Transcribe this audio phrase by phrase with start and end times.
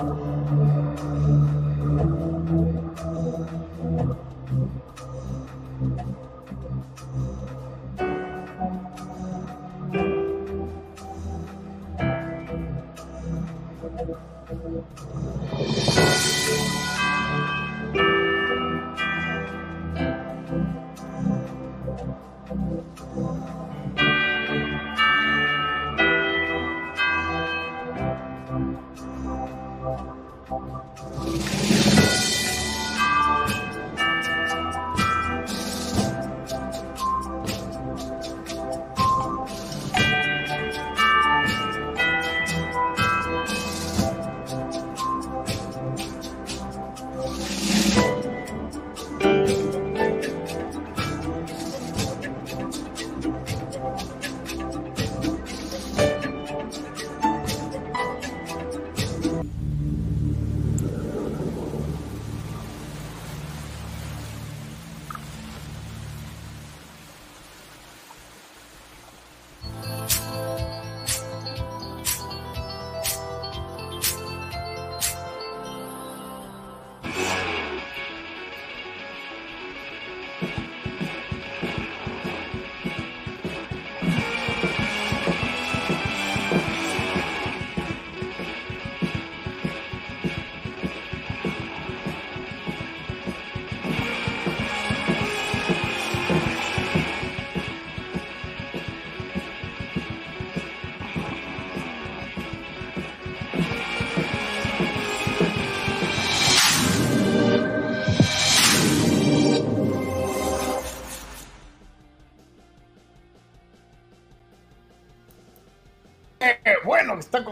[0.00, 0.16] están
[0.48, 0.59] con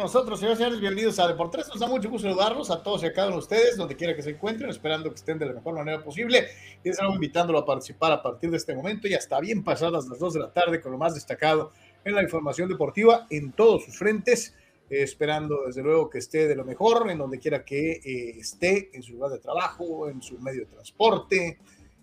[0.09, 1.69] nosotros, señores y señores, bienvenidos a Deportes.
[1.69, 4.17] Nos da mucho gusto saludarlos a todos y a cada uno de ustedes, donde quiera
[4.17, 6.47] que se encuentren, esperando que estén de la mejor manera posible.
[6.83, 10.19] Y estamos invitándolo a participar a partir de este momento, ya está bien pasadas las
[10.19, 11.73] 2 de la tarde, con lo más destacado
[12.07, 14.55] en la información deportiva en todos sus frentes.
[14.89, 18.89] Eh, esperando desde luego que esté de lo mejor en donde quiera que eh, esté,
[18.95, 21.59] en su lugar de trabajo, en su medio de transporte,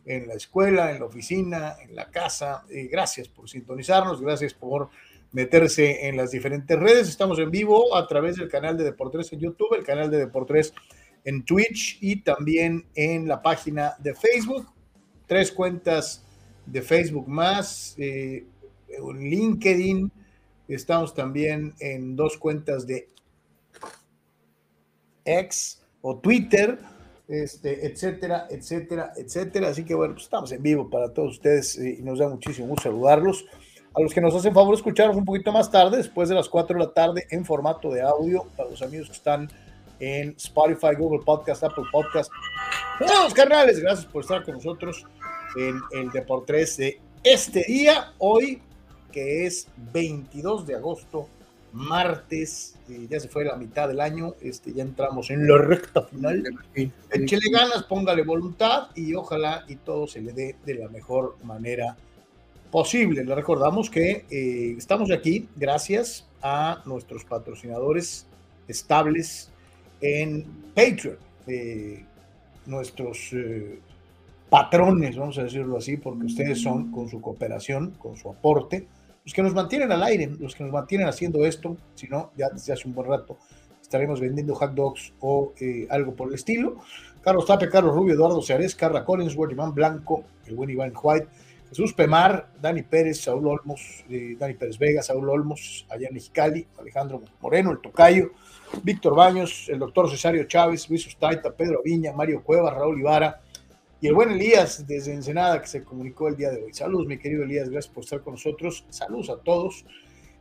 [0.06, 2.66] en la escuela, en la oficina, en la casa.
[2.69, 4.90] Eh, gracias por sintonizarnos, gracias por
[5.35, 7.09] meterse en las diferentes redes.
[7.09, 10.73] Estamos en vivo a través del canal de Deportes en YouTube, el canal de Deportes
[11.25, 14.66] en Twitch y también en la página de Facebook.
[15.28, 16.24] Tres cuentas
[16.66, 18.45] de Facebook más, eh,
[19.13, 20.09] LinkedIn.
[20.69, 23.09] Estamos también en dos cuentas de
[25.25, 26.79] X o Twitter,
[27.28, 29.68] este, etcétera, etcétera, etcétera.
[29.68, 32.84] Así que bueno, pues estamos en vivo para todos ustedes y nos da muchísimo gusto
[32.84, 33.45] saludarlos
[33.95, 36.78] a los que nos hacen favor escucharnos un poquito más tarde, después de las 4
[36.78, 39.50] de la tarde, en formato de audio, para los amigos que están
[40.00, 42.29] en Spotify, Google Podcast, Apple Podcast.
[43.00, 45.06] Todos carnales, gracias por estar con nosotros
[45.57, 48.61] en el Deportes de este día, hoy
[49.13, 51.29] que es 22 de agosto,
[51.72, 56.01] martes, eh, ya se fue la mitad del año, este, ya entramos en la recta
[56.03, 56.44] final.
[56.73, 61.95] Échele ganas, póngale voluntad y ojalá y todo se le dé de la mejor manera
[62.75, 63.24] posible.
[63.24, 68.28] Le recordamos que eh, estamos aquí gracias a nuestros patrocinadores
[68.68, 69.50] estables
[70.02, 70.44] en
[70.75, 72.03] Patreon, eh,
[72.66, 73.80] nuestros eh,
[74.50, 78.86] patrones, vamos a decirlo así, porque ustedes son con su cooperación, con su aporte,
[79.24, 82.50] los que nos mantienen al aire, los que nos mantienen haciendo esto, si no, ya
[82.50, 83.38] desde hace un buen rato
[83.81, 85.53] estaremos vendiendo hot dogs o
[85.90, 86.78] algo por el estilo.
[87.22, 91.28] Carlos Tape, Carlos Rubio, Eduardo Ceares, Carla Collins, Iván Blanco, el buen Iván White,
[91.70, 97.22] Jesús Pemar, Dani Pérez, Saúl Olmos, eh, Dani Pérez Vega, Saúl Olmos, allá en Alejandro
[97.42, 98.31] Moreno, el Tocayo,
[98.84, 103.42] Víctor Baños, el doctor Cesario Chávez, Luis Ustaita, Pedro Viña, Mario Cuevas, Raúl Ivara
[104.02, 106.74] y el buen Elías desde Ensenada que se comunicó el día de hoy.
[106.74, 108.86] Saludos, mi querido Elías, gracias por estar con nosotros.
[108.90, 109.86] Saludos a todos.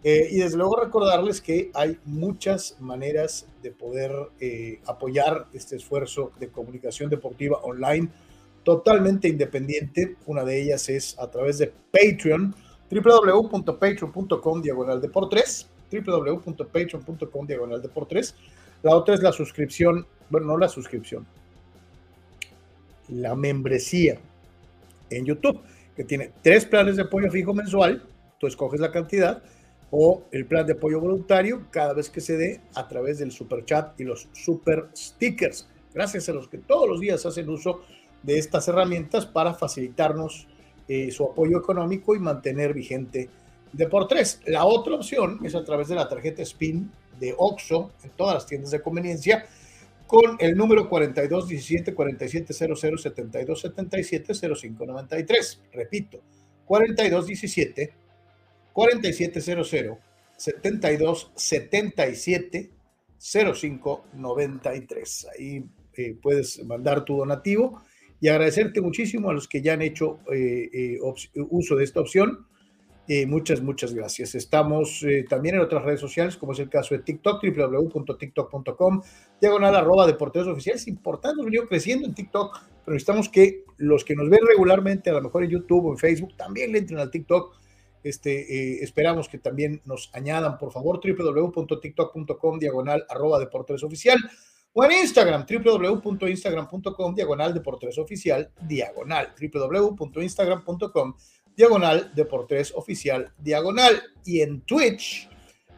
[0.02, 6.30] Eh, y desde luego recordarles que hay muchas maneras de poder eh, apoyar este esfuerzo
[6.38, 8.10] de comunicación deportiva online
[8.64, 10.16] totalmente independiente.
[10.26, 12.52] Una de ellas es a través de Patreon,
[12.90, 18.08] www.patreon.com diagonal de por www.patreon.com diagonal de por.
[18.82, 21.26] La otra es la suscripción, bueno, no la suscripción,
[23.08, 24.20] la membresía
[25.10, 25.60] en YouTube,
[25.96, 28.02] que tiene tres planes de apoyo fijo mensual,
[28.38, 29.42] tú escoges la cantidad,
[29.90, 33.64] o el plan de apoyo voluntario cada vez que se dé a través del super
[33.64, 35.68] chat y los super stickers.
[35.94, 37.82] Gracias a los que todos los días hacen uso
[38.24, 40.46] de estas herramientas para facilitarnos
[40.88, 43.28] eh, su apoyo económico y mantener vigente
[43.72, 44.40] de por tres.
[44.46, 48.46] La otra opción es a través de la tarjeta SPIN de OXO en todas las
[48.46, 49.46] tiendas de conveniencia,
[50.06, 55.62] con el número 4217 4700 7277 0593.
[55.72, 56.20] Repito,
[56.66, 57.92] 4217
[58.72, 59.98] 4700
[60.36, 62.70] 7277
[63.18, 65.26] 0593.
[65.38, 65.64] Ahí
[65.96, 67.80] eh, puedes mandar tu donativo
[68.24, 70.98] y agradecerte muchísimo a los que ya han hecho eh, eh,
[71.50, 72.46] uso de esta opción.
[73.26, 74.34] muchas, muchas gracias.
[74.34, 79.02] Estamos también en otras redes sociales, como es el caso de TikTok, www.tiktok.com,
[79.38, 80.80] diagonal arroba deporteros oficiales.
[80.80, 85.10] Es importante, hemos venido creciendo en TikTok, pero necesitamos que los que nos ven regularmente,
[85.10, 87.58] a lo mejor en YouTube o en Facebook, también le entren al TikTok.
[88.02, 93.46] Este, esperamos que también nos añadan, por favor, www.tiktok.com, diagonal arroba
[93.82, 94.18] oficial
[94.74, 101.14] o en Instagram, www.instagram.com, diagonal Deportes Oficial, diagonal, www.instagram.com,
[101.56, 104.02] diagonal Deportes Oficial, diagonal.
[104.24, 105.28] Y en Twitch,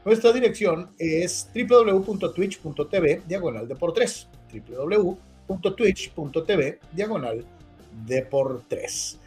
[0.05, 7.45] nuestra dirección es www.twitch.tv, diagonal Deportes, www.twitch.tv, diagonal
[8.07, 9.21] Deportes.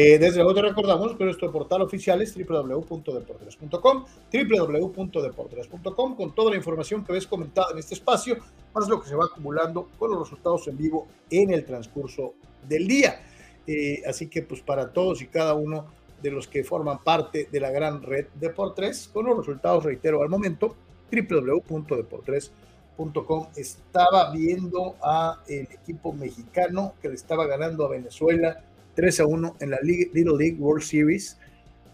[0.00, 6.56] Eh, desde luego te recordamos que nuestro portal oficial es www.deportes.com, www.deportes.com, con toda la
[6.56, 8.36] información que ves comentada en este espacio,
[8.72, 12.34] más lo que se va acumulando con los resultados en vivo en el transcurso
[12.68, 13.20] del día.
[13.66, 15.86] Eh, así que pues para todos y cada uno
[16.22, 20.28] de los que forman parte de la gran red Deportes, con los resultados, reitero, al
[20.28, 20.76] momento,
[21.10, 23.48] www.deportes.com.
[23.56, 28.62] Estaba viendo a el equipo mexicano que le estaba ganando a Venezuela
[28.98, 31.38] 3 a 1 en la Little League World Series.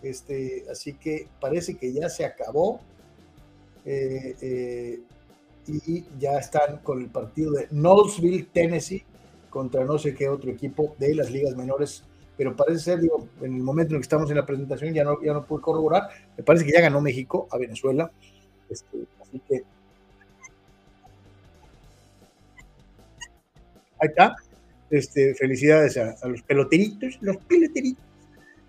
[0.03, 2.81] Este, así que parece que ya se acabó.
[3.85, 5.01] Eh, eh,
[5.67, 9.05] y ya están con el partido de Knowlesville, Tennessee,
[9.51, 12.05] contra no sé qué otro equipo de las ligas menores.
[12.39, 15.05] Pero parece ser, digo, en el momento en el que estamos en la presentación, ya
[15.05, 16.09] no, ya no puedo corroborar.
[16.39, 18.11] Me parece que ya ganó México a Venezuela.
[18.71, 19.63] Este, así que.
[24.01, 24.35] Ahí está.
[24.95, 28.05] Este, felicidades a, los peloteritos, los peloteritos,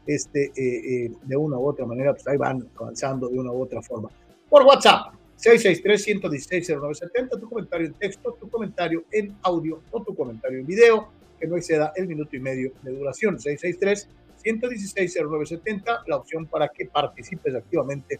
[0.07, 3.61] este, eh, eh, de una u otra manera, pues ahí van avanzando de una u
[3.61, 4.09] otra forma.
[4.49, 10.65] Por WhatsApp, 663-116-0970, tu comentario en texto, tu comentario en audio o tu comentario en
[10.65, 13.37] video, que no exceda el minuto y medio de duración.
[13.37, 18.19] 663-116-0970, la opción para que participes activamente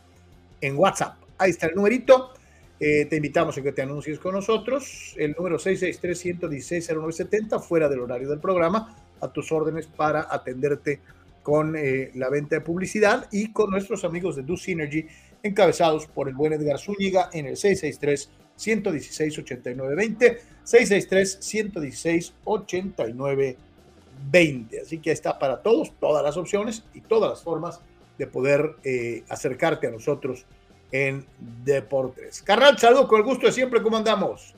[0.62, 1.16] en WhatsApp.
[1.40, 2.36] Ahí está el numerito.
[2.80, 5.16] Eh, te invitamos a que te anuncies con nosotros.
[5.18, 11.00] El número 663-116-0970, fuera del horario del programa, a tus órdenes para atenderte
[11.42, 15.08] con eh, la venta de publicidad y con nuestros amigos de Do Synergy,
[15.44, 23.66] encabezados por el buen Edgar Zúñiga en el 663 116 8920 663 116 8920
[24.82, 27.82] Así que está para todos, todas las opciones y todas las formas
[28.18, 30.46] de poder eh, acercarte a nosotros
[30.92, 31.26] en
[31.64, 32.42] Deportes.
[32.42, 34.54] Carnal, saludos con el gusto de siempre, ¿cómo andamos?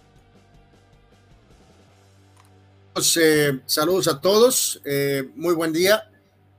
[2.94, 6.10] Pues, eh, saludos a todos, eh, muy buen día,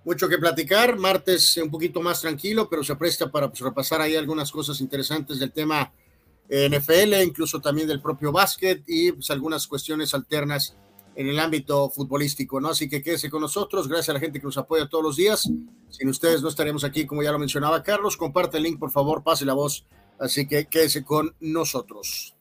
[0.05, 4.17] mucho que platicar, martes un poquito más tranquilo, pero se presta para pues, repasar ahí
[4.17, 5.93] algunas cosas interesantes del tema
[6.49, 10.77] NFL, incluso también del propio básquet y pues, algunas cuestiones alternas
[11.19, 12.69] en el ámbito futbolístico, ¿no?
[12.69, 15.51] Así que quédese con nosotros, gracias a la gente que nos apoya todos los días.
[15.89, 18.17] Sin ustedes no estaríamos aquí, como ya lo mencionaba Carlos.
[18.17, 19.85] Comparte el link, por favor, pase la voz.
[20.21, 22.37] Así que quédese con nosotros.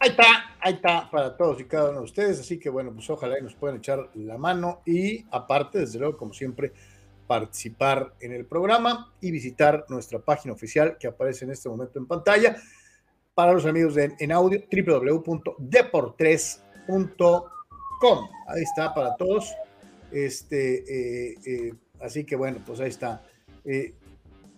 [0.00, 0.24] Ahí está,
[0.60, 2.40] ahí está para todos y cada uno de ustedes.
[2.40, 6.16] Así que bueno, pues ojalá y nos puedan echar la mano y aparte, desde luego,
[6.16, 6.72] como siempre,
[7.28, 12.06] participar en el programa y visitar nuestra página oficial que aparece en este momento en
[12.06, 12.56] pantalla
[13.34, 17.59] para los amigos de, en audio www.deportres.com
[18.46, 19.54] Ahí está para todos.
[20.10, 23.22] Este, eh, eh, así que bueno, pues ahí está.
[23.64, 23.94] Eh,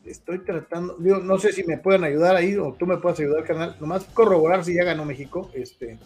[0.04, 3.76] estoy tratando, no sé si me pueden ayudar ahí o tú me puedes ayudar, canal.
[3.80, 5.50] Nomás corroborar si ya ganó México.
[5.54, 5.99] Este,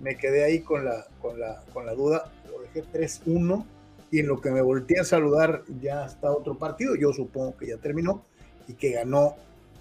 [0.00, 2.30] me quedé ahí con la, con la, con la duda.
[2.50, 3.64] Lo dejé 3-1
[4.10, 6.94] y en lo que me volteé a saludar ya está otro partido.
[6.94, 8.24] Yo supongo que ya terminó
[8.68, 9.34] y que ganó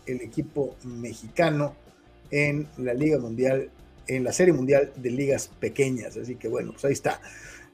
[0.06, 1.76] el equipo mexicano
[2.32, 3.70] en la Liga Mundial
[4.08, 6.18] en la Serie Mundial de Ligas Pequeñas.
[6.18, 7.22] Así que bueno, pues ahí está.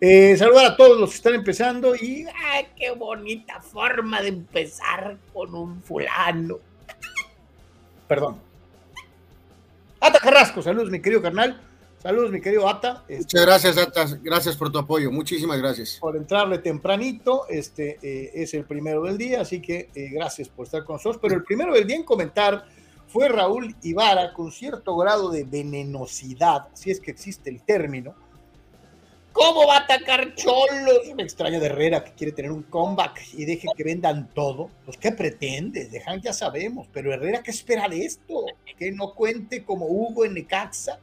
[0.02, 5.18] Eh, saludar a todos los que están empezando y ¡ay, qué bonita forma de empezar
[5.34, 6.60] con un fulano!
[8.08, 8.38] Perdón.
[10.02, 11.62] Ata Carrasco, saludos mi querido carnal.
[12.00, 13.06] Saludos mi querido Ata.
[13.08, 16.00] Este, Muchas gracias Ata, gracias por tu apoyo, muchísimas gracias.
[16.02, 20.66] Por entrarle tempranito, este eh, es el primero del día, así que eh, gracias por
[20.66, 21.20] estar con nosotros.
[21.22, 22.66] Pero el primero del día en comentar
[23.14, 28.16] fue Raúl Ibarra con cierto grado de venenosidad, si es que existe el término.
[29.32, 31.14] ¿Cómo va a atacar Cholos?
[31.16, 34.72] Me extraña de Herrera que quiere tener un comeback y deje que vendan todo.
[34.84, 35.86] Pues, ¿qué pretende?
[35.90, 36.88] Dejan, ya sabemos.
[36.92, 38.46] Pero Herrera, ¿qué espera de esto?
[38.80, 41.00] ¿Que no cuente como Hugo en Necaxa?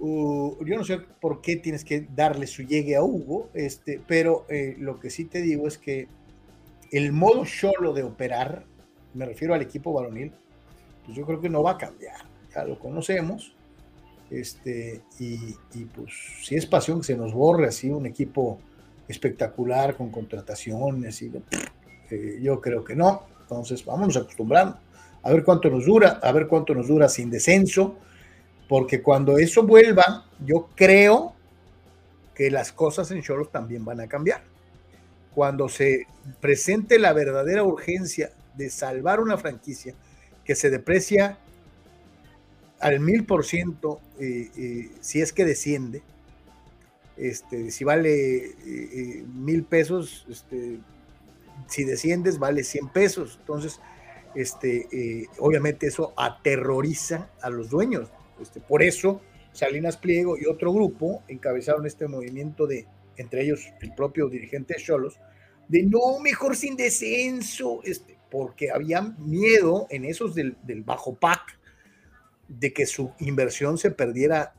[0.00, 4.76] yo no sé por qué tienes que darle su llegue a Hugo, este, pero eh,
[4.78, 6.06] lo que sí te digo es que
[6.92, 8.64] el modo solo de operar,
[9.12, 10.32] me refiero al equipo varonil,
[11.08, 12.16] pues yo creo que no va a cambiar.
[12.54, 13.54] Ya lo conocemos.
[14.30, 15.54] Este, y,
[15.86, 16.12] pues
[16.42, 18.58] si es pasión que se nos borre así un equipo
[19.08, 21.32] espectacular con contrataciones y
[22.10, 23.22] eh, yo creo que no.
[23.40, 24.76] Entonces, vámonos acostumbrando
[25.22, 27.96] a ver cuánto nos dura, a ver cuánto nos dura sin descenso,
[28.68, 31.32] porque cuando eso vuelva, yo creo
[32.34, 34.42] que las cosas en Cholos también van a cambiar.
[35.34, 36.06] Cuando se
[36.38, 39.94] presente la verdadera urgencia de salvar una franquicia
[40.48, 41.36] que se deprecia
[42.80, 46.00] al mil por ciento eh, eh, si es que desciende,
[47.18, 50.78] este, si vale eh, mil pesos, este,
[51.66, 53.36] si desciendes vale 100 pesos.
[53.40, 53.78] Entonces,
[54.34, 58.08] este, obviamente eso aterroriza a los dueños.
[58.40, 59.20] Este, por eso
[59.52, 62.86] Salinas Pliego y otro grupo encabezaron este movimiento de,
[63.18, 65.20] entre ellos el propio dirigente Cholos,
[65.68, 71.58] de no, mejor sin descenso, este, porque había miedo en esos del, bajo PAC
[72.48, 74.54] de que su inversión se perdiera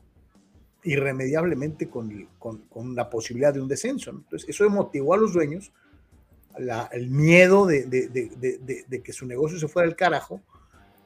[0.82, 4.10] irremediablemente con, con, la posibilidad de un descenso.
[4.10, 5.72] Entonces, eso motivó a los dueños
[6.92, 10.40] el miedo de, de, que su negocio se fuera al carajo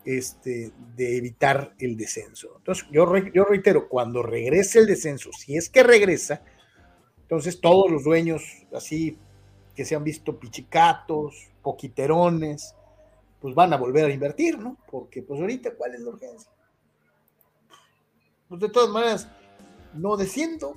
[0.05, 2.55] este, de evitar el descenso.
[2.59, 6.43] Entonces, yo, yo reitero, cuando regrese el descenso, si es que regresa,
[7.23, 9.19] entonces todos los dueños así
[9.75, 12.75] que se han visto pichicatos, poquiterones,
[13.41, 14.77] pues van a volver a invertir, ¿no?
[14.91, 16.51] Porque pues ahorita, ¿cuál es la urgencia?
[18.49, 19.29] Pues de todas maneras,
[19.95, 20.77] no desciendo,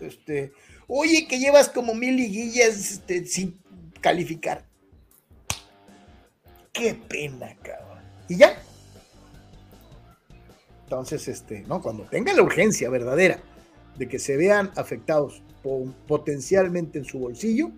[0.00, 0.52] Este,
[0.88, 3.60] oye, que llevas como mil liguillas este, sin
[4.00, 4.70] calificar
[6.72, 8.02] qué pena, cabrón.
[8.28, 8.56] Y ya.
[10.84, 11.80] Entonces, este, ¿no?
[11.80, 13.40] Cuando tenga la urgencia verdadera
[13.96, 17.70] de que se vean afectados potencialmente en su bolsillo,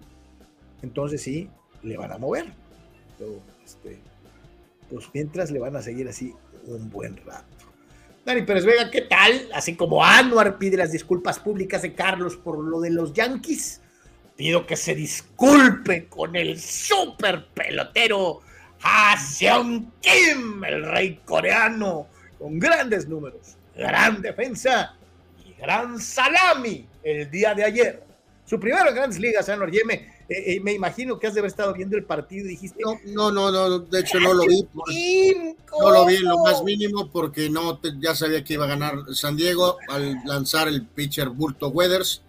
[0.82, 1.48] entonces sí,
[1.82, 2.46] le van a mover.
[3.64, 3.98] Este,
[4.90, 6.34] pues mientras le van a seguir así
[6.66, 7.46] un buen rato.
[8.24, 9.48] Dani Pérez Vega, ¿qué tal?
[9.52, 13.80] Así como Anuar pide las disculpas públicas de Carlos por lo de los Yankees,
[14.36, 18.40] pido que se disculpe con el super pelotero
[19.18, 22.06] Seon Kim, el rey coreano,
[22.38, 24.96] con grandes números, gran defensa
[25.44, 28.02] y gran salami el día de ayer.
[28.44, 30.12] Su primero en grandes ligas, Anor Yeme.
[30.28, 32.82] Eh, eh, me imagino que has de haber estado viendo el partido y dijiste.
[32.82, 34.66] No, no, no, no de hecho no lo vi.
[35.80, 38.94] no lo vi en lo más mínimo porque no ya sabía que iba a ganar
[39.14, 42.22] San Diego al lanzar el pitcher Bulto Weathers.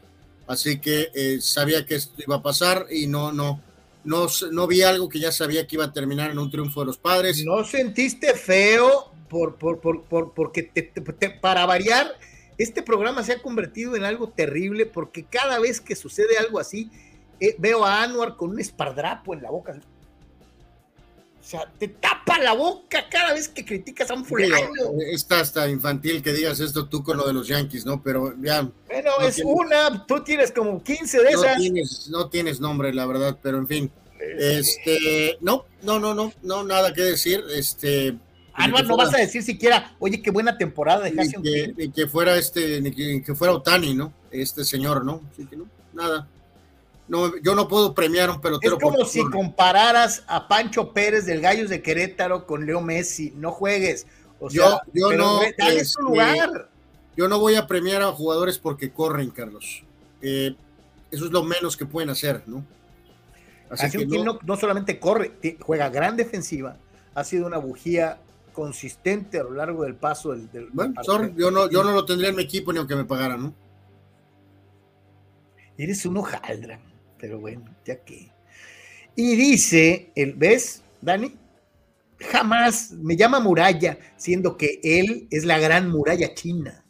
[0.48, 3.62] Así que eh, sabía que esto iba a pasar y no, no,
[4.03, 6.88] no, no vi algo que ya sabía que iba a terminar en un triunfo de
[6.88, 7.44] los padres.
[7.46, 10.72] ¿No sentiste feo por, por, por, porque
[11.42, 12.13] para variar,
[12.57, 16.91] este programa se ha convertido en algo terrible porque cada vez que sucede algo así,
[17.39, 19.79] eh, veo a Anuar con un espardrapo en la boca.
[21.43, 24.72] O sea, te tapa la boca cada vez que criticas a un fulano.
[25.12, 28.01] Está hasta infantil que digas esto tú con lo de los Yankees, ¿no?
[28.01, 28.69] Pero ya.
[28.88, 31.57] Bueno, es una, tú tienes como 15 de esas.
[31.57, 33.91] Tienes, no tienes nombre, la verdad, pero en fin.
[34.39, 37.43] Este, no, no, no, no, no, nada que decir.
[37.50, 38.17] Este.
[38.53, 42.38] Ah, no, no vas a decir siquiera, oye, qué buena temporada dejaste que, que, fuera
[42.38, 44.13] este, que, que fuera Otani, ¿no?
[44.31, 45.22] Este señor, ¿no?
[45.31, 46.27] Así que no, nada
[47.07, 48.77] no, yo no puedo premiar un pelotero.
[48.77, 53.33] Es como si compararas a Pancho Pérez del Gallos de Querétaro con Leo Messi.
[53.36, 54.07] No juegues.
[54.39, 55.41] O sea, yo, no.
[55.41, 56.69] Este, lugar.
[57.15, 59.83] Yo no voy a premiar a jugadores porque corren, Carlos.
[60.22, 60.55] Eh,
[61.12, 62.65] eso es lo menos que pueden hacer, ¿no?
[63.69, 66.77] Así, que no, no, solamente corre, juega gran defensiva,
[67.15, 68.19] ha sido una bujía
[68.53, 70.69] consistente a lo largo del paso del.
[70.72, 70.93] bueno,
[71.36, 73.53] yo, no, yo no lo tendría en mi equipo ni aunque me pagaran, ¿no?
[75.77, 76.79] Eres un hojaldra
[77.24, 78.29] pero bueno, ya que.
[79.15, 81.33] Y dice, el, ¿ves, Dani?
[82.19, 86.83] Jamás me llama muralla, siendo que él es la gran muralla china.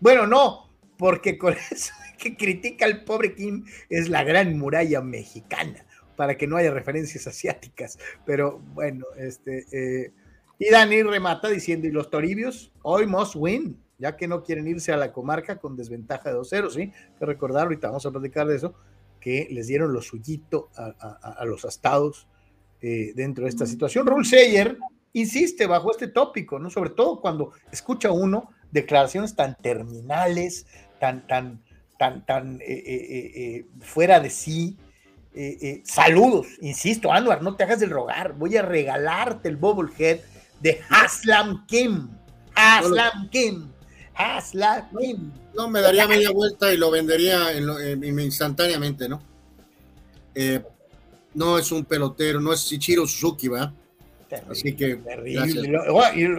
[0.00, 5.84] Bueno, no, porque con eso que critica al pobre Kim es la gran muralla mexicana,
[6.16, 7.98] para que no haya referencias asiáticas.
[8.24, 9.66] Pero bueno, este.
[9.70, 10.12] Eh,
[10.60, 12.70] y Dani remata diciendo: ¿y los toribios?
[12.82, 16.70] Hoy must win, ya que no quieren irse a la comarca con desventaja de 2-0,
[16.70, 16.92] ¿sí?
[17.18, 18.74] Que recordar, ahorita vamos a platicar de eso
[19.20, 22.28] que les dieron lo suyito a, los astados
[22.82, 24.06] eh, dentro de esta situación.
[24.06, 24.76] Rule Seyer
[25.14, 26.68] insiste bajo este tópico, ¿no?
[26.68, 30.66] Sobre todo cuando escucha uno declaraciones tan terminales,
[30.98, 31.62] tan, tan,
[31.98, 34.76] tan, tan eh, eh, fuera de sí.
[35.84, 40.20] saludos, insisto, Anwar, no te hagas del rogar, voy a regalarte el bobblehead
[40.60, 42.08] de Haslam Kim.
[42.54, 43.70] Haslam Kim.
[44.14, 45.32] Haslam Kim.
[45.54, 49.22] No, me daría media vuelta y lo vendería instantáneamente, ¿no?
[50.34, 50.62] Eh,
[51.34, 53.72] no es un pelotero, no es Ichiro Suzuki, ¿va?
[54.48, 54.96] Así que.
[54.96, 55.78] Terrible.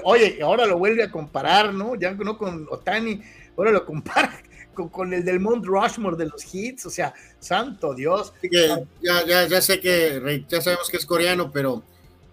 [0.04, 1.96] Oye, ahora lo vuelve a comparar, ¿no?
[1.96, 3.22] Ya no con Otani,
[3.58, 4.42] ahora lo compara
[4.74, 8.34] con, el del Mount Rushmore de los hits, o sea, santo Dios.
[8.50, 11.84] ya, ya, ya sé que ya sabemos que es coreano, pero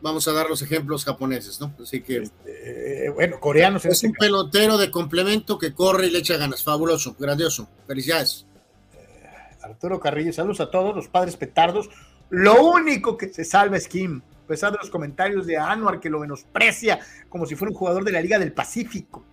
[0.01, 1.73] vamos a dar los ejemplos japoneses, ¿no?
[1.83, 2.19] Así que.
[2.19, 3.85] Este, eh, bueno, coreanos.
[3.85, 6.63] Es un pelotero de complemento que corre y le echa ganas.
[6.63, 7.69] Fabuloso, grandioso.
[7.87, 8.47] Felicidades.
[8.95, 11.89] Eh, Arturo Carrillo, saludos a todos los padres petardos.
[12.31, 16.11] Lo único que se salva es Kim, a pesar de los comentarios de Anuar que
[16.11, 19.25] lo menosprecia como si fuera un jugador de la Liga del Pacífico.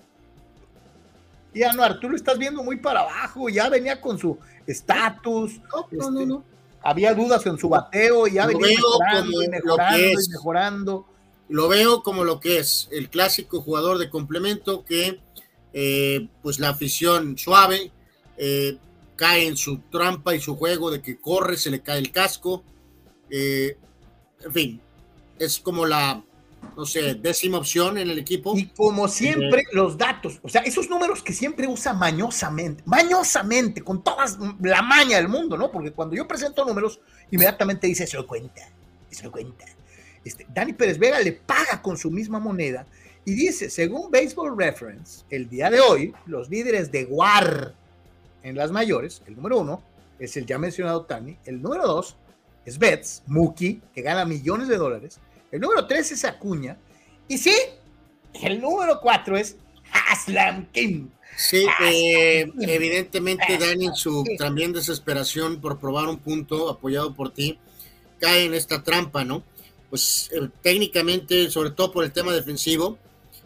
[1.53, 5.59] Y Anuar, tú lo estás viendo muy para abajo, ya venía con su estatus.
[5.91, 6.54] No, no, no, no
[6.85, 11.05] había dudas en su bateo y ya venía mejorando, y mejorando y mejorando.
[11.49, 15.19] Lo veo como lo que es, el clásico jugador de complemento que
[15.73, 17.91] eh, pues la afición suave
[18.37, 18.77] eh,
[19.15, 22.63] cae en su trampa y su juego de que corre, se le cae el casco.
[23.31, 23.77] Eh,
[24.43, 24.81] en fin,
[25.39, 26.23] es como la,
[26.75, 28.57] no sé, décima opción en el equipo.
[28.57, 33.81] Y como siempre, eh, los datos, o sea, esos números que siempre usa mañosamente, mañosamente,
[33.81, 34.25] con toda
[34.61, 35.71] la maña del mundo, ¿no?
[35.71, 36.99] Porque cuando yo presento números,
[37.31, 38.61] inmediatamente dice, se lo cuenta,
[39.09, 39.65] se lo cuenta.
[40.23, 42.85] Este, Dani Pérez Vega le paga con su misma moneda
[43.25, 47.73] y dice, según Baseball Reference, el día de hoy, los líderes de WAR
[48.43, 49.81] en las mayores, el número uno
[50.19, 52.15] es el ya mencionado Tani, el número dos
[52.65, 55.19] es Betts, Mookie, que gana millones de dólares,
[55.55, 56.77] el número 3 es Acuña.
[57.27, 57.55] Y sí,
[58.43, 59.55] el número 4 es
[59.91, 61.09] Haslam Kim.
[61.37, 67.57] Sí, eh, evidentemente Dani en su también desesperación por probar un punto apoyado por ti,
[68.19, 69.43] cae en esta trampa, ¿no?
[69.89, 72.97] Pues eh, técnicamente, sobre todo por el tema defensivo,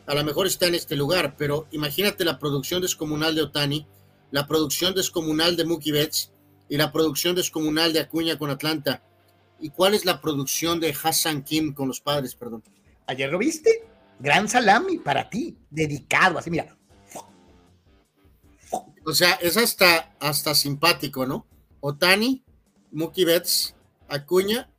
[0.06, 3.86] a lo mejor está en este lugar, pero imagínate la producción descomunal de Otani,
[4.32, 6.32] la producción descomunal de Mookie Betts
[6.70, 9.02] y la producción descomunal de Acuña con Atlanta.
[9.60, 12.64] ¿Y cuál es la producción de Hassan Kim con los padres, perdón?
[13.08, 13.86] Ayer lo viste.
[14.20, 16.76] Gran salami para ti, dedicado, así mira.
[19.06, 21.48] O sea, es hasta, hasta simpático, ¿no?
[21.80, 22.44] Otani,
[22.92, 23.76] Mookie Betts,
[24.08, 24.70] Acuña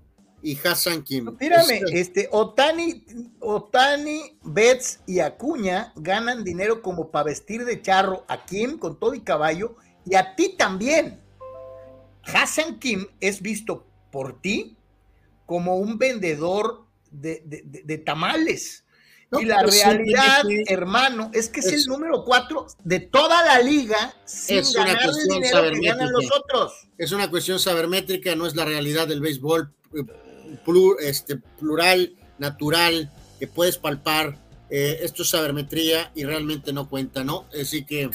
[0.42, 1.36] y Hassan Kim.
[1.40, 3.04] Mírame, este, Otani,
[3.40, 9.14] Otani, Betts y Acuña ganan dinero como para vestir de charro a Kim con todo
[9.14, 11.20] y caballo y a ti también.
[12.22, 14.76] Hassan Kim es visto por ti
[15.46, 18.84] como un vendedor de, tamales.
[19.32, 24.58] y la realidad, hermano, es que es, el número cuatro de toda la liga sin
[24.58, 26.88] es ganar una el dinero que ganan los otros.
[26.98, 30.04] Es una cuestión sabermétrica, no es la realidad del béisbol eh,
[31.00, 34.38] este, plural, natural, que puedes palpar.
[34.70, 37.46] Eh, esto es sabermetría y realmente no cuenta, ¿no?
[37.60, 38.08] Así que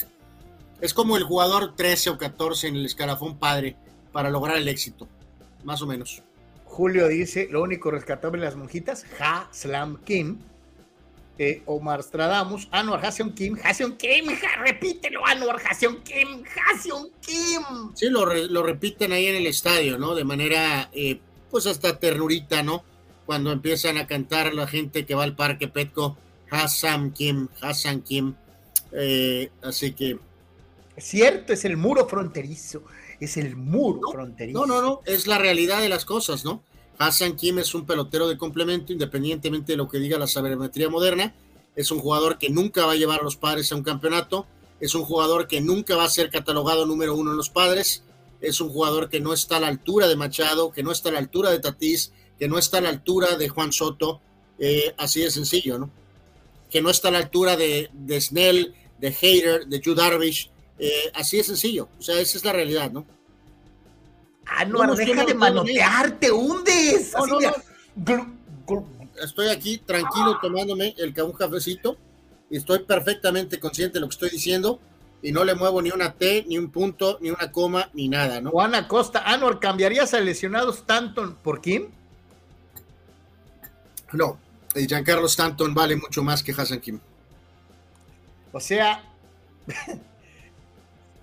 [0.80, 3.76] es como el jugador 13 o 14 en el escalafón padre
[4.14, 5.10] para lograr el éxito
[5.65, 6.23] más o menos.
[6.63, 10.39] Julio dice, lo único rescatable en las monjitas, Ha Slam Kim.
[11.38, 14.25] Eh, Omar Stradamus, Anwar Hasion Kim, Hasion Kim,
[14.63, 17.62] repítelo, Anwar Hasion Kim, Hasion Kim.
[17.93, 20.15] Sí, lo, lo, repiten ahí en el estadio, ¿no?
[20.15, 21.19] De manera, eh,
[21.51, 22.86] pues hasta ternurita, ¿no?
[23.25, 26.15] Cuando empiezan a cantar la gente que va al parque Petco,
[26.49, 28.36] Hassan Kim, Hassan Kim.
[28.93, 30.17] Eh, así que.
[30.97, 32.82] Cierto, es el muro fronterizo
[33.19, 34.60] es el muro fronterizo.
[34.60, 36.63] No, no, no, es la realidad de las cosas, ¿no?
[36.97, 41.36] Hassan Kim es un pelotero de complemento, independientemente de lo que diga la sabermetría moderna.
[41.75, 44.47] Es un jugador que nunca va a llevar a los padres a un campeonato.
[44.80, 48.04] Es un jugador que nunca va a ser catalogado número uno en los padres.
[48.41, 51.13] Es un jugador que no está a la altura de Machado, que no está a
[51.13, 54.21] la altura de Tatís, que no está a la altura de Juan Soto.
[54.58, 55.89] Eh, así de sencillo, ¿no?
[56.69, 60.49] Que no está a la altura de, de Snell, de Hater, de Jude Darvish,
[60.80, 61.90] eh, así de sencillo.
[62.00, 63.06] O sea, esa es la realidad, ¿no?
[64.46, 67.14] Ah, no, deja de manotearte, hundes.
[69.24, 71.98] Estoy aquí tranquilo tomándome el un cafecito
[72.50, 74.80] y estoy perfectamente consciente de lo que estoy diciendo
[75.22, 78.42] y no le muevo ni una T, ni un punto, ni una coma, ni nada,
[78.42, 78.52] ¿no?
[78.52, 81.88] Juan Acosta, Anor, ¿cambiarías a lesionados Stanton por Kim?
[84.12, 84.38] No,
[84.76, 87.00] Giancarlo Stanton vale mucho más que Hassan Kim.
[88.52, 89.04] O sea,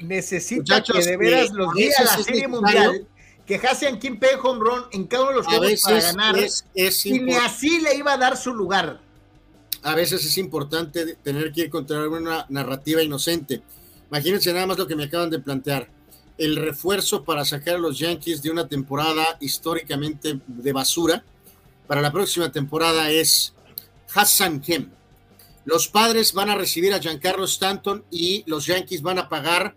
[0.03, 3.07] necesita que de veras los días a la Serie Mundial
[3.47, 6.37] que Hassan Kim pegue home run en cada uno de los juegos para ganar
[7.05, 9.01] y ni así le iba a dar su lugar.
[9.83, 13.63] A veces es importante tener que ir contra una narrativa inocente.
[14.09, 15.89] Imagínense nada más lo que me acaban de plantear.
[16.39, 21.25] El refuerzo para sacar a los Yankees de una temporada históricamente de basura
[21.87, 23.55] para la próxima temporada es
[24.15, 24.91] Hassan Kim.
[25.65, 29.75] los padres van a recibir a Giancarlo Stanton y los Yankees van a pagar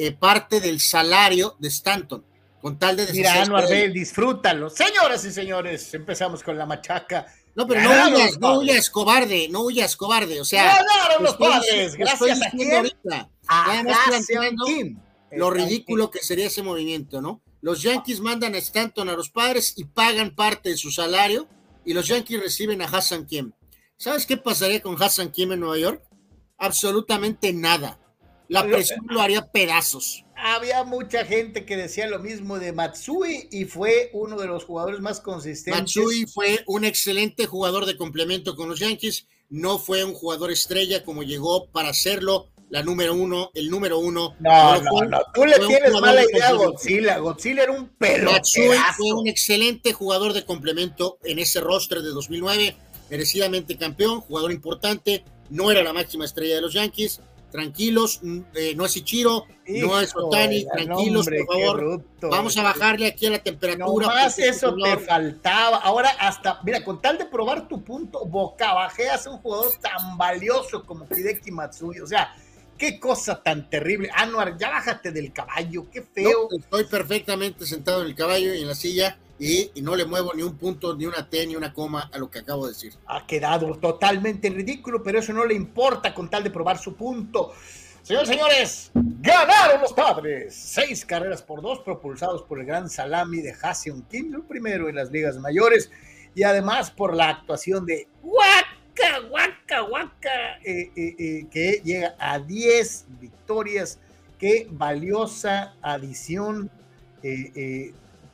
[0.00, 2.24] eh, parte del salario de Stanton.
[2.62, 4.70] Con tal de Mira, Anuar disfrútalo.
[4.70, 7.26] Señoras y señores, empezamos con la machaca.
[7.56, 10.40] No, pero no huyas, no huyas, cobarde, no huyas, cobarde.
[10.40, 12.74] O sea, ganaron los padres, gracias a quién?
[12.76, 13.28] Ahorita,
[15.32, 17.42] lo ridículo que sería ese movimiento, ¿no?
[17.60, 21.48] Los Yankees mandan a Stanton a los padres y pagan parte de su salario
[21.84, 23.50] y los Yankees reciben a Hassan Kim.
[23.96, 26.04] ¿Sabes qué pasaría con Hassan Kim en Nueva York?
[26.56, 27.98] Absolutamente nada.
[28.48, 30.24] La presión lo haría pedazos.
[30.34, 35.00] Había mucha gente que decía lo mismo de Matsui y fue uno de los jugadores
[35.00, 35.96] más consistentes.
[35.96, 39.26] Matsui fue un excelente jugador de complemento con los Yankees.
[39.50, 44.36] No fue un jugador estrella como llegó para hacerlo la número uno, el número uno.
[44.40, 47.18] No, no, no, tú le tienes mala idea a Godzilla.
[47.18, 48.30] Godzilla era un pelo.
[48.30, 52.76] Matsui fue un excelente jugador de complemento en ese roster de 2009,
[53.10, 57.20] merecidamente campeón, jugador importante, no era la máxima estrella de los Yankees.
[57.50, 58.20] Tranquilos,
[58.54, 62.04] eh, no es Ichiro, no es Otani, tranquilos, por favor.
[62.22, 64.06] Vamos a bajarle aquí a la temperatura.
[64.06, 65.78] No más eso te faltaba.
[65.78, 70.18] Ahora, hasta, mira, con tal de probar tu punto, boca bajeas a un jugador tan
[70.18, 72.00] valioso como Hideki Matsui.
[72.00, 72.34] O sea,
[72.78, 74.08] Qué cosa tan terrible.
[74.14, 76.48] Anuar, ya bájate del caballo, qué feo.
[76.56, 80.42] estoy perfectamente sentado en el caballo y en la silla y, no le muevo ni
[80.42, 82.94] un punto, ni una T, ni una coma a lo que acabo de decir.
[83.06, 87.52] Ha quedado totalmente ridículo, pero eso no le importa con tal de probar su punto.
[88.02, 90.54] Señores, señores, ganaron los padres.
[90.54, 94.96] Seis carreras por dos, propulsados por el gran salami de Hassion King, el primero en
[94.96, 95.90] las ligas mayores,
[96.34, 103.06] y además por la actuación de Waka, Waka, eh, eh, eh, que llega a 10
[103.20, 103.98] victorias.
[104.38, 106.70] Qué valiosa adición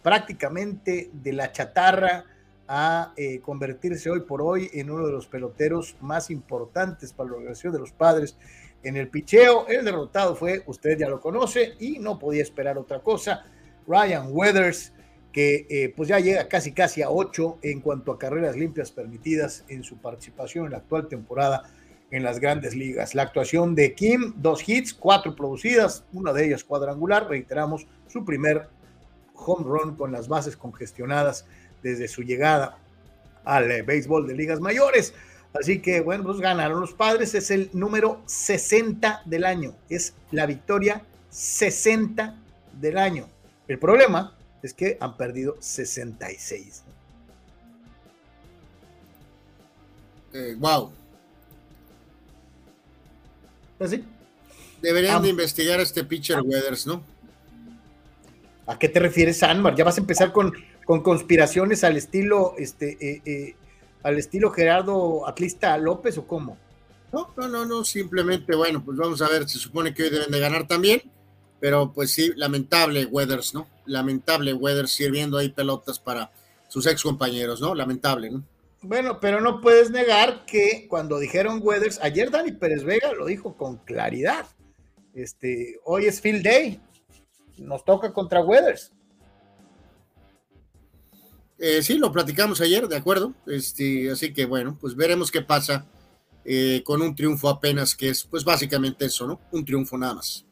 [0.05, 2.27] prácticamente de la chatarra
[2.69, 7.73] a convertirse hoy por hoy en uno de los peloteros más importantes para la organización
[7.73, 8.37] de los padres
[8.83, 9.67] en el picheo.
[9.67, 13.47] El derrotado fue, usted ya lo conoce, y no podía esperar otra cosa.
[13.87, 14.93] Ryan Weathers,
[15.33, 19.65] que eh, pues ya llega casi casi a 8 en cuanto a carreras limpias permitidas
[19.69, 21.65] en su participación en la actual temporada
[22.11, 23.15] en las grandes ligas.
[23.15, 28.69] La actuación de Kim, dos hits, cuatro producidas, una de ellas cuadrangular, reiteramos, su primer
[29.35, 31.45] home run con las bases congestionadas
[31.83, 32.79] desde su llegada
[33.45, 35.15] al eh, béisbol de ligas mayores.
[35.53, 40.47] Así que bueno, pues ganaron los padres, es el número 60 del año, es la
[40.47, 42.37] victoria 60
[42.81, 43.29] del año.
[43.69, 46.83] El problema es que han perdido 66.
[50.57, 50.91] wow.
[53.79, 54.05] ¿Así?
[54.83, 57.14] Deberían de investigar a este pitcher Weathers, ¿no?
[58.67, 59.75] ¿A qué te refieres, Anmar?
[59.75, 60.53] ¿Ya vas a empezar con,
[60.85, 63.57] con conspiraciones al estilo, este, eh, eh,
[64.03, 66.57] al estilo Gerardo Atlista López o cómo?
[67.13, 70.31] No, no, no, no, simplemente, bueno, pues vamos a ver, se supone que hoy deben
[70.31, 71.03] de ganar también
[71.65, 73.67] pero pues sí, lamentable Weathers, ¿no?
[73.87, 76.31] Lamentable Weathers sirviendo ahí pelotas para
[76.69, 77.75] sus ex compañeros, ¿no?
[77.75, 78.45] Lamentable, ¿no?
[78.83, 83.57] Bueno, pero no puedes negar que cuando dijeron Weathers, ayer Dani Pérez Vega lo dijo
[83.57, 84.45] con claridad.
[85.15, 86.81] Este, hoy es Field Day,
[87.59, 88.93] nos toca contra Weathers.
[91.59, 93.33] Eh, sí, lo platicamos ayer, de acuerdo.
[93.47, 95.87] Este, así que bueno, pues veremos qué pasa
[96.45, 99.41] eh, con un triunfo apenas, que es pues básicamente eso, ¿no?
[99.53, 100.45] Un triunfo nada más.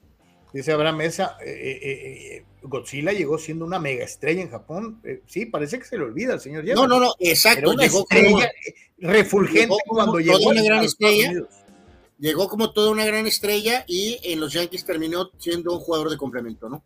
[0.52, 5.00] Dice Abraham Mesa, eh, eh, eh, Godzilla llegó siendo una mega estrella en Japón.
[5.26, 7.72] sí, parece que se le olvida al señor No, no, no, exacto.
[7.72, 8.06] llegó
[8.98, 10.50] refulgente cuando llegó.
[10.50, 11.32] Una gran estrella,
[12.22, 16.16] llegó como toda una gran estrella y en los Yankees terminó siendo un jugador de
[16.16, 16.84] complemento, ¿no?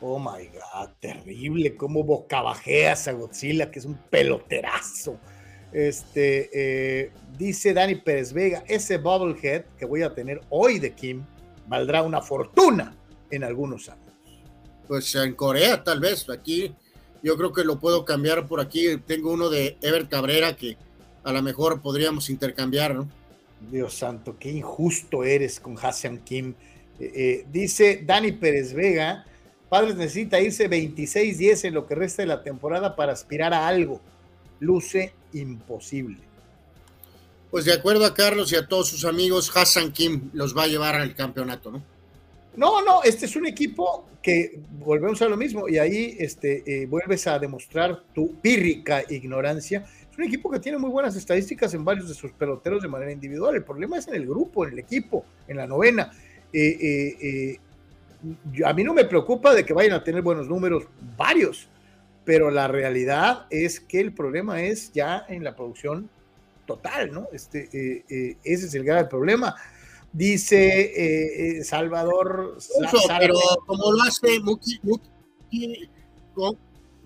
[0.00, 5.18] Oh my God, terrible, cómo bocabajeas a Godzilla, que es un peloterazo.
[5.72, 11.24] Este, dice Dani Pérez Vega, ese Bubblehead que voy a tener hoy de Kim
[11.66, 12.96] valdrá una fortuna
[13.32, 14.12] en algunos años.
[14.86, 16.72] Pues en Corea tal vez, aquí
[17.20, 18.96] yo creo que lo puedo cambiar por aquí.
[19.06, 20.76] Tengo uno de Ever Cabrera que
[21.24, 23.08] a lo mejor podríamos intercambiar, ¿no?
[23.70, 26.54] Dios santo, qué injusto eres con Hassan Kim.
[26.98, 29.24] Eh, eh, dice Dani Pérez Vega,
[29.68, 34.00] Padres necesita irse 26-10 en lo que resta de la temporada para aspirar a algo.
[34.60, 36.18] Luce imposible.
[37.50, 40.66] Pues de acuerdo a Carlos y a todos sus amigos, Hassan Kim los va a
[40.66, 41.82] llevar al campeonato, ¿no?
[42.54, 46.86] No, no, este es un equipo que volvemos a lo mismo y ahí este, eh,
[46.86, 49.86] vuelves a demostrar tu pírrica ignorancia.
[50.12, 53.10] Es un equipo que tiene muy buenas estadísticas en varios de sus peloteros de manera
[53.10, 53.56] individual.
[53.56, 56.12] El problema es en el grupo, en el equipo, en la novena.
[56.52, 57.58] Eh, eh,
[58.64, 60.84] a mí no me preocupa de que vayan a tener buenos números
[61.16, 61.68] varios,
[62.24, 66.08] pero la realidad es que el problema es ya en la producción
[66.66, 67.28] total, ¿no?
[67.32, 69.54] Este, eh, eh, ese es el grave problema.
[70.12, 70.92] Dice
[71.58, 72.58] eh, Salvador.
[73.18, 73.34] pero
[73.66, 74.80] como lo hace Muki,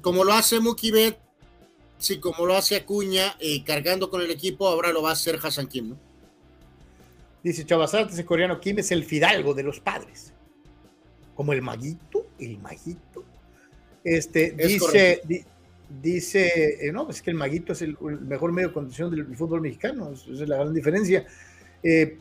[0.03, 1.19] como, lo hace Muki Bet,
[1.99, 5.67] sí, como lo hace Acuña, cargando con el equipo, ahora lo va a hacer Hassan
[5.67, 5.99] Kim, ¿no?
[7.43, 10.33] Dice Chavazarte, ese coreano Kim es el fidalgo de los padres.
[11.37, 13.25] Como el maguito, el maguito.
[14.03, 15.23] Este, dice,
[16.03, 19.61] dice, eh, no, es que el maguito es el, mejor medio de condición del, fútbol
[19.61, 21.25] mexicano, esa es la gran diferencia.
[21.83, 22.19] Eh,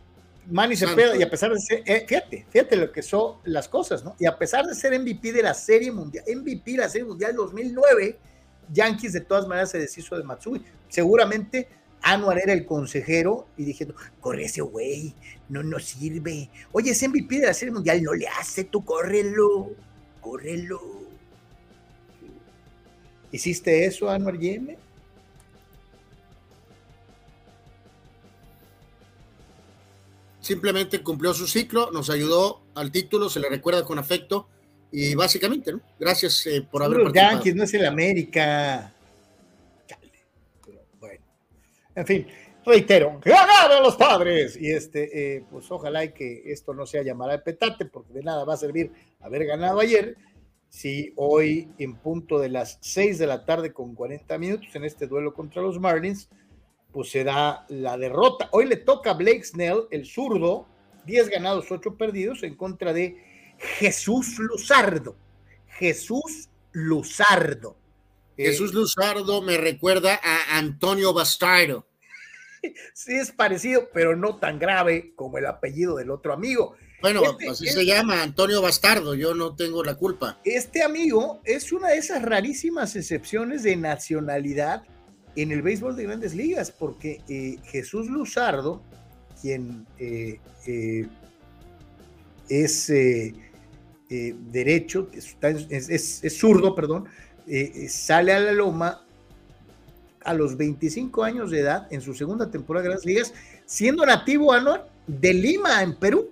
[0.47, 4.03] Manny Cepeda, y a pesar de ser, eh, fíjate, fíjate lo que son las cosas,
[4.03, 4.15] ¿no?
[4.19, 7.35] Y a pesar de ser MVP de la Serie Mundial, MVP de la Serie Mundial
[7.35, 8.19] 2009,
[8.71, 10.63] Yankees de todas maneras se deshizo de Matsui.
[10.89, 11.67] Seguramente
[12.01, 15.15] Anuar era el consejero y diciendo, corre ese güey,
[15.49, 16.51] no nos sirve.
[16.71, 19.71] Oye, ese MVP de la Serie Mundial no le hace, tú córrelo,
[20.21, 20.79] córrelo.
[23.31, 24.77] ¿Hiciste eso, Anuar Yeme?
[30.41, 34.47] Simplemente cumplió su ciclo, nos ayudó al título, se le recuerda con afecto
[34.97, 35.81] y básicamente, ¿no?
[35.99, 38.93] Gracias eh, por haber los Yankees, no es el América.
[41.93, 42.27] En fin,
[42.65, 44.55] reitero, ganaron los padres.
[44.55, 48.23] Y este, eh, pues ojalá y que esto no sea llamar al petate, porque de
[48.23, 50.15] nada va a servir haber ganado ayer.
[50.69, 55.07] Si hoy, en punto de las 6 de la tarde con 40 minutos en este
[55.07, 56.29] duelo contra los Marlins,
[56.93, 58.47] pues se da la derrota.
[58.53, 60.67] Hoy le toca a Blake Snell, el zurdo,
[61.05, 63.24] 10 ganados, 8 perdidos, en contra de
[63.57, 65.15] Jesús Luzardo.
[65.67, 67.77] Jesús Luzardo
[68.37, 71.87] Jesús Luzardo me recuerda a Antonio Bastardo.
[72.95, 76.75] Sí, es parecido, pero no tan grave como el apellido del otro amigo.
[76.99, 80.39] Bueno, este así se llama Antonio Bastardo, yo no tengo la culpa.
[80.43, 84.81] Este amigo es una de esas rarísimas excepciones de nacionalidad
[85.35, 88.81] en el béisbol de grandes ligas, porque eh, Jesús Luzardo,
[89.39, 91.07] quien eh, eh,
[92.49, 92.91] es
[94.09, 97.05] derecho, es zurdo, perdón,
[97.47, 99.01] eh, eh, sale a la loma
[100.23, 103.33] a los 25 años de edad en su segunda temporada de Grandes Ligas,
[103.65, 104.51] siendo nativo
[105.05, 106.31] de Lima, en Perú.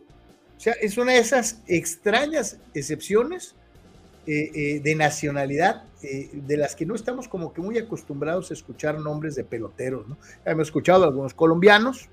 [0.57, 3.53] O sea, es una de esas extrañas excepciones
[4.25, 9.35] eh, de nacionalidad de las que no estamos como que muy acostumbrados a escuchar nombres
[9.35, 10.05] de peloteros.
[10.07, 10.17] ¿no?
[10.43, 12.09] Hemos escuchado algunos colombianos,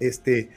[0.00, 0.50] este,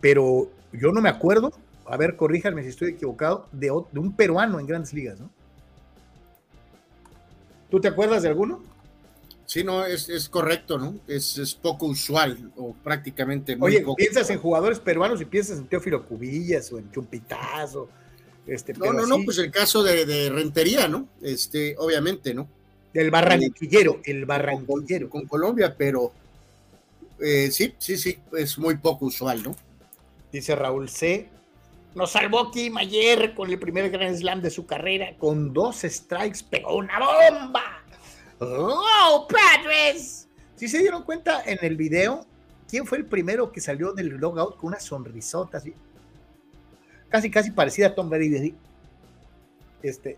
[0.00, 1.52] pero yo no me acuerdo,
[1.86, 5.30] a ver, corríjanme si estoy equivocado, de, de un peruano en grandes ligas, ¿no?
[7.70, 8.62] ¿Tú te acuerdas de alguno?
[9.46, 10.98] Sí, no, es, correcto, ¿no?
[11.06, 16.06] Es, poco usual o prácticamente muy Oye, piensas en jugadores peruanos y piensas en Teófilo
[16.06, 17.88] Cubillas o en Chumpitazo.
[18.46, 21.08] Este, no, no, no, pues el caso de, Rentería, ¿no?
[21.22, 22.48] Este, obviamente, ¿no?
[22.92, 25.10] Del barranquillero, el barranquillero.
[25.10, 26.12] Con, Colombia, pero
[27.20, 29.56] eh, sí, sí, sí, es muy poco usual, ¿no?
[30.32, 31.28] Dice Raúl C.
[31.94, 35.16] Nos salvó Kim ayer con el primer Grand Slam de su carrera.
[35.16, 37.84] Con dos strikes pegó una bomba.
[38.40, 40.28] ¡Oh, Padres!
[40.56, 42.26] Si se dieron cuenta en el video,
[42.68, 45.72] ¿quién fue el primero que salió del logout con una sonrisota así?
[47.08, 48.56] Casi, casi parecida a Tom Brady.
[49.80, 50.16] Este,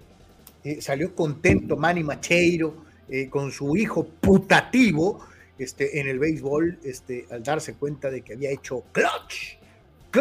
[0.64, 2.74] eh, salió contento Manny Macheiro
[3.08, 5.20] eh, con su hijo putativo
[5.58, 9.58] este, en el béisbol este, al darse cuenta de que había hecho clutch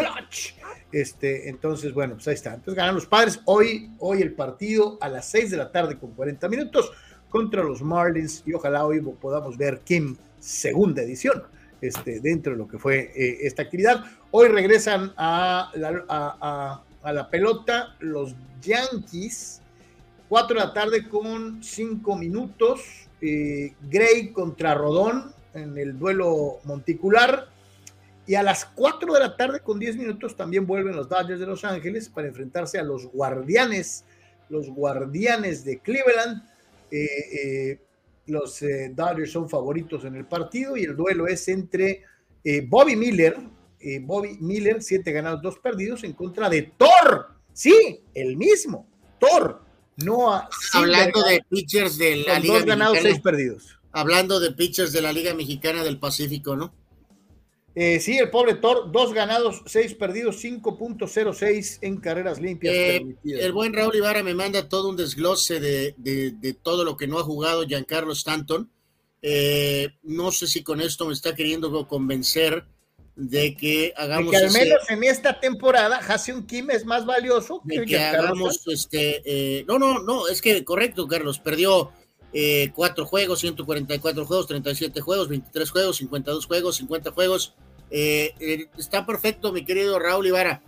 [0.00, 0.54] clutch.
[0.92, 2.54] Este, entonces, bueno, pues ahí está.
[2.54, 3.40] Entonces ganan los padres.
[3.44, 6.92] Hoy, hoy el partido a las 6 de la tarde con 40 minutos
[7.28, 11.42] contra los Marlins y ojalá hoy podamos ver Kim segunda edición
[11.80, 14.04] este, dentro de lo que fue eh, esta actividad.
[14.30, 19.62] Hoy regresan a la, pelota los Yankees.
[20.28, 22.80] 4 de la tarde con 5 minutos.
[23.20, 27.48] Eh, Gray contra Rodón en el duelo monticular.
[28.26, 31.46] Y a las 4 de la tarde con 10 minutos también vuelven los Dodgers de
[31.46, 34.04] Los Ángeles para enfrentarse a los Guardianes,
[34.48, 36.42] los Guardianes de Cleveland.
[36.90, 37.80] Eh, eh,
[38.26, 42.02] los eh, Dodgers son favoritos en el partido y el duelo es entre
[42.68, 43.36] Bobby Miller,
[44.02, 47.28] Bobby Miller, siete ganados, dos perdidos, en contra de Thor.
[47.52, 48.86] Sí, el mismo,
[49.18, 49.66] Thor.
[49.96, 50.30] No
[50.74, 53.78] Hablando de pitchers de la Liga dos ganados, seis perdidos.
[53.92, 56.74] Hablando de pitchers de la Liga Mexicana del Pacífico, ¿no?
[57.78, 62.74] Eh, sí, el pobre Thor, dos ganados, seis perdidos, 5.06 en carreras limpias.
[62.74, 67.18] Eh, el buen Raúl Ibarra me manda todo un desglose de, todo lo que no
[67.18, 68.70] ha jugado Giancarlo Stanton.
[69.20, 72.64] Eh, no sé si con esto me está queriendo convencer
[73.14, 74.30] de que hagamos.
[74.30, 79.64] que al menos en esta temporada, Haseun Kim es más valioso que, que hagamos este.
[79.68, 81.92] no, no, no, es que correcto, Carlos, perdió
[82.38, 87.54] eh, 4 juegos, 144 juegos, 37 juegos, 23 juegos, 52 juegos, 50 juegos.
[87.90, 90.60] Eh, eh, está perfecto, mi querido Raúl Ibarra.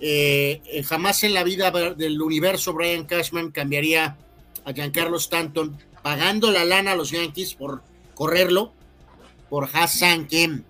[0.00, 4.16] Eh, jamás en la vida del universo Brian Cashman cambiaría
[4.64, 7.82] a Giancarlo Stanton pagando la lana a los Yankees por
[8.14, 8.72] correrlo
[9.48, 10.62] por Hassan Kim.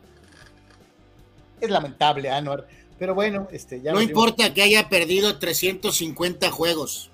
[1.61, 2.67] Es lamentable, Anuar.
[2.99, 7.11] Pero bueno, este, ya no importa que haya perdido 350 juegos.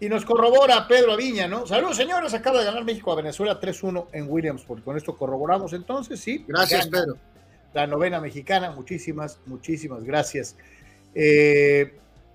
[0.00, 1.66] Y nos corrobora Pedro Aviña, ¿no?
[1.66, 2.34] Saludos, señores.
[2.34, 4.82] Acaba de ganar México a Venezuela 3-1 en Williamsport.
[4.82, 6.44] Con esto corroboramos entonces, sí.
[6.48, 7.16] Gracias, Pedro.
[7.74, 8.70] La novena mexicana.
[8.70, 10.56] Muchísimas, muchísimas gracias.
[11.14, 11.94] Eh,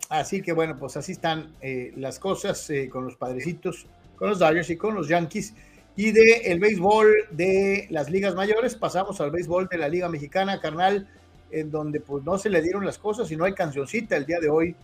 [0.09, 3.85] así que bueno, pues así están eh, las cosas eh, con los padrecitos,
[4.17, 5.53] con los Dodgers y con los Yankees.
[5.95, 10.59] Y de el béisbol de las ligas mayores pasamos al béisbol de la Liga Mexicana,
[10.59, 11.07] carnal,
[11.49, 14.39] en donde pues no se le dieron las cosas y no hay cancioncita el día
[14.39, 14.75] de hoy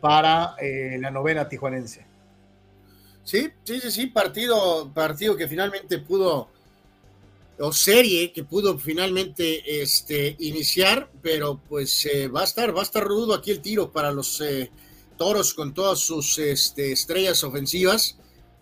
[0.00, 2.06] para la novena tijuanense.
[3.24, 6.48] Sí, sí, sí, sí, partido, partido que finalmente pudo,
[7.60, 12.84] o serie que pudo finalmente este, iniciar, pero pues eh, va a estar, va a
[12.84, 14.70] estar rudo aquí el tiro para los eh,
[15.18, 18.16] toros con todas sus este, estrellas ofensivas,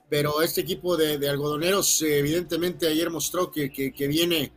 [0.08, 4.52] pero este equipo de, algodoneros evidentemente ayer mostró que, que, viene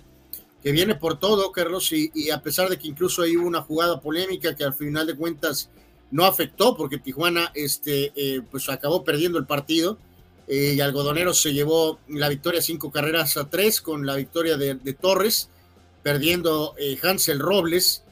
[0.63, 4.01] que viene por todo, Carlos, y, y, a pesar de que incluso hay una jugada
[4.01, 5.69] polémica que al final de cuentas
[6.11, 9.97] no afectó porque Tijuana este, eh, pues acabó perdiendo el partido
[10.51, 14.93] eh, y Algodoneros se llevó la victoria cinco carreras a tres con la victoria de,
[14.93, 15.49] Torres,
[16.03, 18.03] perdiendo eh, Hansel Robles.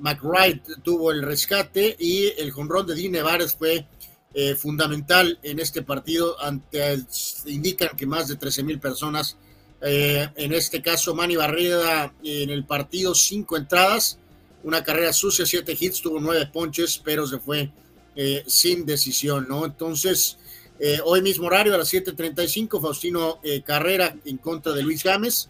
[0.00, 3.86] McWright tuvo el rescate y el jonrón de Dean Nevares fue
[4.58, 6.36] fundamental en este partido.
[6.42, 7.04] Ante,
[7.46, 9.36] indican que más de 13 mil personas,
[9.80, 14.18] en este caso Manny Barreda en el partido, cinco entradas
[14.66, 17.70] una carrera sucia, siete hits, tuvo nueve ponches, pero se fue
[18.16, 19.64] eh, sin decisión, ¿no?
[19.64, 20.38] Entonces,
[20.78, 25.48] eh, hoy mismo horario a las 7:35, Faustino eh, Carrera en contra de Luis Gámez,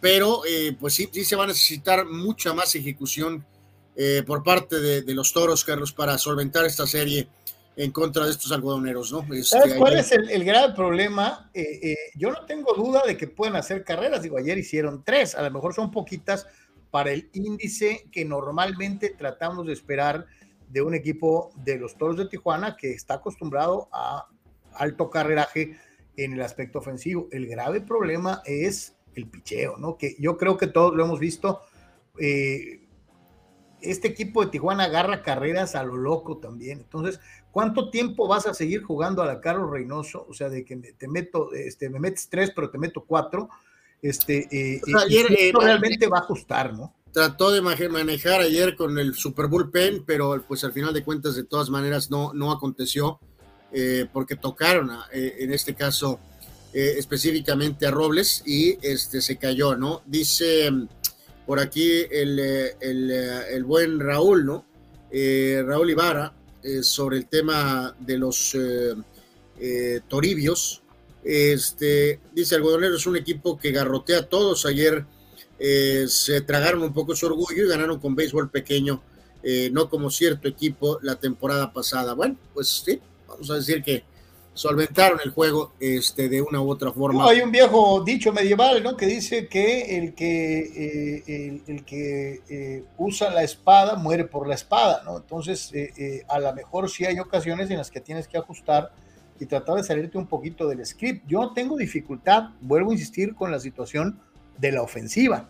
[0.00, 0.42] pero
[0.78, 3.44] pues sí, sí se va a necesitar mucha más ejecución
[4.26, 7.28] por parte de, los toros, Carlos, para solventar esta serie
[7.76, 9.20] en contra de estos algodoneros, ¿no?
[9.34, 11.50] Este, ¿Sabes cuál es el, el, gran problema?
[12.14, 15.50] yo no tengo duda de que pueden hacer carreras, digo, ayer hicieron tres, a lo
[15.50, 16.46] mejor son poquitas,
[16.90, 20.26] para el índice que normalmente tratamos de esperar
[20.70, 24.28] de un equipo de los Toros de Tijuana que está acostumbrado a
[24.74, 25.76] alto carreraje
[26.16, 27.28] en el aspecto ofensivo.
[27.32, 29.96] El grave problema es el picheo, ¿no?
[29.98, 31.60] Que yo creo que todos lo hemos visto.
[32.18, 32.86] Eh,
[33.80, 36.80] este equipo de Tijuana agarra carreras a lo loco también.
[36.80, 37.18] Entonces,
[37.50, 40.26] ¿cuánto tiempo vas a seguir jugando a la Carlos Reynoso?
[40.28, 43.48] O sea, de que te meto, este, me metes tres, pero te meto cuatro
[44.02, 46.94] este, eh, eh, realmente va a ajustar, ¿no?
[47.12, 51.44] Trató de manejar ayer con el Super Pen, pero pues al final de cuentas, de
[51.44, 53.18] todas maneras, no, no aconteció,
[53.72, 56.20] eh, porque tocaron en este caso
[56.72, 60.02] específicamente a Robles y este se cayó, ¿no?
[60.06, 60.70] Dice
[61.46, 62.38] por aquí el,
[62.80, 64.66] el, el buen Raúl, ¿no?
[65.10, 66.32] Raúl Ibarra,
[66.82, 68.56] sobre el tema de los
[70.08, 70.80] Toribios,
[71.22, 74.64] este, dice Algodonero es un equipo que garrotea a todos.
[74.66, 75.04] Ayer
[75.62, 79.02] eh, se tragaron un poco su orgullo y ganaron con béisbol pequeño,
[79.42, 82.14] eh, no como cierto equipo la temporada pasada.
[82.14, 84.02] Bueno, pues sí, vamos a decir que
[84.54, 87.28] solventaron el juego este, de una u otra forma.
[87.28, 88.96] hay un viejo dicho medieval, ¿no?
[88.96, 95.02] Que dice que el que, eh, el, que usa la espada muere por la espada,
[95.04, 95.18] ¿no?
[95.18, 95.72] Entonces,
[96.26, 98.92] a lo mejor sí hay ocasiones en las que tienes que ajustar
[99.38, 101.26] y tratar de salirte un poquito del script.
[101.26, 104.20] Yo tengo dificultad, vuelvo a insistir, con la situación
[104.60, 105.48] de la ofensiva.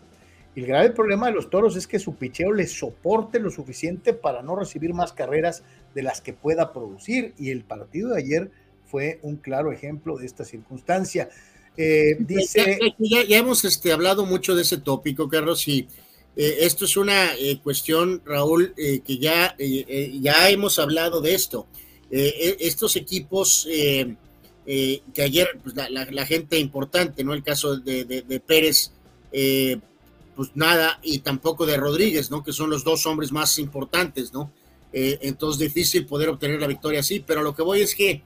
[0.55, 4.41] El grave problema de los toros es que su picheo le soporte lo suficiente para
[4.41, 5.63] no recibir más carreras
[5.95, 7.33] de las que pueda producir.
[7.39, 8.51] Y el partido de ayer
[8.85, 11.29] fue un claro ejemplo de esta circunstancia.
[11.77, 12.79] Eh, dice.
[12.99, 15.87] Ya, hemos este, hablado mucho de ese tópico, Carlos, y
[16.35, 21.67] eh, esto es una eh, cuestión, Raúl, que ya, ya hemos hablado de esto.
[22.11, 27.33] E, estos equipos que ayer pues, la, gente importante, ¿no?
[27.33, 28.91] El caso de, Pérez,
[29.31, 32.43] pues nada, y tampoco de Rodríguez, ¿no?
[32.43, 34.51] Que son los dos hombres más importantes, ¿no?
[34.93, 38.23] entonces difícil poder obtener la victoria así, pero lo que voy es que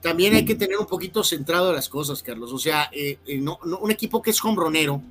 [0.00, 2.52] también hay que tener un poquito centrado las cosas, Carlos.
[2.52, 2.90] O sea,
[3.28, 5.02] un equipo que es hombronero.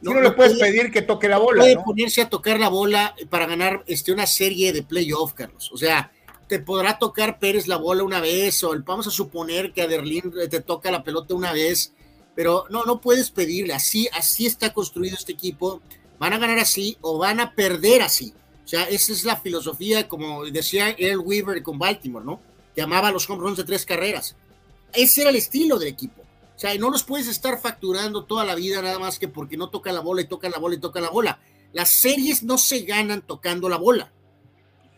[0.00, 1.60] No, no le puedes pedir que toque la bola.
[1.62, 5.70] Puede ponerse a tocar la bola para ganar este, una serie de playoff, Carlos.
[5.72, 6.12] O sea,
[6.46, 10.32] te podrá tocar Pérez la bola una vez, o vamos a suponer que a Derlín
[10.48, 11.92] te toca la pelota una vez,
[12.40, 15.82] pero no, no puedes pedirle, así, así está construido este equipo,
[16.18, 18.32] van a ganar así o van a perder así.
[18.64, 22.40] O sea, esa es la filosofía, como decía Earl Weaver con Baltimore, ¿no?
[22.74, 24.36] Que amaba los home runs de tres carreras.
[24.94, 26.22] Ese era el estilo del equipo.
[26.22, 29.68] O sea, no los puedes estar facturando toda la vida nada más que porque no
[29.68, 31.40] toca la bola y toca la bola y toca la bola.
[31.74, 34.10] Las series no se ganan tocando la bola.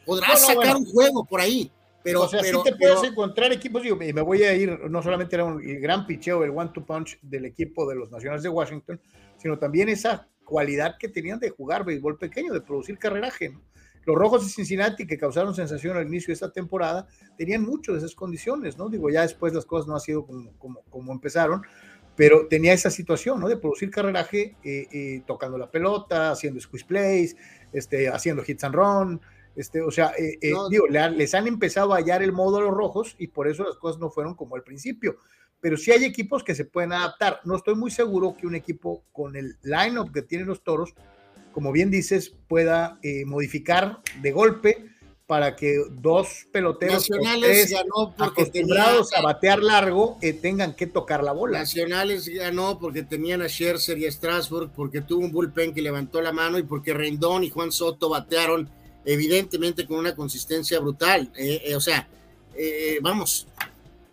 [0.07, 1.72] Podrás sacar un juego por ahí,
[2.03, 4.79] pero, o sea, pero, sí te puedes encontrar equipos, digo, y me voy a ir,
[4.91, 8.43] no solamente era un el gran picheo, el one-two punch del equipo de los Nacionales
[8.43, 9.01] de Washington,
[9.37, 13.51] sino también esa cualidad que tenían de jugar béisbol pequeño, de producir carreraje.
[13.51, 13.63] ¿no?
[14.05, 17.07] Los Rojos de Cincinnati, que causaron sensación al inicio de esta temporada,
[17.39, 18.89] tenían muchas de esas condiciones, ¿no?
[18.89, 21.63] Digo, ya después las cosas no han sido como, como, como empezaron,
[22.17, 23.49] pero tenía esa situación, ¿no?
[23.49, 27.37] De producir carreraje eh, eh, tocando la pelota, haciendo squeeze plays,
[27.73, 29.21] este, haciendo hits and run,
[29.57, 32.59] este, o sea, eh, eh, no, digo, le, les han empezado a hallar el modo
[32.59, 35.17] a los rojos y por eso las cosas no fueron como al principio.
[35.61, 37.41] Pero sí hay equipos que se pueden adaptar.
[37.45, 40.95] No estoy muy seguro que un equipo con el lineup que tienen los toros,
[41.53, 44.93] como bien dices, pueda eh, modificar de golpe
[45.27, 50.87] para que dos peloteros Nacionales ganó porque acostumbrados tenía, a batear largo eh, tengan que
[50.87, 51.61] tocar la bola.
[51.61, 56.21] Nacionales ganó porque tenían a Scherzer y a Strasburg, porque tuvo un bullpen que levantó
[56.21, 58.69] la mano y porque Rendón y Juan Soto batearon
[59.05, 61.31] evidentemente con una consistencia brutal.
[61.37, 62.07] Eh, eh, o sea,
[62.57, 63.47] eh, vamos,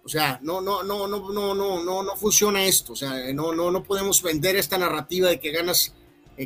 [0.03, 2.93] o sea, no, no, no, no, no, no, no, no funciona esto.
[2.93, 5.93] O sea, no, no, no podemos vender esta narrativa de que ganas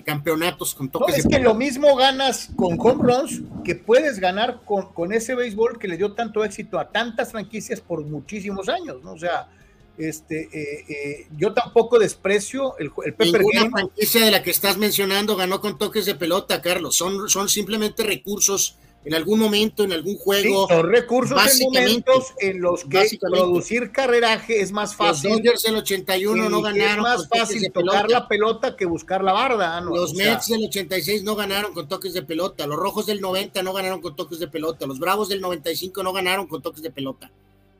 [0.03, 1.09] campeonatos con toques.
[1.09, 5.13] No, es de que lo mismo ganas con home runs que puedes ganar con, con
[5.13, 9.13] ese béisbol que le dio tanto éxito a tantas franquicias por muchísimos años, ¿no?
[9.13, 9.49] O sea,
[9.97, 13.71] este, eh, eh, yo tampoco desprecio el, el Pepper Ninguna Game.
[13.71, 16.95] franquicia de la que estás mencionando ganó con toques de pelota, Carlos.
[16.95, 20.67] Son, son simplemente recursos en algún momento, en algún juego.
[20.67, 25.29] Sí, son recursos en momentos en los que producir carreraje es más fácil.
[25.29, 27.05] Los Dodgers del 81 no ganaron.
[27.05, 29.79] Es más fácil tocar la pelota que buscar la barda.
[29.81, 29.91] ¿no?
[29.91, 30.57] Los o Mets sea.
[30.57, 32.65] del 86 no ganaron con toques de pelota.
[32.65, 34.87] Los Rojos del 90 no ganaron con toques de pelota.
[34.87, 37.29] Los Bravos del 95 no ganaron con toques de pelota.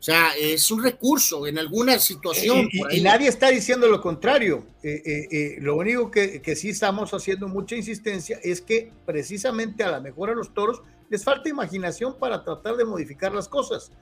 [0.04, 2.68] O sea, es un recurso en alguna situación.
[2.70, 4.66] Y, y nadie está diciendo lo contrario.
[4.84, 9.82] Eh, eh, eh, lo único que, que, sí estamos haciendo mucha insistencia es que precisamente
[9.82, 13.94] a la mejor a los toros les falta imaginación para tratar de modificar las cosas.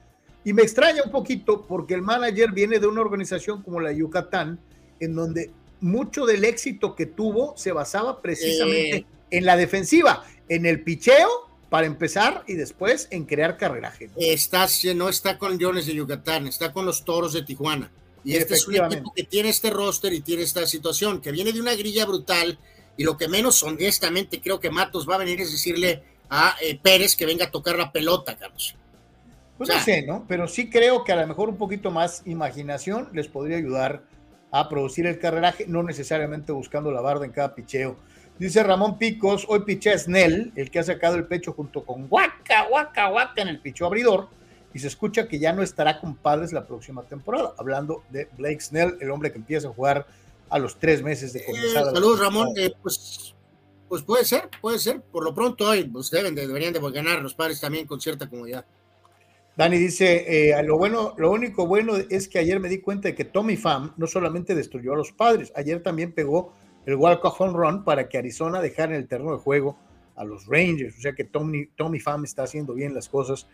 [0.42, 4.58] Y me extraña un poquito porque el manager viene de una organización como la Yucatán,
[4.98, 10.82] en donde mucho del éxito que tuvo se basaba precisamente en la defensiva, en el
[10.82, 14.10] picheo para empezar y después en crear carreraje.
[14.18, 17.90] Está, no está con Leones de Yucatán, está con los Toros de Tijuana.
[18.22, 21.50] Y este es un equipo que tiene este roster y tiene esta situación, que viene
[21.50, 22.58] de una grilla brutal
[22.98, 26.78] y lo que menos honestamente creo que Matos va a venir es decirle a eh,
[26.78, 28.76] Pérez que venga a tocar la pelota, Carlos.
[29.56, 30.26] Pues o sea, no sé, ¿no?
[30.28, 34.02] Pero sí creo que a lo mejor un poquito más imaginación les podría ayudar
[34.50, 37.96] a producir el carreraje, no necesariamente buscando la barda en cada picheo.
[38.38, 42.06] Dice Ramón Picos, hoy piché a Snell, el que ha sacado el pecho junto con
[42.10, 44.28] Waka, Waka, Waka en el picho abridor,
[44.74, 48.60] y se escucha que ya no estará con padres la próxima temporada, hablando de Blake
[48.60, 50.06] Snell, el hombre que empieza a jugar
[50.48, 51.82] a los tres meses de comenzar.
[51.82, 52.48] Eh, Saludos, Ramón.
[52.56, 53.34] Eh, pues,
[53.88, 55.00] pues puede ser, puede ser.
[55.00, 58.28] Por lo pronto, hoy pues deben de, deberían de ganar los padres también con cierta
[58.28, 58.64] comodidad.
[59.56, 63.14] Dani dice, eh, lo bueno, lo único bueno es que ayer me di cuenta de
[63.14, 66.54] que Tommy Pham no solamente destruyó a los padres, ayer también pegó
[66.86, 69.78] el walk-off home run para que Arizona dejara en el terreno de juego
[70.16, 70.96] a los Rangers.
[70.98, 73.46] O sea que Tommy, Tommy está haciendo bien las cosas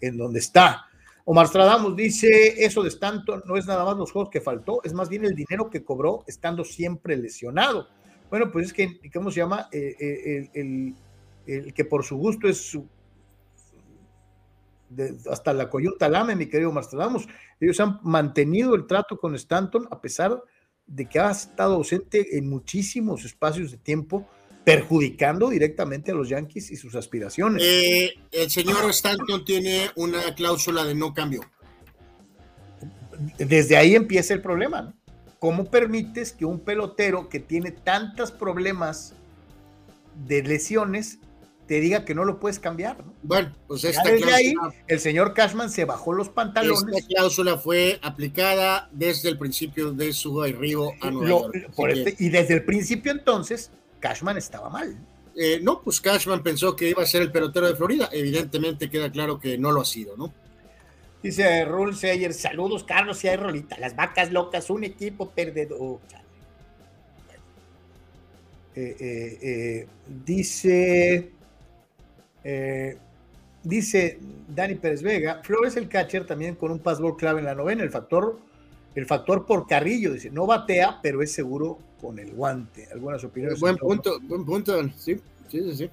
[0.00, 0.86] en donde está.
[1.24, 4.92] Omar Stradamus dice, eso de Stanton no es nada más los juegos que faltó, es
[4.92, 7.88] más bien el dinero que cobró estando siempre lesionado.
[8.30, 9.68] Bueno, pues es que, ¿cómo se llama?
[9.72, 10.94] Eh, eh, el, el,
[11.46, 12.86] el, que por su gusto es su,
[15.30, 16.84] hasta la coyunta lame, mi querido Omar.
[17.60, 20.40] Ellos han mantenido el trato con Stanton a pesar de
[20.86, 24.28] de que ha estado ausente en muchísimos espacios de tiempo,
[24.64, 27.62] perjudicando directamente a los Yankees y sus aspiraciones.
[27.64, 31.42] Eh, el señor Stanton tiene una cláusula de no cambio.
[33.38, 34.82] Desde ahí empieza el problema.
[34.82, 34.94] ¿no?
[35.38, 39.14] ¿Cómo permites que un pelotero que tiene tantos problemas
[40.26, 41.18] de lesiones
[41.66, 43.04] te diga que no lo puedes cambiar.
[43.04, 43.14] ¿no?
[43.22, 46.84] Bueno, pues esta ya desde cláusula, ahí el señor Cashman se bajó los pantalones.
[46.94, 51.70] Esta cláusula fue aplicada desde el principio de su arribo a Nueva lo, York.
[51.74, 54.96] Por este, y desde el principio entonces, Cashman estaba mal.
[55.36, 58.08] Eh, no, pues Cashman pensó que iba a ser el pelotero de Florida.
[58.12, 60.32] Evidentemente queda claro que no lo ha sido, ¿no?
[61.22, 63.76] Dice Rule Sayer, saludos Carlos y hay rolita.
[63.78, 65.98] Las vacas locas, un equipo perdedor.
[68.76, 69.86] Eh, eh, eh,
[70.24, 71.30] dice
[72.48, 72.96] eh,
[73.64, 77.82] dice Dani Pérez Vega, Flores el catcher también con un password clave en la novena,
[77.82, 78.38] el factor,
[78.94, 82.86] el factor por Carrillo, dice, no batea, pero es seguro con el guante.
[82.92, 83.58] Algunas opiniones.
[83.58, 85.16] Buen punto, buen punto, sí,
[85.48, 85.74] sí, sí.
[85.74, 85.90] sí.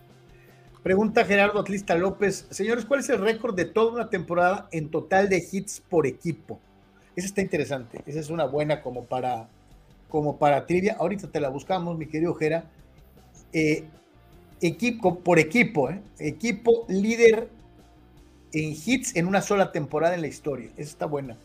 [0.83, 2.45] Pregunta Gerardo Atlista López.
[2.51, 6.59] Señores, ¿cuál es el récord de toda una temporada en total de hits por equipo?
[7.15, 8.03] Esa está interesante.
[8.05, 9.47] Esa es una buena como para,
[10.07, 10.97] como para trivia.
[10.99, 12.65] Ahorita te la buscamos, mi querido Gera.
[13.53, 13.85] Eh,
[14.67, 16.01] equipo por equipo, ¿eh?
[16.19, 17.49] equipo líder
[18.53, 20.69] en hits en una sola temporada en la historia.
[20.77, 21.37] Esa está buena.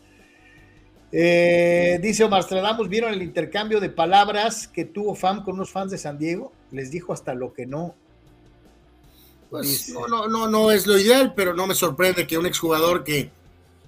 [1.11, 5.91] Eh, dice Omar Stradamus, ¿vieron el intercambio de palabras que tuvo FAM con unos fans
[5.91, 6.51] de San Diego?
[6.71, 7.95] Les dijo hasta lo que no.
[9.49, 13.03] Pues no, no, no, no es lo ideal, pero no me sorprende que un exjugador
[13.03, 13.31] que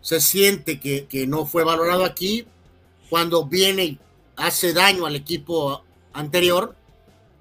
[0.02, 2.48] se siente que, que no fue valorado aquí,
[3.12, 4.00] cuando viene y
[4.36, 6.76] hace daño al equipo anterior,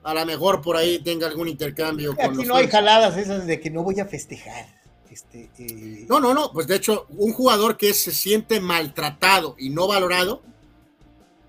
[0.03, 2.15] a lo mejor por ahí tenga algún intercambio.
[2.19, 4.67] Aquí no hay jaladas esas de que no voy a festejar.
[5.11, 9.71] Este, eh, No, no, no, pues de hecho, un jugador que se siente maltratado y
[9.71, 10.43] no valorado,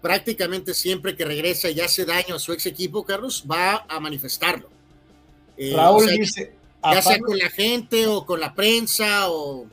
[0.01, 4.67] prácticamente siempre que regresa y hace daño a su ex equipo, Carlos, va a manifestarlo.
[5.57, 9.67] Eh, Raúl dice, ya sea con la gente o con la prensa o...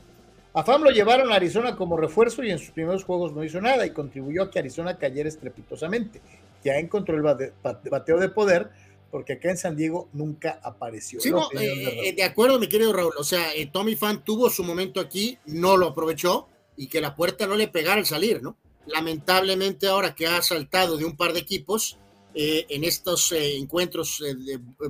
[0.53, 3.61] A Fam lo llevaron a Arizona como refuerzo y en sus primeros juegos no hizo
[3.61, 6.21] nada y contribuyó a que Arizona cayera estrepitosamente.
[6.63, 8.71] Ya encontró el bateo de poder,
[9.11, 11.19] porque acá en San Diego nunca apareció.
[11.19, 13.13] Sí, no, eh, de, acuerdo, mi querido Raúl.
[13.17, 16.47] O sea, eh, Tommy Fan tuvo su momento aquí, no lo aprovechó
[16.77, 18.57] y que la puerta no le pegara al salir, ¿no?
[18.85, 21.97] Lamentablemente ahora que ha saltado de un par de equipos
[22.33, 24.23] eh, en estos encuentros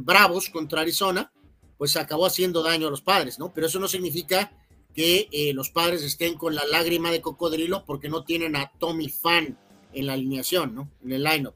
[0.02, 1.32] bravos contra Arizona,
[1.78, 3.54] pues acabó haciendo daño a los padres, ¿no?
[3.54, 4.52] Pero eso no significa
[4.94, 9.58] que los padres estén con la lágrima de cocodrilo porque no tienen a Tommy Fan
[9.94, 10.90] en la alineación, ¿no?
[11.04, 11.56] En el lineup.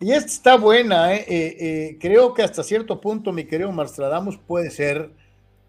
[0.00, 1.24] Y esta está buena, ¿eh?
[1.26, 1.98] Eh, ¿eh?
[2.00, 5.10] creo que hasta cierto punto, mi querido Marstradamus, puede ser.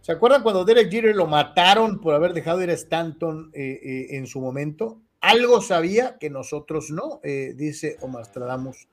[0.01, 4.27] ¿Se acuerdan cuando Derek Jeter lo mataron por haber dejado ir a Stanton eh, en
[4.27, 5.01] su momento?
[5.19, 8.87] Algo sabía que nosotros no, dice Omar Stradamus.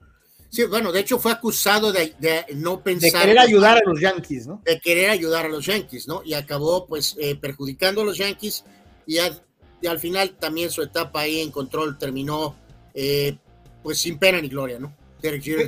[0.49, 2.14] Sí, bueno, de hecho fue acusado de,
[2.57, 3.12] no pensar.
[3.12, 4.62] De querer ayudar a los Yankees, ¿no?
[4.64, 6.23] De querer ayudar a los Yankees, ¿no?
[6.25, 8.64] Y acabó, pues, perjudicando a los Yankees
[9.07, 12.57] y, y, al final también su etapa ahí en control terminó,
[13.82, 14.92] pues, sin pena ni gloria, ¿no?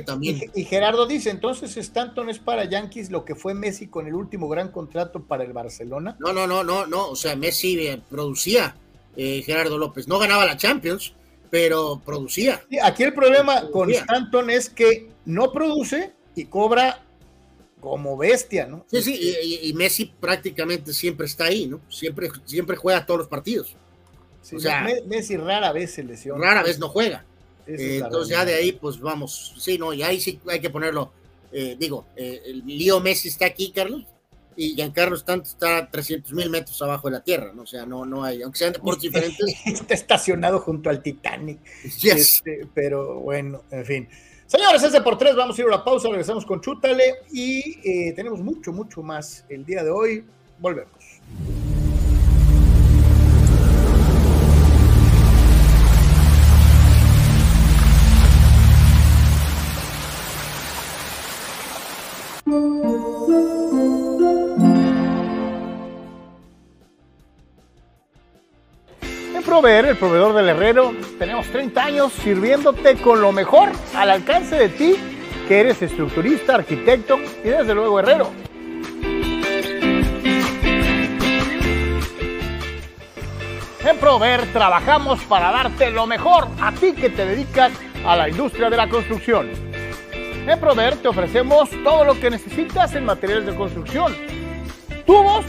[0.05, 0.51] también.
[0.55, 4.47] Y, Gerardo dice, entonces Stanton es para Yankees lo que fue Messi con el último
[4.47, 6.15] gran contrato para el Barcelona.
[6.19, 8.75] No, no, no, no, no, o sea, Messi eh, producía,
[9.15, 11.13] eh, Gerardo López, no ganaba la Champions,
[11.49, 12.61] pero producía.
[12.83, 17.03] aquí el problema con Stanton es que no produce y cobra
[17.79, 18.85] como bestia, ¿no?
[18.91, 21.79] Sí, sí, y, Messi prácticamente siempre está ahí, ¿no?
[21.89, 23.75] Siempre, siempre juega todos los partidos.
[24.53, 26.45] O sea, Messi rara vez se lesiona.
[26.45, 27.25] Rara vez no juega.
[27.77, 31.11] Eh, entonces ya de ahí, pues vamos, sí, no, y ahí sí hay que ponerlo,
[31.51, 34.05] eh, digo, eh, el lío Messi está aquí, Carlos,
[34.55, 37.61] y Giancarlo Stanton está 300 mil metros abajo de la Tierra, ¿no?
[37.61, 39.55] O sea, no, no hay, aunque sean deportes diferentes.
[39.65, 41.59] Está estacionado junto al Titanic.
[42.03, 44.09] Este, pero bueno, en fin.
[44.47, 48.39] Señores, ese por tres, vamos a ir a la pausa, regresamos con Chútale y tenemos
[48.39, 50.25] mucho, mucho más el día de hoy.
[50.57, 50.91] Volvemos.
[69.59, 74.69] Proveer, el proveedor del herrero, tenemos 30 años sirviéndote con lo mejor al alcance de
[74.69, 74.95] ti,
[75.49, 78.31] que eres estructurista, arquitecto y desde luego herrero.
[83.83, 87.73] En Proveer trabajamos para darte lo mejor a ti que te dedicas
[88.05, 89.49] a la industria de la construcción.
[90.47, 94.15] En Prover te ofrecemos todo lo que necesitas en materiales de construcción.
[95.05, 95.45] Tubos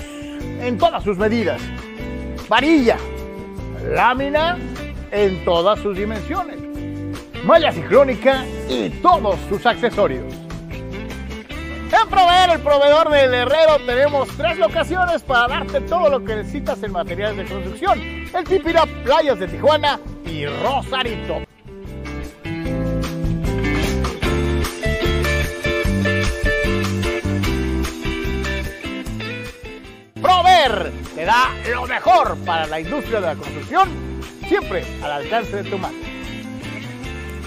[0.60, 1.62] en todas sus medidas.
[2.48, 2.96] Varilla.
[3.88, 4.58] Lámina
[5.10, 6.56] en todas sus dimensiones.
[7.44, 10.24] Malla ciclónica y todos sus accesorios.
[11.92, 16.82] En Proveer, el proveedor del herrero, tenemos tres locaciones para darte todo lo que necesitas
[16.82, 18.00] en materiales de construcción.
[18.00, 21.49] El Tipira, Playas de Tijuana y Rosarito.
[30.20, 33.88] Prover te da lo mejor para la industria de la construcción,
[34.46, 35.96] siempre al alcance de tu mano.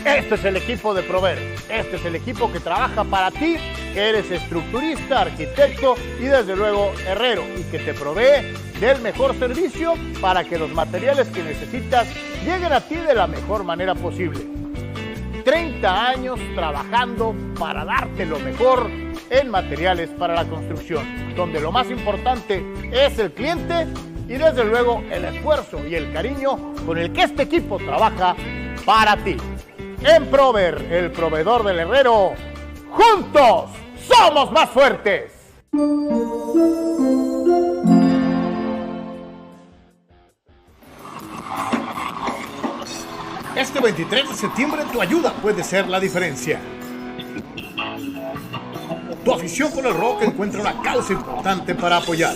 [0.03, 1.37] Este es el equipo de Prover.
[1.69, 3.57] Este es el equipo que trabaja para ti,
[3.93, 9.93] que eres estructurista, arquitecto y desde luego herrero y que te provee del mejor servicio
[10.19, 12.07] para que los materiales que necesitas
[12.43, 14.41] lleguen a ti de la mejor manera posible.
[15.45, 18.89] 30 años trabajando para darte lo mejor
[19.33, 23.87] en materiales para la construcción, donde lo más importante es el cliente
[24.27, 28.35] y desde luego el esfuerzo y el cariño con el que este equipo trabaja
[28.85, 29.37] para ti.
[30.03, 32.33] En Prover, el proveedor del herrero,
[32.91, 33.71] juntos
[34.07, 35.31] somos más fuertes.
[43.55, 46.59] Este 23 de septiembre tu ayuda puede ser la diferencia.
[49.23, 52.35] Tu afición por el rock encuentra una causa importante para apoyar.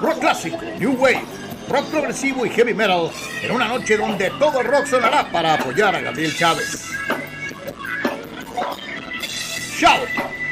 [0.00, 1.22] Rock clásico, New Wave,
[1.68, 3.10] rock progresivo y heavy metal
[3.42, 6.90] en una noche donde todo el rock sonará para apoyar a Gabriel Chávez.
[9.78, 10.08] Shout,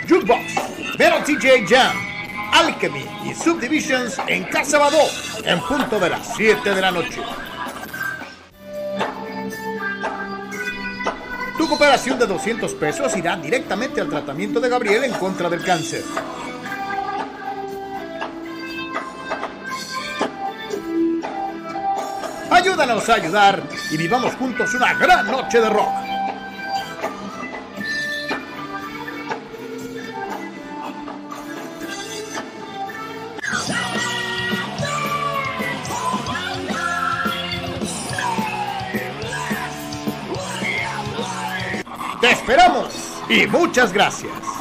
[0.09, 0.55] Jukebox,
[0.98, 1.96] Metal TJ Jam,
[2.53, 5.03] Alchemy y Subdivisions en Casa Badó
[5.44, 7.20] en punto de las 7 de la noche.
[11.61, 16.02] Tu cooperación de 200 pesos irá directamente al tratamiento de Gabriel en contra del cáncer.
[22.50, 26.09] Ayúdanos a ayudar y vivamos juntos una gran noche de rock.
[42.20, 44.59] Te esperamos y muchas gracias.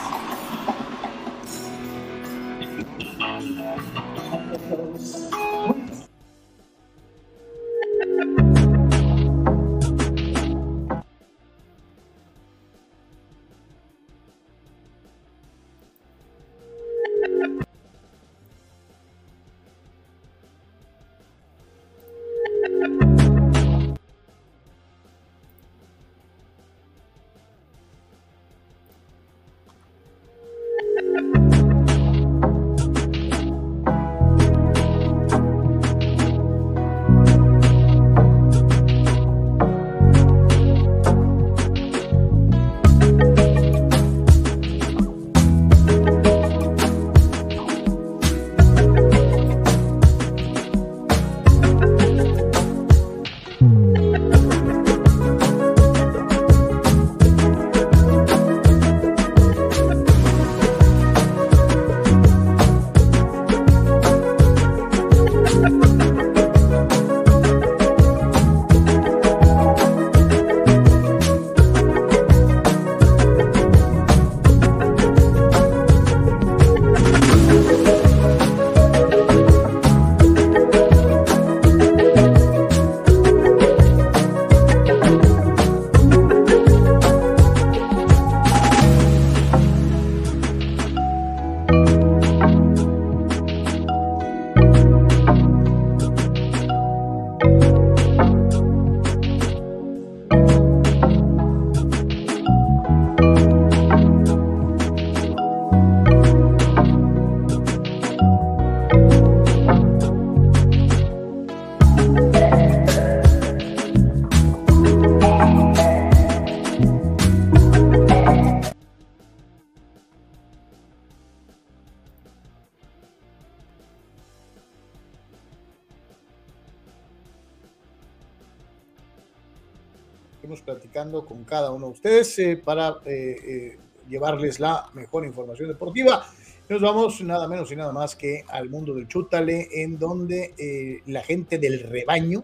[131.90, 133.78] Ustedes eh, para eh, eh,
[134.08, 136.26] llevarles la mejor información deportiva.
[136.70, 141.24] Nos vamos nada menos y nada más que al mundo del chútale, en donde la
[141.24, 142.44] gente del rebaño,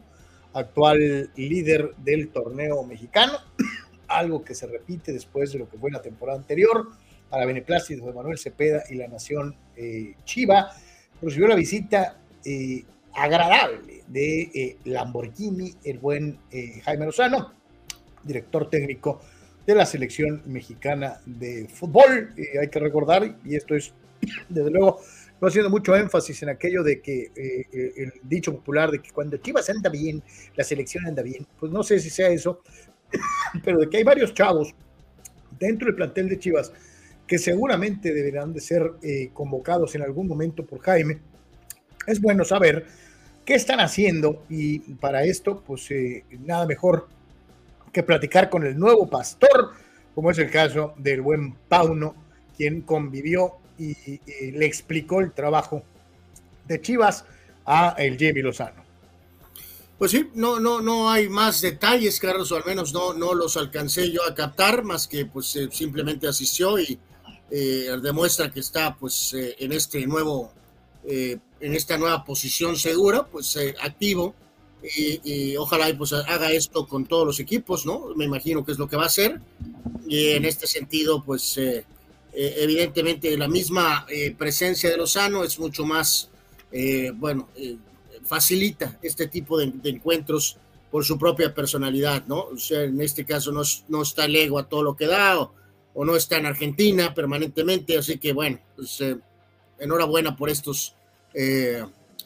[0.54, 3.34] actual líder del torneo mexicano,
[4.08, 6.88] algo que se repite después de lo que fue la temporada anterior,
[7.30, 9.56] a la beneplácito de Manuel Cepeda y la nación
[10.24, 10.72] Chiva,
[11.22, 12.18] recibió la visita
[13.14, 16.40] agradable de Lamborghini, el buen
[16.84, 17.54] Jaime Lozano,
[18.26, 19.22] director técnico
[19.66, 22.34] de la selección mexicana de fútbol.
[22.38, 23.94] Eh, hay que recordar, y esto es,
[24.50, 25.02] desde luego,
[25.42, 29.12] no haciendo mucho énfasis en aquello de que eh, eh, el dicho popular de que
[29.12, 30.24] cuando Chivas anda bien,
[30.56, 31.46] la selección anda bien.
[31.60, 32.62] Pues no sé si sea eso,
[33.64, 34.74] pero de que hay varios chavos
[35.60, 36.72] dentro del plantel de Chivas
[37.28, 38.84] que seguramente deberán de ser
[39.34, 41.22] convocados en algún momento por Jaime.
[42.06, 42.86] Es bueno saber
[43.44, 45.90] qué están haciendo y para esto, pues
[46.46, 47.08] nada mejor
[47.96, 49.72] que platicar con el nuevo pastor,
[50.14, 52.14] como es el caso del buen Pauno,
[52.58, 54.20] quien convivió y,
[54.52, 55.82] le explicó el trabajo
[56.68, 57.24] de Chivas
[57.66, 58.84] a el Jamie Lozano.
[59.98, 63.56] Pues sí, no, no, no hay más detalles, Carlos, o al menos no, no los
[63.56, 67.00] alcancé yo a captar, más que pues eh, simplemente asistió y
[67.50, 70.52] eh, demuestra que está pues eh, en este nuevo,
[71.08, 74.36] en esta nueva posición segura, pues activo
[74.94, 78.14] y, ojalá pues haga esto con todos los equipos, ¿no?
[78.16, 79.40] Me imagino que es lo que va a hacer.
[80.08, 81.86] Y en este sentido, pues eh,
[82.32, 84.06] evidentemente la misma
[84.38, 86.30] presencia de Lozano es mucho más,
[87.16, 87.50] bueno,
[88.26, 90.58] facilita este tipo de, encuentros
[90.92, 92.42] por su propia personalidad, ¿no?
[92.42, 95.40] O sea, en este caso no, no está el ego a todo lo que da
[95.40, 95.52] o,
[96.06, 99.02] no está en Argentina permanentemente, así que bueno, pues,
[99.80, 100.94] enhorabuena por estos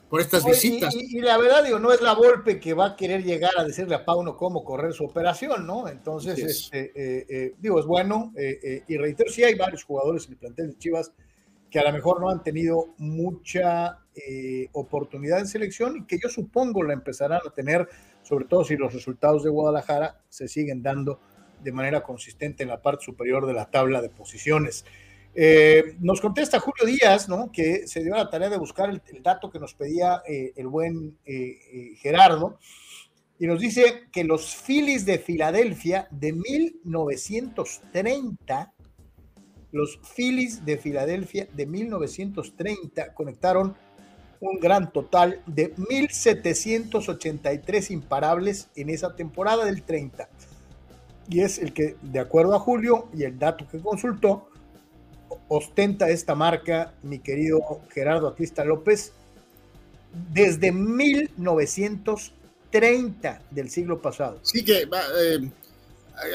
[0.10, 0.96] por estas visitas.
[0.96, 3.96] Y, la verdad, digo, no es la golpe que va a querer llegar a decirle
[3.96, 5.88] a Pauno cómo correr su operación, ¿no?
[5.88, 8.34] Entonces, este, eh, eh, digo, es bueno.
[8.36, 11.14] Eh, y reitero, sí hay varios jugadores en el plantel de Chivas
[11.70, 14.00] que a lo mejor no han tenido mucha
[14.74, 17.88] oportunidad en selección y que yo supongo la empezarán a tener,
[18.24, 21.22] sobre todo si los resultados de Guadalajara se siguen dando
[21.64, 24.84] de manera consistente en la parte superior de la tabla de posiciones.
[25.36, 27.52] Eh, nos contesta Julio Díaz, ¿no?
[27.52, 31.18] que se dio la tarea de buscar el, dato que nos pedía eh, el buen
[31.26, 32.60] eh, Gerardo,
[33.38, 38.74] y nos dice que los Phillies de Filadelfia de 1930,
[39.72, 43.78] los Phillies de Filadelfia de 1930 conectaron
[44.42, 50.28] un gran total de 1.783 imparables en esa temporada del 30.
[51.30, 54.50] Y es el que, de acuerdo a Julio y el dato que consultó,
[55.50, 59.12] ostenta esta marca, mi querido Gerardo Atlista López,
[60.32, 64.40] desde 1930 del siglo pasado.
[64.44, 65.52] Sí que eh,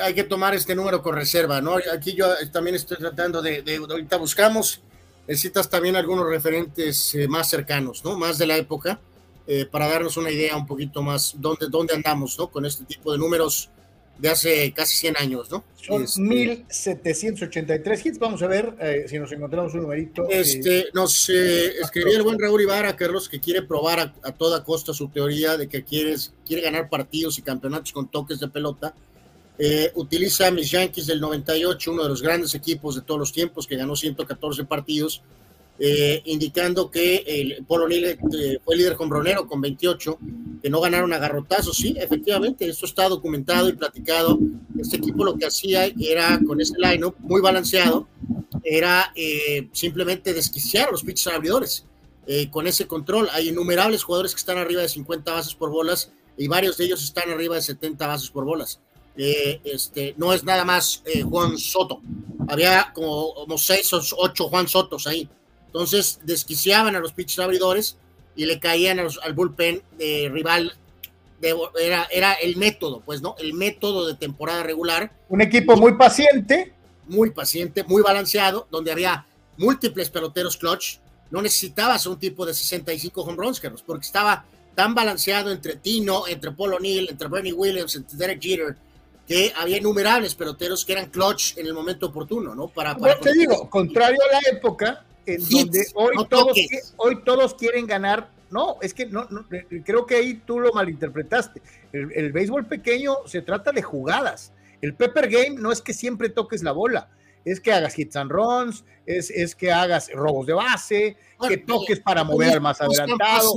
[0.02, 1.76] hay que tomar este número con reserva, ¿no?
[1.92, 4.80] Aquí yo también estoy tratando de, ahorita buscamos,
[5.26, 8.18] necesitas también algunos referentes eh, más cercanos, ¿no?
[8.18, 8.98] Más de la época,
[9.46, 12.48] eh, para darnos una idea un poquito más dónde, dónde andamos, ¿no?
[12.48, 13.70] Con este tipo de números
[14.18, 15.64] de hace casi 100 años, ¿no?
[15.76, 18.18] Son 1783 este, hits.
[18.18, 20.28] Vamos a ver eh, si nos encontramos un numerito.
[20.30, 24.64] Eh, este, nos eh, escribió el buen Raúl Ibarra, Carlos, que quiere probar a, toda
[24.64, 28.94] costa su teoría de que quieres, quiere ganar partidos y campeonatos con toques de pelota.
[29.94, 33.76] utiliza mis Yankees del 98, uno de los grandes equipos de todos los tiempos, que
[33.76, 35.22] ganó 114 partidos
[35.76, 40.18] eh, indicando que el Polo Nile eh, fue líder hombronero con 28,
[40.62, 41.34] que no ganaron a.
[41.72, 44.38] Sí, efectivamente, esto está documentado y platicado.
[44.78, 48.06] Este equipo lo que hacía era, con ese line-up muy balanceado,
[48.62, 51.86] era eh, simplemente desquiciar los pitchers abridores.
[52.50, 56.48] con ese control, hay innumerables jugadores que están arriba de 50 bases por bolas y
[56.48, 58.80] varios de ellos están arriba de 70 bases por bolas.
[59.16, 62.00] este, no es nada más Juan Soto.
[62.48, 65.28] Había como, como seis o ocho Juan Sotos ahí.
[65.74, 67.96] Entonces desquiciaban a los pitchers abridores
[68.36, 70.72] y le caían al bullpen de rival.
[71.42, 73.34] era, era el método, pues, ¿no?
[73.40, 75.12] El método de temporada regular.
[75.28, 76.72] Un equipo muy paciente.
[77.08, 80.98] Muy paciente, muy balanceado, donde había múltiples peloteros clutch.
[81.32, 84.44] No necesitabas un tipo de 65 home runs, Carlos, porque estaba
[84.76, 88.76] tan balanceado entre Tino, entre Paul O'Neill, entre Bernie Williams, entre Derek Jeter,
[89.26, 92.68] que había innumerables peloteros que eran clutch en el momento oportuno, ¿no?
[92.68, 96.58] Para, para te digo, contrario a la época, en donde hoy, todos,
[96.96, 98.30] hoy todos quieren ganar.
[98.50, 99.26] No, es que no,
[99.84, 101.60] creo que ahí tú lo malinterpretaste.
[101.92, 104.52] El, béisbol pequeño se trata de jugadas.
[104.80, 107.10] El Pepper Game no es que siempre toques la bola,
[107.44, 111.16] es que hagas hits and runs, es, es que hagas robos de base,
[111.48, 113.50] que toques para mover más adelantado,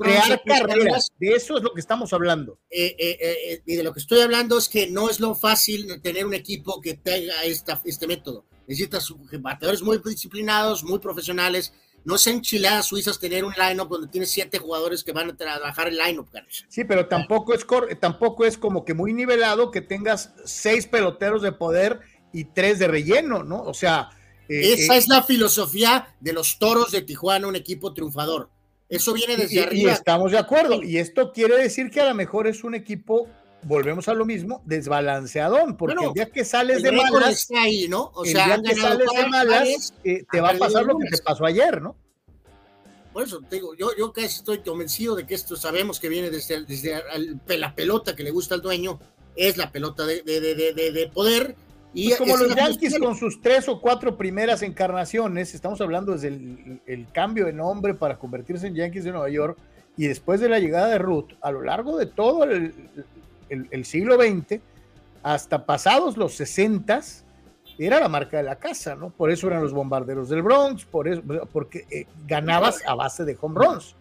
[0.00, 1.08] crear carreras.
[1.18, 2.58] De eso es lo que estamos hablando.
[2.70, 6.00] Eh, eh, eh, y de lo que estoy hablando es que no es lo fácil
[6.02, 11.72] tener un equipo que tenga esta, este método necesitas bateadores muy disciplinados, muy profesionales.
[12.04, 15.88] No es enchiladas suizas tener un lineup donde tienes siete jugadores que van a trabajar
[15.88, 16.64] el lineup, Carlos.
[16.68, 17.66] Sí, pero tampoco es,
[18.00, 22.00] tampoco es como que muy nivelado que tengas seis peloteros de poder
[22.32, 23.62] y tres de relleno, ¿no?
[23.62, 24.10] O sea.
[24.48, 28.50] Eh, Esa eh, es la filosofía de los toros de Tijuana, un equipo triunfador.
[28.88, 29.90] Eso viene desde arriba.
[29.90, 30.82] Y estamos de acuerdo.
[30.82, 33.28] Y esto quiere decir que a lo mejor es un equipo
[33.66, 38.12] volvemos a lo mismo, desbalanceadón, porque el día que sales de malas, ahí, ¿no?
[38.14, 41.08] O sea, el día que sales de malas, eh, te va a pasar lo que
[41.08, 41.96] te pasó ayer, ¿no?
[43.12, 46.30] Por eso te digo, yo, yo casi estoy convencido de que esto sabemos que viene
[46.30, 47.02] desde, desde
[47.58, 49.00] la pelota que le gusta al dueño,
[49.34, 51.56] es la pelota de, de, de, de poder.
[51.92, 56.28] Y pues como los Yankees con sus tres o cuatro primeras encarnaciones, estamos hablando desde
[56.28, 59.58] el, el, cambio de nombre para convertirse en Yankees de Nueva York
[59.96, 62.74] y después de la llegada de Ruth, a lo largo de todo el,
[63.48, 64.60] el, siglo XX,
[65.22, 67.00] hasta pasados los 60,
[67.78, 69.10] era la marca de la casa, ¿no?
[69.10, 71.22] Por eso eran los bombarderos del Bronx, por eso,
[71.52, 73.94] porque eh, ganabas a base de home runs.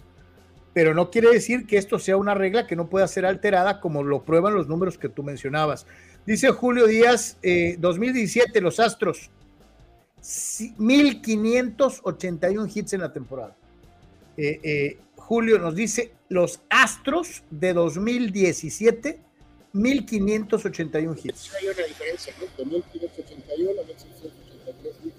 [0.73, 4.03] Pero no quiere decir que esto sea una regla que no pueda ser alterada, como
[4.03, 5.87] lo prueban los números que tú mencionabas.
[6.25, 7.37] Dice Julio Díaz,
[7.77, 9.29] 2017, eh, los Astros,
[10.77, 13.55] 1581 hits en la temporada.
[14.37, 19.19] Eh, Julio nos dice, los Astros de 2017,
[19.75, 21.51] 1581 hits.
[21.53, 22.45] Hay una diferencia, ¿no?
[22.57, 25.15] De 1581 a 1683 hits.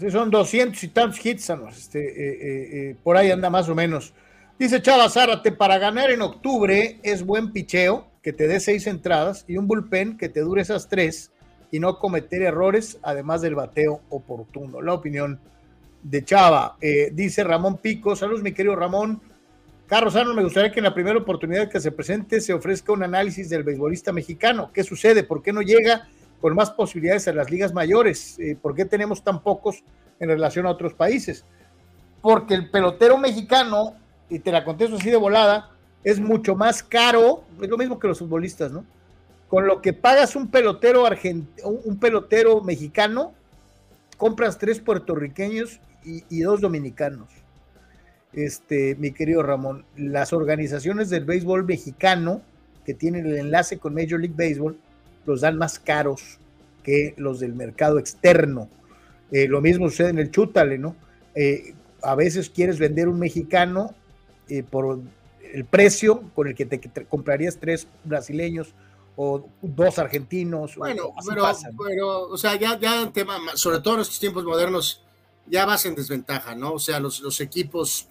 [0.00, 3.74] Sí, son 200 y tantos hits, este, eh, eh, eh, por ahí anda más o
[3.74, 4.12] menos.
[4.58, 9.44] Dice Chava Zárate, para ganar en octubre es buen picheo, que te dé seis entradas
[9.46, 11.30] y un bullpen que te dure esas tres
[11.70, 14.82] y no cometer errores, además del bateo oportuno.
[14.82, 15.38] La opinión
[16.02, 16.76] de Chava.
[17.12, 19.22] dice Ramón Pico, saludos mi querido Ramón.
[19.90, 23.02] Carlos Sano, me gustaría que en la primera oportunidad que se presente se ofrezca un
[23.02, 24.70] análisis del beisbolista mexicano.
[24.72, 25.24] ¿Qué sucede?
[25.24, 26.06] ¿Por qué no llega
[26.40, 28.38] con más posibilidades a las ligas mayores?
[28.38, 29.82] Eh, ¿Por qué tenemos tan pocos
[30.20, 31.44] en relación a otros países?
[32.22, 33.96] Porque el pelotero mexicano,
[34.28, 35.72] y te la contesto así de volada,
[36.04, 38.84] es mucho más caro, es lo mismo que los futbolistas, ¿no?
[39.48, 41.04] Con lo que pagas un pelotero
[41.64, 43.34] un pelotero mexicano,
[44.16, 47.39] compras tres puertorriqueños y dos dominicanos
[48.32, 52.42] este, mi querido Ramón, las organizaciones del béisbol mexicano
[52.84, 54.78] que tienen el enlace con Major League Baseball
[55.26, 56.38] los dan más caros
[56.82, 58.68] que los del mercado externo.
[59.30, 60.96] Eh, lo mismo sucede en el Chútale, ¿no?
[61.34, 63.94] Eh, a veces quieres vender un mexicano
[64.48, 65.00] eh, por
[65.52, 68.74] el precio con el que te, comprarías tres brasileños
[69.16, 70.76] o dos argentinos.
[70.76, 71.12] Bueno,
[71.86, 75.04] pero, o sea, ya, ya en tema, sobre todo en estos tiempos modernos,
[75.46, 76.72] ya vas en desventaja, ¿no?
[76.72, 78.08] O sea, los, los equipos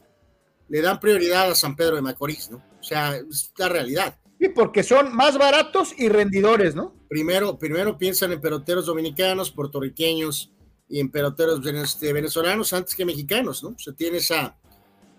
[0.69, 2.57] le dan prioridad a San Pedro de Macorís, ¿no?
[2.79, 4.17] O sea, es la realidad.
[4.39, 6.95] Y porque son más baratos y rendidores, ¿no?
[7.09, 10.51] Primero, primero piensan en peloteros dominicanos, puertorriqueños
[10.87, 13.69] y en peloteros este, venezolanos antes que mexicanos, ¿no?
[13.69, 14.57] O sea, tiene esa,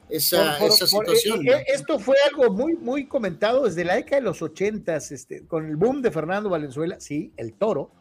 [0.08, 1.46] esa, situación.
[1.46, 5.66] Eh, esto fue algo muy, muy comentado desde la década de los ochentas, este, con
[5.66, 7.92] el boom de Fernando Valenzuela, sí, el toro,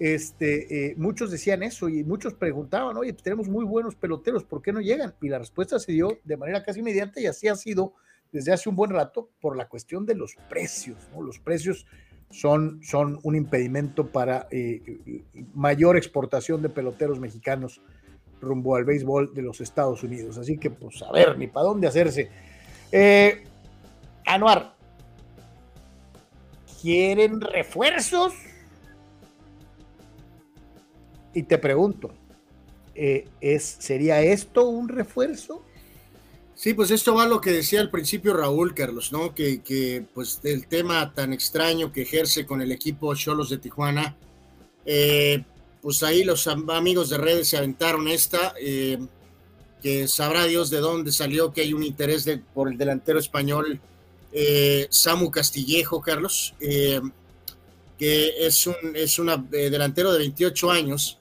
[0.00, 4.62] este, eh, muchos decían eso y muchos preguntaban, oye, pues tenemos muy buenos peloteros, ¿por
[4.62, 5.14] qué no llegan?
[5.20, 7.92] Y la respuesta se dio de manera casi inmediata y así ha sido
[8.32, 11.20] desde hace un buen rato por la cuestión de los precios, ¿no?
[11.20, 11.86] Los precios
[12.30, 15.22] son, son un impedimento para eh,
[15.52, 17.82] mayor exportación de peloteros mexicanos
[18.40, 20.38] rumbo al béisbol de los Estados Unidos.
[20.38, 22.30] Así que, pues, a ver, ni para dónde hacerse.
[22.90, 23.44] Eh,
[24.24, 24.74] Anuar,
[26.80, 28.32] ¿quieren refuerzos?
[31.34, 32.10] Y te pregunto,
[32.94, 35.64] eh, ¿es, ¿sería esto un refuerzo?
[36.54, 39.34] Sí, pues esto va a lo que decía al principio Raúl, Carlos, ¿no?
[39.34, 44.16] Que, que pues el tema tan extraño que ejerce con el equipo Cholos de Tijuana,
[44.84, 45.42] eh,
[45.80, 48.98] pues ahí los amigos de redes se aventaron esta, eh,
[49.82, 53.80] que sabrá Dios de dónde salió que hay un interés por el delantero español
[54.90, 61.19] Samu Castillejo, Carlos, que es un es una, delantero de 28 años,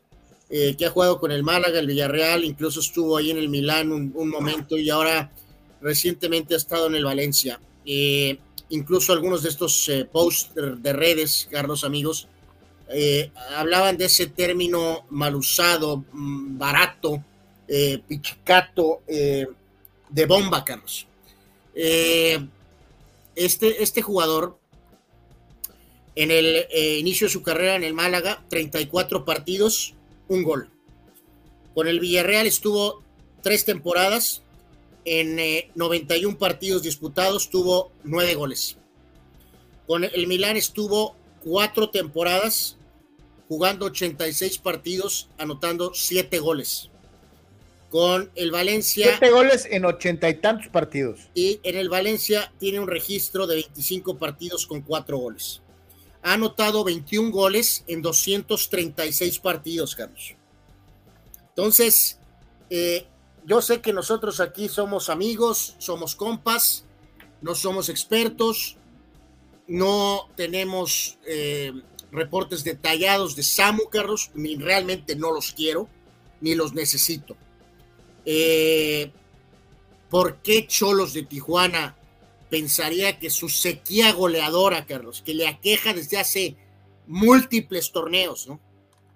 [0.52, 3.92] eh, que ha jugado con el Málaga, el Villarreal, incluso estuvo ahí en el Milán
[3.92, 5.32] un, momento y ahora
[5.80, 7.62] recientemente ha estado en el Valencia.
[7.86, 8.40] Eh,
[8.70, 12.28] incluso algunos de estos eh, posts de, redes, Carlos amigos,
[13.56, 17.24] hablaban de ese término mal usado, mm, barato,
[18.08, 21.06] pichicato, de bomba, Carlos.
[21.76, 24.58] este, este jugador,
[26.16, 26.66] en el
[26.98, 29.94] inicio de su carrera en el Málaga, 34 partidos,
[30.30, 30.70] un gol.
[31.76, 33.04] Con el Villarreal estuvo
[33.42, 34.42] tres temporadas,
[35.06, 35.38] en
[35.76, 38.78] 91 eh, partidos disputados tuvo nueve goles.
[39.88, 42.78] Con el Milán estuvo cuatro temporadas,
[43.48, 46.90] jugando 86 partidos, anotando siete goles.
[47.90, 49.08] Con el Valencia.
[49.08, 51.22] Siete goles en ochenta y tantos partidos.
[51.34, 55.64] Y en el Valencia tiene un registro de 25 partidos con cuatro goles
[56.22, 60.36] ha anotado 21 goles en 236 partidos, Carlos.
[61.50, 62.20] Entonces,
[62.70, 63.08] eh,
[63.46, 66.86] yo sé que nosotros aquí somos amigos, somos compas,
[67.42, 68.78] no somos expertos,
[69.68, 71.74] no tenemos eh,
[72.12, 75.88] reportes detallados de Samu, Carlos, ni realmente no los quiero,
[76.42, 77.38] ni los necesito.
[78.26, 79.12] Eh,
[80.10, 81.96] ¿Por qué Cholos de Tijuana
[82.50, 86.58] pensaría que su sequía goleadora, Carlos, que le aqueja desde hace
[87.08, 88.60] múltiples torneos, ¿no?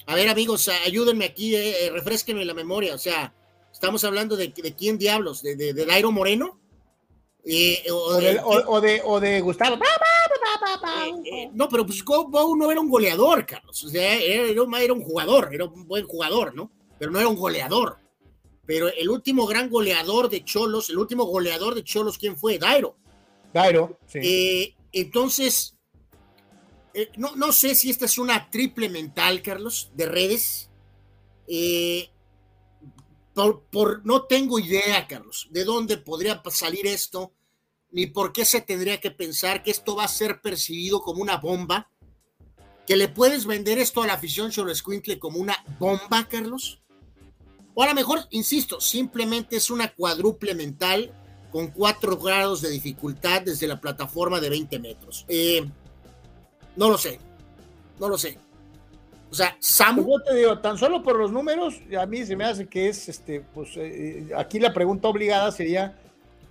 [0.05, 2.93] A ver, amigos, ayúdenme aquí, eh, eh refresquenme la memoria.
[2.93, 3.33] O sea,
[3.71, 6.59] estamos hablando de, de quién diablos, de, de, Dairo Moreno.
[7.45, 8.13] Eh, o,
[8.79, 9.77] de, o, de, Gustavo.
[11.25, 13.83] Eh, no, pero pues Bow no era un goleador, Carlos.
[13.83, 14.47] O sea, era,
[14.79, 16.71] era, un jugador, era un buen jugador, ¿no?
[16.97, 17.97] Pero no era un goleador.
[18.65, 22.57] Pero el último gran goleador de Cholos, el último goleador de Cholos, ¿quién fue?
[22.57, 22.95] Dairo.
[23.53, 24.19] Claro, sí.
[24.21, 25.77] Eh, entonces,
[26.93, 30.69] eh, no, sé si esta es una triple mental, Carlos, de redes.
[31.47, 32.09] Eh,
[33.33, 37.33] por, no tengo idea, Carlos, de dónde podría salir esto.
[37.91, 41.37] ni por qué se tendría que pensar que esto va a ser percibido como una
[41.37, 41.91] bomba,
[42.87, 46.81] que le puedes vender esto a la afición sobre Squinkle como una bomba, Carlos.
[47.75, 51.13] O a lo mejor, insisto, simplemente es una cuádruple mental
[51.53, 55.23] con cuatro grados de dificultad desde la plataforma de 20 metros.
[55.27, 55.63] Eh,
[56.75, 57.19] no lo sé,
[57.99, 58.39] no lo sé.
[59.29, 60.03] O sea, Samu.
[60.03, 62.89] Pues yo te digo, tan solo por los números, a mí se me hace que
[62.89, 65.95] es, este, pues eh, aquí la pregunta obligada sería,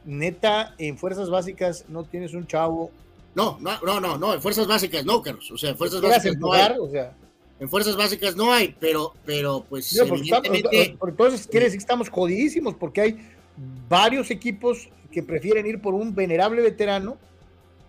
[0.05, 2.92] neta, en fuerzas básicas no tienes un chavo.
[3.34, 5.50] No, no, no, no, no en fuerzas básicas no, Carlos.
[5.50, 6.76] O sea, en fuerzas básicas no hay.
[6.78, 7.12] O sea,
[7.59, 9.96] en fuerzas básicas no hay, pero, pero pues.
[9.96, 10.96] evidentemente...
[11.05, 13.32] entonces quiere decir que estamos jodidísimos porque hay
[13.88, 17.18] varios equipos que prefieren ir por un venerable veterano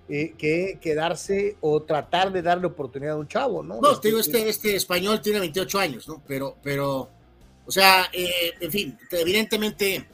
[0.10, 3.80] eh, que quedarse o tratar de darle oportunidad a un chavo, ¿no?
[3.80, 6.22] No, te digo, este, este español tiene 28 años, ¿no?
[6.28, 7.10] Pero, pero,
[7.66, 10.06] o sea, eh, en fin, evidentemente,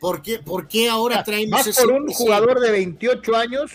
[0.00, 3.72] ¿por qué, por qué ahora traemos ese, por un jugador de 28 años,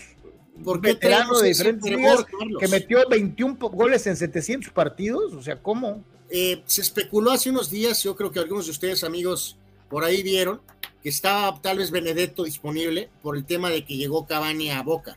[0.64, 2.26] ¿por qué veterano de diferentes ligas,
[2.58, 5.32] que metió 21 goles en 700 partidos?
[5.34, 6.02] O sea, ¿cómo?
[6.28, 9.56] Eh, se especuló hace unos días, yo creo que algunos de ustedes, amigos,
[9.88, 10.60] por ahí vieron,
[11.02, 15.16] que estaba tal vez Benedetto disponible por el tema de que llegó Cavani a Boca.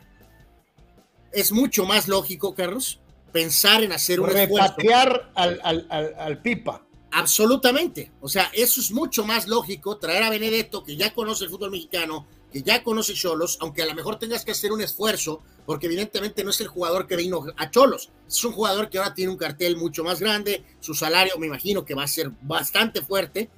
[1.32, 3.00] Es mucho más lógico, Carlos,
[3.32, 6.86] pensar en hacer un Repatriar al, al, al, Pipa.
[7.10, 8.12] Absolutamente.
[8.20, 11.70] O sea, eso es mucho más lógico, traer a Benedetto, que ya conoce el fútbol
[11.70, 15.86] mexicano, que ya conoce Cholos, aunque a lo mejor tengas que hacer un esfuerzo, porque
[15.86, 19.32] evidentemente no es el jugador que vino a Cholos, es un jugador que ahora tiene
[19.32, 23.50] un cartel mucho más grande, su salario me imagino que va a ser bastante fuerte,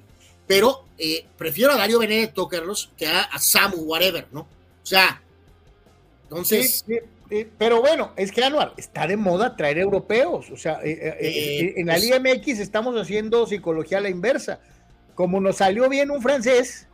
[0.47, 4.41] pero eh, prefiero a Dario Benedetto, Carlos, que a, Samu, whatever, ¿no?
[4.41, 5.21] O sea,
[6.23, 6.85] entonces...
[7.57, 11.87] pero bueno, es que Anuar, está de moda traer europeos, o sea, eh, eh, en
[11.87, 14.61] la pues Liga MX estamos haciendo psicología a la inversa.
[15.13, 16.87] Como nos salió bien un francés,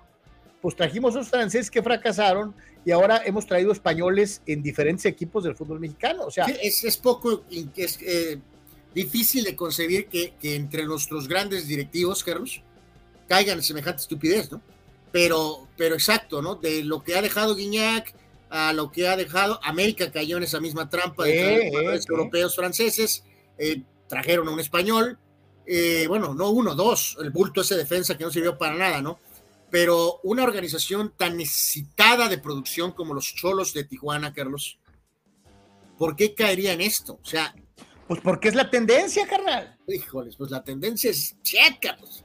[0.61, 5.55] pues trajimos los franceses que fracasaron y ahora hemos traído españoles en diferentes equipos del
[5.55, 6.23] fútbol mexicano.
[6.25, 7.99] O sea, es, poco es,
[8.93, 12.61] difícil de concebir que, que, entre nuestros grandes directivos, Carlos,
[13.27, 14.61] caigan en semejante estupidez, ¿no?
[15.11, 16.55] Pero, pero exacto, ¿no?
[16.55, 18.13] De lo que ha dejado Guiñac
[18.49, 23.23] a lo que ha dejado, América cayó en esa misma trampa de eh, europeos franceses,
[23.57, 25.17] eh, trajeron a un español,
[25.65, 29.19] eh, bueno, no uno, dos, el bulto ese defensa que no sirvió para nada, ¿no?
[29.71, 34.77] Pero una organización tan necesitada de producción como los Cholos de Tijuana, Carlos,
[35.97, 37.19] ¿por qué caería en esto?
[37.23, 37.55] O sea...
[38.07, 39.77] Pues porque es la tendencia, carnal.
[39.87, 42.22] Híjoles, pues la tendencia es chet, Carlos.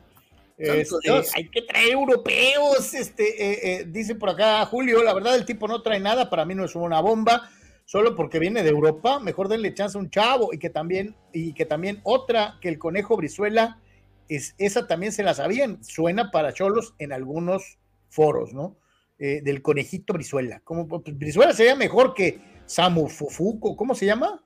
[0.58, 5.44] Este, hay que traer europeos, este, eh, eh, dice por acá Julio, la verdad el
[5.44, 7.48] tipo no trae nada, para mí no es una bomba,
[7.84, 11.52] solo porque viene de Europa, mejor denle chance a un chavo y que también, y
[11.52, 13.80] que también otra, que el conejo Brizuela,
[14.28, 17.78] es, esa también se la sabían, suena para cholos en algunos
[18.08, 18.76] foros, ¿no?
[19.20, 20.60] Eh, del conejito Brizuela.
[20.60, 24.42] Como, pues, Brizuela sería mejor que Samu Fufuco, ¿cómo se llama?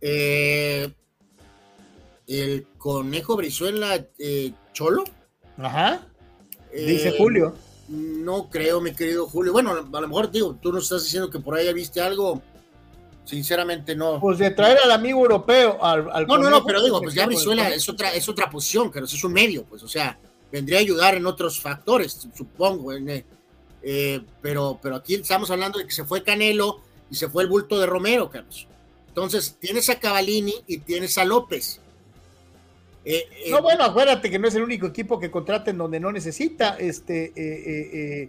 [0.00, 0.92] Eh,
[2.28, 5.02] el conejo Brizuela eh, Cholo.
[5.58, 6.06] Ajá.
[6.72, 7.52] Dice eh, Julio.
[7.88, 9.52] No creo, mi querido Julio.
[9.52, 12.40] Bueno, a lo mejor, digo, tú nos estás diciendo que por ahí viste algo.
[13.24, 14.20] Sinceramente, no.
[14.20, 15.82] Pues de traer al amigo europeo.
[15.82, 19.06] Al, no, no, no, pero digo, pues ya Brizuela es otra, es otra posición, pero
[19.06, 20.16] es un medio, pues, o sea,
[20.52, 22.92] vendría a ayudar en otros factores, supongo.
[22.92, 27.48] Eh, pero, pero aquí estamos hablando de que se fue Canelo y se fue el
[27.48, 28.68] bulto de Romero, Carlos.
[29.08, 31.80] Entonces, tienes a Cavalini y tienes a López.
[33.08, 36.00] Eh, eh, no, bueno, acuérdate que no es el único equipo que contrata en donde
[36.00, 36.76] no necesita.
[36.76, 38.28] Este, eh,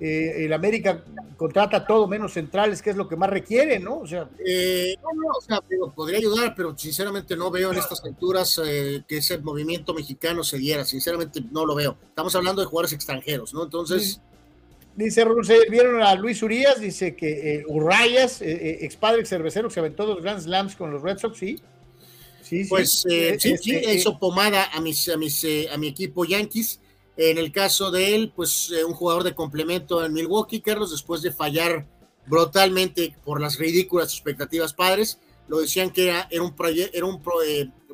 [0.00, 1.04] el América
[1.36, 3.98] contrata todo menos centrales, que es lo que más requiere, ¿no?
[3.98, 5.60] O sea, no, no, o sea,
[5.94, 10.86] podría ayudar, pero sinceramente no veo en estas alturas que ese movimiento mexicano se diera.
[10.86, 11.98] Sinceramente no lo veo.
[12.08, 13.64] Estamos hablando de jugadores extranjeros, ¿no?
[13.64, 14.22] Entonces.
[14.96, 15.24] Dice,
[15.70, 20.40] vieron a Luis Urias, dice que Urrayas, ex padre cervecero, que se aventó dos Grand
[20.40, 21.60] Slams con los Red Sox, sí
[22.68, 25.88] pues eh, sí, sí, este, hizo eh, pomada a, mis, a, mis, eh, a mi
[25.88, 26.80] equipo Yankees.
[27.16, 31.32] En el caso de él, pues un jugador de complemento en Milwaukee, Carlos, después de
[31.32, 31.84] fallar
[32.26, 35.18] brutalmente por las ridículas expectativas padres,
[35.48, 36.54] lo decían que era, era un,
[36.92, 37.20] era un,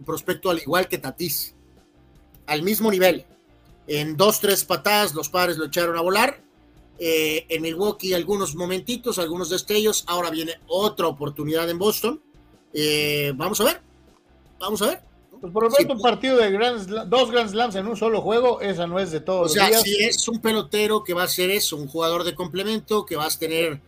[0.04, 1.54] prospecto al igual que Tatis,
[2.44, 3.24] al mismo nivel.
[3.86, 6.42] En dos, tres patadas los padres lo echaron a volar.
[6.98, 10.04] en Milwaukee algunos momentitos, algunos destellos.
[10.06, 12.20] Ahora viene otra oportunidad en Boston.
[13.36, 13.80] vamos a ver,
[14.58, 15.00] Vamos a ver.
[15.40, 16.50] Pues por lo menos un partido de
[17.06, 19.50] dos Grand Slams en un solo juego, esa no es de todos.
[19.50, 23.04] O sea, si es un pelotero que va a ser eso, un jugador de complemento,
[23.04, 23.80] que va a tener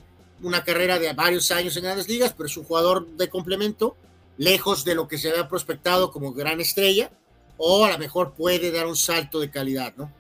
[0.43, 3.97] una carrera de varios años en grandes ligas, pero es un jugador de complemento,
[4.37, 7.11] lejos de lo que se había prospectado como gran estrella,
[7.57, 10.13] o a lo mejor puede dar un salto de calidad, ¿no?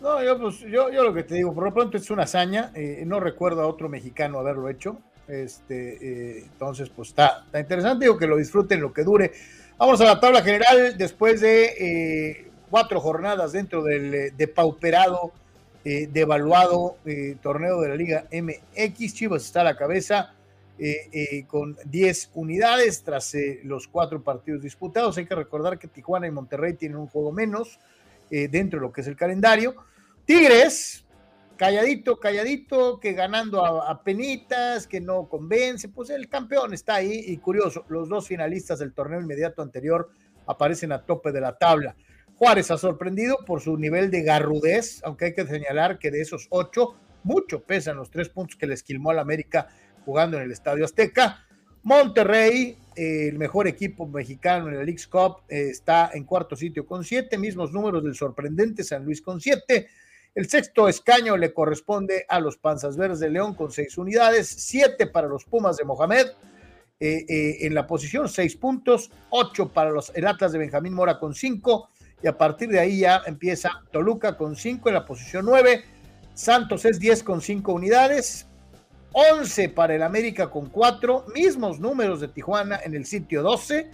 [0.00, 2.70] No, yo, pues, yo, yo lo que te digo, por lo pronto es una hazaña.
[2.74, 4.98] Eh, no recuerdo a otro mexicano haberlo hecho.
[5.28, 8.06] Este, eh, entonces, pues está, interesante.
[8.06, 9.32] Digo que lo disfruten lo que dure.
[9.76, 15.32] Vamos a la tabla general después de eh, cuatro jornadas dentro del depauperado,
[15.84, 16.96] devaluado
[17.40, 19.14] torneo de la Liga MX.
[19.14, 20.34] Chivas está a la cabeza.
[21.46, 25.16] con 10 unidades tras los cuatro partidos disputados.
[25.16, 27.78] Hay que recordar que Tijuana y Monterrey tienen un juego menos
[28.28, 29.76] dentro de lo que es el calendario.
[30.26, 31.04] Tigres,
[31.58, 37.36] calladito, calladito, que ganando a, penitas, que no convence, pues el campeón está ahí y
[37.38, 40.08] curioso, los dos finalistas del torneo inmediato anterior
[40.46, 41.96] aparecen a tope de la tabla.
[42.36, 46.46] Juárez ha sorprendido por su nivel de garrudez, aunque hay que señalar que de esos
[46.50, 46.94] ocho,
[47.24, 49.68] mucho pesan los tres puntos que le esquilmó al América
[50.04, 51.44] jugando en el Estadio Azteca.
[51.82, 57.02] Monterrey, el mejor equipo mexicano en el League Cup, eh, está en cuarto sitio con
[57.02, 59.88] siete, mismos números del sorprendente San Luis con siete.
[60.34, 65.06] El sexto escaño le corresponde a los Panzas Verdes de León con seis unidades, siete
[65.06, 66.26] para los Pumas de Mohamed
[67.00, 71.18] eh, eh, en la posición, seis puntos, ocho para los el Atlas de Benjamín Mora
[71.18, 71.88] con cinco,
[72.22, 75.84] y a partir de ahí ya empieza Toluca con cinco en la posición nueve,
[76.34, 78.46] Santos es diez con cinco unidades,
[79.12, 83.90] once para el América con cuatro, mismos números de Tijuana en el sitio doce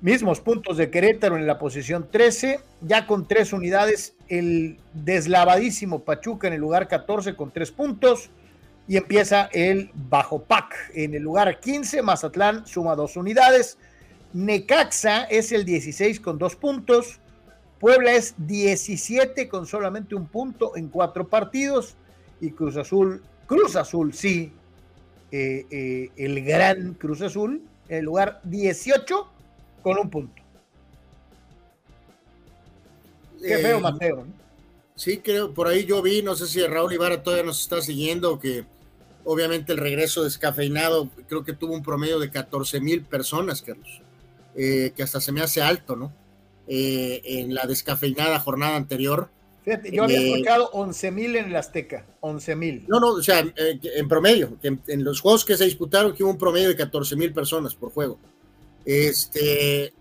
[0.00, 6.48] Mismos puntos de Querétaro en la posición 13, ya con tres unidades, el deslavadísimo Pachuca
[6.48, 8.30] en el lugar 14 con tres puntos
[8.86, 13.78] y empieza el Bajo Pac en el lugar 15, Mazatlán suma dos unidades,
[14.32, 17.20] Necaxa es el 16 con dos puntos,
[17.78, 21.96] Puebla es 17 con solamente un punto en cuatro partidos.
[22.40, 24.52] Y Cruz Azul, Cruz Azul sí,
[25.30, 29.28] eh, eh, el gran Cruz Azul en el lugar 18
[29.82, 30.42] con un punto.
[33.40, 34.26] Qué eh, feo, Mateo.
[34.94, 38.40] Sí, creo, por ahí yo vi, no sé si Raúl Ibarra todavía nos está siguiendo,
[38.40, 38.64] que
[39.24, 44.02] obviamente el regreso descafeinado, creo que tuvo un promedio de 14 mil personas, Carlos,
[44.56, 46.12] eh, que hasta se me hace alto, ¿no?
[46.66, 49.28] Eh, en la descafeinada jornada anterior.
[49.64, 52.84] Fíjate, yo había escuchado 11 mil en el Azteca, 11 mil.
[52.88, 56.30] No, no, o sea, en promedio, en, en, los juegos que se disputaron, que hubo
[56.32, 58.18] un promedio de 14 mil personas por juego.
[58.84, 59.92] Este,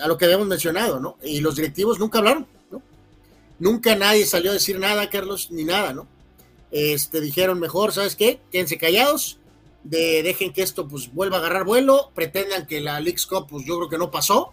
[0.00, 1.16] a lo que habíamos mencionado, ¿no?
[1.22, 2.82] Y los directivos nunca hablaron, ¿no?
[3.58, 6.06] Nunca nadie salió a decir nada, Carlos, ni nada, ¿no?
[6.70, 8.40] Este, dijeron mejor, ¿sabes qué?
[8.50, 9.38] Quédense callados,
[9.84, 13.64] de, dejen que esto pues vuelva a agarrar vuelo, pretendan que la League Cup pues
[13.64, 14.52] yo creo que no pasó,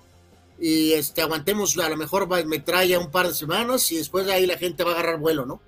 [0.59, 4.45] y este, aguantemos a lo mejor metralla un par de semanas y después de ahí
[4.45, 5.61] la gente va a agarrar vuelo, ¿no?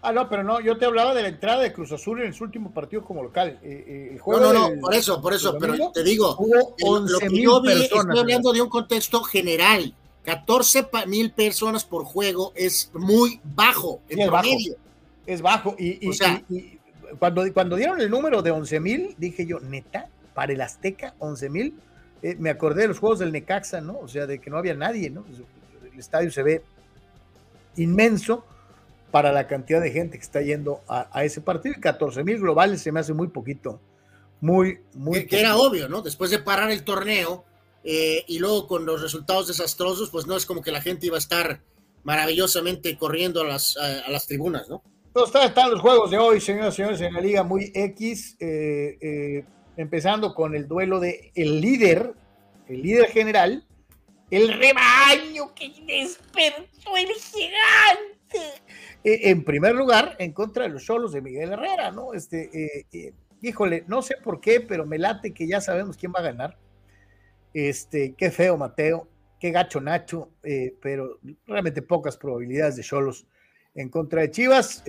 [0.00, 2.44] Ah, no, pero no, yo te hablaba de la entrada de Cruz Azul en su
[2.44, 3.58] último partido como local.
[3.62, 7.42] Eh, eh, no, no, no, por eso, por eso, pero te digo, hubo lo que
[7.42, 9.94] yo vi, estoy hablando de un contexto general.
[10.24, 14.74] 14 mil personas por juego es muy bajo en es promedio.
[14.74, 14.84] Bajo,
[15.26, 15.76] es bajo.
[15.78, 16.78] Y,
[17.18, 21.50] cuando, cuando dieron el número de 11 mil, dije yo, neta, para el Azteca, 11
[21.50, 21.74] mil.
[22.22, 23.98] Eh, me acordé de los juegos del Necaxa, ¿no?
[23.98, 25.24] O sea, de que no había nadie, ¿no?
[25.92, 26.62] El estadio se ve
[27.76, 28.44] inmenso
[29.10, 31.74] para la cantidad de gente que está yendo a, ese partido.
[31.80, 33.80] 14 mil globales se me hace muy poquito.
[34.40, 35.26] Muy, muy.
[35.26, 36.02] Que, era obvio, ¿no?
[36.02, 37.44] Después de parar el torneo
[37.84, 41.16] eh, y luego con los resultados desastrosos, pues no es como que la gente iba
[41.16, 41.60] a estar
[42.04, 44.82] maravillosamente corriendo a las, a, las tribunas, ¿no?
[45.06, 48.98] Entonces están los juegos de hoy, señoras y señores, en la Liga muy X, eh,
[49.00, 49.44] eh,
[49.76, 52.12] empezando con el duelo de el líder,
[52.68, 53.66] el líder general,
[54.30, 58.62] el rebaño que despertó el gigante
[59.04, 62.14] eh, en primer lugar, en contra de los solos de Miguel Herrera, ¿no?
[62.14, 66.12] Este, eh, eh, híjole, no sé por qué, pero me late que ya sabemos quién
[66.12, 66.58] va a ganar.
[67.54, 69.08] Este, qué feo Mateo,
[69.40, 70.30] qué gacho Nacho,
[70.82, 73.26] pero realmente pocas probabilidades de solos
[73.74, 74.84] en contra de Chivas.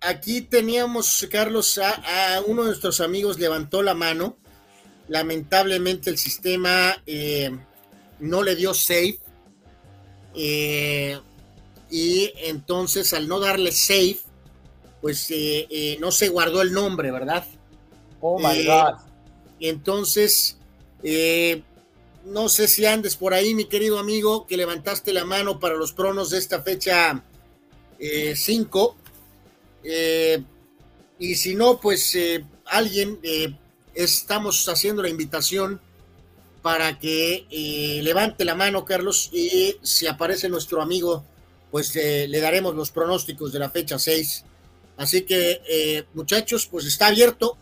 [0.00, 4.38] aquí teníamos, Carlos, a, uno de nuestros amigos levantó la mano.
[5.08, 7.02] Lamentablemente el sistema
[8.22, 9.18] no le dio safe.
[10.34, 11.18] Eh,
[11.92, 14.16] y entonces al no darle save,
[15.02, 17.44] pues eh, eh, no se guardó el nombre, ¿verdad?
[18.18, 18.94] Oh my eh, God.
[19.60, 20.56] Entonces,
[22.24, 25.92] no sé si andes por ahí, mi querido amigo, que levantaste la mano para los
[25.92, 27.22] pronos de esta fecha
[28.00, 28.96] 5.
[31.18, 32.16] y si no, pues
[32.64, 33.20] alguien,
[33.94, 35.78] estamos haciendo la invitación
[36.62, 37.46] para que
[38.02, 41.26] levante la mano, Carlos, y si aparece nuestro amigo
[41.72, 44.44] pues eh, le daremos los pronósticos de la fecha 6.
[44.98, 47.56] Así que, eh, muchachos, pues está abierto.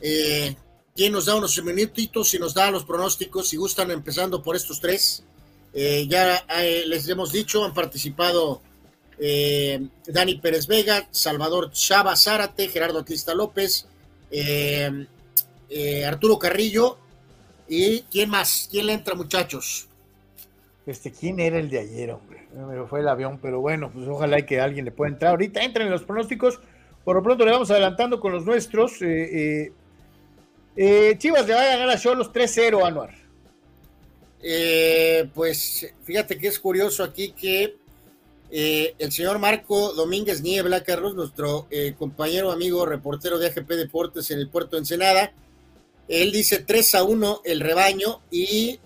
[0.00, 0.54] Eh,
[0.94, 3.48] ¿Quién nos da unos minutitos y nos da los pronósticos?
[3.48, 5.24] Si gustan, empezando por estos tres.
[5.74, 6.44] ya
[6.86, 8.60] les hemos dicho, han participado
[10.06, 13.86] Dani Pérez Vega, Salvador Chava Zárate, Gerardo Atlista López,
[16.06, 16.98] Arturo Carrillo
[17.68, 18.68] y ¿quién más?
[18.70, 19.88] ¿Quién le entra, muchachos?
[20.84, 22.31] Este, ¿quién era el de ayer, hombre?
[22.54, 25.30] Me fue el avión, pero bueno, pues ojalá que alguien le pueda entrar.
[25.30, 26.60] Ahorita entren en los pronósticos.
[27.04, 29.00] Por lo pronto le vamos adelantando con los nuestros.
[29.00, 29.06] Eh,
[29.64, 29.72] eh,
[30.76, 33.14] eh, Chivas le va a ganar a Cholos 3-0, Anuar.
[35.34, 37.76] pues fíjate que es curioso aquí que
[38.50, 41.66] el señor Marco Domínguez Niebla, Carlos, nuestro
[41.98, 45.32] compañero, amigo, reportero de AGP Deportes en el puerto de Ensenada,
[46.08, 48.78] él dice 3 a 1 el rebaño y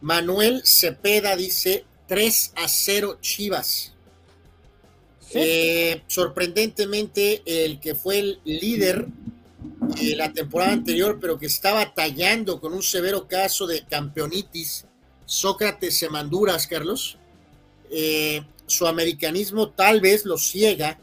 [0.00, 3.92] Manuel Cepeda dice 3 a 0 Chivas.
[5.32, 9.06] Eh, sorprendentemente, el que fue el líder
[10.00, 14.86] de la temporada anterior, pero que estaba tallando con un severo caso de campeonitis,
[15.26, 17.18] Sócrates Semanduras, Carlos,
[17.90, 20.98] eh, su americanismo tal vez lo ciega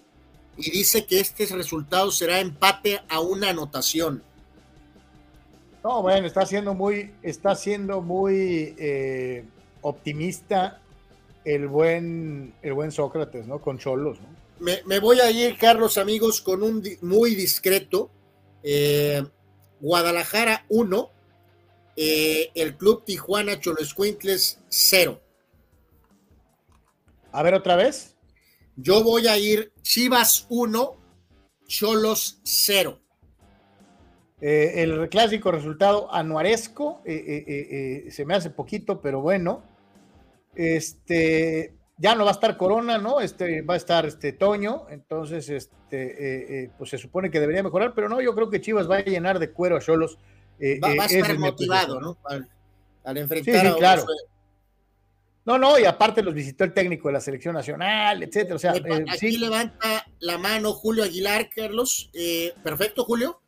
[0.57, 4.23] y dice que este resultado será empate a una anotación.
[5.83, 9.43] No, bueno, está siendo muy, está siendo muy eh,
[9.81, 10.80] optimista
[11.45, 13.59] el buen, el buen Sócrates, ¿no?
[13.59, 14.41] Con Cholos, ¿no?
[14.85, 18.11] Me, voy a ir, Carlos, amigos, con un muy discreto.
[18.61, 19.23] Eh,
[19.79, 21.09] Guadalajara 1,
[21.95, 25.19] eh, el Club Tijuana Choloscuintles 0.
[27.31, 28.15] A ver otra vez.
[28.75, 30.95] Yo voy a ir Chivas 1,
[31.67, 32.99] Cholos 0.
[34.41, 39.70] Eh, el clásico resultado anuaresco, eh, se me hace poquito, pero bueno.
[40.55, 43.21] Este, ya no va a estar Corona, ¿no?
[43.21, 48.09] Este, va a estar este Toño, entonces, este, pues se supone que debería mejorar, pero
[48.09, 50.17] no, yo creo que Chivas va a llenar de cuero a Cholos.
[50.83, 52.17] Va, a estar motivado, ¿no?
[53.03, 54.05] Al, enfrentar sí, claro.
[55.43, 58.55] No, no, y aparte los visitó el técnico de la selección nacional, etcétera.
[58.55, 58.73] O sea,
[59.09, 62.11] aquí levanta la mano Julio Aguilar, Carlos.
[62.63, 63.41] perfecto, Julio.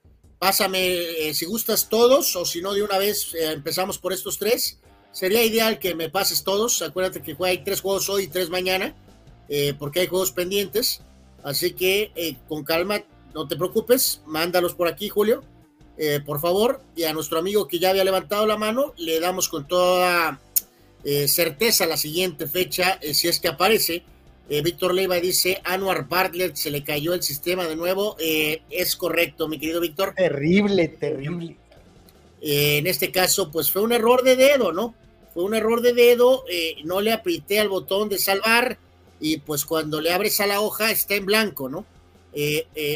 [0.44, 4.38] Pásame, eh, si gustas todos, o si no, de una vez eh, empezamos por estos
[4.38, 4.78] tres.
[5.14, 6.82] Sería ideal que me pases todos.
[6.82, 8.94] Acuérdate que hay tres juegos hoy y tres mañana,
[9.48, 11.02] eh, porque hay juegos pendientes.
[11.44, 13.04] Así que con calma,
[13.34, 15.44] no te preocupes, mándalos por aquí, Julio,
[16.26, 16.82] por favor.
[16.96, 20.40] Y a nuestro amigo que ya había levantado la mano, le damos con toda
[21.28, 24.04] certeza la siguiente fecha, si es que aparece
[24.50, 28.16] eh, Víctor Leiva dice, Anuar Bartlett se le cayó el sistema de nuevo.
[28.20, 30.14] Eh, es correcto, mi querido Víctor.
[30.16, 31.58] Terrible, terrible.
[32.44, 34.94] Eh, en este caso, pues fue un error de dedo, ¿no?
[35.34, 36.44] Fue un error de dedo,
[36.84, 38.78] no le aprieté al botón de salvar
[39.20, 41.88] y pues cuando le abres a la hoja está en blanco, ¿no?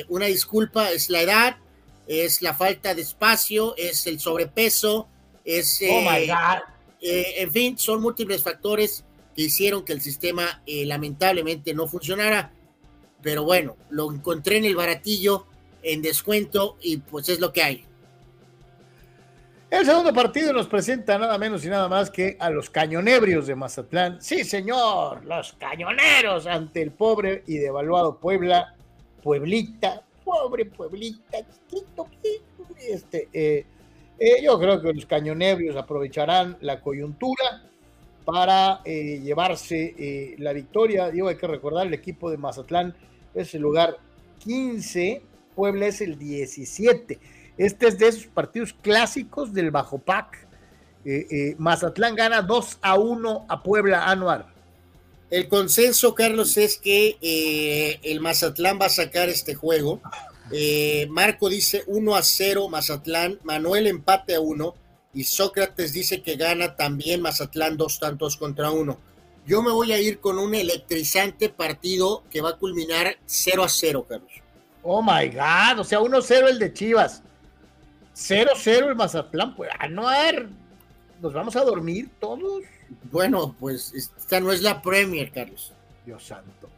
[0.09, 1.57] una disculpa, es la edad,
[2.05, 5.07] es la falta de espacio, es el sobrepeso,
[5.43, 5.81] es...
[5.89, 6.61] oh my God.
[7.01, 9.03] en fin, son múltiples factores
[9.37, 12.51] que hicieron que el sistema eh, lamentablemente no funcionara.
[13.21, 15.45] Pero bueno, lo encontré en el baratillo
[15.83, 17.85] en descuento y pues es lo que hay.
[19.69, 23.55] El segundo partido nos presenta nada menos y nada más que a los cañonebrios de
[23.55, 24.21] Mazatlán.
[24.21, 28.73] Sí, señor, los cañoneros ante el pobre y devaluado Puebla,
[29.21, 31.39] Pueblita, pobre Pueblita,
[31.69, 32.07] chiquito,
[32.79, 33.65] este, eh,
[34.19, 37.63] eh, yo creo que los cañonebrios aprovecharán la coyuntura
[38.25, 41.11] para eh, llevarse eh, la victoria.
[41.11, 42.95] Digo, hay que recordar, el equipo de Mazatlán
[43.33, 43.97] es el lugar
[44.39, 45.21] 15,
[45.55, 47.19] Puebla es el 17.
[47.57, 50.47] Este es de esos partidos clásicos del Bajo Pac.
[51.05, 54.53] Eh, Mazatlán gana 2 a 1 a Puebla Anuar.
[55.29, 60.01] El consenso, Carlos, es que el Mazatlán va a sacar este juego.
[61.09, 64.73] Marco dice 1 a 0 Mazatlán, Manuel empate a 1
[65.13, 68.99] y Sócrates dice que gana también Mazatlán dos tantos contra uno.
[69.47, 73.69] Yo me voy a ir con un electrizante partido que va a culminar 0 a
[73.69, 74.31] 0, Carlos.
[74.83, 77.23] Oh my God, o sea, 1-0 el de Chivas,
[78.17, 80.49] 0-0 el Mazatlán, pues a no ver,
[81.21, 82.63] nos vamos a dormir todos.
[83.11, 85.71] Bueno, pues esta no es la Premier, Carlos.
[86.03, 86.69] Dios santo.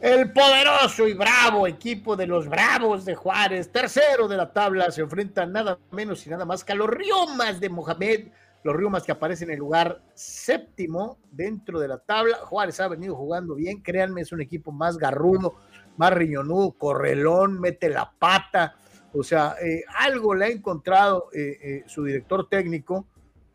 [0.00, 5.02] El poderoso y bravo equipo de los Bravos de Juárez, tercero de la tabla, se
[5.02, 8.28] enfrenta nada menos y nada más que a los Riomas de Mohamed,
[8.62, 12.38] los Riomas que aparecen en el lugar séptimo dentro de la tabla.
[12.44, 15.56] Juárez ha venido jugando bien, créanme, es un equipo más garrudo,
[15.98, 18.76] más riñonudo, correlón, mete la pata,
[19.14, 23.06] o sea, eh, algo le ha encontrado eh, eh, su director técnico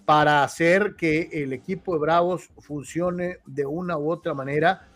[0.06, 4.88] para hacer que el equipo de Bravos funcione de una u otra manera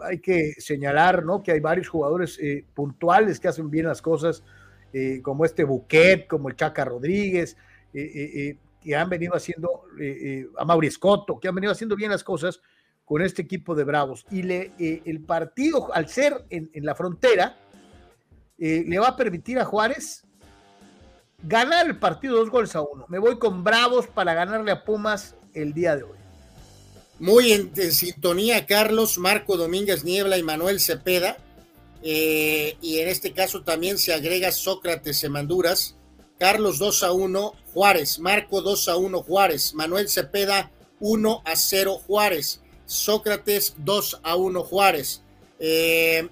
[0.00, 1.42] hay que señalar ¿no?
[1.42, 4.42] que hay varios jugadores eh, puntuales que hacen bien las cosas,
[4.92, 7.56] eh, como este Buquet, como el Chaca Rodríguez,
[7.94, 9.82] eh, que han venido haciendo,
[10.56, 12.60] a Mauri Scotto, que han venido haciendo bien las cosas
[13.04, 14.24] con este equipo de Bravos.
[14.30, 17.56] Y le, el partido, al ser en la frontera,
[18.58, 20.24] le va a permitir a Juárez
[21.42, 23.06] ganar el partido dos goles a uno.
[23.08, 26.18] Me voy con Bravos para ganarle a Pumas el día de hoy.
[27.18, 31.36] Muy en, sintonía, Carlos, Marco Domínguez Niebla y Manuel Cepeda.
[32.02, 35.96] Eh, y en este caso también se agrega Sócrates Semanduras.
[36.38, 40.70] Carlos 2 a 1 Juárez, Marco 2 a 1 Juárez, Manuel Cepeda
[41.00, 45.22] 1 a 0 Juárez, Sócrates 2 a 1 Juárez.
[45.58, 46.28] Eh,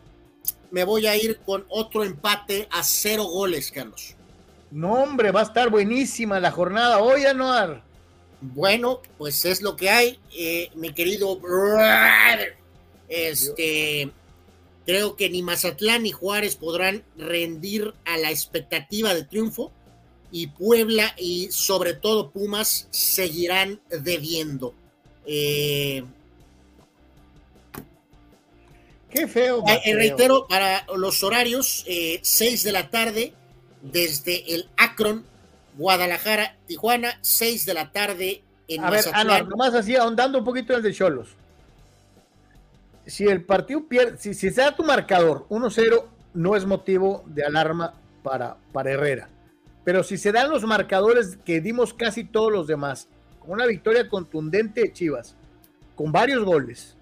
[0.70, 4.14] me voy a ir con otro empate a cero goles, Carlos.
[4.70, 7.82] No, hombre, va a estar buenísima la jornada hoy, Anuar.
[8.40, 11.40] Bueno, pues es lo que hay, eh, mi querido.
[13.08, 14.10] Este,
[14.84, 19.72] creo que ni Mazatlán ni Juárez podrán rendir a la expectativa de triunfo
[20.30, 24.74] y Puebla y sobre todo Pumas seguirán debiendo.
[25.24, 26.04] Eh,
[29.16, 29.64] Qué feo.
[29.66, 33.32] Eh, reitero, para los horarios, 6 de la tarde
[33.82, 35.24] desde el Akron,
[35.76, 40.72] Guadalajara, Tijuana, 6 de la tarde en A ver, Anuar, nomás así, ahondando un poquito
[40.72, 41.28] en el de Cholos.
[43.06, 47.44] Si el partido pierde, si, si se da tu marcador 1-0, no es motivo de
[47.44, 49.28] alarma para, para Herrera.
[49.84, 54.08] Pero si se dan los marcadores que dimos casi todos los demás, con una victoria
[54.08, 55.36] contundente de Chivas,
[55.94, 56.96] con varios goles,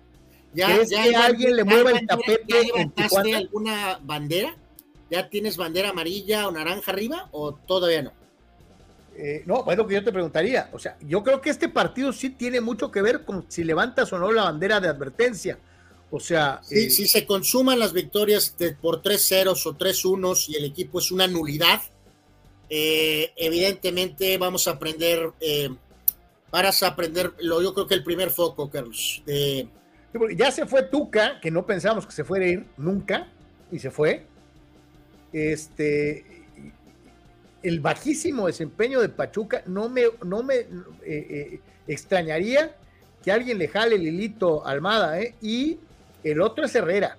[0.54, 3.38] ya, ¿crees que alguien le mueva el tapete en Tijuana?
[3.38, 4.56] alguna bandera?
[5.10, 8.12] ¿Ya tienes bandera amarilla o naranja arriba o todavía no?
[9.16, 10.70] Eh, no, es lo que yo te preguntaría.
[10.72, 14.12] O sea, yo creo que este partido sí tiene mucho que ver con si levantas
[14.12, 15.58] o no la bandera de advertencia.
[16.10, 16.60] O sea.
[16.64, 20.64] Sí, eh, si se consuman las victorias por tres ceros o tres unos y el
[20.64, 21.80] equipo es una nulidad,
[22.68, 25.30] eh, evidentemente vamos a aprender.
[26.50, 29.22] para aprender, lo, yo creo que el primer foco, Carlos.
[30.36, 33.28] Ya se fue Tuca, que no pensamos que se fuera a ir nunca,
[33.70, 34.24] y se fue.
[35.32, 36.24] Este,
[37.62, 40.68] el bajísimo desempeño de Pachuca, no me, no me eh,
[41.04, 42.76] eh, extrañaría
[43.22, 44.34] que alguien le jale el
[44.64, 45.34] Almada, ¿eh?
[45.40, 45.78] Y
[46.22, 47.16] el otro es Herrera.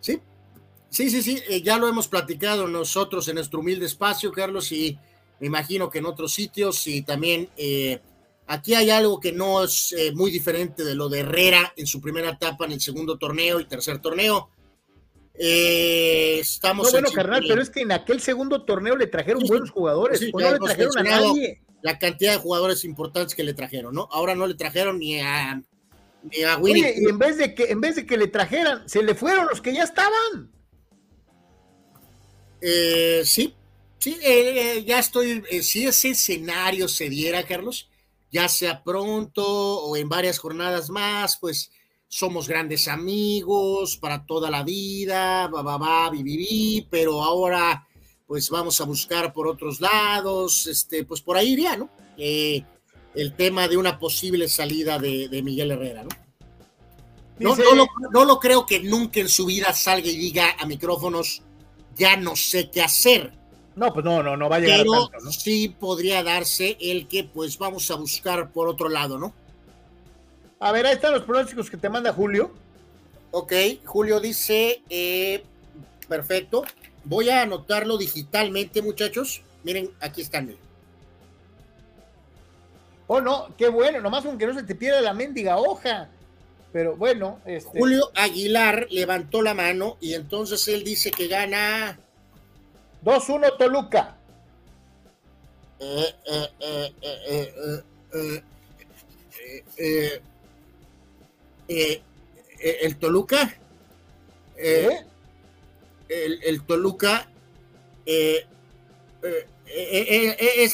[0.00, 0.20] Sí,
[0.88, 4.96] sí, sí, sí, ya lo hemos platicado nosotros en nuestro humilde espacio, Carlos, y
[5.40, 7.48] me imagino que en otros sitios, y también
[8.48, 12.30] aquí hay algo que no es muy diferente de lo de Herrera en su primera
[12.30, 14.50] etapa en el segundo torneo y tercer torneo
[15.40, 19.70] eh, estamos no, bueno, carnal, pero es que en aquel segundo torneo le trajeron buenos
[19.70, 20.20] jugadores.
[20.32, 21.62] no le trajeron a nadie.
[21.80, 24.08] La cantidad de jugadores importantes que le trajeron, ¿no?
[24.10, 25.62] Ahora no le trajeron ni a,
[26.24, 29.00] ni a Oye, y en vez de que en vez de que le trajeran, se
[29.00, 30.50] le fueron los que ya estaban.
[32.60, 33.54] Eh, sí,
[34.00, 35.44] sí, eh, ya estoy.
[35.62, 37.88] si ese escenario se diera, Carlos,
[38.30, 41.70] ya sea pronto o en varias jornadas más, pues
[42.08, 47.86] somos grandes amigos para toda la vida, va, va, va, vi, pero ahora
[48.28, 51.88] pues vamos a buscar por otros lados, este, pues por ahí iría, ¿no?
[52.18, 52.62] Eh,
[53.14, 56.10] el tema de una posible salida de, Miguel Herrera, ¿no?
[57.38, 57.56] No,
[58.12, 61.42] no, lo, creo que nunca en su vida salga y diga a micrófonos,
[61.94, 63.37] ya no sé qué hacer.
[63.78, 67.22] No, pues no, no, no va a llegar Pero tanto, sí podría darse el que
[67.22, 69.32] pues vamos a buscar por otro lado, ¿no?
[70.58, 72.52] A ver, ahí están los pronósticos que te manda Julio.
[73.30, 73.52] Ok,
[73.84, 75.44] Julio dice, eh,
[76.08, 76.64] perfecto.
[77.04, 79.42] Voy a anotarlo digitalmente, muchachos.
[79.62, 80.56] Miren, aquí están.
[83.06, 86.08] Oh, no, qué bueno, nomás aunque no se te pierda la mendiga hoja.
[86.72, 87.78] Pero bueno, este...
[87.78, 92.00] Julio Aguilar levantó la mano y entonces él dice que gana
[93.04, 94.16] 2-1 Toluca.
[95.80, 97.82] Eh, eh, eh,
[98.14, 98.42] eh
[101.68, 102.02] eh,
[102.60, 103.56] eh, el Toluca,
[104.56, 105.04] eh,
[106.08, 107.28] el, Toluca,
[108.04, 108.46] ese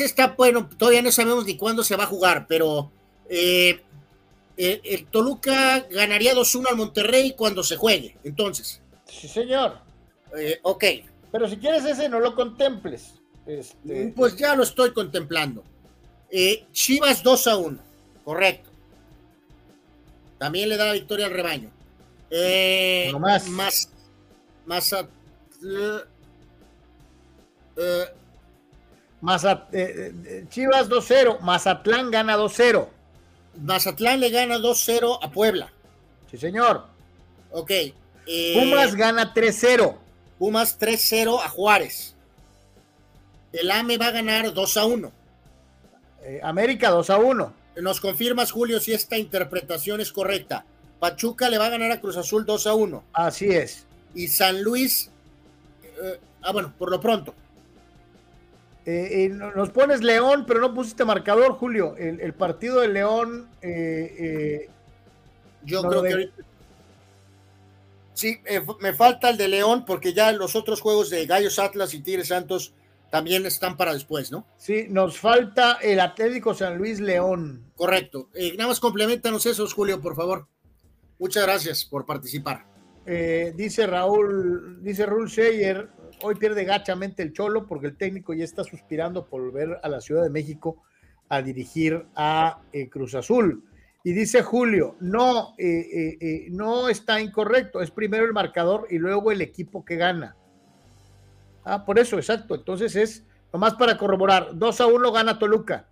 [0.05, 2.91] está bueno, todavía no sabemos ni cuándo se va a jugar, pero
[3.29, 8.81] el, Toluca ganaría 2-1 al Monterrey cuando se juegue, entonces.
[9.07, 9.81] Sí, señor.
[10.63, 10.85] ok.
[11.35, 13.15] Pero si quieres ese, no lo contemples.
[13.45, 14.13] Este...
[14.15, 15.65] Pues ya lo estoy contemplando.
[16.71, 17.79] Chivas 2 a 1,
[18.23, 18.71] correcto.
[20.39, 21.73] También le da la victoria al rebaño.
[22.31, 23.49] Eh, más.
[23.49, 23.89] Más.
[24.65, 24.95] Más.
[29.73, 31.41] Eh, Chivas 2-0.
[31.41, 32.87] Mazatlán gana 2-0.
[33.61, 35.73] Mazatlán le gana 2-0 a Puebla.
[36.31, 36.87] Sí, señor.
[37.51, 37.73] Ok.
[37.73, 39.99] Eh, Pumas gana 3-0.
[40.45, 42.15] Pumas 3-0 a Juárez.
[43.51, 45.11] El AME va a ganar 2 1.
[46.23, 47.55] Eh, América 2 a 1.
[47.81, 50.67] Nos confirmas, Julio, si esta interpretación es correcta.
[51.01, 53.05] Pachuca le va a ganar a Cruz Azul 2 a 1.
[53.15, 53.87] Así es.
[54.15, 55.11] Y San Luis,
[55.83, 57.35] eh, ah, bueno, por lo pronto.
[58.85, 61.97] Eh, nos pones León, pero no pusiste marcador, Julio.
[61.97, 63.49] El, partido de León.
[65.65, 66.45] Yo creo que ahorita.
[68.15, 68.41] Sí,
[68.81, 72.29] me falta el de León porque ya los otros juegos de Gallos Atlas y Tigres
[72.29, 72.73] Santos
[73.11, 74.47] también están para después, ¿no?
[74.57, 77.71] Sí, nos falta el Atlético San Luis León.
[77.77, 78.31] Correcto.
[78.35, 80.49] Eh, nada más complementanos esos, Julio, por favor.
[81.19, 82.67] Muchas gracias por participar.
[83.07, 85.89] Eh, dice Raúl, dice Raúl Scheyer,
[86.23, 90.01] hoy pierde gachamente el Cholo porque el técnico ya está suspirando por volver a la
[90.01, 90.83] Ciudad de México
[91.29, 93.65] a dirigir a eh, Cruz Azul.
[94.05, 95.55] Y dice Julio, no,
[96.51, 100.37] no está incorrecto, es primero el marcador y luego el equipo que gana.
[101.65, 102.55] Ah, por eso, exacto.
[102.55, 104.51] Entonces es nomás para corroborar.
[104.53, 105.89] 2 a 1 gana Toluca.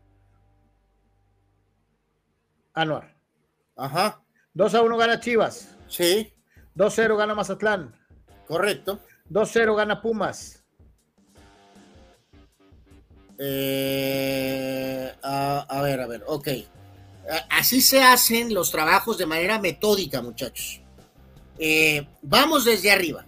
[2.74, 3.16] Anuar.
[3.76, 4.22] Ajá.
[4.54, 5.76] 2 a 1 gana Chivas.
[5.88, 6.32] Sí.
[6.76, 7.94] 2-0 gana Mazatlán.
[8.46, 9.00] Correcto.
[9.30, 10.64] 2-0 gana Pumas.
[13.38, 16.48] Eh, a, ver, a ver, ok.
[17.50, 20.80] Así se hacen los trabajos de manera metódica, muchachos.
[21.58, 23.24] Eh, vamos desde arriba.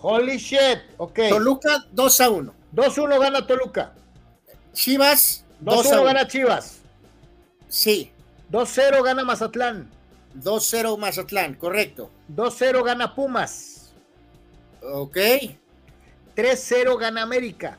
[0.00, 1.20] Holy shit, ok.
[1.28, 2.54] Toluca 2 a 1.
[2.72, 3.94] 2 a 1 gana Toluca.
[4.72, 6.78] Chivas 2 a 1 gana Chivas.
[7.68, 8.10] Sí.
[8.50, 9.90] 2-0 gana Mazatlán.
[10.34, 12.10] 2-0 Mazatlán, correcto.
[12.34, 13.92] 2-0 gana Pumas.
[14.82, 15.16] Ok.
[16.36, 17.78] 3-0 gana América.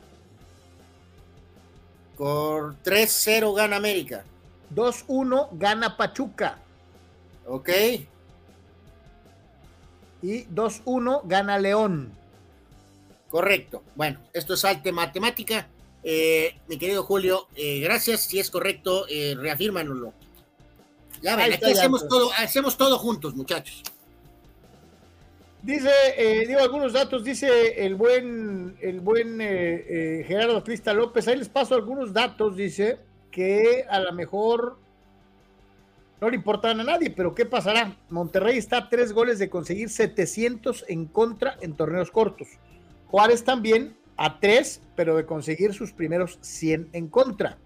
[2.16, 4.24] Por 3-0 gana América.
[4.74, 6.58] 2-1 gana Pachuca.
[7.46, 7.70] Ok
[10.22, 12.12] y 2-1 gana León.
[13.28, 13.82] Correcto.
[13.94, 15.68] Bueno, esto es arte matemática.
[16.02, 18.22] Eh, mi querido Julio, eh, gracias.
[18.22, 20.12] Si es correcto, eh, reafírmanoslo.
[21.22, 23.82] Ya ven, aquí hacemos todo, hacemos todo juntos, muchachos.
[25.62, 31.50] Dice, eh, digo algunos datos, dice el buen, el buen Gerardo Crista López, ahí les
[31.50, 32.98] paso algunos datos, dice
[33.30, 34.78] que a lo mejor
[36.20, 37.96] no le importan a nadie, pero ¿qué pasará?
[38.10, 42.48] Monterrey está a tres goles de conseguir 700 en contra en torneos cortos.
[43.06, 47.56] Juárez también a tres, pero de conseguir sus primeros 100 en contra.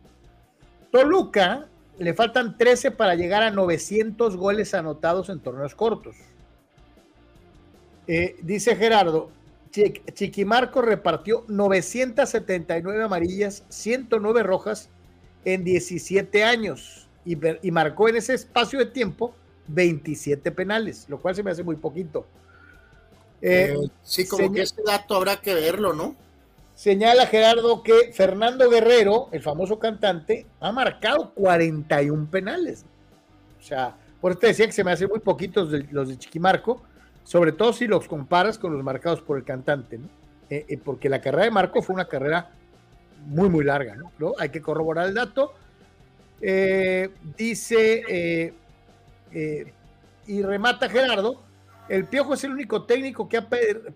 [0.93, 1.69] Toluca
[1.99, 6.15] le faltan 13 para llegar a 900 goles anotados en torneos cortos.
[8.07, 9.31] Eh, dice Gerardo,
[10.12, 14.91] Chiquimarco repartió 979 amarillas, 109 rojas
[15.45, 17.37] en 17 años y,
[17.71, 19.35] marcó en ese espacio de tiempo
[19.69, 22.27] 27 penales, lo cual se me hace muy poquito.
[23.41, 26.16] Eh, eh, sí, como que ese dato habrá que verlo, ¿no?
[26.75, 32.85] Señala Gerardo que Fernando Guerrero, el famoso cantante, ha marcado 41 penales.
[33.61, 36.83] O sea, por eso te decía que se me hacen muy poquitos los de Chiquimarco,
[37.23, 40.09] sobre todo si los comparas con los marcados por el cantante, ¿no?
[40.51, 42.51] Eh, porque la carrera de Marco fue una carrera
[43.27, 44.35] muy, muy larga, ¿no?
[44.39, 45.55] Hay que corroborar el dato.
[46.41, 48.55] Eh, dice, eh,
[49.33, 49.73] eh,
[50.27, 51.43] y remata Gerardo,
[51.89, 53.49] el Piojo es el único técnico que ha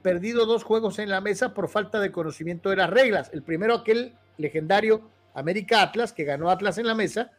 [0.02, 3.30] perdido dos juegos en la mesa por falta de conocimiento de las reglas.
[3.32, 5.02] El primero, aquel legendario
[5.34, 7.32] América Atlas, que ganó Atlas en la mesa,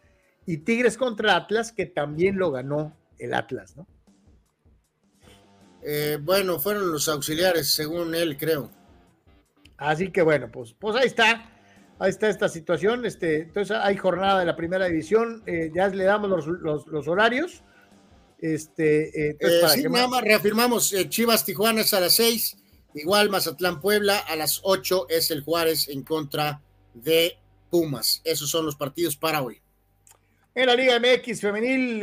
[0.46, 3.88] y Tigres contra Atlas, que también lo ganó el Atlas, ¿no?
[6.22, 8.70] bueno, fueron los auxiliares, según él, creo.
[9.78, 11.59] Así que bueno, pues, pues ahí está
[12.00, 13.06] ahí está esta situación.
[13.06, 17.64] Este, entonces hay jornada de la primera división, eh, ya le damos los, horarios.
[18.40, 22.58] Este, eh, eh, sí, nada más reafirmamos, Chivas Tijuana es a las 6,
[22.96, 26.62] igual Mazatlán Puebla a las 8 es el Juárez en contra
[26.94, 27.38] de
[27.70, 28.22] Pumas.
[28.24, 29.62] Esos son los partidos para hoy.
[30.56, 32.02] En la Liga MX femenil,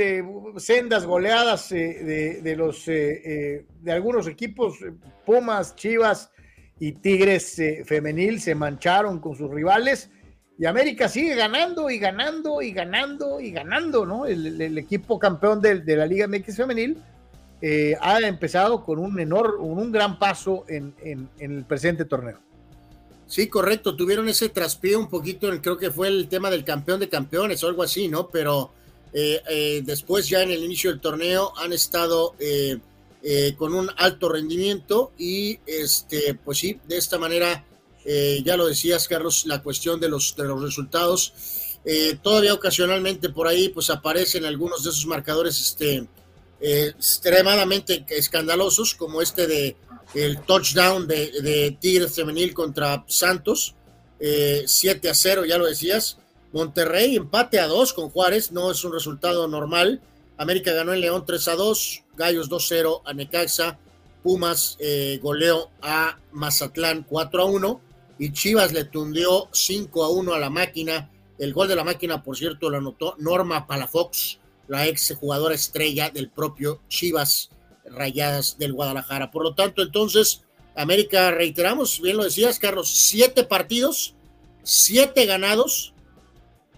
[0.59, 4.79] sendas goleadas de, de, los de algunos equipos,
[5.27, 6.31] Pumas, Chivas,
[6.79, 10.11] y Tigres eh, femenil se mancharon con sus rivales
[10.59, 14.27] y América sigue ganando y ganando y ganando y ganando, ¿no?
[14.27, 16.97] El, equipo campeón de, la Liga MX femenil
[17.61, 20.95] eh, ha empezado con un enorme, un gran paso en,
[21.39, 22.39] el presente torneo.
[23.27, 27.09] Sí, correcto, tuvieron ese traspié un poquito, creo que fue el tema del campeón de
[27.09, 28.29] campeones o algo así, ¿no?
[28.29, 28.71] Pero
[29.13, 32.35] eh, después ya en el inicio del torneo han estado
[33.29, 37.67] eh, con un alto rendimiento y este, pues sí, de esta manera,
[38.05, 41.33] eh, ya lo decías Carlos, la cuestión de los, de los resultados,
[41.85, 46.07] eh, todavía ocasionalmente por ahí pues aparecen algunos de esos marcadores este,
[46.61, 49.77] extremadamente escandalosos, como este de
[50.15, 53.75] el touchdown de, de Tigres femenil contra Santos,
[54.21, 56.19] 7 a 0, ya lo decías,
[56.53, 60.01] Monterrey empate a dos con Juárez, no es un resultado normal.
[60.39, 63.79] América ganó en León 3 a 2, Gallos 2-0 a Necaxa,
[64.23, 67.81] Pumas eh, goleó a Mazatlán 4 a 1
[68.19, 71.11] y Chivas le tundió 5 a 1 a la máquina.
[71.39, 74.39] El gol de la máquina, por cierto, lo anotó Norma Palafox,
[74.69, 77.51] la ex jugadora estrella del propio Chivas
[77.85, 79.31] Rayadas del Guadalajara.
[79.31, 80.43] Por lo tanto, entonces,
[80.75, 84.15] América, reiteramos, bien lo decías, Carlos, siete partidos,
[84.65, 85.95] siete ganados,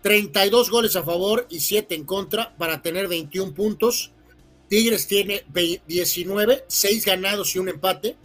[0.02, 4.12] 32 goles a favor y siete en contra para tener 21 puntos.
[4.68, 5.44] Tigres tiene
[5.86, 8.16] 19, 6 ganados y un empate.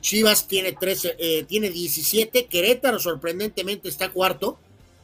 [0.00, 2.46] Chivas tiene, 13, eh, tiene 17.
[2.46, 4.58] Querétaro sorprendentemente está cuarto.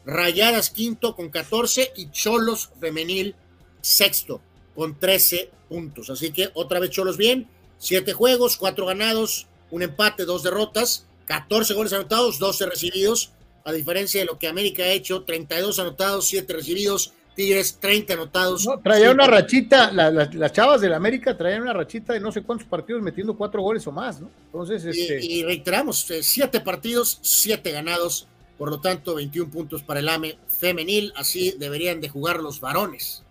[0.05, 3.37] Rayadas quinto con 14 y Cholos femenil
[3.81, 4.41] sexto
[4.75, 6.11] con 13 puntos.
[6.11, 7.49] Así que otra vez Cholos bien.
[7.79, 13.33] 7 juegos, 4 ganados, un empate, 2 derrotas, 14 goles anotados, 12 recibidos.
[13.65, 18.67] A diferencia de lo que América ha hecho, 32 anotados, 7 recibidos, Tigres 30 anotados.
[18.67, 22.69] No, traía una rachita, las chavas del América traían una rachita de no sé cuántos
[22.69, 24.31] partidos metiendo cuatro goles o más, ¿no?
[24.47, 25.25] Entonces, este...
[25.25, 28.29] y, reiteramos, eh, siete partidos, siete ganados,
[28.59, 33.23] por lo tanto, 21 puntos para el AME femenil, así deberían de jugar los varones.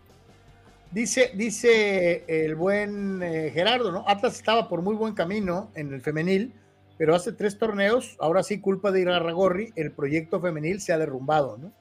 [0.90, 4.04] Dice, dice el buen eh, Gerardo, ¿no?
[4.08, 6.54] Atlas estaba por muy buen camino en el femenil,
[7.02, 11.58] pero hace tres torneos, ahora sí, culpa de Ragorri, el proyecto femenil se ha derrumbado,
[11.58, 11.72] ¿no?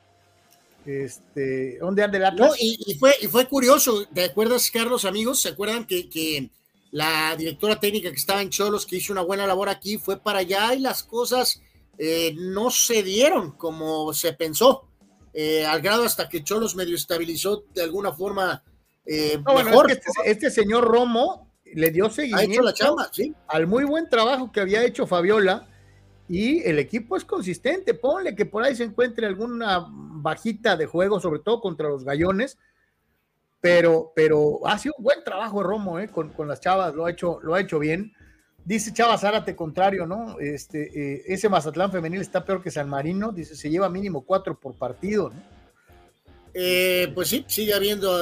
[0.86, 2.56] Este, ¿Dónde anda el Atlas?
[2.58, 5.42] y, fue, y fue curioso, ¿te acuerdas, Carlos, amigos?
[5.42, 6.48] ¿Se acuerdan que, que
[6.90, 10.38] la directora técnica que estaba en Cholos, que hizo una buena labor aquí, fue para
[10.38, 11.60] allá y las cosas
[11.98, 14.86] eh, no se dieron como se pensó?
[15.34, 18.62] Eh, al grado hasta que Cholos medio estabilizó de alguna forma
[19.04, 19.90] eh, mejor.
[19.90, 22.74] este, este, señor Romo le dio seguimiento la
[23.48, 25.66] al muy buen trabajo que había hecho Fabiola
[26.30, 27.92] y el equipo es consistente.
[27.92, 32.56] Ponle que por ahí se encuentre alguna bajita de juego, sobre todo contra los gallones,
[33.60, 37.40] pero, pero ha sido un buen trabajo Romo eh, con, las chavas, lo ha hecho,
[37.42, 38.12] lo ha hecho bien.
[38.64, 40.38] Dice Chava Zárate, contrario, ¿no?
[40.38, 44.58] Este, eh, ese Mazatlán femenil está peor que San Marino, dice, se lleva mínimo cuatro
[44.58, 45.42] por partido, ¿no?
[46.54, 48.20] Eh, pues sí, sigue habiendo,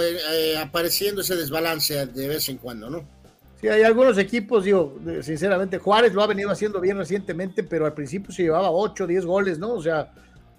[0.58, 3.17] apareciendo ese desbalance de vez en cuando, ¿no?
[3.60, 7.92] Sí, hay algunos equipos, digo, sinceramente, Juárez lo ha venido haciendo bien recientemente, pero al
[7.92, 9.72] principio se llevaba 8, 10 goles, ¿no?
[9.72, 10.12] O sea,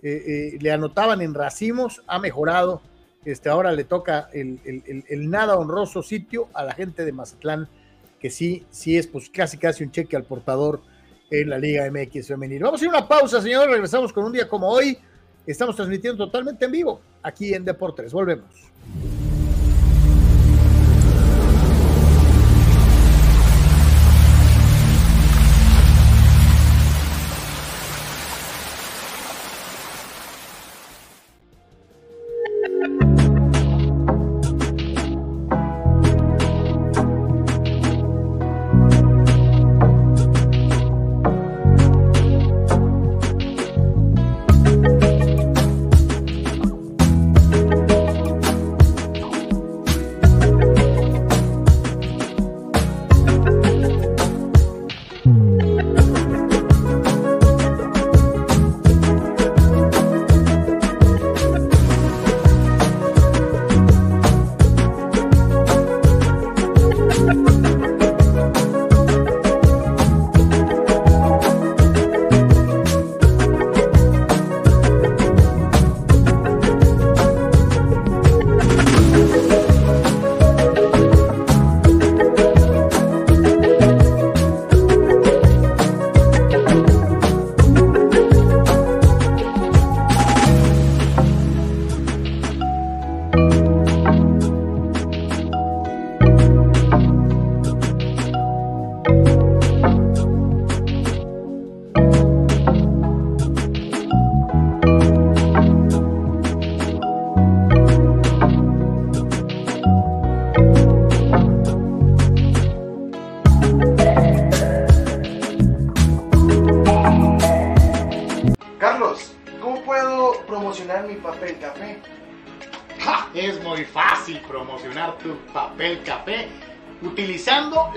[0.03, 2.81] eh, eh, le anotaban en racimos, ha mejorado.
[3.25, 4.59] Este, ahora le toca el,
[5.29, 7.67] nada honroso sitio a la gente de Mazatlán,
[8.19, 10.81] que sí, sí es pues casi casi un cheque al portador
[11.29, 12.63] en la Liga MX femenil.
[12.63, 14.97] Vamos a ir a una pausa, señores, regresamos con un día como hoy.
[15.45, 18.11] Estamos transmitiendo totalmente en vivo aquí en Deportes.
[18.11, 18.49] Volvemos.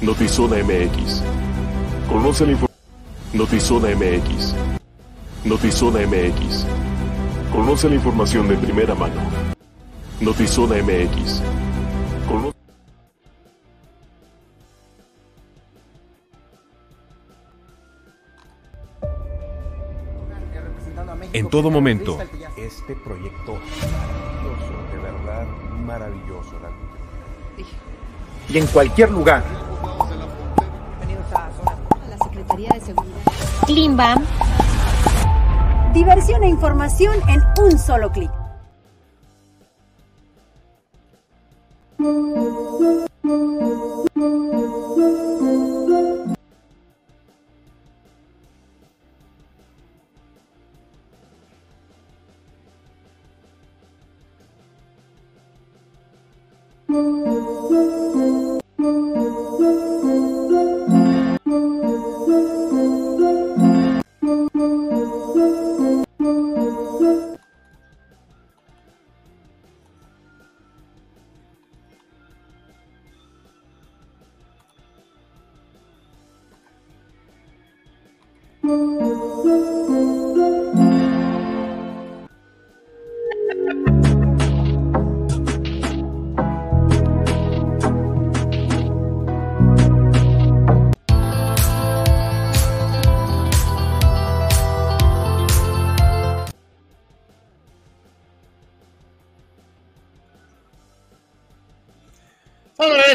[0.00, 1.22] Notizona MX.
[2.08, 2.68] Conoce la información.
[3.32, 4.54] Notizona MX.
[5.44, 6.66] Notizona MX.
[7.52, 9.20] Conoce la información de primera mano.
[10.20, 11.42] Notizona MX.
[12.28, 12.56] Conoce
[21.32, 22.18] en todo momento.
[22.56, 23.58] Este proyecto
[23.90, 25.46] maravilloso, de verdad
[25.84, 26.52] maravilloso.
[28.48, 29.67] Y en cualquier lugar.
[31.30, 33.20] La Secretaría de Seguridad.
[33.66, 34.24] Klimbam.
[35.92, 38.30] Diversión e información en un solo clic.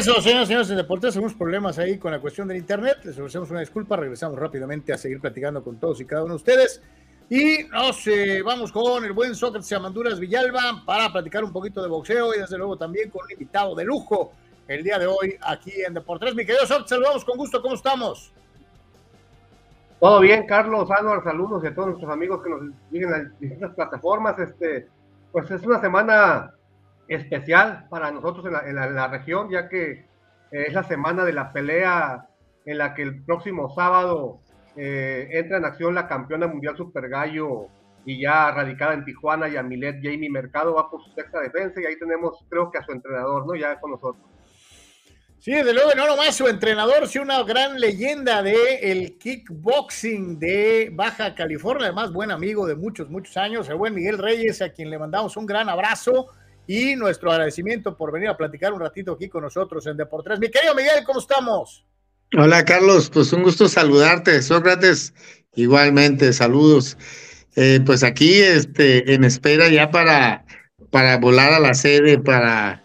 [0.06, 2.98] Eso, señores, señores de Deportes, tenemos problemas ahí con la cuestión del internet.
[3.04, 6.36] Les ofrecemos una disculpa, regresamos rápidamente a seguir platicando con todos y cada uno de
[6.36, 6.82] ustedes.
[7.30, 11.88] Y nos eh, vamos con el buen Sócrates Amanduras Villalba para platicar un poquito de
[11.88, 14.32] boxeo y desde luego también con un invitado de lujo
[14.68, 16.34] el día de hoy aquí en Deportes.
[16.34, 18.30] Mi querido Sócrates, saludamos con gusto, ¿cómo estamos?
[20.00, 22.60] Todo bien, Carlos, Álvaro, saludos y a todos nuestros amigos que nos
[22.90, 24.38] siguen en las distintas plataformas.
[24.38, 24.86] Este,
[25.32, 26.53] pues es una semana
[27.08, 30.06] especial para nosotros en la, región, ya que eh,
[30.50, 32.28] es la semana de la pelea
[32.64, 34.40] en la que el próximo sábado
[34.76, 37.68] eh, entra en acción la campeona mundial Super Gallo
[38.06, 41.98] y ya radicada en Tijuana, Yamilet Jamie Mercado va por su sexta defensa y ahí
[41.98, 43.54] tenemos creo que a su entrenador, ¿no?
[43.54, 44.24] Ya con nosotros.
[45.38, 50.90] Sí, desde luego, no nomás su entrenador, sí una gran leyenda de el kickboxing de
[50.90, 54.88] Baja California, además buen amigo de muchos, muchos años, el buen Miguel Reyes, a quien
[54.88, 56.28] le mandamos un gran abrazo
[56.66, 60.38] y nuestro agradecimiento por venir a platicar un ratito aquí con nosotros en Deportes.
[60.38, 61.84] Mi querido Miguel, ¿cómo estamos?
[62.36, 64.42] Hola Carlos, pues un gusto saludarte.
[64.42, 65.14] Sócrates,
[65.54, 66.96] igualmente, saludos.
[67.56, 70.44] Eh, pues aquí este, en espera ya para,
[70.90, 72.84] para volar a la sede para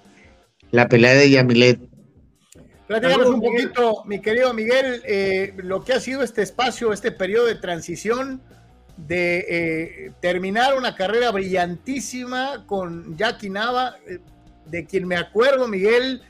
[0.72, 1.80] la pelea de Yamilet.
[2.88, 7.46] Platicamos un poquito, mi querido Miguel, eh, lo que ha sido este espacio, este periodo
[7.46, 8.42] de transición
[9.08, 14.20] de eh, terminar una carrera brillantísima con Jackie Nava, eh,
[14.66, 16.22] de quien me acuerdo, Miguel,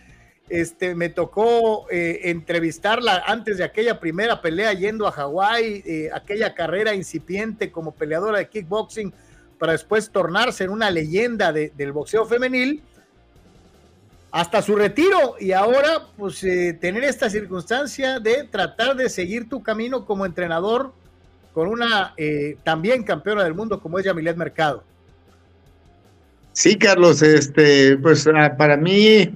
[0.50, 6.94] este, me tocó eh, entrevistarla antes de aquella primera pelea yendo a Hawái, aquella carrera
[6.94, 9.14] incipiente como peleadora de kickboxing,
[9.58, 12.82] para después tornarse en una leyenda del boxeo femenil,
[14.32, 20.06] hasta su retiro y ahora pues tener esta circunstancia de tratar de seguir tu camino
[20.06, 20.94] como entrenador
[21.54, 24.84] con una eh, también campeona del mundo como es Yamilet Mercado.
[26.54, 29.32] Sí, Carlos, este, pues ah, para mí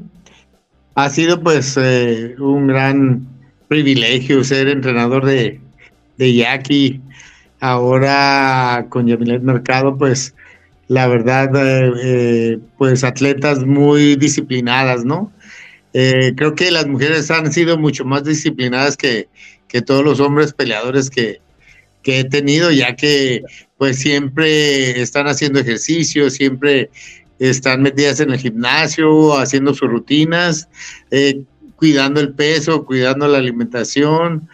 [0.95, 3.27] ha sido pues eh, un gran
[3.68, 5.60] privilegio ser entrenador de,
[6.18, 7.02] de Jackie.
[7.60, 10.35] Ahora con Yamilet Mercado, pues
[10.90, 11.49] la verdad,
[12.03, 15.31] eh, pues atletas muy disciplinadas, ¿no?
[15.94, 19.27] creo que las mujeres han sido mucho más disciplinadas que,
[19.68, 21.40] que todos los hombres peleadores que,
[22.03, 23.41] que he tenido, ya que
[23.77, 26.89] pues siempre están haciendo ejercicio, siempre
[27.39, 30.69] están metidas en el gimnasio, haciendo sus rutinas,
[31.11, 31.41] eh,
[31.75, 34.47] cuidando el peso, cuidando la alimentación,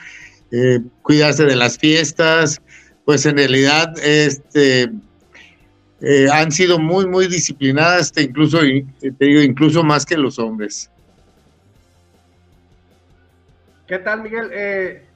[0.51, 2.61] eh, cuidarse de las fiestas,
[3.05, 4.91] pues en realidad este,
[6.01, 10.89] eh, han sido muy, muy disciplinadas, incluso, te digo, incluso más que los hombres.
[13.87, 15.08] ¿Qué tal, Miguel?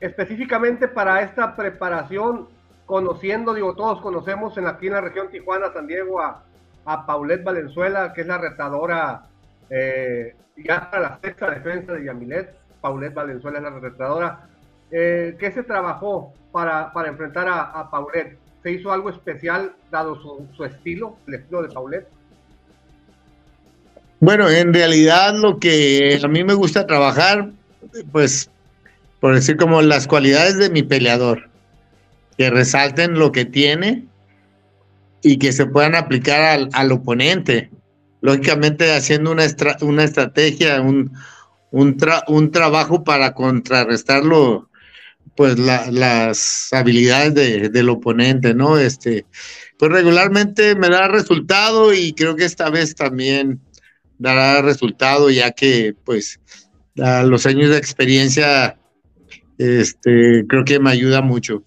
[0.00, 2.48] Específicamente para esta preparación,
[2.86, 6.42] conociendo, digo, todos conocemos en aquí en la región Tijuana, San Diego, a,
[6.84, 9.26] a Paulette Valenzuela, que es la retadora
[9.68, 12.54] eh, ya para la sexta defensa de Yamilet.
[12.80, 14.48] Paulette Valenzuela es la retadora.
[14.90, 18.38] Eh, ¿Qué se trabajó para, para enfrentar a, a Paulette?
[18.62, 22.08] ¿Se hizo algo especial dado su, su estilo, el estilo de Paulette?
[24.18, 27.50] Bueno, en realidad lo que a mí me gusta trabajar,
[28.12, 28.50] pues,
[29.20, 31.50] por decir como las cualidades de mi peleador,
[32.36, 34.06] que resalten lo que tiene
[35.22, 37.70] y que se puedan aplicar al, oponente.
[38.22, 39.44] Lógicamente haciendo una,
[39.82, 41.12] una estrategia, un,
[41.70, 44.70] un, tra, un, trabajo para contrarrestarlo,
[45.36, 48.78] pues la, las habilidades de, del oponente, ¿no?
[48.78, 49.26] Este,
[49.78, 53.60] pues regularmente me da resultado y creo que esta vez también
[54.18, 56.40] dará resultado, ya que pues
[56.98, 58.79] a los años de experiencia
[59.60, 61.62] este, creo que me ayuda mucho.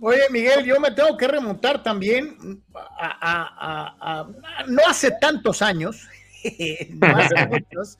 [0.00, 6.08] Oye, Miguel, yo me tengo que remontar también a, a, a, no hace tantos años,
[6.90, 7.98] no hace muchos,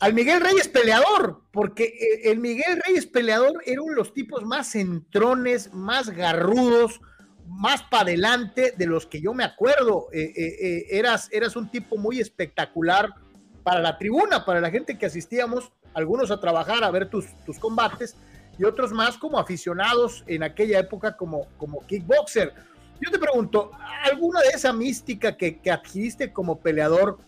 [0.00, 4.72] al Miguel Reyes peleador, porque el Miguel Reyes peleador era uno de los tipos más
[4.72, 7.00] centrones, más garrudos,
[7.46, 10.08] más para adelante de los que yo me acuerdo.
[10.12, 13.14] Eh, eh, eh, eras, eras un tipo muy espectacular
[13.62, 17.58] para la tribuna, para la gente que asistíamos, algunos a trabajar, a ver tus, tus
[17.58, 18.16] combates,
[18.58, 22.52] y otros más como aficionados en aquella época como, como kickboxer.
[23.00, 23.72] Yo te pregunto,
[24.04, 27.18] ¿alguna de esa mística que, que adquiriste como peleador,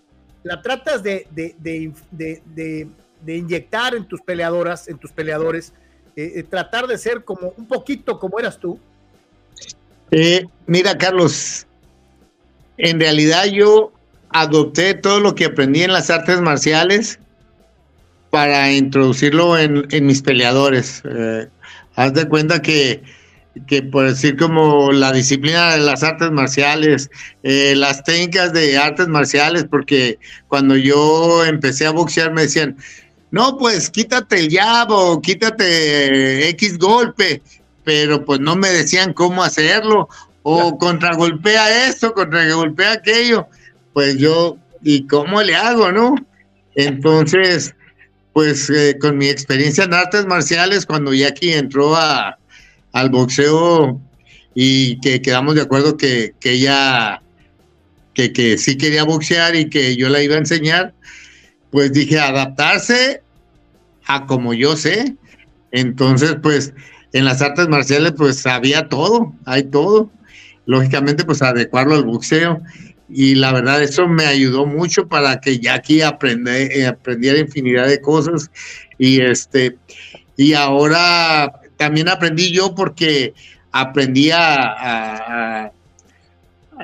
[0.43, 2.88] la tratas de, de, de,
[3.20, 5.72] de, inyectar en tus peleadoras, en tus peleadores,
[6.14, 8.78] eh, tratar de ser como un poquito como eras tú?
[10.12, 11.66] Eh, mira, Carlos,
[12.78, 13.93] en realidad yo
[14.28, 17.18] adopté todo lo que aprendí en las artes marciales
[18.37, 21.01] para introducirlo en, en mis peleadores.
[21.07, 21.49] Eh,
[21.95, 23.03] haz de cuenta que,
[23.67, 27.09] que, por decir como la disciplina de las artes marciales,
[27.45, 30.19] eh, las técnicas de artes marciales, porque
[30.49, 32.77] cuando yo empecé a boxear me decían,
[33.31, 37.41] no, pues quítate el jab o quítate X golpe,
[37.85, 40.11] pero pues no me decían cómo hacerlo,
[40.43, 43.47] o contragolpea esto, contragolpea aquello,
[43.95, 46.17] pues yo, ¿y cómo le hago, no?
[46.75, 47.75] Entonces,
[48.37, 52.37] pues eh, con mi experiencia en artes marciales, cuando Jackie entró a,
[52.93, 53.99] al boxeo
[54.55, 57.23] y que quedamos de acuerdo que, que ella,
[58.13, 60.93] que, que sí quería boxear y que yo la iba a enseñar,
[61.71, 63.23] pues dije adaptarse
[64.05, 65.17] a como yo sé.
[65.73, 66.75] Entonces, pues
[67.15, 70.11] en las artes marciales, pues había todo, hay todo.
[70.67, 72.61] Lógicamente, pues adecuarlo al boxeo
[73.09, 78.01] y la verdad eso me ayudó mucho para que Jackie aprende, eh, aprendiera infinidad de
[78.01, 78.51] cosas
[78.99, 79.77] y este
[80.37, 83.33] y ahora también aprendí yo porque
[83.73, 85.73] aprendí a, a,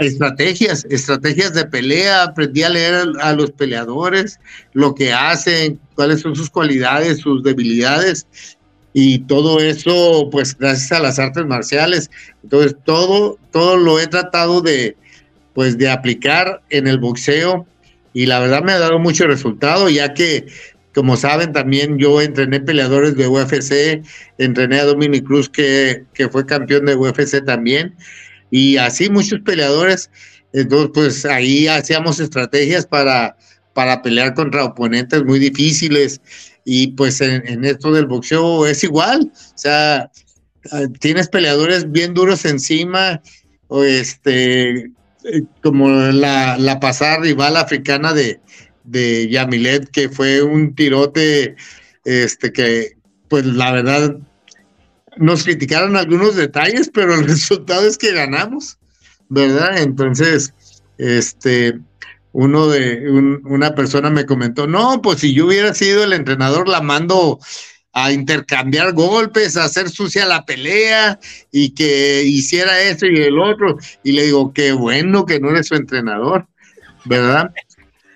[0.00, 4.38] estrategias, estrategias de pelea, aprendí a leer a los peleadores,
[4.72, 8.26] lo que hacen, cuáles son sus cualidades, sus debilidades
[8.94, 12.10] y todo eso pues gracias a las artes marciales.
[12.42, 14.96] Entonces todo todo lo he tratado de
[15.54, 17.66] pues de aplicar en el boxeo.
[18.14, 20.46] Y la verdad me ha dado mucho resultado ya que
[20.94, 24.02] como saben también yo entrené peleadores de UFC,
[24.38, 27.94] entrené a Dominic Cruz que, que fue campeón de UFC también
[28.50, 30.10] y así muchos peleadores,
[30.52, 33.36] entonces pues ahí hacíamos estrategias para,
[33.72, 36.20] para pelear contra oponentes muy difíciles.
[36.64, 40.10] Y pues en, en esto del boxeo es igual, o sea,
[41.00, 43.20] tienes peleadores bien duros encima
[43.68, 44.92] o este
[45.62, 48.40] como la, la pasada rival africana de,
[48.84, 51.56] de Yamilet, que fue un tirote,
[52.04, 52.96] este, que,
[53.28, 54.16] pues la verdad,
[55.16, 58.78] nos criticaron algunos detalles, pero el resultado es que ganamos,
[59.28, 59.78] ¿verdad?
[59.78, 60.54] Entonces,
[60.98, 61.78] este,
[62.32, 66.68] uno de, un, una persona me comentó, no, pues si yo hubiera sido el entrenador,
[66.68, 67.38] la mando
[67.92, 71.18] a intercambiar golpes, a hacer sucia la pelea
[71.50, 73.76] y que hiciera eso y el otro.
[74.02, 76.46] Y le digo, qué bueno que no eres su entrenador,
[77.04, 77.52] ¿verdad?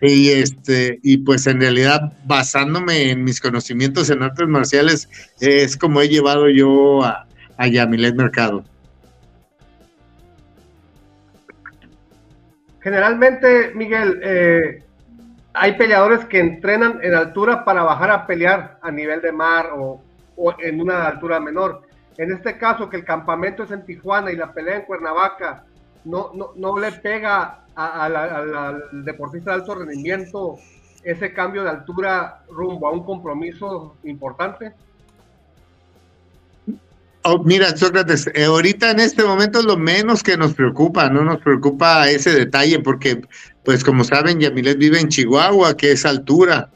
[0.01, 5.09] Y este, y pues en realidad, basándome en mis conocimientos en artes marciales,
[5.41, 7.27] es como he llevado yo a,
[7.57, 8.65] a Yamilet Mercado.
[12.81, 14.83] Generalmente, Miguel, eh,
[15.57, 20.03] hay peleadores que entrenan en altura para bajar a pelear a nivel de mar o,
[20.37, 21.83] o, en una altura menor.
[22.19, 25.65] En este caso, que el campamento es en Tijuana y la pelea en Cuernavaca,
[26.05, 30.57] no, no, no le pega al deportista de alto rendimiento
[31.03, 34.73] ese cambio de altura rumbo a un compromiso importante.
[37.29, 41.41] Oh, mira, Sócrates, eh, ahorita en este momento lo menos que nos preocupa, no nos
[41.41, 43.21] preocupa ese detalle, porque,
[43.65, 46.71] pues como saben, Yamilet vive en Chihuahua, que es altura,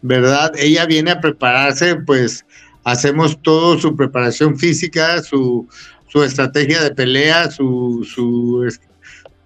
[0.00, 0.52] ¿verdad?
[0.56, 2.46] Ella viene a prepararse, pues,
[2.84, 5.66] hacemos todo su preparación física, su,
[6.06, 8.72] su estrategia de pelea, su, su,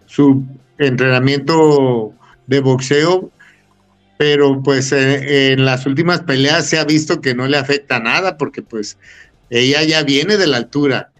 [0.04, 0.44] su
[0.76, 2.12] entrenamiento
[2.46, 3.30] de boxeo,
[4.18, 8.36] pero pues eh, en las últimas peleas se ha visto que no le afecta nada
[8.36, 8.98] porque pues
[9.51, 11.12] ella ya viene de la altura.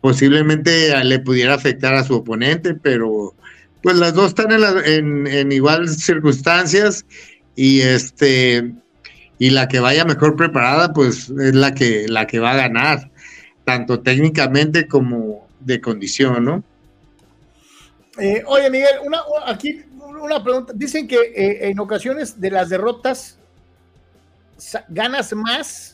[0.00, 3.34] Posiblemente le pudiera afectar a su oponente, pero
[3.82, 7.04] pues las dos están en, en, igual circunstancias
[7.54, 8.72] y este
[9.38, 13.10] y la que vaya mejor preparada pues es la que la que va a ganar
[13.64, 16.64] tanto técnicamente como de condición, ¿no?
[18.18, 19.82] Eh, oye, Miguel, una, aquí
[20.20, 20.72] una pregunta.
[20.74, 23.38] Dicen que eh, en ocasiones de las derrotas
[24.88, 25.93] ganas más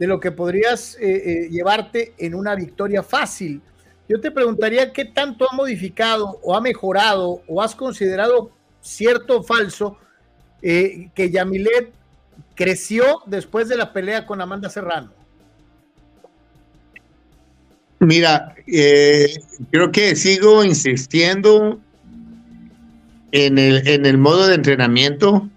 [0.00, 3.60] de lo que podrías eh, llevarte en una victoria fácil.
[4.08, 8.50] Yo te preguntaría qué tanto ha modificado o ha mejorado o has considerado
[8.80, 9.96] cierto o falso
[10.60, 11.92] que Yamilet
[12.54, 15.12] creció después de la pelea con Amanda Serrano.
[18.00, 19.34] Mira, eh,
[19.70, 21.78] creo que sigo insistiendo
[23.30, 25.48] en el, en el modo de entrenamiento,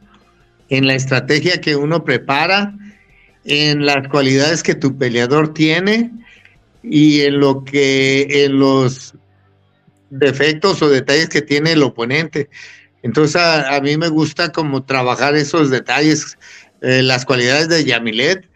[0.67, 2.75] en la estrategia que uno prepara,
[3.45, 6.11] en las cualidades que tu peleador tiene
[6.81, 9.13] y en lo que en los
[10.09, 12.49] defectos o detalles que tiene el oponente.
[13.01, 16.37] Entonces a, mí me gusta como trabajar esos detalles,
[16.81, 18.47] eh, las cualidades de Yamilet,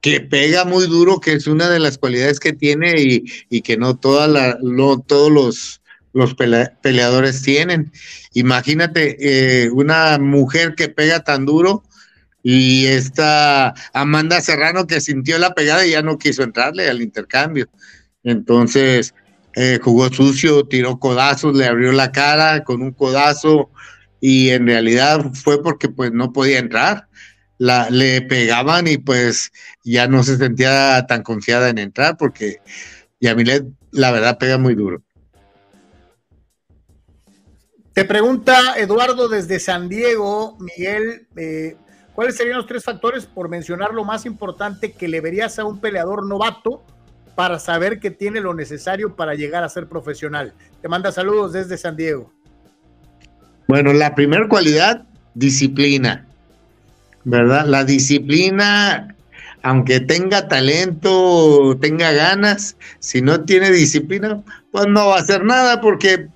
[0.00, 3.96] que pega muy duro, que es una de las cualidades que tiene y, que no,
[3.96, 4.58] toda la,
[5.06, 5.80] todos los,
[6.12, 7.92] los peleadores tienen.
[8.34, 11.84] Imagínate eh, una mujer que pega tan duro
[12.42, 17.68] y esta Amanda Serrano que sintió la pegada y ya no quiso entrarle al intercambio.
[18.24, 19.14] Entonces
[19.54, 23.70] eh, jugó sucio, tiró codazos, le abrió la cara con un codazo
[24.20, 27.08] y en realidad fue porque pues no podía entrar
[27.58, 29.52] la, le pegaban y pues
[29.84, 32.60] ya no se sentía tan confiada en entrar porque
[33.20, 35.02] Yamilet la verdad pega muy duro.
[37.92, 41.76] Te pregunta Eduardo desde San Diego, Miguel, eh,
[42.14, 45.80] ¿cuáles serían los tres factores, por mencionar lo más importante, que le verías a un
[45.80, 46.82] peleador novato
[47.34, 50.52] para saber que tiene lo necesario para llegar a ser profesional?
[50.80, 52.32] Te manda saludos desde San Diego.
[53.68, 56.26] Bueno, la primera cualidad, disciplina.
[57.24, 57.66] ¿verdad?
[57.66, 59.14] La disciplina,
[59.62, 65.80] aunque tenga talento, tenga ganas, si no tiene disciplina, pues no va a hacer nada
[65.80, 66.28] porque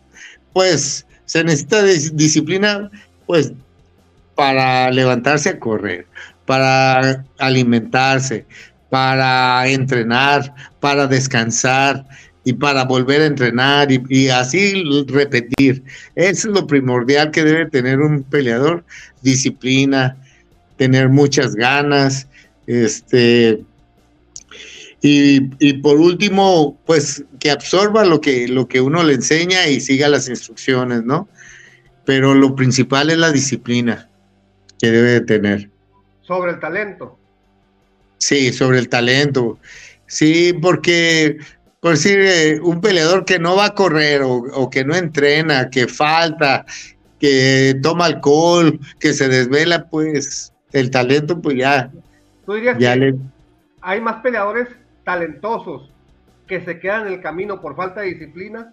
[0.53, 2.91] pues se necesita disciplina
[3.27, 3.53] pues
[4.37, 6.07] para levantarse a correr,
[6.45, 8.47] para alimentarse,
[8.91, 12.07] para entrenar, para descansar
[12.45, 15.83] y para volver a entrenar y, y, así repetir.
[16.15, 18.85] Eso es lo primordial que debe tener un peleador,
[19.23, 20.17] disciplina,
[20.77, 22.29] tener muchas ganas,
[22.69, 23.65] este,
[25.09, 30.09] y, por último, pues que absorba lo que, lo que uno le enseña y siga
[30.09, 31.29] las instrucciones, ¿no?
[32.05, 34.09] Pero lo principal es la disciplina
[34.79, 35.71] que debe de tener.
[36.23, 37.19] Sobre el talento.
[38.19, 39.59] Sí, sobre el talento.
[40.07, 41.39] Sí, porque,
[41.81, 45.71] por decir, eh, un peleador que no va a correr o, o que no entrena,
[45.71, 46.65] que falta,
[47.21, 51.91] que toma alcohol, que se desvela, pues el talento, pues ya.
[52.45, 53.15] ¿Tú dirías que
[53.81, 54.69] hay más peleadores
[55.05, 55.91] talentosos
[56.47, 58.73] que se quedan en el camino por falta de disciplina?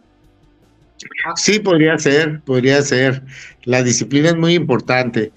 [1.25, 1.33] Ah.
[1.35, 3.21] Sí, podría ser, podría ser.
[3.63, 5.31] La disciplina es muy importante.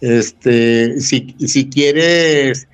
[0.00, 2.66] Este, si, si quieres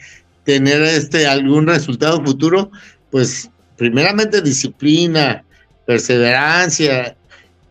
[0.45, 2.71] tener este algún resultado futuro,
[3.11, 5.45] pues primeramente disciplina,
[5.87, 7.17] perseverancia,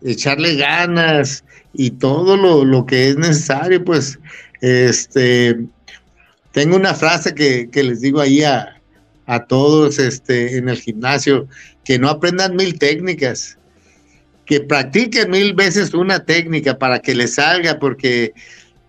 [0.04, 4.20] echarle ganas y todo lo, lo que es necesario, pues
[4.62, 5.58] este,
[6.52, 8.82] tengo una frase que, les digo ahí a,
[9.26, 11.48] a, todos este, en el gimnasio,
[11.84, 13.58] que no aprendan mil técnicas,
[14.46, 18.34] que practiquen mil veces una técnica para que les salga, porque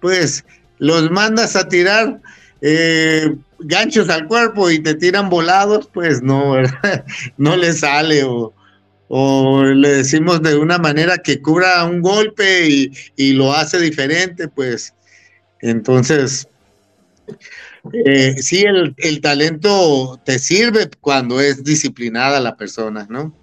[0.00, 0.44] pues
[0.78, 2.20] los mandas a tirar
[2.60, 6.54] eh, ganchos al cuerpo y te tiran volados, pues no,
[7.36, 8.52] no les sale o,
[9.08, 14.48] o le decimos de una manera que cubra un golpe y, y lo hace diferente,
[14.48, 14.94] pues
[15.60, 16.48] entonces,
[17.92, 23.34] eh, sí, el, talento te sirve cuando es disciplinada la persona, ¿no?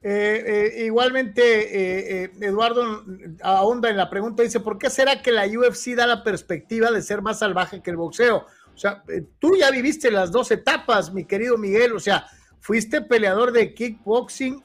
[0.00, 0.44] Eh,
[0.76, 3.04] eh, igualmente, Eduardo
[3.42, 7.02] ahonda en la pregunta, dice, ¿por qué será que la UFC da la perspectiva de
[7.02, 8.46] ser más salvaje que el boxeo?
[8.74, 9.02] O sea,
[9.40, 12.26] tú ya viviste las dos etapas, mi querido Miguel, o sea,
[12.60, 14.62] fuiste peleador de kickboxing,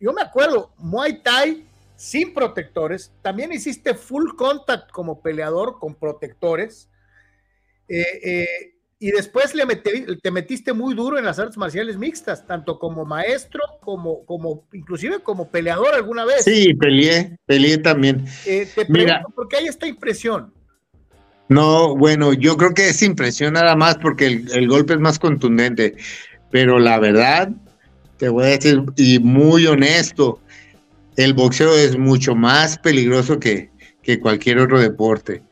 [0.00, 1.66] yo me acuerdo, Muay Thai,
[1.96, 3.12] sin protectores.
[3.22, 6.88] También hiciste full contact como peleador con protectores.
[7.88, 8.73] Eh, eh,
[9.04, 9.66] y después le
[10.22, 15.18] te metiste muy duro en las artes marciales mixtas, tanto como maestro, como, como inclusive
[15.18, 16.44] como peleador alguna vez.
[16.44, 18.24] Sí, peleé, peleé también.
[18.46, 20.54] Eh, te Mira, ¿por qué hay esta impresión?
[21.50, 25.18] No, bueno, yo creo que es impresión nada más porque el, el golpe es más
[25.18, 25.96] contundente,
[26.50, 27.50] pero la verdad,
[28.16, 30.40] te voy a decir, y muy honesto,
[31.18, 33.68] el boxeo es mucho más peligroso que,
[34.02, 35.42] que cualquier otro deporte.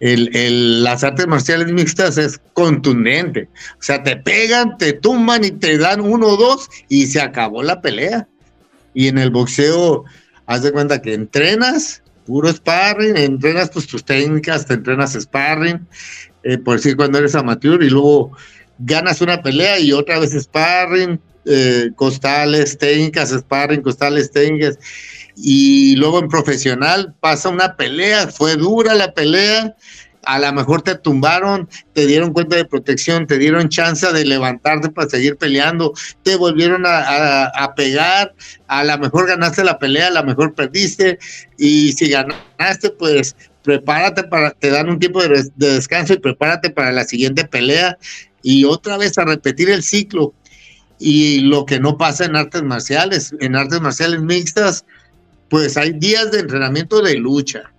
[0.00, 3.48] El, el, las artes marciales mixtas es contundente.
[3.78, 7.62] O sea, te pegan, te tumban y te dan uno o dos y se acabó
[7.62, 8.28] la pelea.
[8.94, 10.04] Y en el boxeo,
[10.46, 15.86] haz de cuenta que entrenas, puro sparring, entrenas pues, tus técnicas, te entrenas sparring,
[16.42, 18.32] eh, por decir cuando eres amateur, y luego
[18.78, 24.78] ganas una pelea y otra vez sparring, eh, costales, técnicas, sparring, costales, técnicas
[25.36, 29.76] y luego en profesional pasa una pelea, fue dura la pelea,
[30.26, 34.90] a lo mejor te tumbaron, te dieron cuenta de protección, te dieron chance de levantarte
[34.90, 35.92] para seguir peleando,
[36.22, 38.34] te volvieron a, pegar,
[38.66, 41.18] a lo mejor ganaste la pelea, a lo mejor perdiste,
[41.56, 46.70] y si ganaste, pues prepárate para, te dan un tiempo de, de descanso y prepárate
[46.70, 47.96] para la siguiente pelea
[48.42, 50.32] y otra vez a repetir el ciclo.
[50.98, 54.86] Y lo que no pasa en artes marciales, en artes marciales mixtas,
[55.48, 57.70] pues hay días de entrenamiento de lucha,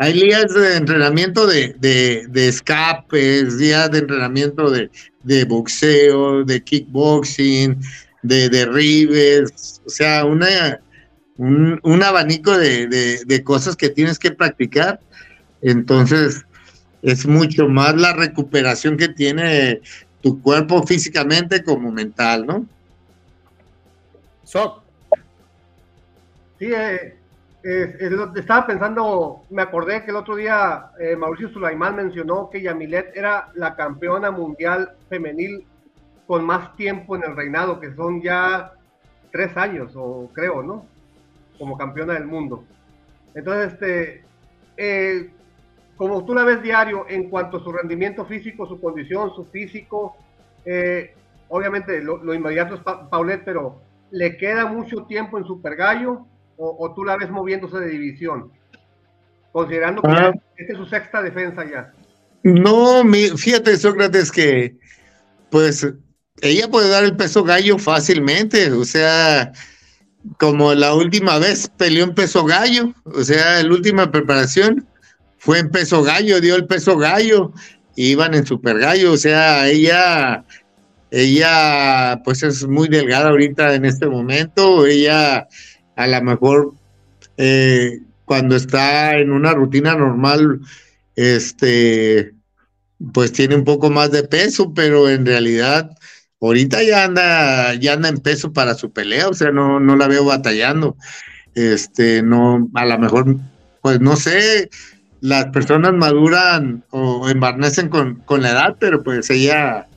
[0.00, 7.80] hay días de entrenamiento de, escapes, días de entrenamiento de, boxeo, de kickboxing,
[8.22, 10.42] de derribes, o sea, un,
[12.02, 15.00] abanico de, cosas que tienes que practicar.
[15.62, 16.44] Entonces,
[17.02, 19.80] es mucho más la recuperación que tiene
[20.20, 22.66] tu cuerpo físicamente como mental, ¿no?
[26.58, 27.14] Sí, eh,
[28.36, 33.50] estaba pensando, me acordé que el otro día eh, Mauricio Sulaimán mencionó que Yamilet era
[33.54, 35.66] la campeona mundial femenil
[36.26, 38.72] con más tiempo en el reinado, que son ya
[39.32, 40.86] tres años, o creo, ¿no?
[41.58, 42.64] Como campeona del mundo.
[43.34, 44.24] Entonces, este,
[44.76, 45.30] eh,
[45.96, 50.16] como tú la ves diario en cuanto a su rendimiento físico, su condición, su físico,
[51.48, 52.80] obviamente lo, inmediato es
[53.10, 53.80] Paulette, pero
[54.10, 56.26] le queda mucho tiempo en Super Gallo
[56.58, 58.52] o, tú la ves moviéndose de división?
[59.52, 60.32] Considerando que ah.
[60.56, 61.92] esta es su sexta defensa ya.
[62.42, 63.02] No,
[63.36, 64.76] fíjate, Sócrates, que
[65.50, 65.86] pues
[66.40, 69.52] ella puede dar el peso gallo fácilmente, o sea,
[70.38, 74.86] como la última vez peleó en peso gallo, o sea, la última preparación
[75.38, 77.52] fue en peso gallo, dio el peso gallo,
[77.96, 80.44] iban en super gallo, o sea, ella,
[81.10, 85.48] ella pues es muy delgada ahorita en este momento, ella
[85.98, 86.74] a lo mejor
[87.36, 90.60] eh, cuando está en una rutina normal,
[91.16, 92.34] este,
[93.12, 95.90] pues tiene un poco más de peso, pero en realidad
[96.40, 100.06] ahorita ya anda, ya anda en peso para su pelea, o sea, no, no la
[100.06, 100.96] veo batallando.
[101.56, 103.36] Este, no, a lo mejor,
[103.82, 104.70] pues no sé,
[105.20, 109.88] las personas maduran o embarnecen con, con la edad, pero pues ella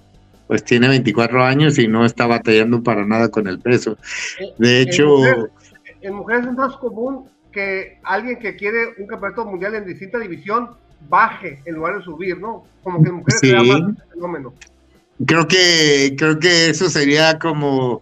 [0.48, 3.98] pues tiene 24 años y no está batallando para nada con el peso.
[4.58, 5.06] De eh, hecho,
[6.02, 10.70] en mujeres es más común que alguien que quiere un campeonato mundial en distinta división
[11.10, 12.64] baje en lugar de subir, ¿no?
[12.84, 13.54] Como que en mujeres sí.
[13.54, 14.54] más fenómeno.
[15.26, 18.02] Creo que, creo que eso sería como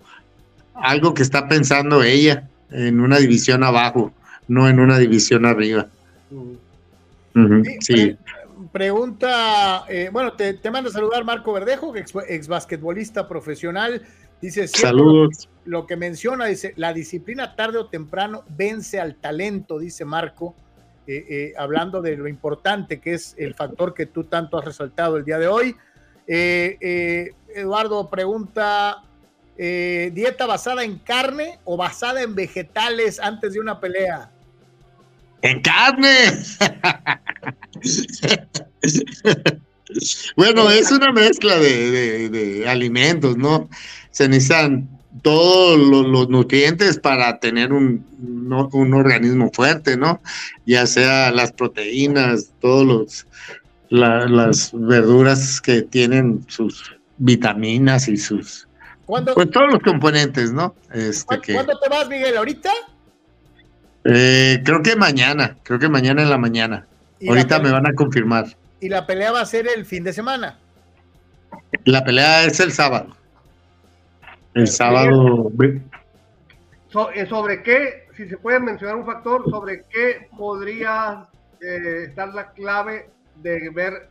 [0.73, 4.13] algo que está pensando ella en una división abajo,
[4.47, 5.87] no en una división arriba.
[7.81, 8.17] sí,
[8.71, 14.03] Pregunta, eh, bueno, te, te manda a saludar Marco Verdejo, ex, ex basquetbolista profesional.
[14.41, 15.49] Dice, saludos.
[15.65, 20.55] Lo, que menciona, dice, la disciplina tarde o temprano vence al talento, dice Marco,
[21.05, 25.17] eh, eh, hablando de lo importante que es el factor que tú tanto has resaltado
[25.17, 25.75] el día de hoy.
[26.27, 29.03] Eh, Eduardo pregunta,
[29.57, 34.31] ¿dieta basada en carne o basada en vegetales antes de una pelea?
[35.41, 36.31] En carne.
[40.35, 43.67] bueno, es una mezcla de alimentos, ¿no?
[44.19, 44.89] Se necesitan
[45.21, 48.05] todos los, nutrientes para tener un,
[48.73, 50.21] un, organismo fuerte, ¿no?
[50.65, 53.27] Ya sea las proteínas, todos los
[53.89, 58.67] las verduras que tienen sus vitaminas y sus
[59.07, 60.75] pues todos los componentes, ¿no?
[60.93, 62.35] Este ¿Cuándo, te vas, Miguel?
[62.35, 62.71] ¿Ahorita?
[64.03, 66.85] Eh, creo que mañana, creo que mañana en la mañana.
[67.25, 68.47] Ahorita me van a confirmar.
[68.81, 70.59] ¿Y la pelea va a ser el fin de semana?
[71.85, 73.15] La pelea es el sábado.
[74.59, 75.51] El sábado.
[77.13, 81.27] Eh, ¿Sobre qué, si se puede mencionar un factor, sobre qué podría
[81.61, 84.09] eh, estar la clave de ver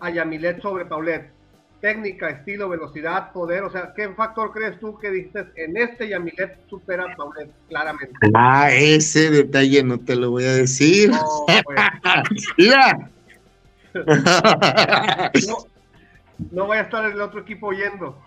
[0.00, 1.38] a Yamilet sobre Paulet?
[1.80, 6.58] técnica, estilo, velocidad, poder, o sea, ¿qué factor crees tú que dices en este Yamilet
[6.68, 8.14] supera a Paulet claramente?
[8.34, 11.10] Ah, ese detalle no te lo voy a decir.
[11.10, 11.78] No, pues.
[12.58, 13.10] Mira.
[15.46, 15.56] No,
[16.50, 18.20] no vaya a estar el otro equipo oyendo.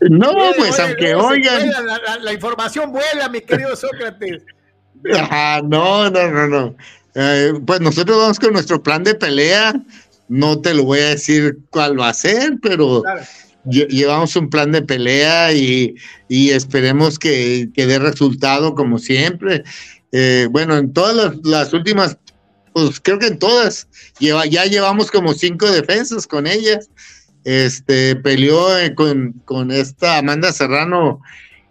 [0.00, 1.70] No, pues oye, aunque se oigan.
[1.70, 4.42] La, la- la información vuela, mi querido Sócrates.
[5.14, 6.76] Ajá, no, no, no, no.
[7.14, 9.74] Eh, pues nosotros vamos con nuestro plan de pelea.
[10.28, 13.20] No te lo voy a decir cuál va a ser, pero Claro.
[13.66, 15.94] lle- llevamos un plan de pelea y,
[16.28, 19.62] y esperemos que, que dé resultado como siempre.
[20.12, 22.16] Eh, bueno, en todas las, las últimas,
[22.72, 23.88] pues creo que en todas,
[24.18, 26.88] lleva, ya llevamos como cinco defensas con ellas.
[27.44, 31.20] Este peleó eh, con, con esta Amanda Serrano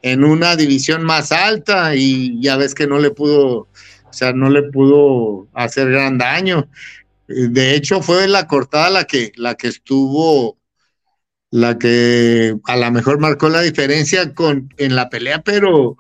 [0.01, 4.49] en una división más alta y ya ves que no le pudo, o sea, no
[4.49, 6.67] le pudo hacer gran daño.
[7.27, 10.57] De hecho, fue la cortada la que, la que estuvo,
[11.51, 15.97] la que a lo mejor marcó la diferencia con, en la pelea, pero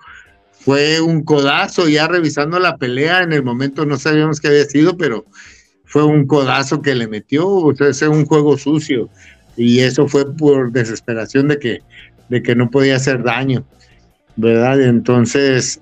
[0.51, 3.23] fue un codazo ya revisando la pelea.
[3.23, 5.25] En el momento no sabíamos qué había sido, pero
[5.85, 7.47] fue un codazo que le metió.
[7.47, 9.09] O sea, es un juego sucio.
[9.57, 11.79] Y eso fue por desesperación de que,
[12.29, 13.65] de que no podía hacer daño.
[14.35, 14.81] ¿Verdad?
[14.81, 15.81] Entonces,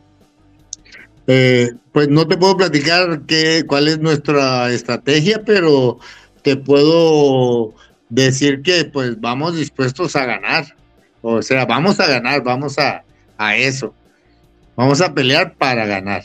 [1.27, 5.99] eh, pues no te puedo platicar qué, cuál es nuestra estrategia, pero
[6.41, 7.73] te puedo
[8.09, 10.75] decir que pues vamos dispuestos a ganar.
[11.21, 13.03] O sea, vamos a ganar, vamos a,
[13.37, 13.93] a eso.
[14.75, 16.23] Vamos a pelear para ganar.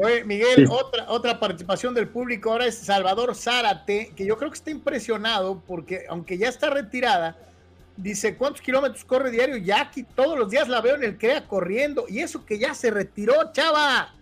[0.00, 0.64] Oye, Miguel, Sí.
[0.70, 5.60] otra, otra participación del público ahora es Salvador Zárate, que yo creo que está impresionado
[5.66, 7.36] porque aunque ya está retirada,
[7.96, 10.04] dice, ¿cuántos kilómetros corre diario Jackie?
[10.04, 13.34] Todos los días la veo en el CREA corriendo y eso que ya se retiró,
[13.52, 14.14] chava.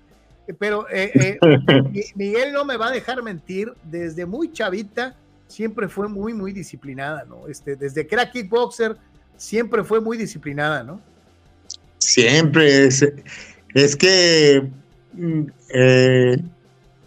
[0.48, 1.38] Eh, Pero eh, eh,
[1.92, 5.14] Mi- Miguel no me va a dejar mentir, desde muy chavita
[5.46, 7.48] siempre fue muy, muy disciplinada, ¿no?
[7.48, 8.96] Este, desde que era kickboxer
[9.36, 11.00] siempre fue muy disciplinada, ¿no?
[11.98, 13.06] Siempre es,
[13.74, 14.68] es que
[15.18, 16.38] eh,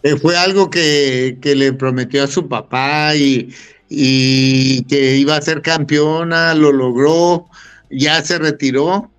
[0.04, 3.54] eh, fue algo que, le prometió a su papá y,
[3.90, 7.48] y que iba a ser campeona, lo logró,
[7.90, 9.12] ya se retiró,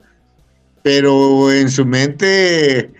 [0.82, 2.90] pero en su mente,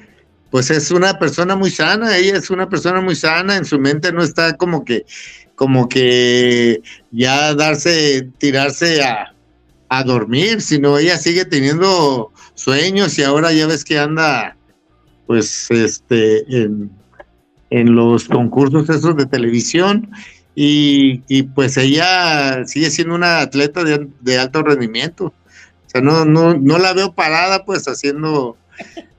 [0.51, 4.13] pues es una persona muy sana, ella es una persona muy sana, en su mente
[4.13, 5.07] no está como que,
[5.55, 9.35] como que ya darse, tirarse a,
[9.89, 14.57] a dormir, sino ella sigue teniendo sueños y ahora ya ves que anda
[15.31, 16.91] pues este en,
[17.71, 20.11] en los concursos esos de televisión
[20.57, 25.27] y, y, pues ella sigue siendo una atleta de, de alto rendimiento.
[25.27, 25.33] O
[25.87, 28.57] sea, no, no, no la veo parada pues haciendo,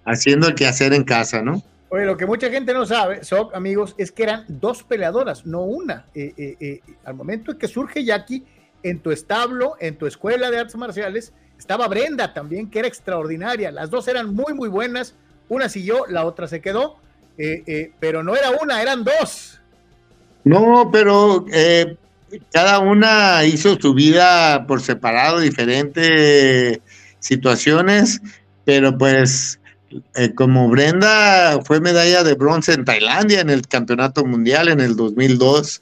[0.04, 1.64] haciendo el quehacer en casa, ¿no?
[1.88, 5.62] Oye, lo que mucha gente no sabe, Soc, amigos, es que eran dos peleadoras, no
[5.62, 6.08] una.
[6.14, 8.44] Eh, eh, eh, al momento en que surge Jackie,
[8.84, 13.72] en tu establo, en tu escuela de artes marciales, estaba Brenda también, que era extraordinaria.
[13.72, 15.16] Las dos eran muy, muy buenas.
[15.52, 16.96] Una siguió, la otra se quedó,
[17.38, 19.60] eh, eh, pero no era una, eran dos.
[20.46, 21.98] No, pero eh,
[22.54, 26.80] cada una hizo su vida por separado, diferentes
[27.20, 28.22] situaciones,
[28.64, 29.60] pero pues
[30.16, 34.96] eh, como Brenda fue medalla de bronce en Tailandia en el campeonato mundial en el
[34.96, 35.82] 2002,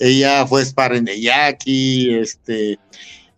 [0.00, 2.78] ella fue sparring de Jackie, este,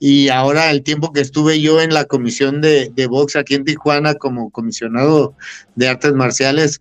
[0.00, 3.64] y ahora el tiempo que estuve yo en la comisión de, de box aquí en
[3.64, 5.36] Tijuana como comisionado
[5.76, 6.80] de artes marciales,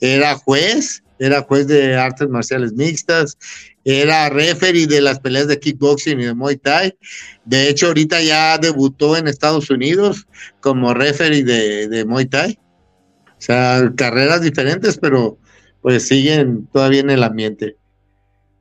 [0.00, 3.38] era juez, era juez de artes marciales mixtas,
[3.84, 6.94] era referee de las peleas de kickboxing y de Muay Thai.
[7.46, 10.26] De hecho, ahorita ya debutó en Estados Unidos
[10.60, 12.58] como referee de, de Muay Thai.
[13.28, 15.38] O sea, carreras diferentes, pero
[15.80, 17.76] pues siguen todavía en el ambiente.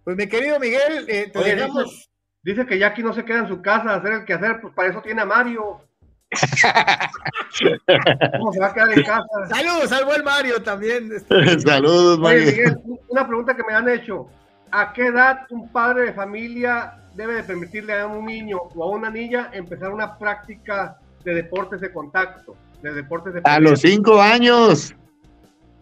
[0.06, 2.10] Pues mi querido Miguel, eh, te Oye, dejamos.
[2.52, 4.90] Dice, que Jackie no se queda en su casa a hacer el quehacer, pues para
[4.90, 5.82] eso tiene a Mario.
[8.40, 9.26] ¿Cómo se va a quedar en casa?
[9.50, 11.12] Saludos al buen Mario también.
[11.16, 12.46] este, Saludos, Oye, Mario.
[12.46, 12.78] Miguel,
[13.10, 14.28] una pregunta que me han hecho.
[14.72, 18.90] ¿A qué edad un padre de familia debe de permitirle a un niño o a
[18.90, 22.56] una niña empezar una práctica de deportes de contacto?
[22.82, 24.94] De deportes de A los cinco años.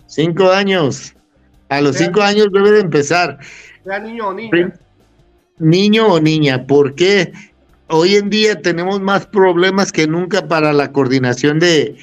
[0.08, 1.16] Cinco años.
[1.70, 3.40] A los cinco años debe de empezar.
[3.84, 4.74] Sea niño o niña.
[5.58, 7.32] Niño o niña, ¿por qué?
[7.88, 11.96] Hoy en día tenemos más problemas que nunca para la coordinación de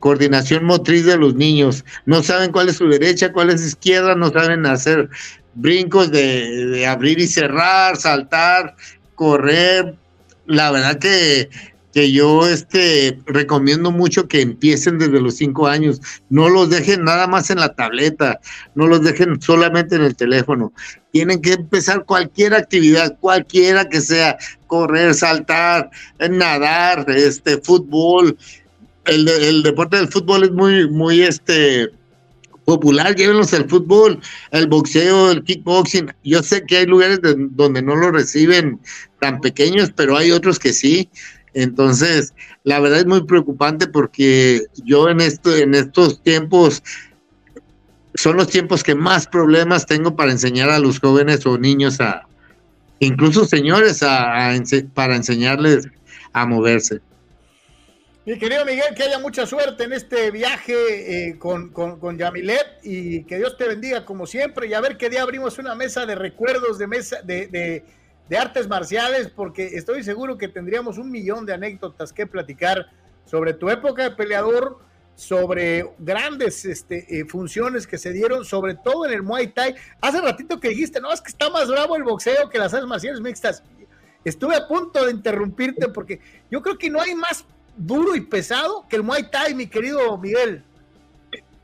[0.00, 1.84] coordinación motriz de los niños.
[2.04, 5.08] No saben cuál es su derecha, cuál es su izquierda, no saben hacer
[5.54, 8.74] brincos de, de abrir y cerrar, saltar,
[9.14, 9.94] correr.
[10.46, 11.48] La verdad que
[11.96, 15.98] que yo este, recomiendo mucho que empiecen desde los cinco años.
[16.28, 18.38] No los dejen nada más en la tableta,
[18.74, 20.74] no los dejen solamente en el teléfono.
[21.10, 24.36] Tienen que empezar cualquier actividad, cualquiera que sea,
[24.66, 28.36] correr, saltar, nadar, este, fútbol.
[29.06, 31.92] El, el deporte del fútbol es muy, muy, este,
[32.66, 34.20] popular, llévenlos al fútbol,
[34.50, 36.12] el boxeo, el kickboxing.
[36.24, 38.80] Yo sé que hay lugares donde no lo reciben
[39.20, 41.08] tan pequeños, pero hay otros que sí.
[41.56, 42.34] Entonces,
[42.64, 46.82] la verdad es muy preocupante porque yo en esto, en estos tiempos
[48.14, 52.28] son los tiempos que más problemas tengo para enseñar a los jóvenes o niños a,
[52.98, 54.54] incluso señores, a
[54.92, 55.88] para enseñarles
[56.34, 57.00] a moverse.
[58.26, 63.24] Mi querido Miguel, que haya mucha suerte en este viaje eh, con, con, Yamilet y
[63.24, 66.16] que Dios te bendiga como siempre y a ver qué día abrimos una mesa de
[66.16, 67.82] recuerdos de mesa de,
[68.34, 72.86] artes marciales porque estoy seguro que tendríamos un millón de anécdotas que platicar
[73.24, 74.78] sobre tu época de peleador,
[75.14, 79.74] sobre grandes este, eh, funciones que se dieron, sobre todo en el Muay Thai.
[80.00, 82.88] Hace ratito que dijiste, no, es que está más bravo el boxeo que las artes
[82.88, 83.62] marciales mixtas.
[84.24, 86.20] Estuve a punto de interrumpirte porque
[86.50, 87.44] yo creo que no hay más
[87.76, 90.62] duro y pesado que el Muay Thai, mi querido Miguel.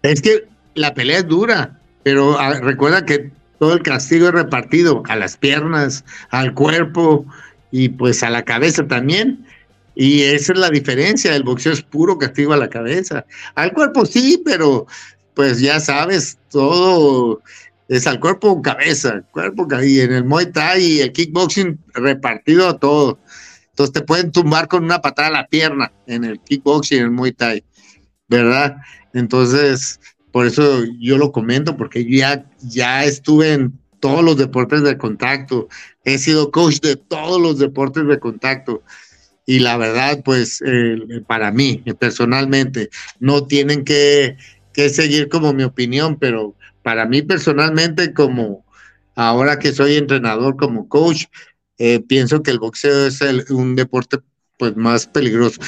[0.03, 3.31] Es que la pelea es dura, pero ah, recuerda que
[3.63, 7.25] todo el castigo es repartido a las piernas, al cuerpo
[7.71, 9.47] y pues a la cabeza también.
[9.95, 13.25] Y esa es la diferencia, el boxeo es puro castigo a la cabeza.
[13.55, 14.89] Al cuerpo sí, pero
[15.35, 17.41] pues ya sabes, todo
[17.87, 22.69] es al cuerpo o cabeza, cuerpo y en el Muay Thai y el kickboxing repartido
[22.69, 23.21] a todo.
[23.69, 27.11] Entonces te pueden tumbar con una patada a la pierna en el kickboxing, en el
[27.13, 27.63] Muay Thai,
[28.27, 28.79] ¿verdad?
[29.15, 30.01] Entonces,
[30.33, 35.69] por eso yo lo comento, porque ya, ya estuve en todos los deportes de contacto,
[36.05, 38.83] he sido coach de todos los deportes de contacto.
[39.47, 40.97] Y la verdad, pues eh,
[41.27, 42.91] para mí, personalmente,
[43.21, 44.37] no tienen que,
[44.73, 48.65] que seguir como mi opinión, pero para mí personalmente, como
[49.15, 51.27] ahora que soy entrenador, como coach,
[51.79, 54.19] eh, pienso que el boxeo es un deporte
[54.59, 55.61] pues más peligroso.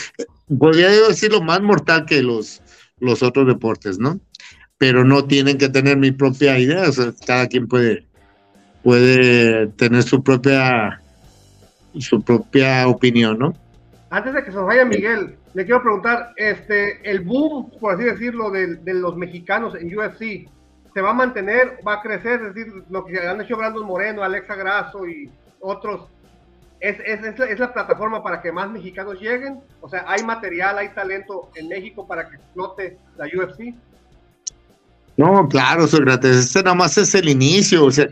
[0.58, 2.62] Podría decirlo más mortal que los,
[2.98, 4.20] los otros deportes, ¿no?
[4.78, 8.06] Pero no tienen que tener mi propia idea, o sea, cada quien puede,
[8.82, 11.00] puede tener su propia,
[11.98, 13.54] su propia opinión, ¿no?
[14.10, 18.04] Antes de que se nos vaya Miguel, le quiero preguntar, este, el boom, por así
[18.04, 20.48] decirlo, de, de los mexicanos en UFC,
[20.92, 22.40] ¿se va a mantener, va a crecer?
[22.40, 25.30] Es decir, lo que han hecho Brandon Moreno, Alexa Grasso y
[25.60, 26.08] otros,
[26.84, 29.60] es, es, la, plataforma para que más mexicanos lleguen.
[29.80, 33.74] O sea, hay material, hay talento en México para que explote la UFC.
[35.16, 37.84] No, claro, Sócrates, este nada más es el inicio.
[37.84, 38.08] O sea,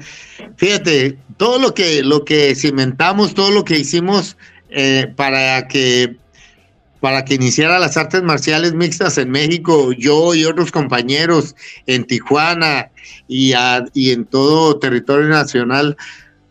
[0.57, 4.37] fíjate, todo lo que, lo que cimentamos, todo lo que hicimos
[4.71, 6.17] eh, para que
[7.01, 11.57] para que iniciara las artes marciales mixtas en México, yo y otros compañeros
[11.87, 12.93] en Tijuana
[13.27, 13.55] y,
[13.93, 15.97] y en todo territorio nacional,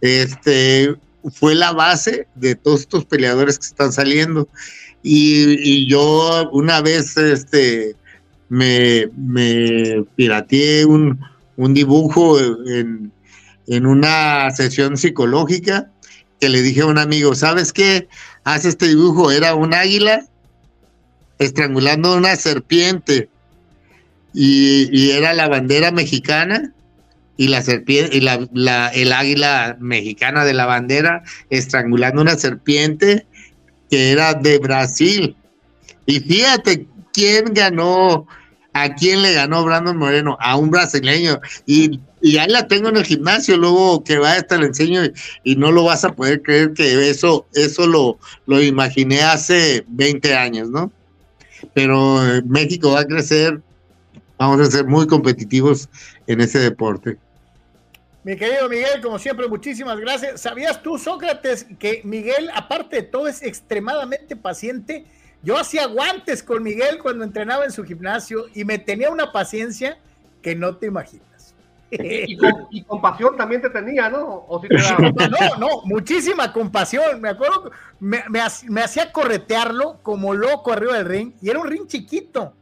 [0.01, 0.93] este,
[1.33, 4.49] fue la base de todos estos peleadores que están saliendo.
[5.03, 7.95] Y, yo una vez este,
[8.51, 11.17] me, pirateé un,
[11.57, 13.11] dibujo en,
[13.67, 15.89] en, una sesión psicológica
[16.39, 18.09] que le dije a un amigo, ¿sabes qué?
[18.43, 20.25] Haz este dibujo, era un águila
[21.39, 23.29] estrangulando una serpiente
[24.33, 26.73] y, y era la bandera mexicana
[27.37, 33.25] y la serpiente y la, el águila mexicana de la bandera estrangulando una serpiente
[33.89, 35.35] que era de Brasil.
[36.05, 38.27] Y fíjate quién ganó,
[38.73, 41.39] a quién le ganó Brandon Moreno, a un brasileño.
[41.65, 45.01] Y, y ahí la tengo en el gimnasio, luego que vaya hasta le enseño
[45.43, 50.35] y, no lo vas a poder creer que eso, eso lo, lo imaginé hace 20
[50.35, 50.91] años, ¿no?
[51.73, 53.61] Pero eh, México va a crecer,
[54.37, 55.89] vamos a ser muy competitivos
[56.27, 57.17] en ese deporte.
[58.23, 60.41] Mi querido Miguel, como siempre, muchísimas gracias.
[60.41, 65.05] ¿Sabías tú, Sócrates, que Miguel, aparte de todo, es extremadamente paciente?
[65.43, 69.97] Yo hacía guantes con Miguel cuando entrenaba en su gimnasio y me tenía una paciencia
[70.41, 71.55] que no te imaginas.
[71.91, 74.47] Y, compasión también te tenía, ¿no?
[74.69, 77.19] No, no, muchísima compasión.
[77.19, 81.87] Me acuerdo, me, me hacía corretearlo como loco arriba del ring y era un ring
[81.87, 82.53] chiquito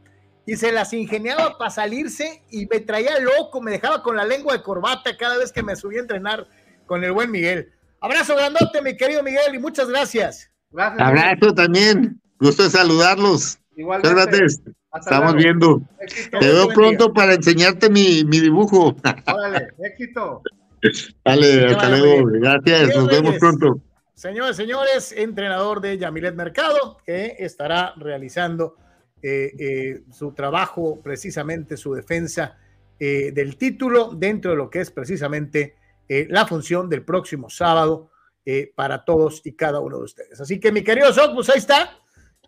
[0.46, 4.54] y se las ingeniaba para salirse y me traía loco, me dejaba con la lengua
[4.54, 6.46] de corbata cada vez que me subía a entrenar
[6.86, 7.72] con el buen Miguel.
[8.00, 10.50] Abrazo grandote, mi querido Miguel, y muchas gracias.
[10.72, 12.19] gracias Abrazo también.
[12.40, 13.58] Gusto de saludarlos.
[13.76, 14.46] Igualmente.
[14.92, 15.82] Estamos viendo.
[16.30, 18.96] Te veo pronto para enseñarte mi, mi dibujo.
[19.26, 20.42] Órale, éxito.
[21.24, 22.26] Dale, hasta luego.
[22.32, 23.80] Gracias, nos vemos pronto.
[24.14, 28.76] señores, señores, entrenador de Yamilet Mercado, que estará realizando
[29.22, 32.58] eh, eh, su trabajo, precisamente su defensa
[32.98, 35.76] eh, del título, dentro de lo que es precisamente
[36.28, 38.10] la función del próximo sábado
[38.74, 40.40] para todos y cada uno de ustedes.
[40.40, 41.99] Así que, mi querido Soc, pues ahí está.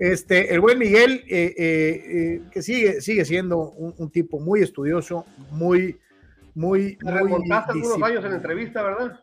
[0.03, 6.01] Este, el buen Miguel, que sigue, sigue siendo un, tipo muy estudioso, muy,
[6.57, 6.99] muy.
[7.01, 9.20] muy remontaste algunos años en la entrevista, ¿verdad?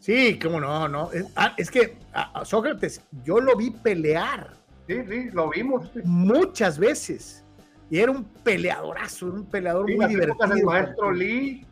[0.00, 1.10] Sí, cómo no, no.
[1.10, 4.50] Es, ah, que a, Sócrates, yo lo vi pelear.
[4.86, 5.90] Sí, sí, lo vimos.
[6.04, 7.42] Muchas veces.
[7.88, 10.54] Y era un peleadorazo, un peleador muy divertido.
[10.54, 11.66] El maestro Lee.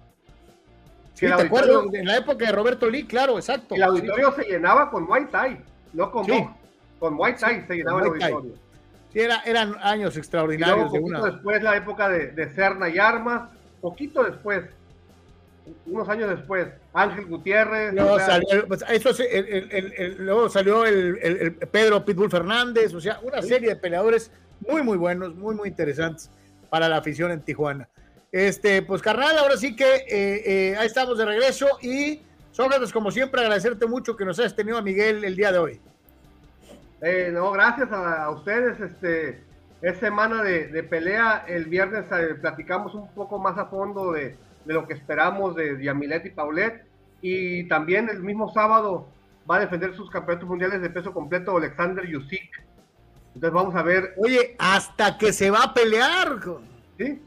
[1.13, 3.75] Sí, te acuerdo, en la época de Roberto Lee, claro, exacto.
[3.75, 6.25] El auditorio se llenaba con White Thai, no con.
[7.03, 8.55] Con White Thai se llenaba el auditorio.
[9.13, 10.95] Sí, era, eran años extraordinarios.
[10.95, 13.51] Y luego, poquito después la época de, de Cerna y Armas,
[13.81, 14.67] poquito después
[15.87, 17.93] unos años después, Ángel Gutiérrez.
[17.93, 23.71] Luego salió, pues, eso el, luego salió el, Pedro Pitbull Fernández, o sea, una serie
[23.71, 24.31] de peleadores
[24.61, 26.31] muy, muy buenos, muy, muy interesantes
[26.71, 27.89] para la afición en Tijuana.
[28.31, 32.21] Este, pues carnal, ahora sí que eh, eh, ahí estamos de regreso y
[32.53, 35.81] Sócrates, como siempre, agradecerte mucho que nos hayas tenido a Miguel el día de hoy.
[37.03, 38.81] Eh, no, gracias a, ustedes.
[38.81, 39.43] Este,
[39.83, 41.45] es semana de, de pelea.
[41.47, 42.07] El viernes
[42.41, 46.85] platicamos un poco más a fondo de, de lo que esperamos de Yamilet y Paulet.
[47.21, 49.09] Y también el mismo sábado
[49.51, 52.51] va a defender sus campeonatos mundiales de peso completo Alexander Yusik.
[53.35, 54.15] Entonces vamos a ver.
[54.19, 56.41] Oye, hasta que se va a pelear.
[56.99, 57.23] Sí,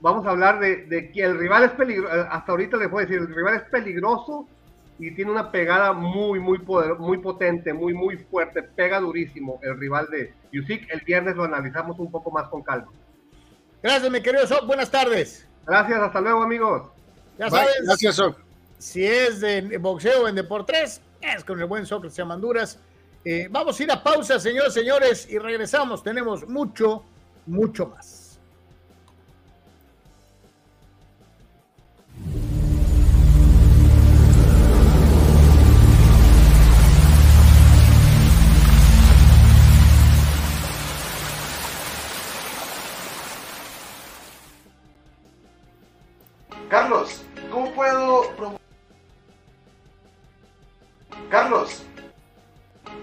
[0.00, 2.14] vamos a hablar de, que el rival es peligroso.
[2.30, 4.48] Hasta ahorita les puedo decir, el rival es peligroso
[5.00, 8.62] y tiene una pegada muy, muy poder, muy potente, muy, muy fuerte.
[8.62, 10.90] Pega durísimo el rival de Yusik.
[10.92, 12.92] El viernes lo analizamos un poco más con calma.
[13.82, 14.66] Gracias, mi querido Sok.
[14.66, 15.48] Buenas tardes.
[15.66, 16.82] Gracias, hasta luego, amigos.
[17.38, 18.20] Ya sabes, gracias,
[18.76, 22.78] si es de boxeo en Deportes, es con el buen Sócrates Amanduras.
[23.24, 26.02] Eh, vamos a ir a pausa, señores, señores, y regresamos.
[26.02, 27.04] Tenemos mucho,
[27.46, 28.19] mucho más.
[46.80, 47.20] Carlos,
[47.52, 48.22] ¿cómo puedo
[51.28, 51.82] Carlos,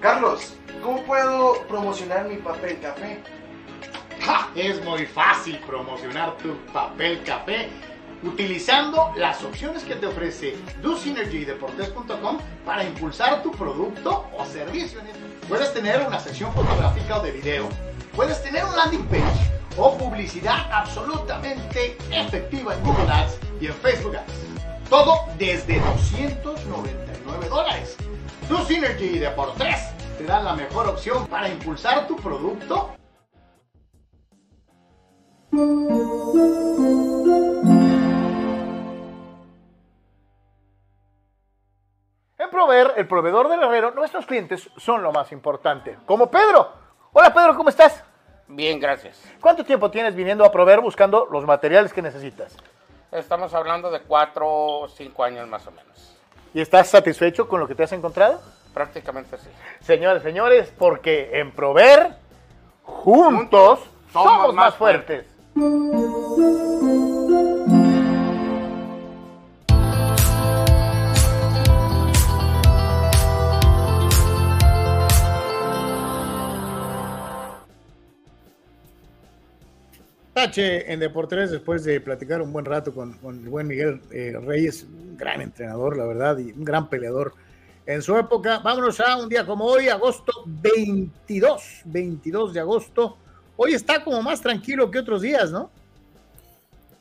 [0.02, 3.22] Carlos, ¿cómo puedo promocionar mi papel café?
[4.56, 7.70] Es muy fácil promocionar tu papel café
[8.24, 15.02] utilizando las opciones que te ofrece DoSynergyDeportes.com para impulsar tu producto o servicio.
[15.48, 17.70] Puedes tener una sección fotográfica o de video,
[18.16, 24.16] puedes tener un landing page o publicidad absolutamente efectiva en Google Ads y en Facebook
[24.16, 24.90] Ads.
[24.90, 27.98] Todo desde 299 dólares.
[28.48, 29.76] Tu Synergy de por 3
[30.18, 32.91] te da la mejor opción para impulsar tu producto.
[42.40, 45.98] En Proveer, el proveedor del herrero, nuestros clientes son lo más importante.
[46.06, 46.72] Como Pedro.
[47.14, 48.04] Hola Pedro, ¿cómo estás?
[48.48, 49.22] Bien, gracias.
[49.41, 52.56] ¿Cuánto tiempo tienes viniendo a Proveer buscando los materiales que necesitas?
[53.11, 56.18] Estamos hablando de cuatro o cinco años más o menos.
[56.53, 58.41] ¿Y estás satisfecho con lo que te has encontrado?
[58.74, 59.49] Prácticamente sí.
[59.82, 62.15] Señores, señores, porque en Prover,
[62.84, 63.80] juntos,
[64.11, 65.26] somos, más fuertes.
[80.38, 84.84] Tache en Deportes después de platicar un buen rato con, el buen Miguel eh, Reyes,
[84.84, 87.34] un gran entrenador, la verdad, y un gran peleador
[87.88, 88.59] en su época.
[88.59, 93.18] Vámonos a un día como hoy, agosto 22, 22 de agosto.
[93.55, 95.72] Hoy está como más tranquilo que otros días, ¿no?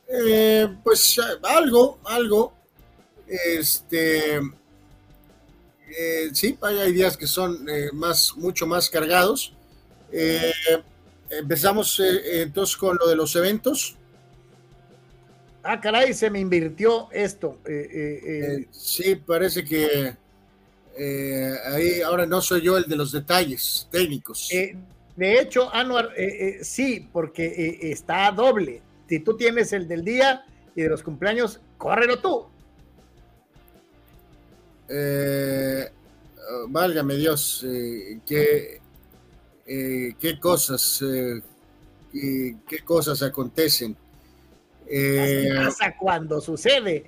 [0.09, 2.55] Eh, pues algo, algo.
[3.27, 9.53] Este, eh, sí, hay días que son más, mucho más cargados.
[11.31, 13.97] Empezamos eh, entonces con lo de los eventos.
[15.63, 17.59] Ah, caray, se me invirtió esto.
[17.67, 20.15] Eh, eh, sí, parece que
[21.67, 24.49] ahí ahora no soy yo el de los detalles técnicos.
[24.49, 26.13] de hecho, Anuar,
[26.63, 28.83] sí, porque está doble.
[29.09, 30.45] Si tú tienes el del día
[30.77, 32.47] y de los cumpleaños, córrelo tú.
[36.69, 37.67] válgame Dios,
[38.25, 38.81] que
[39.67, 43.97] eh, qué cosas, eh, qué cosas acontecen.
[44.87, 47.05] ¿Qué eh, pasa cuando sucede?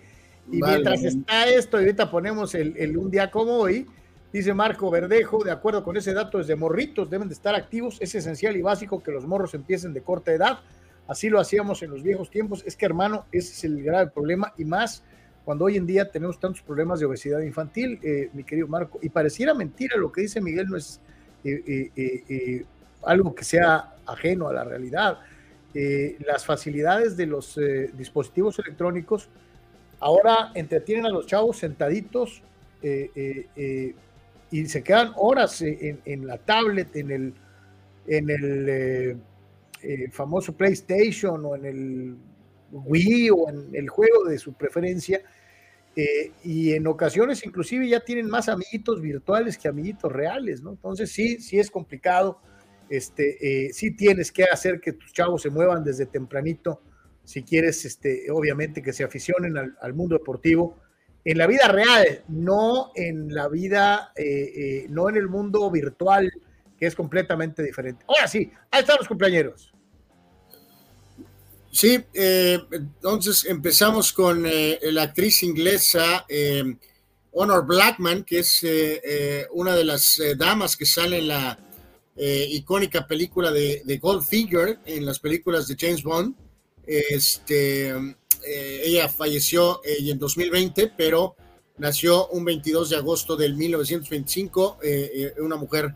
[0.50, 3.86] Y mientras está esto, y ahorita ponemos el, un día como hoy,
[4.30, 7.96] Dice Marco Verdejo, de acuerdo con ese dato, desde morritos deben de estar activos.
[7.98, 10.58] Es esencial y básico que los morros empiecen de corta edad.
[11.06, 12.62] Así lo hacíamos en los viejos tiempos.
[12.66, 15.02] Es que, hermano, ese es el grave problema y más
[15.46, 18.98] cuando hoy en día tenemos tantos problemas de obesidad infantil, eh, mi querido Marco.
[19.00, 21.00] Y pareciera mentira lo que dice Miguel, no es
[21.44, 22.64] eh, eh,
[23.04, 25.18] algo que sea ajeno a la realidad.
[26.26, 27.58] las facilidades de los
[27.94, 29.28] dispositivos electrónicos
[30.00, 32.42] ahora entretienen a los chavos sentaditos
[34.50, 37.34] y se quedan horas en, la tablet, en el,
[38.06, 39.20] en el
[40.10, 42.16] famoso PlayStation o en el
[42.72, 45.20] Wii o en el juego de su preferencia
[46.00, 50.70] eh, y en ocasiones inclusive ya tienen más amiguitos virtuales que amiguitos reales, ¿no?
[50.70, 52.40] Entonces sí, sí es complicado,
[52.88, 56.82] este, eh, sí tienes que hacer que tus chavos se muevan desde tempranito,
[57.24, 60.78] si quieres, este, obviamente que se aficionen al, mundo deportivo,
[61.24, 66.30] en la vida real, no en la vida, eh, no en el mundo virtual,
[66.78, 68.04] que es completamente diferente.
[68.06, 69.74] Ahora sí, ahí están los compañeros.
[71.70, 76.64] Sí, eh, entonces empezamos con eh, la actriz inglesa eh,
[77.32, 78.66] Honor Blackman, que es
[79.52, 81.58] una de las damas que sale en la
[82.16, 86.34] icónica película de, de Goldfinger, en las películas de James Bond.
[86.84, 87.94] Este,
[88.44, 91.36] ella falleció en 2020, pero
[91.76, 94.78] nació un 22 de agosto del 1925,
[95.38, 95.94] una mujer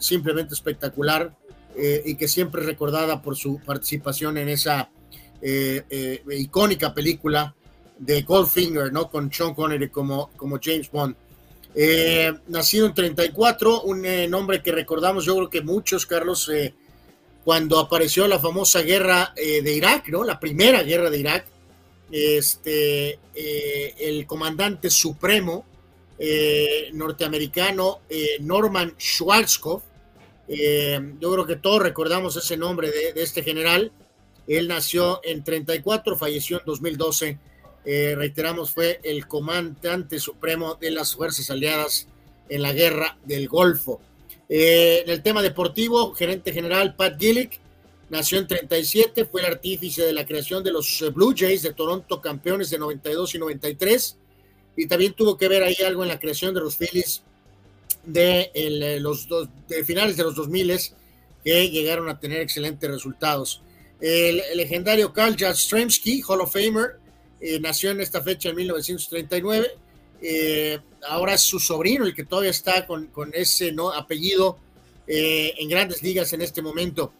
[0.00, 1.36] simplemente espectacular,
[1.80, 4.90] eh, y que siempre es recordada por su participación en esa
[5.40, 7.54] eh, eh, icónica película
[7.96, 9.08] de Goldfinger, ¿no?
[9.08, 11.14] Con Sean Connery como, como James Bond.
[12.48, 16.50] nacido en 34, un nombre que recordamos, yo creo que muchos, Carlos,
[17.44, 20.24] cuando apareció la famosa guerra de Irak, ¿no?
[20.24, 21.46] La primera guerra de Irak,
[22.10, 25.64] este, el comandante supremo
[26.92, 28.00] norteamericano
[28.40, 29.87] Norman Schwarzkopf,
[30.48, 33.92] eh, yo creo que todos recordamos ese nombre de, este general.
[34.46, 37.38] Él nació en 34, falleció en 2012.
[37.84, 42.08] Eh, reiteramos, fue el comandante supremo de las Fuerzas Aliadas
[42.48, 44.00] en la Guerra del Golfo.
[44.48, 47.60] Eh, en el tema deportivo, gerente general Pat Gillick
[48.08, 52.22] nació en 37, fue el artífice de la creación de los Blue Jays de Toronto,
[52.22, 54.16] campeones de 92 y 93,
[54.76, 57.22] y también tuvo que ver ahí algo en la creación de los Phillies
[58.04, 60.78] de eh, los dos, de finales de los 2000
[61.44, 63.62] que llegaron a tener excelentes resultados.
[64.00, 66.98] El, legendario Carl Jastrzemski, Hall of Famer,
[67.40, 69.68] eh, nació en esta fecha en 1939.
[70.20, 73.92] Eh, ahora es su sobrino el que todavía está con, con ese ¿no?
[73.92, 74.58] apellido
[75.10, 77.14] en grandes ligas en este momento.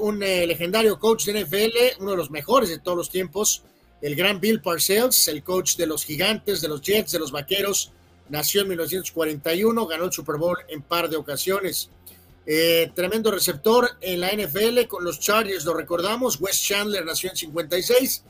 [0.00, 3.62] un legendario coach de NFL, uno de los mejores de todos los tiempos,
[4.00, 7.92] el gran Bill Parcells, el coach de los gigantes, de los Jets, de los Vaqueros,
[8.28, 11.90] nació en 1941, ganó el Super Bowl en par de ocasiones.
[12.46, 16.40] Eh, tremendo receptor en la NFL con los Chargers, lo recordamos.
[16.40, 18.24] Wes Chandler nació en 56.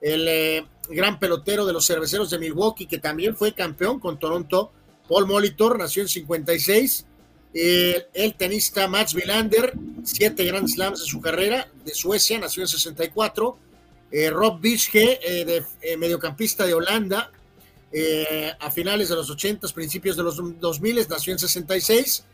[0.00, 4.72] El eh, gran pelotero de los cerveceros de Milwaukee, que también fue campeón con Toronto.
[5.08, 7.06] Paul Molitor nació en 56.
[7.52, 9.72] el tenista Mats Wilander,
[10.04, 13.58] siete Grand Slams en su carrera, de Suecia, nació en 64.
[14.10, 17.30] Eh, Rob Bischke, de, mediocampista de Holanda,
[17.92, 22.24] eh, a finales de los 80, principios de los 2000, nació en 66.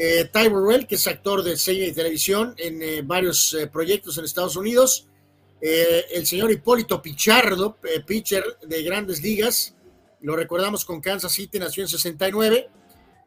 [0.00, 4.16] Eh, Ty Burrell, que es actor de cine y televisión en eh, varios eh, proyectos
[4.16, 5.08] en Estados Unidos.
[5.60, 9.74] el señor Hipólito Pichardo, pitcher de grandes ligas,
[10.20, 12.70] lo recordamos con Kansas City, nació en 69.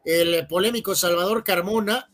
[0.05, 2.09] El polémico Salvador Carmona,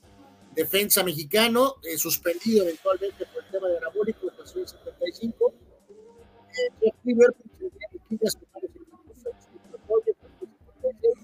[0.56, 5.54] defensa mexicano, suspendido eventualmente por el tema de anabólicos, nació en 75.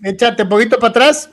[0.04, 1.30] Échate un poquito para atrás.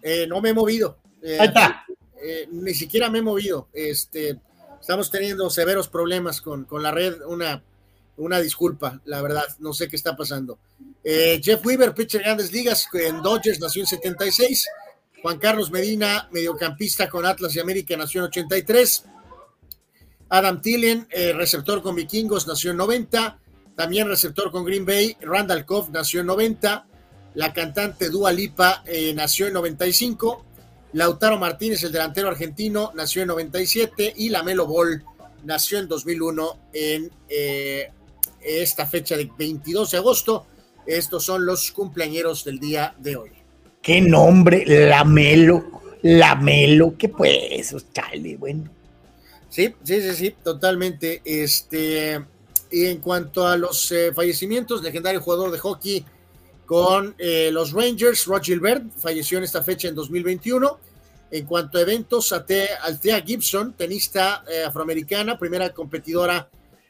[0.00, 0.98] Eh, no me he movido.
[1.20, 1.84] Eh, Ahí está.
[2.22, 3.68] Eh, ni siquiera me he movido.
[3.72, 4.38] Este,
[4.80, 7.20] estamos teniendo severos problemas con, con la red.
[7.26, 7.64] Una,
[8.16, 9.44] una disculpa, la verdad.
[9.58, 10.58] No sé qué está pasando.
[11.04, 14.66] Jeff Weaver, pitcher Grandes Ligas en Dodgers, nació en 76.
[15.22, 19.04] Juan Carlos Medina, mediocampista con Atlas y América, nació en 83.
[20.28, 23.38] Adam Tillen, receptor con Vikingos, nació en 90.
[23.76, 25.16] También receptor con Green Bay.
[25.20, 26.86] Randall Koff nació en 90.
[27.36, 30.42] La cantante Dua Lipa eh, nació en 95.
[30.94, 34.14] Lautaro Martínez, el delantero argentino, nació en 97.
[34.16, 35.04] Y la Melo Ball
[35.44, 37.90] nació en 2001 en eh,
[38.40, 40.46] esta fecha de 22 de agosto.
[40.86, 43.30] Estos son los cumpleaños del día de hoy.
[43.82, 44.64] ¿Qué nombre?
[44.88, 45.82] Lamelo.
[46.00, 46.94] Lamelo.
[46.96, 47.76] ¿Qué pues?
[47.92, 48.70] Chale, bueno.
[49.50, 51.20] Sí, sí, sí, sí, totalmente.
[51.22, 52.18] Este,
[52.70, 56.06] y en cuanto a los eh, fallecimientos, legendario jugador de hockey
[56.66, 58.26] con eh, los Rangers.
[58.26, 60.78] Rod Gilbert falleció en esta fecha en 2021.
[61.30, 66.48] En cuanto a eventos, Althea Gibson, tenista eh, afroamericana, primera competidora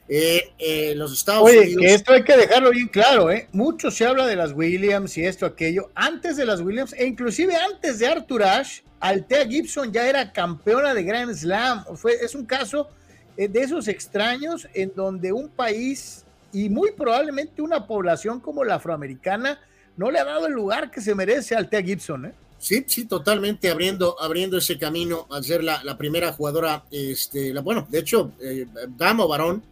[0.09, 1.83] en los Estados Oye, Unidos.
[1.83, 3.49] que esto hay que dejarlo bien claro, ¿eh?
[3.51, 5.91] Mucho se habla de las Williams y esto, aquello.
[5.97, 10.95] Antes de las Williams, e inclusive antes de Arthur Ashe, Althea Gibson ya era campeona
[10.95, 11.85] de Grand Slam.
[11.97, 12.89] Fue, es un caso
[13.37, 18.77] eh, de esos extraños en donde un país y muy probablemente una población como la
[18.77, 19.61] afroamericana
[19.97, 22.35] no le ha dado el lugar que se merece a Althea Gibson, ¿eh?
[22.59, 27.87] Sí, sí, totalmente abriendo, abriendo ese camino al ser la, primera jugadora, este, la, bueno,
[27.91, 28.67] de hecho, eh,
[28.97, 29.63] dama o varón,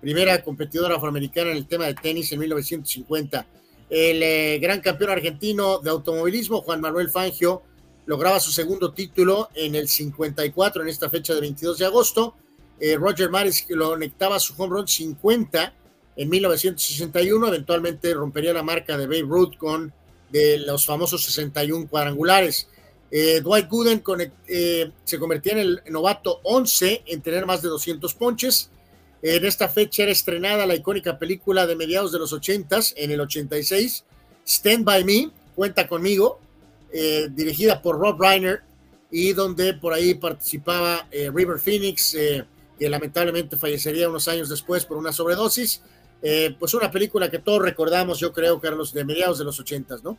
[0.00, 3.46] primera competidora afroamericana en el tema de tenis en 1950.
[3.88, 7.62] El eh, gran campeón argentino de automovilismo, Juan Manuel Fangio,
[8.06, 12.34] lograba su segundo título en el 54, en esta fecha de 22 de agosto.
[12.78, 15.72] Eh, Roger Maris lo conectaba su home run 50
[16.16, 19.92] en 1961, eventualmente rompería la marca de Babe Ruth con
[20.30, 22.68] de los famosos 61 cuadrangulares.
[23.10, 24.02] Eh, Dwight Gooden
[24.48, 28.70] eh, se convertía en el novato 11 en tener más de 200 ponches.
[29.22, 33.20] En esta fecha era estrenada la icónica película de mediados de los 80 en el
[33.20, 34.04] 86,
[34.44, 36.40] Stand By Me, Cuenta conmigo,
[36.92, 38.62] eh, dirigida por Rob Reiner
[39.10, 42.44] y donde por ahí participaba eh, River Phoenix, eh,
[42.78, 45.82] que lamentablemente fallecería unos años después por una sobredosis.
[46.22, 50.02] Eh, pues una película que todos recordamos, yo creo, Carlos, de mediados de los ochentas,
[50.02, 50.16] ¿no?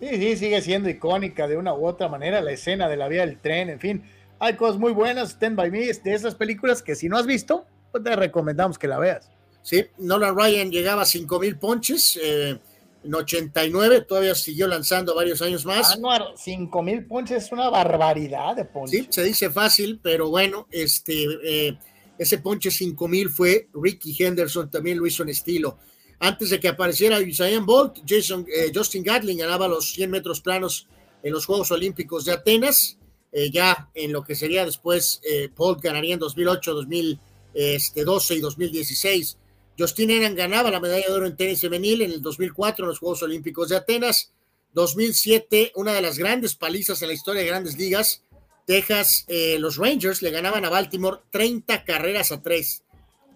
[0.00, 3.24] Sí, sí, sigue siendo icónica de una u otra manera, la escena de la vía
[3.24, 4.02] del tren, en fin,
[4.38, 7.64] hay cosas muy buenas, Stand By Me, de esas películas que si no has visto,
[7.92, 9.30] pues te recomendamos que la veas.
[9.62, 12.58] Sí, Nolan Ryan llegaba a 5 mil ponches, eh,
[13.04, 15.92] en 89 todavía siguió lanzando varios años más.
[15.92, 19.00] Anuar, 5 mil ponches es una barbaridad de ponches.
[19.00, 21.78] Sí, se dice fácil, pero bueno, este, eh,
[22.18, 25.78] ese ponche 5 mil fue Ricky Henderson, también lo hizo en estilo.
[26.18, 30.86] Antes de que apareciera Usain Bolt, Jason, eh, Justin Gatling ganaba los 100 metros planos
[31.22, 32.96] en los Juegos Olímpicos de Atenas.
[33.32, 39.38] Eh, ya en lo que sería después, eh, Bolt ganaría en 2008, 2012 y 2016.
[39.76, 42.98] Justin Eran ganaba la medalla de oro en tenis femenil en el 2004 en los
[42.98, 44.32] Juegos Olímpicos de Atenas.
[44.74, 48.22] 2007, una de las grandes palizas en la historia de grandes ligas.
[48.66, 52.82] Texas, eh, los Rangers le ganaban a Baltimore 30 carreras a 3.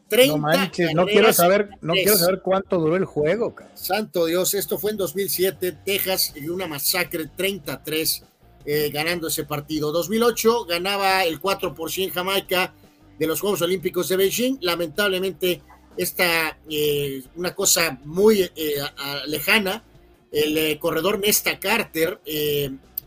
[0.08, 3.76] 30 No manches, no quiero saber, no quiero saber cuánto duró el juego, cabrón.
[3.76, 8.22] Santo Dios, esto fue en 2007, Texas y una masacre 33
[8.64, 9.90] eh, ganando ese partido.
[9.90, 12.72] 2008 ganaba el 4 por 100 Jamaica
[13.18, 14.58] de los Juegos Olímpicos de Beijing.
[14.60, 15.62] Lamentablemente,
[15.96, 19.82] esta eh, una cosa muy eh, a- a- lejana.
[20.30, 22.20] El eh, corredor Nesta Carter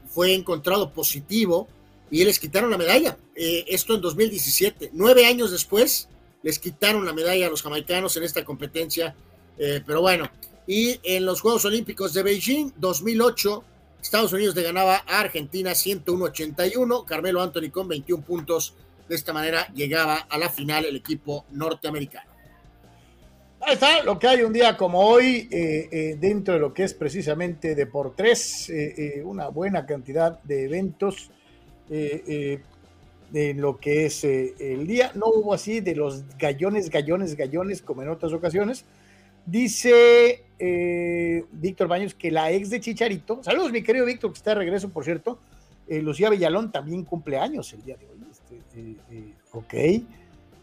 [0.09, 1.67] fue encontrado positivo
[2.11, 3.17] y les quitaron la medalla.
[3.35, 4.91] Eh, esto en 2017.
[4.93, 6.09] Nueve años después,
[6.43, 9.15] les quitaron la medalla a los jamaicanos en esta competencia.
[9.57, 10.29] Eh, pero bueno,
[10.67, 13.63] y en los Juegos Olímpicos de Beijing 2008,
[14.01, 18.75] Estados Unidos le ganaba a Argentina 101-81, Carmelo Anthony con 21 puntos.
[19.07, 22.29] De esta manera llegaba a la final el equipo norteamericano.
[23.61, 26.83] Ahí está lo que hay un día como hoy, eh, eh, dentro de lo que
[26.83, 31.29] es precisamente Deportes, eh, una buena cantidad de eventos
[31.89, 32.59] eh, eh,
[33.31, 35.11] de lo que es eh, el día.
[35.15, 38.85] No hubo así de los gallones, gallones, gallones, como en otras ocasiones.
[39.45, 44.51] Dice eh, Víctor Baños que la ex de Chicharito, saludos mi querido Víctor, que está
[44.51, 45.39] de regreso, por cierto,
[45.87, 48.19] Lucía Villalón también cumple años el día de hoy.
[48.31, 49.73] Este, ok.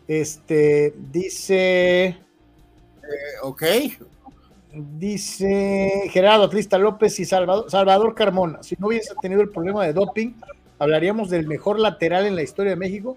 [0.07, 2.17] Este, dice...
[3.43, 3.63] ok.
[4.99, 8.63] Dice Gerardo Atlista López y Salvador, Salvador Carmona.
[8.63, 10.35] Si no hubiese tenido el problema de doping,
[10.79, 13.17] hablaríamos del mejor lateral en la historia de México.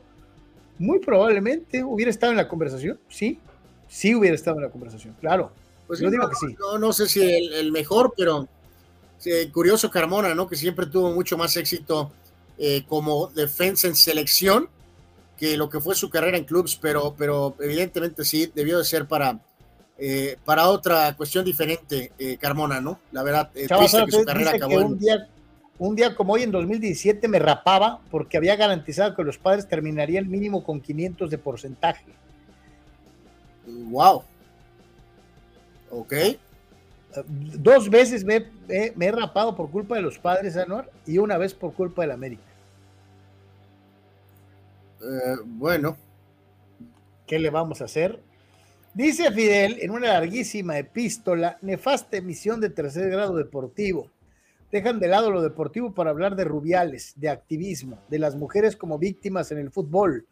[0.77, 2.99] Muy probablemente hubiera estado en la conversación.
[3.10, 3.40] Sí,
[3.88, 5.15] sí hubiera estado en la conversación.
[5.19, 5.52] Claro.
[5.88, 6.56] Pues Yo sí, digo no, que sí.
[6.60, 8.48] no, no sé si el, el mejor, pero
[9.18, 10.48] sí, curioso Carmona, ¿no?
[10.48, 12.11] Que siempre tuvo mucho más éxito
[12.57, 14.69] eh, como defensa en selección
[15.38, 19.07] que lo que fue su carrera en clubs, pero, pero evidentemente sí, debió de ser
[19.07, 19.40] para,
[19.98, 22.99] eh, para otra cuestión diferente, eh, Carmona, ¿no?
[23.14, 25.27] La verdad, eh, triste que su carrera acabó en- un día,
[25.80, 30.30] un día como hoy en 2017 me rapaba porque había garantizado que los padres terminarían
[30.30, 32.06] mínimo con 500 de porcentaje.
[33.65, 34.23] Wow.
[35.91, 36.14] Ok.
[37.27, 41.38] Dos veces me, me- me he rapado por culpa de los padres, Anuar, y una
[41.38, 42.43] vez por culpa del América.
[45.01, 45.97] Eh, bueno.
[47.26, 48.19] ¿Qué le vamos a hacer?
[48.93, 54.10] Dice Fidel en una larguísima epístola, nefasta emisión de tercer grado deportivo.
[54.71, 58.99] Dejan de lado lo deportivo para hablar de rubiales, de activismo, de las mujeres como
[58.99, 60.27] víctimas en el fútbol.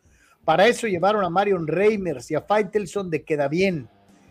[0.45, 3.89] Para eso llevaron a Marion Reimers y a Faitelson de Queda Bien.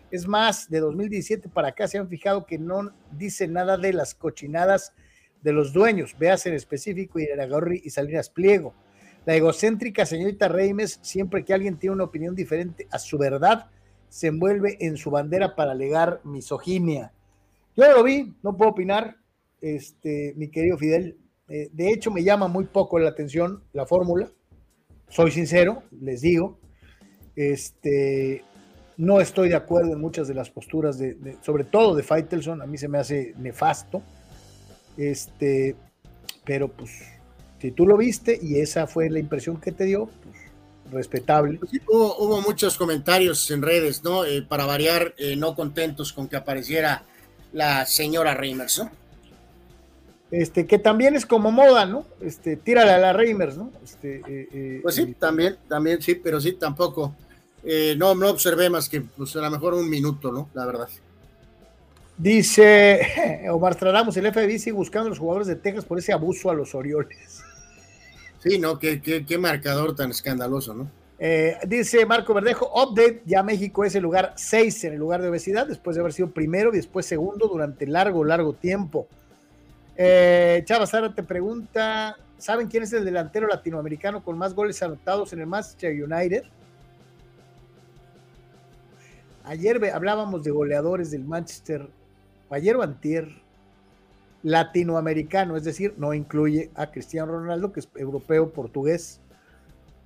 [0.09, 4.15] Es más, de 2017 para acá se han fijado que no dice nada de las
[4.15, 4.93] cochinadas
[5.41, 6.15] de los dueños.
[6.17, 8.73] Veas en específico Iragorri y Salinas Pliego.
[9.25, 13.69] La egocéntrica señorita Reimes, siempre que alguien tiene una opinión diferente a su verdad,
[14.07, 17.11] se envuelve en su bandera para alegar misoginia.
[17.75, 19.17] Yo lo vi, no puedo opinar,
[19.61, 21.17] este, mi querido Fidel.
[21.49, 24.29] Eh, de hecho, me llama muy poco la atención la fórmula.
[25.09, 26.59] Soy sincero, les digo.
[27.35, 28.43] Este,
[28.97, 32.61] no estoy de acuerdo en muchas de las posturas, de, sobre todo de Faitelson.
[32.61, 34.01] A mí se me hace nefasto.
[34.97, 35.75] Este,
[36.43, 36.91] pero pues,
[37.61, 40.37] si tú lo viste y esa fue la impresión que te dio, pues,
[40.91, 41.59] respetable.
[41.87, 44.25] hubo, muchos comentarios en redes, ¿no?
[44.25, 47.03] Eh, para variar, eh, no contentos con que apareciera
[47.53, 48.91] la señora Reimers, ¿no?
[50.29, 52.05] Este, que también es como moda, ¿no?
[52.19, 53.71] Este, tírale a la Reimers, ¿no?
[53.83, 57.15] Este, eh, pues sí, también, también sí, pero sí, tampoco.
[57.97, 60.49] no, no observé más que, pues a lo mejor un minuto, ¿no?
[60.53, 60.89] La verdad.
[62.17, 66.49] Dice Omar Stradamos, el FBI sigue buscando a los jugadores de Texas por ese abuso
[66.49, 67.43] a los Orioles.
[68.39, 68.79] Sí, ¿no?
[68.79, 70.89] Qué, qué, marcador tan escandaloso, ¿no?
[71.19, 75.29] Eh, dice Marco Verdejo, update, ya México es el lugar 6 en el lugar de
[75.29, 79.07] obesidad, después de haber sido primero y después segundo durante largo, largo tiempo.
[79.97, 85.33] Eh, Chava Sara te pregunta, ¿saben quién es el delantero latinoamericano con más goles anotados
[85.33, 86.43] en el Manchester United?
[89.43, 91.89] Ayer hablábamos de goleadores del Manchester,
[92.51, 93.41] ayer o antier,
[94.43, 99.19] latinoamericano, es decir, no incluye a Cristiano Ronaldo, que es europeo, portugués,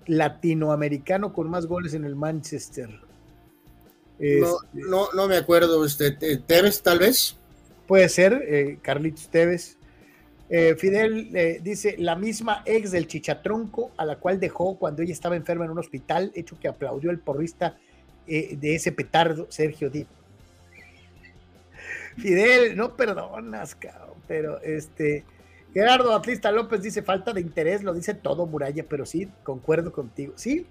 [0.05, 2.89] latinoamericano con más goles en el Manchester.
[4.19, 7.35] No, no, no, me acuerdo, este, Tevez tal vez.
[7.87, 9.77] Puede ser, eh, Carlitos Tevez.
[10.53, 15.13] Eh, Fidel eh, dice, la misma ex del chichatronco a la cual dejó cuando ella
[15.13, 17.77] estaba enferma en un hospital, hecho que aplaudió el porrista
[18.27, 20.07] de ese petardo, Sergio Díaz.
[22.17, 25.25] Fidel, no perdonas, cabrón, pero este,
[25.73, 30.33] Gerardo Atlista López dice falta de interés, lo dice todo Muralla, pero sí, concuerdo contigo.
[30.35, 30.65] Sí,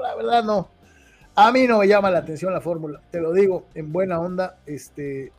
[0.00, 0.68] la verdad no.
[1.34, 4.58] A mí no me llama la atención la fórmula, te lo digo en buena onda,
[4.66, 5.32] este,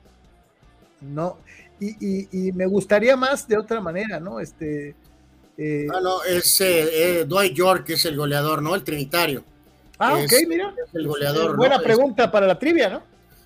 [1.02, 1.38] no.
[1.80, 4.40] Y, me gustaría más de otra manera, ¿no?
[4.40, 4.95] Este.
[5.58, 8.74] Eh, ah, no, es eh, eh, Dwight York, que es el goleador, ¿no?
[8.74, 9.43] El trinitario.
[10.00, 10.74] Ah, ok, mira.
[10.93, 11.56] el goleador.
[11.56, 13.03] Buena pregunta para la trivia, ¿no?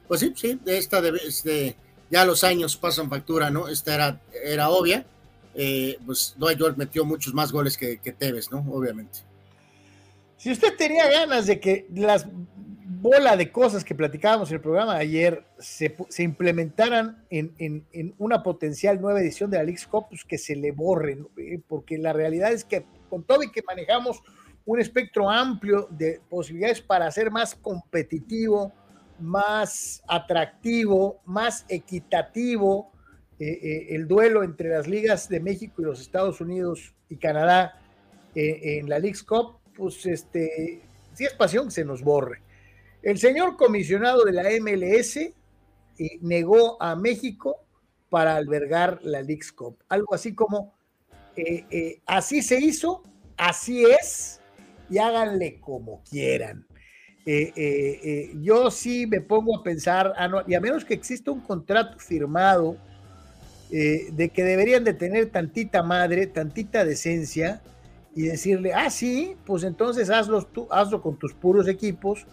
[0.08, 1.76] Pues sí, sí, de esta de, este,
[2.10, 3.68] ya los años pasan factura, ¿no?
[3.68, 5.06] Esta era, era obvia.
[5.54, 8.66] Eh, pues Dwight York metió muchos más goles que, que Tevez, ¿no?
[8.72, 9.20] Obviamente.
[10.38, 12.28] Si usted tenía ganas de que las
[13.02, 18.42] bola de cosas que platicábamos en el programa de ayer se, implementaran en, en, una
[18.44, 22.14] potencial nueva edición de la League Cup, pues que se le borren, eh, porque la
[22.14, 24.22] realidad es que con todo y que manejamos
[24.66, 28.74] un espectro amplio de posibilidades para ser más competitivo,
[29.20, 32.92] más atractivo, más equitativo
[33.40, 37.80] eh, eh, el duelo entre las ligas de México y los Estados Unidos y Canadá
[38.40, 42.42] en la League's Cup, pues este, si es pasión que se nos borre.
[43.02, 45.20] El señor comisionado de la MLS
[46.22, 47.66] negó a México
[48.10, 49.78] para albergar la League's Cup.
[49.90, 50.74] Algo así como,
[52.06, 53.04] así se hizo,
[53.38, 54.42] así es,
[54.90, 56.66] y háganle como quieran.
[57.30, 61.30] Eh, eh, eh, yo sí me pongo a pensar, ah, y a menos que exista
[61.30, 62.78] un contrato firmado
[63.70, 67.62] de que deberían de tener tantita madre, tantita decencia,
[68.16, 72.26] y decirle, ah, sí, pues entonces hazlo, tú, hazlo con tus puros equipos,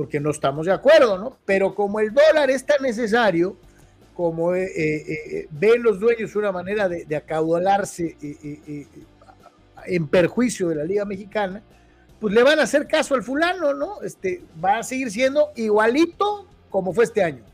[0.00, 1.36] porque no estamos de acuerdo, ¿no?
[1.44, 3.54] Pero como el dólar es tan necesario,
[4.14, 8.16] como ven los dueños una manera de, acaudalarse
[9.84, 11.62] en perjuicio de la Liga Mexicana,
[12.18, 14.00] pues le van a hacer caso al fulano, ¿no?
[14.00, 17.44] Este, va a seguir siendo igualito como fue este año.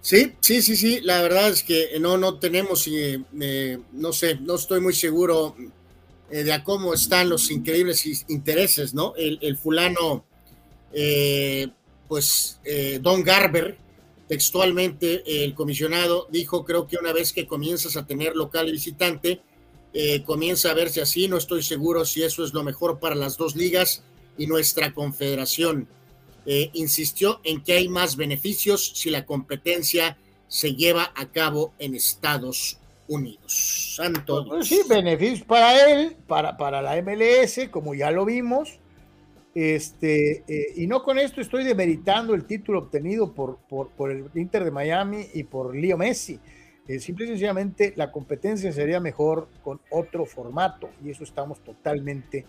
[0.00, 4.40] Sí, sí, sí, sí, la verdad es que no, no tenemos, eh, eh, no sé,
[4.40, 5.54] no estoy muy seguro
[6.34, 9.14] eh, de cómo están los increíbles intereses, ¿no?
[9.16, 10.24] El, fulano,
[12.08, 12.60] pues,
[13.00, 13.78] Don Garber,
[14.28, 19.42] textualmente, el comisionado, dijo, creo que una vez que comienzas a tener local y visitante,
[19.96, 21.28] eh, comienza a verse así.
[21.28, 24.02] No estoy seguro si eso es lo mejor para las dos ligas
[24.36, 25.88] y nuestra confederación.
[26.46, 31.94] Eh, insistió en que hay más beneficios si la competencia se lleva a cabo en
[31.94, 33.94] Estados Unidos.
[33.96, 34.44] Santo.
[34.46, 38.80] Pues sí, beneficios para él, para, para la MLS, como ya lo vimos.
[39.54, 44.64] Este, eh, y no con esto estoy demeritando el título obtenido por, por, el Inter
[44.64, 46.40] de Miami y por Leo Messi
[46.86, 52.44] eh, simple y sencillamente la competencia sería mejor con otro formato y eso estamos totalmente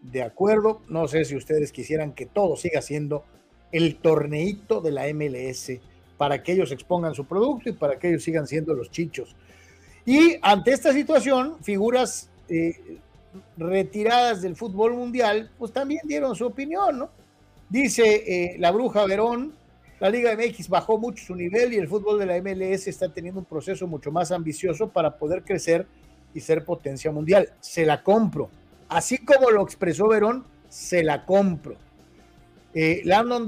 [0.00, 0.82] de acuerdo.
[0.88, 3.24] No sé si ustedes quisieran que todo siga siendo
[3.72, 5.72] el torneito de la MLS
[6.16, 9.34] para que ellos expongan su producto y para que ellos sigan siendo los chichos.
[10.06, 12.98] Y ante esta situación, figuras eh,
[13.56, 17.10] retiradas del fútbol mundial, pues también dieron su opinión, ¿no?
[17.68, 19.54] Dice eh, la bruja Verón,
[20.00, 23.40] la Liga MX bajó mucho su nivel y el fútbol de la MLS está teniendo
[23.40, 25.86] un proceso mucho más ambicioso para poder crecer
[26.34, 27.52] y ser potencia mundial.
[27.60, 28.50] Se la compro.
[28.88, 31.76] Así como lo expresó Verón, se la compro.
[32.72, 33.44] Eh, Landon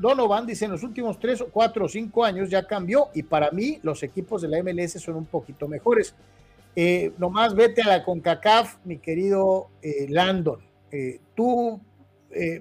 [0.00, 3.78] Donovan, dice en los últimos tres, cuatro o cinco años ya cambió y para mí
[3.82, 6.14] los equipos de la MLS son un poquito mejores.
[6.76, 10.60] Eh, nomás vete a la CONCACAF, mi querido eh, Landon.
[10.90, 11.80] Eh, tú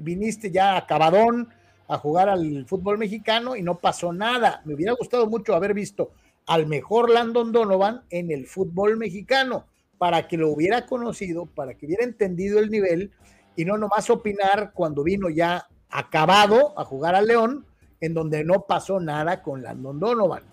[0.01, 1.50] viniste ya acabadón
[1.88, 4.61] a jugar al fútbol mexicano y no pasó nada.
[4.66, 6.11] Me hubiera gustado mucho haber visto
[6.45, 9.66] al mejor Landon Donovan en el fútbol mexicano
[9.98, 13.14] para que lo hubiera conocido, para que hubiera entendido el nivel
[13.56, 17.66] y no nomás opinar cuando vino ya acabado a jugar al León,
[18.00, 20.43] en donde no pasó nada con Landon Donovan.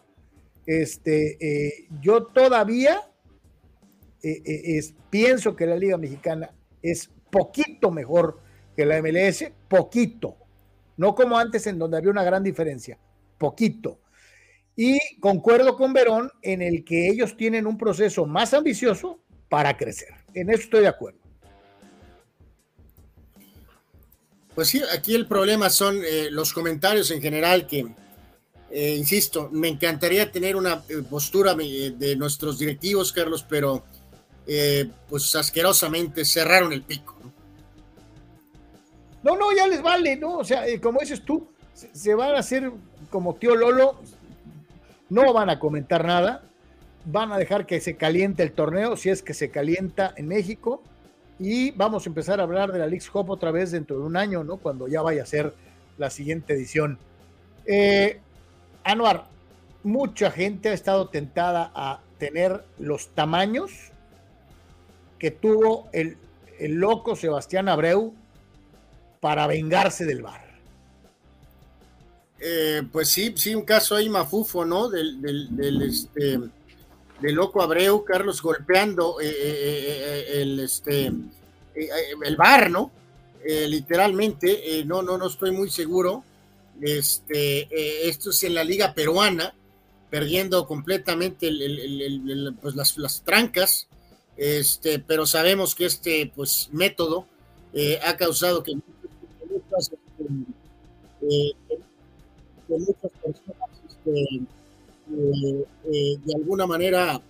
[0.64, 3.09] Este, yo todavía
[4.22, 6.50] eh, eh, es, pienso que la Liga Mexicana
[6.82, 8.40] es poquito mejor
[8.76, 10.36] que la MLS, poquito,
[10.96, 12.98] no como antes en donde había una gran diferencia,
[13.38, 14.00] poquito.
[14.76, 20.14] Y concuerdo con Verón en el que ellos tienen un proceso más ambicioso para crecer.
[20.34, 21.18] En eso estoy de acuerdo.
[24.54, 27.86] Pues sí, aquí el problema son eh, los comentarios en general que,
[28.72, 33.84] insisto, me encantaría tener una postura de nuestros directivos, Carlos, pero
[34.46, 37.16] eh, pues asquerosamente cerraron el pico.
[39.22, 39.36] ¿no?
[39.36, 40.38] no, ya les vale, ¿no?
[40.38, 42.72] O sea, eh, como dices tú, se, van a hacer
[43.10, 44.00] como tío Lolo,
[45.08, 46.42] no van a comentar nada,
[47.04, 50.82] van a dejar que se caliente el torneo, si es que se calienta en México,
[51.38, 54.16] y vamos a empezar a hablar de la League Cup otra vez dentro de un
[54.16, 54.58] año, ¿no?
[54.58, 55.54] Cuando ya vaya a ser
[55.96, 56.98] la siguiente edición.
[57.66, 58.20] Eh,
[58.84, 59.26] Anuar,
[59.82, 63.89] mucha gente ha estado tentada a tener los tamaños
[65.20, 66.16] que tuvo el,
[66.58, 68.12] loco Sebastián Abreu
[69.20, 70.50] para vengarse del bar.
[72.40, 74.88] Eh, pues sí, sí, un caso ahí mafufo, ¿no?
[74.88, 76.38] Del, del, este,
[77.20, 81.12] del loco Abreu, Carlos golpeando eh, eh, el, este,
[81.74, 82.90] el bar, ¿no?
[83.42, 86.24] literalmente, no, no, no estoy muy seguro.
[86.80, 89.54] Este, esto es en la liga peruana,
[90.10, 91.50] perdiendo completamente
[92.60, 93.88] pues las, las trancas
[94.40, 97.26] este, pero sabemos que este pues, método
[97.74, 100.00] eh, ha causado que muchas, este,
[101.28, 101.52] eh,
[102.66, 104.40] personas este,
[105.12, 107.20] eh, de alguna manera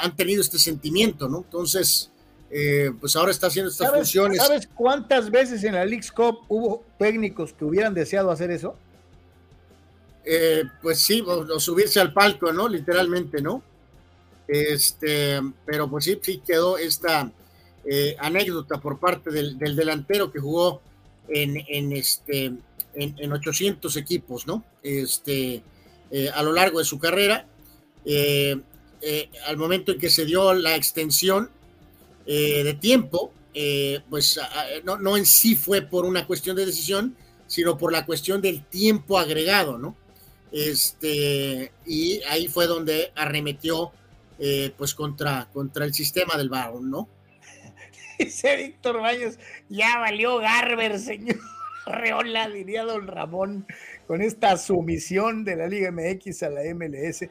[0.00, 1.38] han tenido este sentimiento, ¿no?
[1.38, 2.10] Entonces,
[3.00, 4.38] pues ahora está haciendo estas funciones.
[4.38, 8.74] ¿Sabes cuántas veces en la League Cup hubo técnicos que hubieran deseado hacer eso?
[10.82, 12.68] pues sí, o, subirse al palco, ¿no?
[12.68, 13.62] Literalmente, ¿no?
[14.48, 17.30] Este, pero pues sí, quedó esta
[17.84, 20.80] eh, anécdota por parte del, delantero que jugó
[21.28, 22.52] en, en este,
[22.94, 24.64] en, 800 equipos, ¿no?
[24.82, 25.62] Este,
[26.10, 27.46] eh, a lo largo de su carrera.
[28.04, 28.58] Eh,
[29.46, 31.50] al momento en que se dio la extensión
[32.26, 33.32] de tiempo,
[34.10, 34.40] pues
[34.84, 38.64] no, no en sí fue por una cuestión de decisión, sino por la cuestión del
[38.64, 39.96] tiempo agregado, ¿no?
[40.50, 43.92] Este, y ahí fue donde arremetió
[44.38, 47.08] eh, pues contra, contra el sistema del varón, ¿no?
[48.18, 51.38] Dice Víctor Baños, ya valió Garber, señor
[51.86, 53.66] Reola, diría don Ramón,
[54.06, 57.24] con esta sumisión de la Liga MX a la MLS.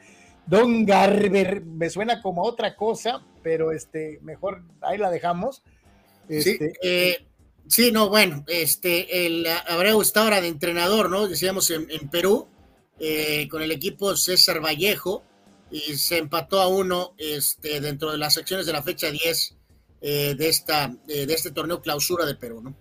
[0.45, 5.61] Don Garber, me suena como otra cosa, pero este, mejor ahí la dejamos.
[6.29, 7.27] Este, eh,
[7.67, 11.27] sí, no, bueno, este, el Abreu está ahora de entrenador, ¿no?
[11.27, 12.47] Decíamos en, Perú,
[12.99, 15.23] eh, con el equipo César Vallejo,
[15.71, 19.57] y se empató a uno este, dentro de las secciones de la fecha 10
[20.01, 22.75] eh, de, esta, eh, de este torneo clausura de Perú, ¿no?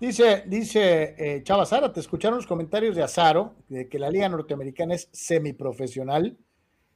[0.00, 4.28] Dice, dice eh, Chava Sara, te escucharon los comentarios de Azaro, de que la Liga
[4.28, 6.36] Norteamericana es semiprofesional.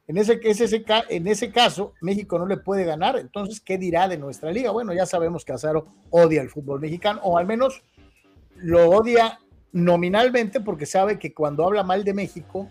[0.07, 3.17] En ese, ese, en ese caso, México no le puede ganar.
[3.17, 4.71] Entonces, ¿qué dirá de nuestra liga?
[4.71, 7.83] Bueno, ya sabemos que Azaro odia el fútbol mexicano, o al menos
[8.55, 9.39] lo odia
[9.71, 12.67] nominalmente porque sabe que cuando habla mal de México,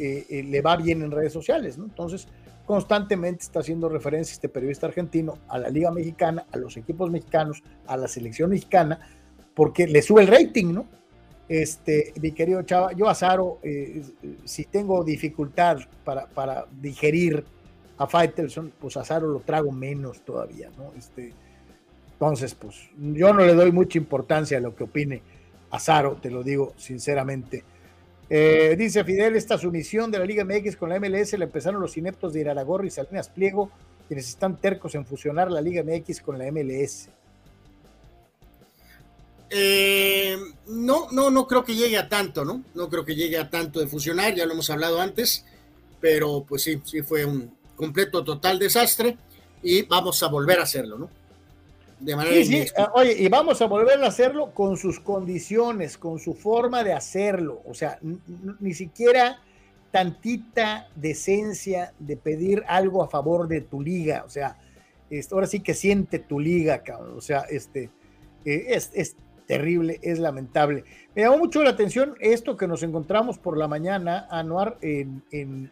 [0.00, 1.84] eh, eh, le va bien en redes sociales, ¿no?
[1.84, 2.26] Entonces,
[2.64, 7.62] constantemente está haciendo referencia este periodista argentino a la Liga Mexicana, a los equipos mexicanos,
[7.86, 8.98] a la selección mexicana,
[9.54, 10.86] porque le sube el rating, ¿no?
[11.48, 14.02] Este, mi querido Chava, yo Azaro, eh,
[14.44, 17.44] si tengo dificultad para, para digerir
[17.98, 20.92] a Faitelson, pues Azaro lo trago menos todavía, ¿no?
[20.96, 21.34] Este,
[22.12, 25.22] entonces, pues yo no le doy mucha importancia a lo que opine
[25.70, 27.64] Azaro, te lo digo sinceramente.
[28.32, 31.96] Eh, dice Fidel, esta sumisión de la Liga MX con la MLS la empezaron los
[31.96, 33.72] ineptos de Iraragorri y Salinas Pliego,
[34.06, 37.08] quienes están tercos en fusionar la Liga MX con la MLS.
[39.50, 40.36] Eh,
[40.68, 42.62] no, no, no creo que llegue a tanto, ¿no?
[42.74, 45.44] No creo que llegue a tanto de fusionar, ya lo hemos hablado antes,
[46.00, 49.18] pero pues sí, sí fue un completo total desastre
[49.60, 51.19] y vamos a volver a hacerlo, ¿no?
[52.00, 52.72] De manera sí, sí.
[52.76, 56.94] Ah, oye, y vamos a volver a hacerlo con sus condiciones, con su forma de
[56.94, 57.98] hacerlo, o sea,
[58.58, 59.42] ni siquiera
[59.90, 64.56] tantita decencia de pedir algo a favor de tu liga, o sea,
[65.30, 67.90] ahora sí que siente tu liga, cabrón, o sea, este,
[68.46, 70.84] eh, es, es terrible, es lamentable.
[71.14, 75.70] Me llamó mucho la atención esto que nos encontramos por la mañana, Anuar, en, en,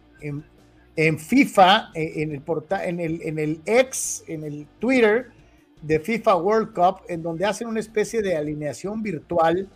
[0.97, 5.38] en, FIFA, en el, portal, en, el, en el ex, en el Twitter
[5.83, 9.69] de FIFA World Cup, en donde hacen una especie de alineación virtual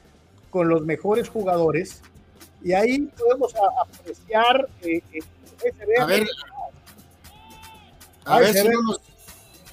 [0.51, 2.03] con los mejores jugadores.
[2.63, 4.69] Y ahí podemos apreciar.
[4.83, 5.21] Eh, eh,
[5.99, 6.27] a ver,
[8.25, 9.01] a, ver si no nos,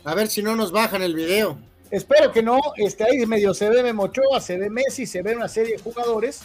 [0.03, 1.58] a ver si no nos bajan el video.
[1.91, 5.48] Espero que no, este, ahí medio se ve Memochoa, se ve Messi, se ve una
[5.48, 6.41] serie de jugadores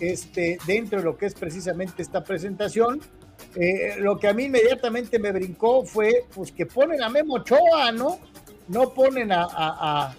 [0.00, 3.00] este, dentro de lo que es precisamente esta presentación.
[3.56, 8.18] Eh, lo que a mí inmediatamente me brincó fue pues que ponen a Memochoa, ¿no?
[8.70, 10.14] No ponen a, a,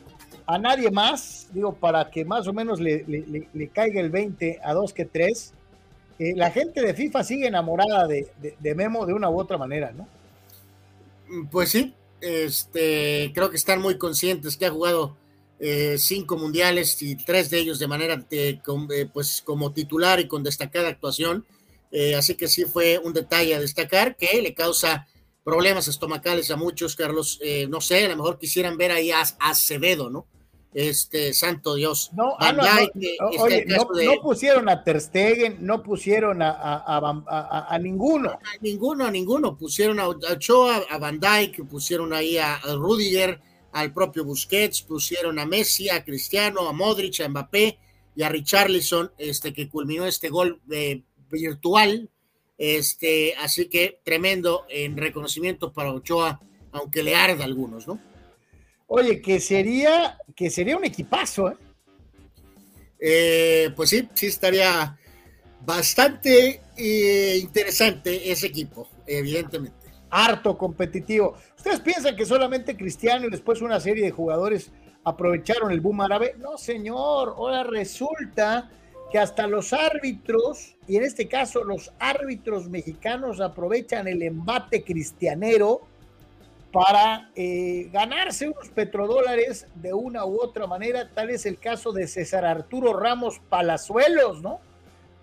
[0.46, 4.74] a, nadie más, digo, para que más o menos le, le, caiga el 20 a
[4.74, 5.54] 2 que 3.
[6.20, 9.58] Eh, la gente de FIFA sigue enamorada de, de, de Memo de una u otra
[9.58, 10.08] manera, ¿no?
[11.50, 15.16] Pues sí, este, creo que están muy conscientes que ha jugado
[15.64, 18.60] eh, cinco mundiales y tres de ellos de manera eh,
[19.14, 21.46] pues como titular y con destacada actuación.
[21.92, 25.08] Eh, así que sí fue un detalle a destacar que le causa
[25.44, 27.40] problemas estomacales a muchos, Carlos.
[27.70, 30.28] no sé, a lo mejor quisieran ver ahí a Acevedo, ¿no?
[30.74, 32.12] este santo Dios.
[32.16, 38.32] No, ah, no, pusieron a Ter Stegen, no pusieron a, a, ninguno.
[38.32, 39.58] A ninguno, a ninguno.
[39.58, 43.40] Pusieron a Ochoa, a Van Dijk, pusieron ahí a, Rudiger,
[43.74, 47.78] al propio Busquets, pusieron a Messi, a Cristiano, a Modric, a Mbappé
[48.16, 52.10] y a Richarlison, este que culminó este gol eh, virtual.
[52.64, 56.40] Este, así que tremendo en reconocimiento para Ochoa,
[56.72, 58.00] aunque le arda a algunos, ¿no?
[58.86, 61.58] Oye, que sería, que sería un equipazo, ¿eh?
[63.00, 63.70] ¿eh?
[63.76, 64.96] pues sí, sí estaría
[65.66, 69.92] bastante eh, interesante ese equipo, evidentemente.
[70.12, 71.36] Harto competitivo.
[71.58, 74.72] ¿Ustedes piensan que solamente Cristiano y después una serie de jugadores
[75.04, 76.36] aprovecharon el boom árabe?
[76.38, 77.30] No, señor.
[77.30, 78.70] Ahora resulta
[79.12, 85.88] que hasta los árbitros, y en este caso los árbitros mexicanos aprovechan el embate cristianero
[86.74, 91.10] para eh, ganarse unos petrodólares de una u otra manera.
[91.10, 94.60] Tal es el caso de César Arturo Ramos Palazuelos, ¿no?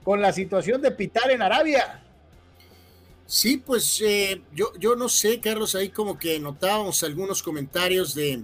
[0.04, 2.02] Con la situación de Pitar en Arabia.
[3.26, 8.42] Sí, pues eh, yo, yo no sé, Carlos, ahí como que notábamos algunos comentarios de,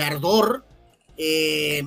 [0.00, 0.64] ardor.
[1.18, 1.86] Eh,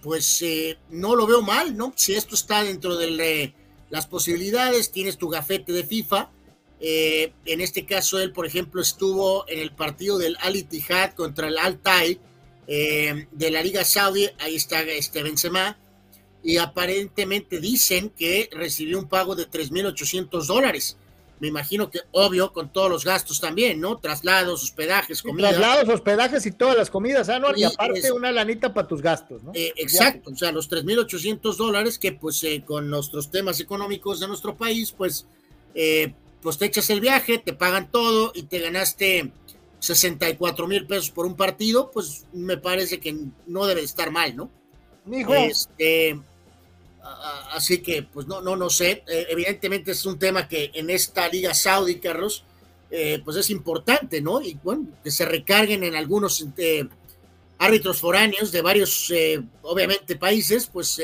[0.00, 0.44] pues
[0.90, 1.92] no lo veo mal, ¿no?
[1.96, 3.52] Si esto está dentro de
[3.90, 6.30] las posibilidades, tienes tu gafete de FIFA
[6.80, 11.48] eh, en este caso, él, por ejemplo, estuvo en el partido del Al Ittihad contra
[11.48, 12.18] el Al Tai
[12.66, 14.28] eh, de la Liga Saudi.
[14.38, 15.78] Ahí está este Benzema.
[16.42, 20.96] Y aparentemente dicen que recibió un pago de 3.800 dólares.
[21.38, 23.98] Me imagino que, obvio, con todos los gastos también, ¿no?
[23.98, 25.56] Traslados, hospedajes, comidas.
[25.56, 29.52] Traslados, hospedajes y todas las comidas, ¿ah, Y, aparte una lanita para tus gastos, ¿no?
[29.54, 34.56] Eh, exacto, o sea, los 3.800 dólares que, pues, con nuestros temas económicos de nuestro
[34.56, 35.26] país, pues,
[36.40, 39.32] pues te echas el viaje, te pagan todo y te ganaste
[39.80, 43.16] 64 mil pesos por un partido, pues me parece que
[43.46, 44.50] no debe estar mal, ¿no?
[45.08, 46.18] Este,
[47.52, 49.02] así que, pues no, no, no sé.
[49.06, 52.44] Eh, evidentemente es un tema que en esta liga saudí, Carlos,
[52.90, 54.40] eh, pues es importante, ¿no?
[54.40, 56.88] Y bueno, que se recarguen en algunos eh,
[57.58, 59.12] árbitros foráneos de varios,
[59.62, 61.00] obviamente, países, pues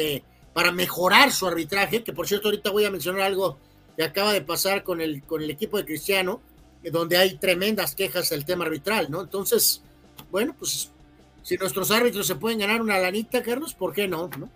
[0.53, 3.59] para mejorar su arbitraje, que por cierto ahorita voy a mencionar algo
[3.97, 6.43] que acaba de pasar con el, con el equipo de Cristiano,
[6.83, 9.23] donde hay tremendas quejas del tema arbitral, ¿no?
[9.23, 9.83] Entonces,
[10.31, 10.91] bueno, pues
[11.43, 14.29] si nuestros árbitros se pueden ganar una lanita, Carlos, ¿por qué no?
[14.39, 14.51] No,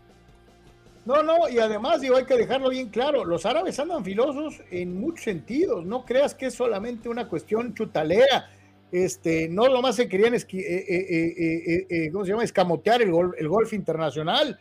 [1.06, 4.98] no, no y además digo, hay que dejarlo bien claro, los árabes andan filosos en
[5.00, 8.50] muchos sentidos, no creas que es solamente una cuestión chutalera,
[8.90, 12.42] este, no lo más se querían, eh, eh, eh, ¿cómo se llama?
[12.42, 14.58] Escamotear el golf internacional.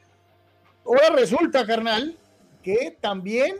[0.85, 2.15] Ahora resulta, carnal,
[2.61, 3.55] que también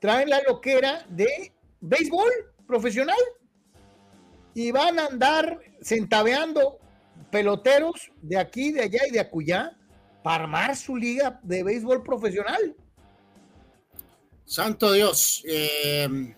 [0.00, 2.30] traen la loquera de béisbol
[2.66, 3.18] profesional
[4.54, 6.78] y van a andar centaveando
[7.30, 9.76] peloteros de aquí, de allá y de acullá
[10.22, 12.74] para armar su liga de béisbol profesional.
[14.44, 15.42] Santo Dios.
[15.46, 16.34] Eh,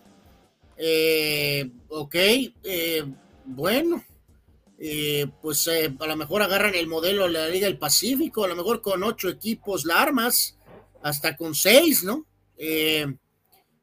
[0.76, 3.04] eh, ok, eh,
[3.44, 4.04] bueno,
[4.78, 8.56] eh, pues a lo mejor agarran el modelo de la Liga del Pacífico, a lo
[8.56, 10.58] mejor con ocho equipos la armas,
[11.02, 12.26] hasta con seis, ¿no?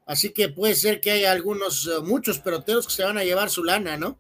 [0.06, 3.64] Así que puede ser que haya algunos, muchos peloteros que se van a llevar su
[3.64, 4.18] lana, ¿no?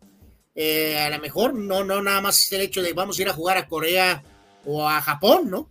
[0.55, 3.57] A lo mejor no, no nada más el hecho de vamos a ir a jugar
[3.57, 4.23] a Corea
[4.65, 5.69] o a Japón, ¿no?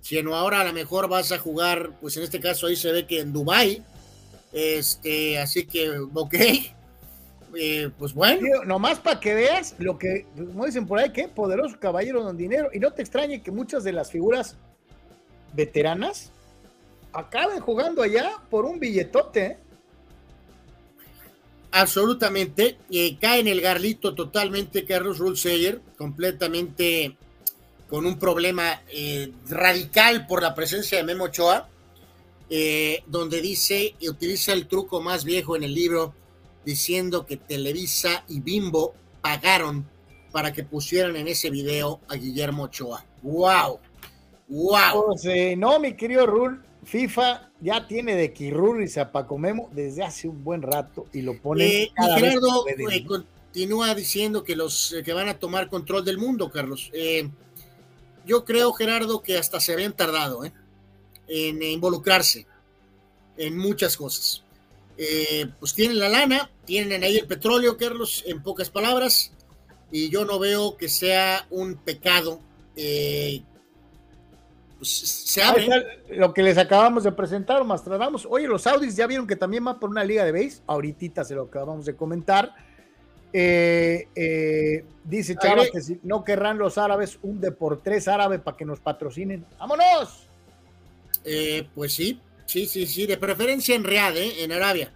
[0.00, 3.06] Sino ahora a lo mejor vas a jugar, pues en este caso ahí se ve
[3.06, 3.82] que en Dubai,
[4.52, 6.34] este, así que, ok,
[7.56, 8.40] eh, pues bueno.
[8.40, 12.36] Tío, nomás para que veas lo que, como dicen por ahí, que poderoso caballero don
[12.36, 12.70] dinero.
[12.72, 14.56] Y no te extrañe que muchas de las figuras
[15.54, 16.32] veteranas
[17.12, 19.44] acaben jugando allá por un billetote.
[19.44, 19.58] ¿eh?
[21.72, 27.16] Absolutamente, eh, cae en el garlito totalmente Carlos Rulseyer, completamente
[27.88, 31.68] con un problema eh, radical por la presencia de Memo Ochoa,
[32.50, 36.14] eh, donde dice y utiliza el truco más viejo en el libro,
[36.64, 39.88] diciendo que Televisa y Bimbo pagaron
[40.32, 43.04] para que pusieran en ese video a Guillermo Ochoa.
[43.22, 43.78] ¡Wow!
[44.48, 45.06] ¡Wow!
[45.06, 50.04] Pues, eh, no, mi querido Rul, FIFA ya tiene de Kirruris a Paco Memo desde
[50.04, 51.66] hace un buen rato y lo pone.
[51.66, 52.64] Y Gerardo
[53.06, 56.90] continúa diciendo que los que van a tomar control del mundo, Carlos.
[56.92, 57.28] Eh,
[58.26, 60.52] yo creo, Gerardo, que hasta se habían tardado ¿eh?
[61.28, 62.46] en involucrarse
[63.36, 64.42] en muchas cosas.
[64.98, 69.32] Eh, pues tienen la lana, tienen ahí el petróleo, Carlos, en pocas palabras,
[69.90, 72.40] y yo no veo que sea un pecado.
[72.76, 73.42] eh,
[74.78, 75.68] pues se abre.
[76.10, 78.26] Lo que les acabamos de presentar, Mastradamos.
[78.28, 80.60] Oye, los Saudis ya vieron que también van por una liga de base.
[80.66, 82.54] Ahorita se lo acabamos de comentar.
[83.38, 88.08] Eh, eh, dice Chava Agre- que si no querrán los árabes un de por tres
[88.08, 89.44] árabe para que nos patrocinen.
[89.58, 90.26] ¡Vámonos!
[91.22, 94.42] Eh, pues sí, sí, sí, sí, de preferencia en Riad, ¿eh?
[94.42, 94.90] en Arabia.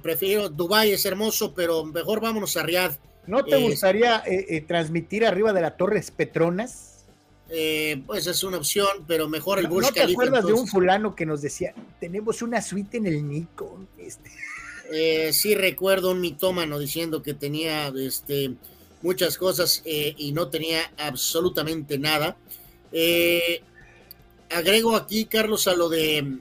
[0.00, 2.92] Prefiero, Dubái es hermoso, pero mejor vámonos a Riad.
[3.26, 4.22] ¿No te gustaría
[4.66, 7.04] transmitir arriba de la Torres Petronas?
[7.50, 10.52] Eh, pues es una opción, pero mejor el ¿No, Burj no te Khalifa, acuerdas de
[10.52, 13.86] un fulano que nos decía, tenemos una suite en el Nico?
[13.98, 14.30] Este,
[14.92, 18.52] Eh, sí recuerdo un mitómano diciendo que tenía este,
[19.02, 22.36] muchas cosas eh, y no tenía absolutamente nada.
[22.92, 23.62] Eh,
[24.50, 26.38] agrego aquí, Carlos, a lo de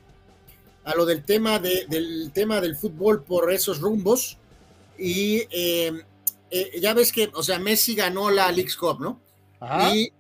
[0.83, 4.37] a lo del tema de- del tema del fútbol por esos rumbos.
[4.99, 5.41] Y
[6.79, 9.19] ya ves que, o sea, Messi ganó la Leagues Cup, ¿no?
[9.59, 9.91] Ajá.
[9.95, 10.11] Y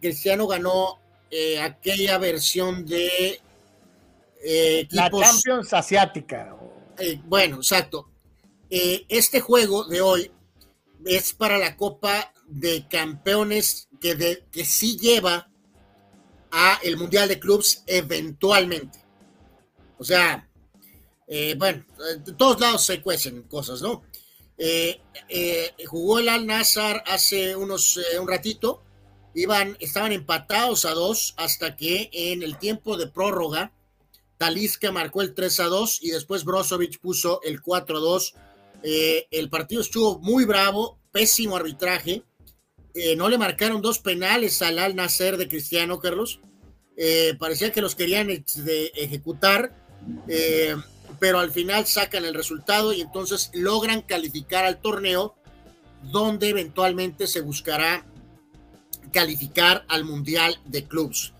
[0.00, 0.98] Cristiano ganó
[1.60, 3.40] aquella versión de
[4.42, 6.55] eh, la Champions Asiática.
[6.98, 8.08] Eh, bueno, exacto.
[8.70, 10.30] Eh, este juego de hoy
[11.04, 15.50] es para la Copa de Campeones que, que sí lleva
[16.50, 18.98] a el Mundial de Clubs eventualmente.
[19.98, 20.48] O sea,
[21.26, 21.84] eh, bueno,
[22.24, 24.02] de todos lados se cuecen cosas, ¿no?
[25.86, 28.82] Jugó el Al Nazar hace unos un ratito,
[29.34, 33.72] iban, estaban empatados a dos hasta que en el tiempo de prórroga
[34.38, 38.34] Talisca marcó el 3 a 2 y después Brozovic puso el 4 a 2.
[38.82, 42.22] Eh, el partido estuvo muy bravo, pésimo arbitraje.
[42.94, 46.40] Eh, no le marcaron dos penales al Al Nacer de Cristiano Carlos.
[46.96, 49.72] Eh, parecía que los querían ejecutar,
[51.18, 55.34] pero al final sacan el resultado y entonces logran calificar al torneo,
[56.04, 58.06] donde eventualmente se buscará
[59.12, 61.32] calificar al Mundial de Clubs.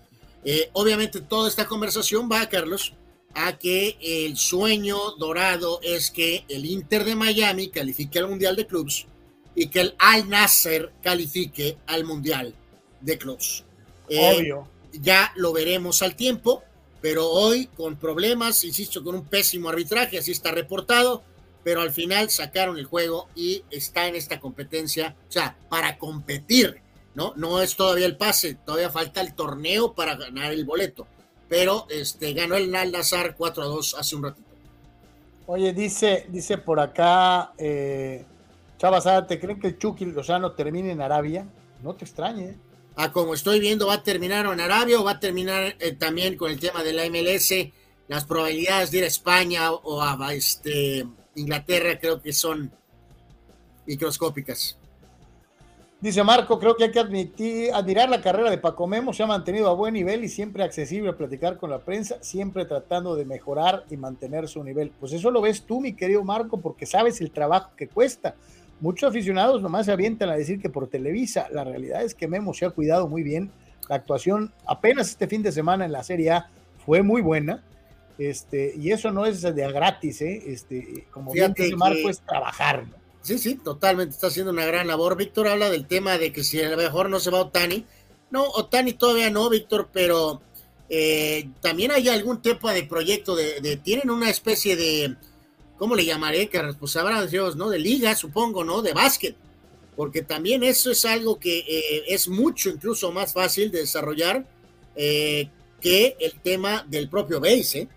[0.49, 2.93] Eh, obviamente toda esta conversación va, Carlos,
[3.33, 8.65] a que el sueño dorado es que el Inter de Miami califique al Mundial de
[8.65, 9.07] Clubs
[9.55, 12.55] y que el Al Nasser califique al Mundial
[13.01, 13.65] de Clubs.
[14.07, 14.69] Eh, Obvio.
[14.93, 16.63] Ya lo veremos al tiempo,
[17.01, 21.23] pero hoy con problemas, insisto, con un pésimo arbitraje, así está reportado,
[21.61, 26.79] pero al final sacaron el juego y está en esta competencia, o sea, para competir,
[27.17, 27.33] ¿no?
[27.35, 31.07] No es todavía el pase, todavía falta el torneo para ganar el boleto,
[31.49, 34.47] pero este, ganó el Nazar 4 a 2 hace un ratito.
[35.47, 38.23] Oye, dice, dice por acá, eh,
[38.77, 41.47] Chava Zárate, ¿creen que el Chucky Lozano termine en Arabia?
[41.81, 42.49] No te extrañe.
[42.49, 42.57] ¿eh?
[42.95, 46.37] Ah, como estoy viendo, va a terminar en Arabia o va a terminar eh, también
[46.37, 47.51] con el tema de la MLS.
[48.07, 52.71] Las probabilidades de ir a España o a este, Inglaterra creo que son
[53.87, 54.77] microscópicas.
[55.99, 59.25] Dice Marco, creo que hay que admitir, admirar la carrera de Paco Memo, se ha
[59.25, 63.25] mantenido a buen nivel y siempre accesible a platicar con la prensa, siempre tratando de
[63.25, 64.91] mejorar y mantener su nivel.
[64.99, 68.35] Pues eso lo ves tú, mi querido Marco, porque sabes el trabajo que cuesta.
[68.79, 72.53] Muchos aficionados nomás se avientan a decir que por Televisa, la realidad es que Memo
[72.53, 73.49] se ha cuidado muy bien,
[73.89, 76.49] La actuación apenas este fin de semana en la Serie A
[76.85, 77.63] fue muy buena.
[78.19, 80.43] Este, y eso no es de gratis, ¿eh?
[80.47, 82.85] Este, como bien dice Marco, es trabajar.
[83.27, 84.15] Sí, sí, totalmente.
[84.15, 85.17] Está haciendo una gran labor.
[85.17, 87.83] Víctor habla del tema de que si a lo mejor no se va Otani.
[88.31, 90.41] No, Otani todavía no, Víctor, pero
[90.87, 95.17] eh, también hay algún tipo de proyecto de, tienen una especie de,
[95.77, 96.47] ¿cómo le llamaré?
[96.47, 96.97] Que pues
[97.29, 97.69] Dios, ¿no?
[97.69, 98.81] De liga, supongo, ¿no?
[98.81, 99.35] De básquet.
[99.97, 104.45] Porque también eso es algo que eh, es mucho, incluso más fácil de desarrollar
[104.95, 105.49] eh,
[105.81, 107.87] que el tema del propio base, ¿eh?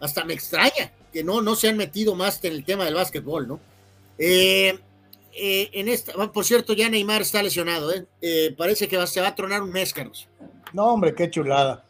[0.00, 3.46] Hasta me extraña que no, no se han metido más en el tema del básquetbol,
[3.46, 3.73] ¿no?
[4.18, 8.54] En esta, por cierto, ya Neymar está lesionado, ¿eh?
[8.56, 10.28] parece que se va a tronar un mes, Carlos.
[10.72, 11.84] No, hombre, qué chulada.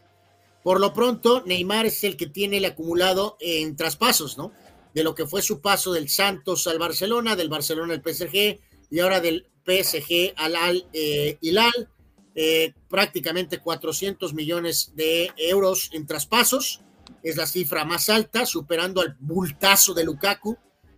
[0.65, 4.51] Por lo pronto, Neymar es el que tiene el acumulado en traspasos, ¿no?
[4.95, 9.01] De lo que fue su paso del Santos al Barcelona, del Barcelona al PSG y
[9.01, 11.91] ahora del PSG al Al eh, Hilal.
[12.37, 16.81] Eh, prácticamente 400 millones de euros en traspasos.
[17.23, 20.57] Es la cifra más alta, superando al bultazo de Lukaku,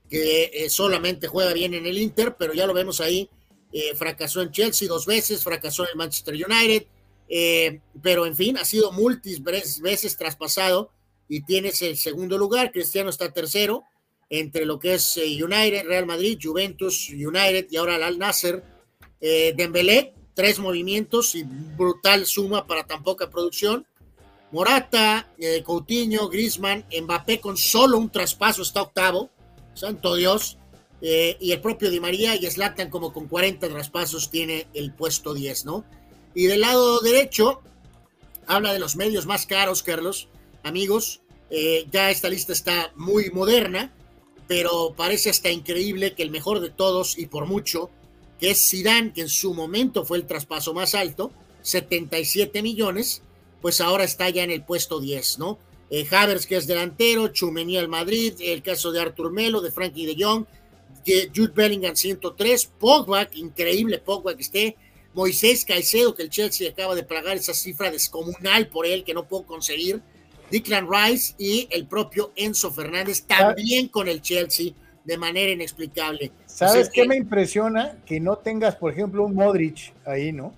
[0.08, 3.28] que eh, solamente juega bien en el Inter, pero ya lo vemos ahí.
[3.96, 6.86] fracasó en Chelsea dos veces, fracasó en Manchester United,
[7.28, 10.90] eh, pero en fin, ha sido múltiples veces traspasado
[11.28, 12.72] y tienes el segundo lugar.
[12.72, 13.84] Cristiano está tercero
[14.30, 18.62] entre lo que es eh, United, Real Madrid, Juventus, United y ahora Al Nasser.
[19.20, 23.86] Eh, Dembélé, tres movimientos y brutal suma para tan poca producción.
[24.52, 29.30] Morata, eh, Coutinho, Griezmann, Mbappé con solo un traspaso está octavo.
[29.76, 30.58] Santo Dios.
[31.00, 35.66] y el propio Di María y Slatan como con 40 traspasos tiene el puesto 10,
[35.66, 35.84] ¿no?
[36.34, 37.62] Y del lado derecho,
[38.46, 40.28] habla de los medios más caros, Carlos.
[40.62, 43.94] Amigos, eh, ya esta lista está muy moderna,
[44.48, 47.90] pero parece hasta increíble que el mejor de todos, y por mucho,
[48.40, 51.32] que es Zidane, que en su momento fue el traspaso más alto,
[51.62, 53.22] 77 millones,
[53.62, 55.58] pues ahora está ya en el puesto 10, ¿no?
[55.90, 60.06] Eh, Havers, que es delantero, Chumení al Madrid, el caso de Artur Melo, de Frankie
[60.06, 60.44] de Jong,
[61.34, 64.76] Jude Bellingham 103, Pogba, increíble Pogba que esté,
[65.14, 69.26] Moisés Caicedo, que el Chelsea acaba de pagar esa cifra descomunal por él que no
[69.26, 70.02] puedo conseguir,
[70.50, 74.72] Declan Rice y el propio Enzo Fernández también con el Chelsea
[75.04, 76.32] de manera inexplicable.
[76.46, 77.96] ¿Sabes qué me impresiona?
[78.04, 80.52] Que no tengas, por ejemplo, un Modric ahí, ¿no?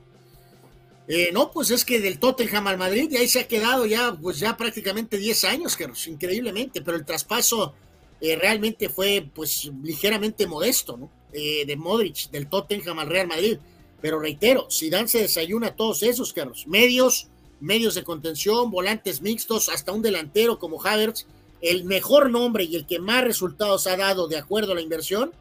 [1.09, 4.15] Eh, no, pues es que del Tottenham al Madrid y ahí se ha quedado ya,
[4.21, 7.75] pues ya prácticamente 10 años, Carlos, increíblemente, pero el traspaso
[8.21, 11.11] eh, realmente fue pues ligeramente modesto, ¿no?
[11.33, 13.59] Eh, de Modric, del Tottenham al Real Madrid.
[14.01, 16.67] Pero reitero, Dan se desayuna a todos esos, Carlos.
[16.67, 17.29] Medios,
[17.61, 21.27] medios de contención, volantes mixtos, hasta un delantero como Havertz.
[21.61, 25.33] El mejor nombre y el que más resultados ha dado de acuerdo a la inversión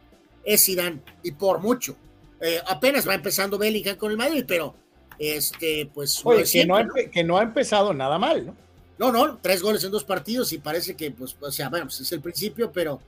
[0.44, 1.96] es Zidane, y por mucho.
[2.40, 4.74] Eh, apenas va empezando Bellingham con el Madrid, pero
[5.18, 6.22] este, pues.
[6.52, 8.56] que, no ha, que no ha empezado nada mal, ¿no?
[8.98, 12.00] No, no, tres goles en dos partidos y parece que, pues, o sea, bueno, pues
[12.00, 13.00] es el principio, pero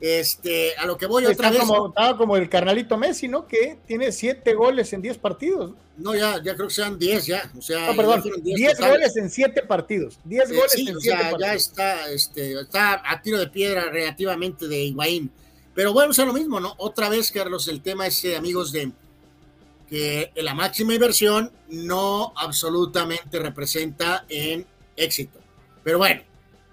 [0.00, 1.60] este, a lo que voy otra vez.
[1.60, 3.46] Como, estaba como el carnalito Messi, ¿no?
[3.46, 5.72] Que tiene siete goles en diez partidos.
[5.98, 7.50] No, ya, ya creo que sean diez ya.
[7.58, 10.18] O sea, perdón, diez, goles en siete partidos.
[10.24, 14.84] Diez goles en o sea, ya está, este, está a tiro de piedra relativamente de
[14.84, 15.30] Higuaín.
[15.74, 16.74] Pero bueno, es lo mismo, ¿no?
[16.78, 18.92] Otra vez, Carlos, el tema ese, amigos, de
[19.90, 24.64] que la máxima inversión no absolutamente representa en
[24.96, 25.40] éxito.
[25.84, 26.22] Pero bueno,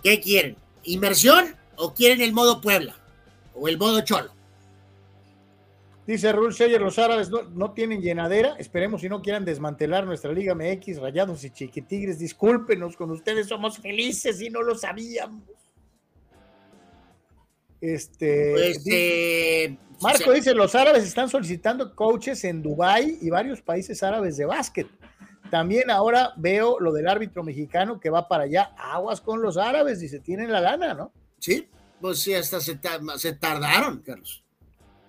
[0.03, 0.55] ¿qué quieren?
[0.83, 2.95] ¿Inversión o quieren el modo Puebla?
[3.59, 4.31] o el modo cholo.
[6.05, 8.55] Dice Rul Scheyer, los árabes no, tienen llenadera.
[8.57, 12.17] Esperemos si no quieran desmantelar nuestra Liga MX, Rayados y Chiquitigres.
[12.17, 15.43] Discúlpenos, con ustedes somos felices y no lo sabíamos.
[17.81, 24.03] Este, pues, eh, Marco dice, los árabes están solicitando coaches en Dubái y varios países
[24.03, 24.87] árabes de básquet.
[25.49, 28.73] También ahora veo lo del árbitro mexicano que va para allá.
[28.77, 31.11] Aguas con los árabes, y se tienen la lana, ¿no?
[31.39, 31.69] Sí,
[32.01, 32.79] pues sí, hasta se,
[33.17, 34.43] se tardaron, Carlos.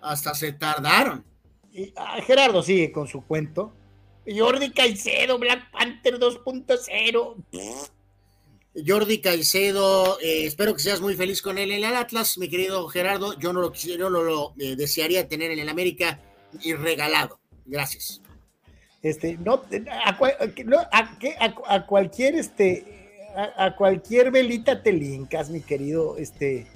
[0.00, 1.24] Hasta se tardaron.
[1.72, 3.74] Y, ah, Gerardo sigue con su cuento.
[4.26, 7.88] Jordi Caicedo, Black Panther 2.0.
[8.86, 12.86] Jordi Caicedo, eh, espero que seas muy feliz con él en el Atlas, mi querido
[12.88, 13.38] Gerardo.
[13.38, 16.20] Yo no lo, yo no lo eh, desearía tener en el América
[16.62, 17.40] y regalado.
[17.64, 18.20] Gracias.
[19.02, 19.62] Este, no,
[20.04, 20.18] a,
[21.86, 22.84] cualquier este,
[23.56, 26.66] a, cualquier velita te lincas, mi querido este,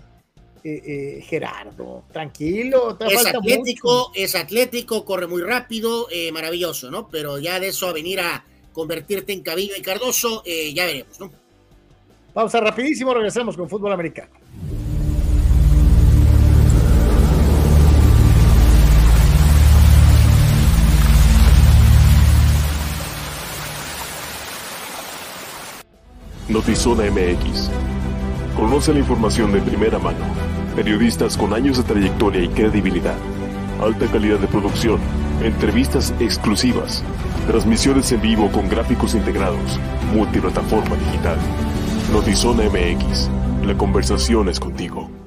[0.63, 2.97] eh, Gerardo, tranquilo.
[3.01, 7.09] es atlético, es atlético, corre muy rápido, eh, maravilloso, ¿no?
[7.09, 11.42] Pero ya de eso a venir a convertirte en Cabillo y Cardoso, ya veremos, ¿no?
[12.33, 14.31] Pausa rapidísimo, regresamos con fútbol americano.
[26.49, 27.70] Notizona MX.
[28.57, 30.19] Conoce la información de primera mano.
[30.75, 33.17] Periodistas con años de trayectoria y credibilidad.
[33.81, 35.01] Alta calidad de producción.
[35.43, 37.02] Entrevistas exclusivas.
[37.47, 39.78] Transmisiones en vivo con gráficos integrados.
[40.15, 41.39] Multiplataforma digital.
[42.11, 43.31] Notizona MX.
[43.65, 45.22] La conversación es contigo.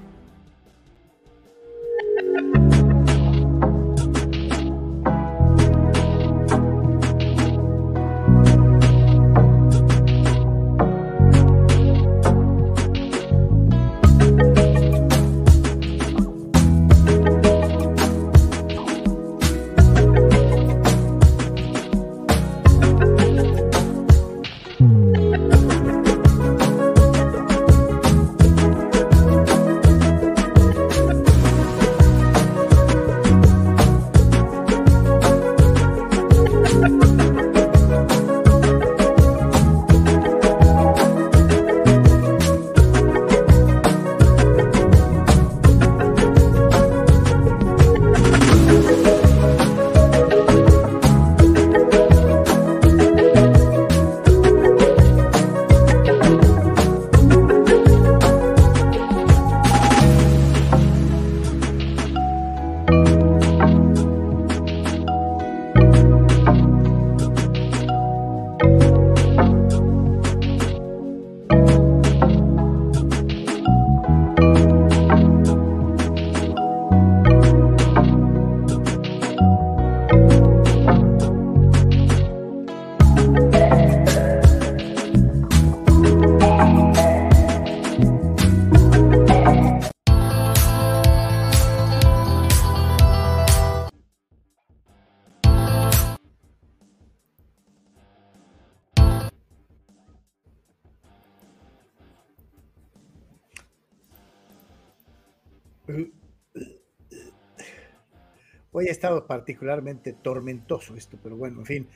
[109.06, 111.88] Estado particularmente tormentoso esto, pero bueno, en fin.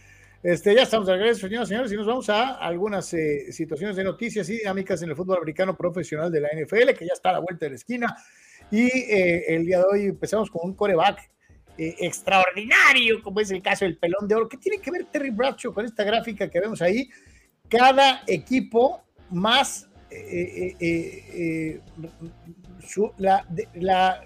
[0.41, 3.95] Este, ya estamos de regreso, señoras y señores, y nos vamos a algunas eh, situaciones
[3.97, 7.31] de noticias y dinámicas en el fútbol americano profesional de la NFL, que ya está
[7.31, 8.15] a la vuelta de la esquina.
[8.71, 11.19] Y eh, el día de hoy empezamos con un coreback
[11.77, 14.47] eh, extraordinario, como es el caso del pelón de oro.
[14.47, 17.09] ¿Qué tiene que ver Terry Bradshaw con esta gráfica que vemos ahí?
[17.67, 19.87] Cada equipo más
[22.87, 24.23] su, la, la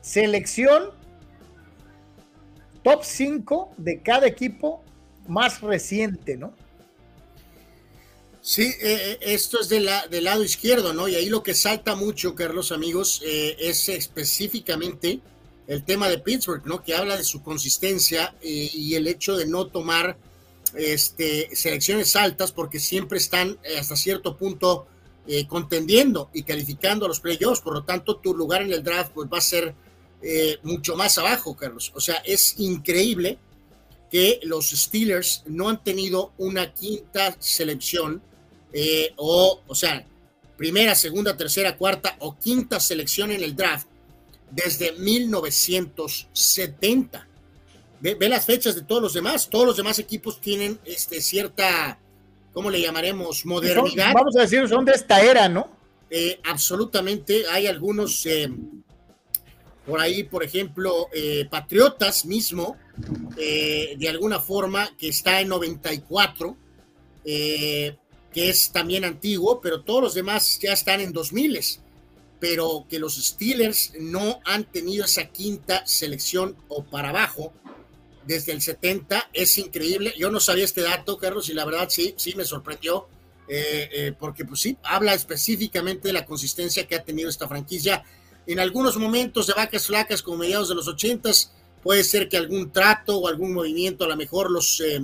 [0.00, 1.01] selección
[2.82, 4.82] top 5 de cada equipo
[5.28, 6.54] más reciente, ¿no?
[8.44, 11.06] Sí, eh, esto es del lado izquierdo, ¿no?
[11.06, 15.20] Y ahí lo que salta mucho, Carlos, amigos, eh, es específicamente
[15.68, 16.82] el tema de Pittsburgh, ¿no?
[16.82, 20.18] Que habla de su consistencia eh, y el hecho de no tomar
[20.74, 24.86] este, selecciones altas porque siempre están hasta cierto punto
[25.46, 27.60] contendiendo y calificando a los playoffs.
[27.60, 29.72] Por lo tanto, tu lugar en el draft pues, va a ser
[30.22, 31.90] eh, mucho más abajo, Carlos.
[31.94, 33.38] O sea, es increíble
[34.10, 38.22] que los Steelers no han tenido una quinta selección,
[38.72, 40.06] eh, o, o sea,
[40.56, 43.88] primera, segunda, tercera, cuarta o quinta selección en el draft
[44.50, 47.26] desde 1970.
[48.00, 49.48] Ve, las fechas de todos los demás.
[49.48, 51.98] Todos los demás equipos tienen este, cierta,
[52.52, 53.44] ¿cómo le llamaremos?
[53.46, 54.12] Modernidad.
[54.12, 55.70] vamos a decir, son de esta era, ¿no?
[56.10, 57.44] Eh, absolutamente.
[57.50, 58.26] Hay algunos
[59.86, 62.76] por ahí, por ejemplo, eh, Patriotas mismo,
[63.36, 66.56] eh, de alguna forma, que está en 94,
[67.24, 67.96] eh,
[68.32, 71.60] que es también antiguo, pero todos los demás ya están en 2000,
[72.38, 77.52] pero que los Steelers no han tenido esa quinta selección o para abajo
[78.24, 80.14] desde el 70, es increíble.
[80.16, 83.08] Yo no sabía este dato, Carlos, y la verdad sí, sí me sorprendió.
[84.18, 88.02] porque pues sí, habla específicamente de la consistencia que ha tenido esta franquicia
[88.46, 92.70] en algunos momentos de vacas flacas como mediados de los ochentas, puede ser que algún
[92.70, 95.02] trato o algún movimiento a lo mejor los eh,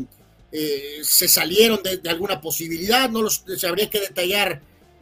[0.52, 4.60] eh, se salieron de, alguna posibilidad, no los se habría que detallar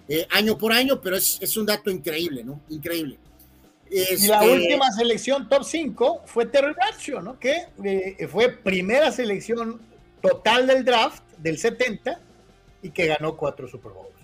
[0.08, 2.60] eh, año por año, pero es, es, un dato increíble, ¿no?
[2.68, 3.18] Increíble.
[3.90, 7.39] y la este, última selección top 5 fue Terry Bradshaw, ¿no?
[7.39, 7.66] Que
[8.31, 9.81] fue primera selección
[10.20, 12.20] total del draft del 70
[12.82, 14.15] y que ganó cuatro Super Bowls.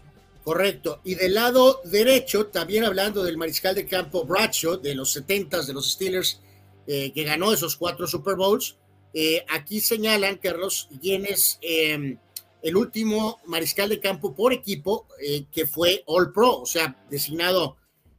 [0.44, 1.00] Correcto.
[1.04, 5.72] Y del lado derecho, también hablando del mariscal de campo Bradshaw, de los 70 de
[5.72, 6.40] los Steelers,
[6.86, 8.76] eh, que ganó esos cuatro Super Bowls,
[9.14, 12.18] eh, aquí señalan, Carlos, quién es em,
[12.62, 17.76] el último mariscal de campo por equipo eh, que fue All Pro, o sea, designado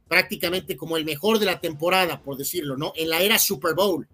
[0.08, 2.92] prácticamente como el mejor de la temporada, por decirlo, ¿no?
[2.96, 4.06] En la era Super Bowl.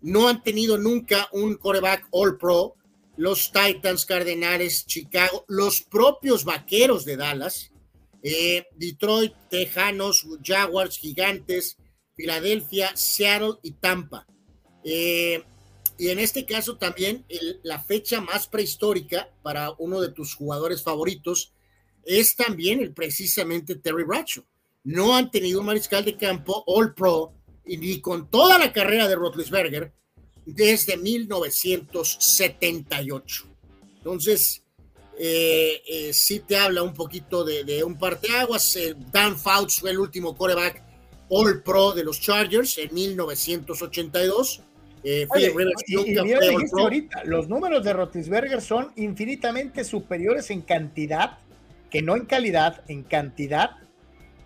[0.00, 2.74] No han tenido nunca un coreback All Pro
[3.22, 7.70] los Titans, Cardenales, Chicago, los propios Vaqueros de Dallas,
[8.20, 11.76] eh, Detroit, Tejanos, Jaguars, Gigantes,
[12.16, 14.26] Filadelfia, Seattle y Tampa.
[14.82, 15.40] Eh,
[15.98, 17.24] y en este caso también
[17.62, 21.52] la fecha más prehistórica para uno de tus jugadores favoritos
[22.04, 24.44] es también el precisamente Terry Bradshaw.
[24.82, 27.34] No han tenido un mariscal de campo All Pro
[27.64, 29.92] y ni con toda la carrera de Rotlisberger
[30.46, 33.46] desde 1978.
[33.96, 34.62] Entonces,
[35.18, 38.76] eh, eh, sí te habla un poquito de, un parteaguas.
[38.76, 40.82] Eh, Dan Fouts fue el último coreback
[41.28, 44.62] All Pro de los Chargers en 1982.
[45.04, 45.26] Eh,
[47.24, 51.38] los números de Rotisberger son infinitamente superiores en cantidad,
[51.90, 53.70] que no en calidad, en cantidad,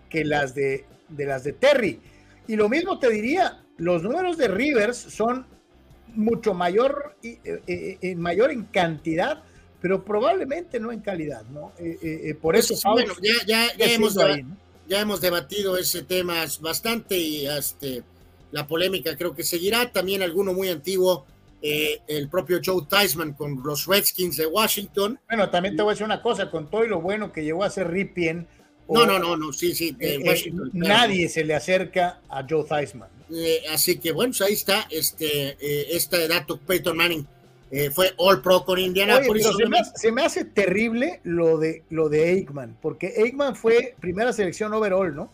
[0.09, 1.99] que las de, de las de Terry.
[2.47, 5.45] Y lo mismo te diría, los números de Rivers son
[6.17, 9.43] mucho mayor, eh, eh, eh, mayor en cantidad,
[9.81, 11.71] pero probablemente no en calidad, ¿no?
[12.41, 13.13] por pues eso, bueno,
[13.45, 14.15] ya, ya, hemos,
[14.87, 18.03] ya hemos debatido ese tema bastante y este,
[18.51, 19.91] la polémica creo que seguirá.
[19.91, 21.25] También alguno muy antiguo,
[21.61, 25.19] el propio Joe Theismann con los Redskins de Washington.
[25.27, 27.63] Bueno, también te voy a decir una cosa, con todo y lo bueno que llegó
[27.63, 28.47] a ser Ripien.
[28.89, 29.95] No, no, no, no, sí, sí,
[30.73, 33.16] nadie se le acerca a Joe Theismann.
[33.29, 36.57] Eh, así que bueno, pues ahí está este, eh, este dato.
[36.57, 37.27] Peyton Manning
[37.71, 39.21] eh, fue All Pro con Indiana.
[39.95, 45.15] se, me hace, terrible lo de, lo de Aikman, porque Aikman fue primera selección overall,
[45.15, 45.31] ¿no?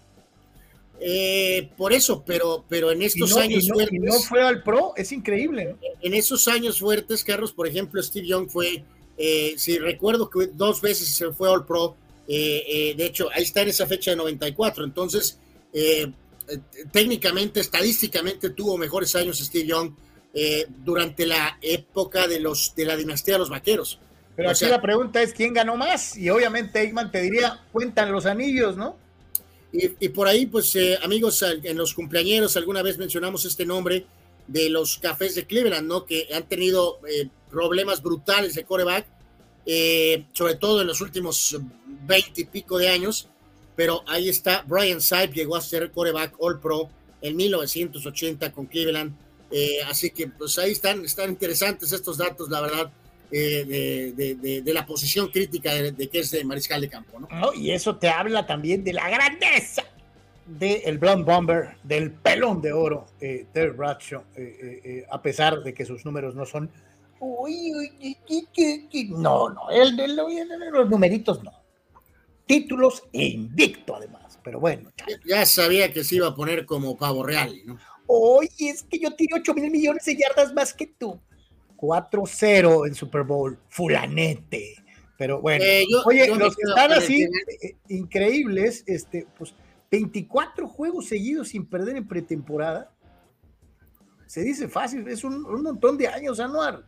[1.75, 3.99] por eso, pero, pero en estos años fuertes.
[3.99, 5.75] no fue al Pro, es increíble.
[6.01, 8.85] En esos años fuertes, Carlos, por ejemplo, Steve Young fue,
[9.57, 11.97] si recuerdo que dos veces se fue All Pro.
[12.25, 14.85] de hecho, ahí está en esa fecha de 94.
[14.85, 15.37] Entonces,
[16.47, 16.59] eh,
[16.91, 19.93] técnicamente, estadísticamente tuvo mejores años Steve Young
[20.33, 23.99] eh, durante la época de, los, de la dinastía de los vaqueros.
[24.35, 28.25] Pero aquí la pregunta es quién ganó más y obviamente Eggman te diría, cuentan los
[28.25, 28.97] anillos, ¿no?
[29.71, 34.05] Y, por ahí, pues eh, amigos, en los cumpleaños alguna vez mencionamos este nombre
[34.45, 36.05] de los cafés de Cleveland, ¿no?
[36.05, 36.99] Que han tenido
[37.49, 39.07] problemas brutales de coreback,
[40.31, 41.57] sobre todo en los últimos
[42.05, 43.29] veinte y pico de años
[43.75, 46.89] pero ahí está, Brian Saib llegó a ser coreback All Pro
[47.21, 49.15] en 1980 con Cleveland,
[49.51, 52.91] eh, así que pues ahí están, están interesantes estos datos, la verdad,
[53.31, 57.53] eh, de, la posición crítica de, que es de mariscal de campo, ¿no?
[57.53, 59.83] Y eso te habla también de la grandeza
[60.45, 65.73] del el Blonde Bomber, del pelón de oro, eh, Terry Bradshaw, eh, a pesar de
[65.73, 66.69] que sus números no son...
[67.19, 68.17] Uy, uy,
[69.09, 71.62] no, no, el, los numeritos no
[72.45, 74.39] títulos e invicto además.
[74.43, 74.91] Pero bueno.
[75.25, 77.77] Ya sabía que se iba a poner como pavo real, ¿no?
[78.05, 81.19] Oye, es que yo tiré 8 mil millones de yardas más que tú.
[81.77, 84.75] 4-0 en Super Bowl, fulanete.
[85.17, 89.53] Pero bueno, eh, oye, los que están así eh, increíbles, este, pues
[89.91, 92.91] 24 juegos seguidos sin perder en pretemporada.
[94.25, 96.83] Se dice fácil, es un, montón de años, Anuar.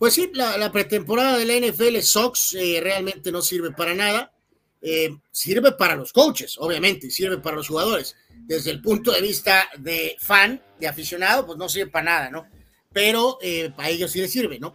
[0.00, 4.32] Pues sí, la, pretemporada de la NFL Sox eh, realmente no sirve para nada.
[4.80, 8.16] Eh, sirve para los coaches, obviamente, sirve para los jugadores.
[8.46, 12.46] Desde el punto de vista de fan, de aficionado, pues no sirve para nada, ¿no?
[12.90, 14.74] Pero eh, para ellos sí les sirve, ¿no?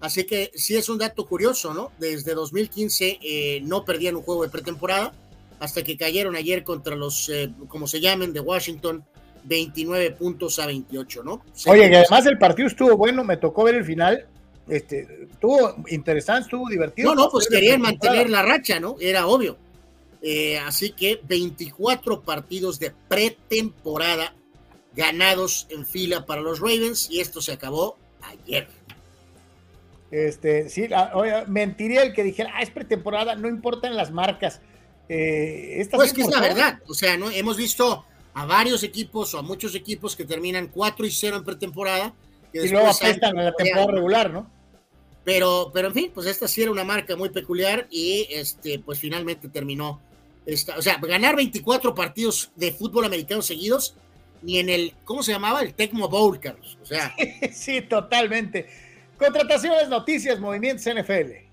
[0.00, 1.92] Así que sí es un dato curioso, ¿no?
[1.98, 5.12] Desde 2015 no perdían un juego de pretemporada
[5.60, 7.30] hasta que cayeron ayer contra los,
[7.68, 9.04] como se llamen, de Washington,
[9.44, 11.44] 29 puntos a 28, ¿no?
[11.66, 14.28] Oye, y además el partido estuvo bueno, me tocó ver el final
[14.68, 17.14] este, estuvo interesante, estuvo divertido.
[17.14, 18.96] No, no, pues querían mantener la racha, ¿no?
[19.00, 19.56] Era obvio.
[20.22, 24.34] Eh, así que 24 partidos de pretemporada
[24.94, 28.68] ganados en fila para los Ravens y esto se acabó ayer.
[30.12, 30.88] Este, sí,
[31.48, 34.60] mentiría el que dijera, ah, es pretemporada, no importan las marcas.
[35.08, 37.30] Eh, pues que es la verdad, o sea, ¿no?
[37.30, 41.44] hemos visto a varios equipos o a muchos equipos que terminan 4 y 0 en
[41.44, 42.14] pretemporada
[42.52, 44.50] y luego apestan en la temporada regular, ¿no?
[45.24, 48.98] Pero, pero en fin, pues esta sí era una marca muy peculiar y este, pues
[48.98, 50.00] finalmente terminó.
[50.44, 53.94] Esta, o sea, ganar 24 partidos de fútbol americano seguidos,
[54.42, 55.62] ni en el, ¿cómo se llamaba?
[55.62, 56.78] El Tecmo Bowl, Carlos.
[56.82, 57.14] O sea.
[57.52, 58.66] Sí, totalmente.
[59.16, 61.52] Contrataciones, noticias, movimientos NFL.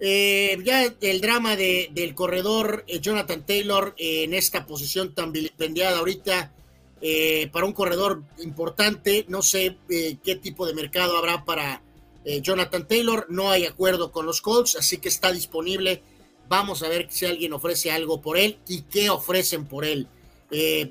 [0.00, 5.98] Eh, ya el drama de, del corredor eh, Jonathan Taylor en esta posición tan vilipendiada
[5.98, 6.52] ahorita
[7.00, 9.24] eh, para un corredor importante.
[9.28, 11.82] No sé eh, qué tipo de mercado habrá para
[12.24, 13.26] eh, Jonathan Taylor.
[13.28, 16.02] No hay acuerdo con los Colts, así que está disponible.
[16.48, 20.08] Vamos a ver si alguien ofrece algo por él y qué ofrecen por él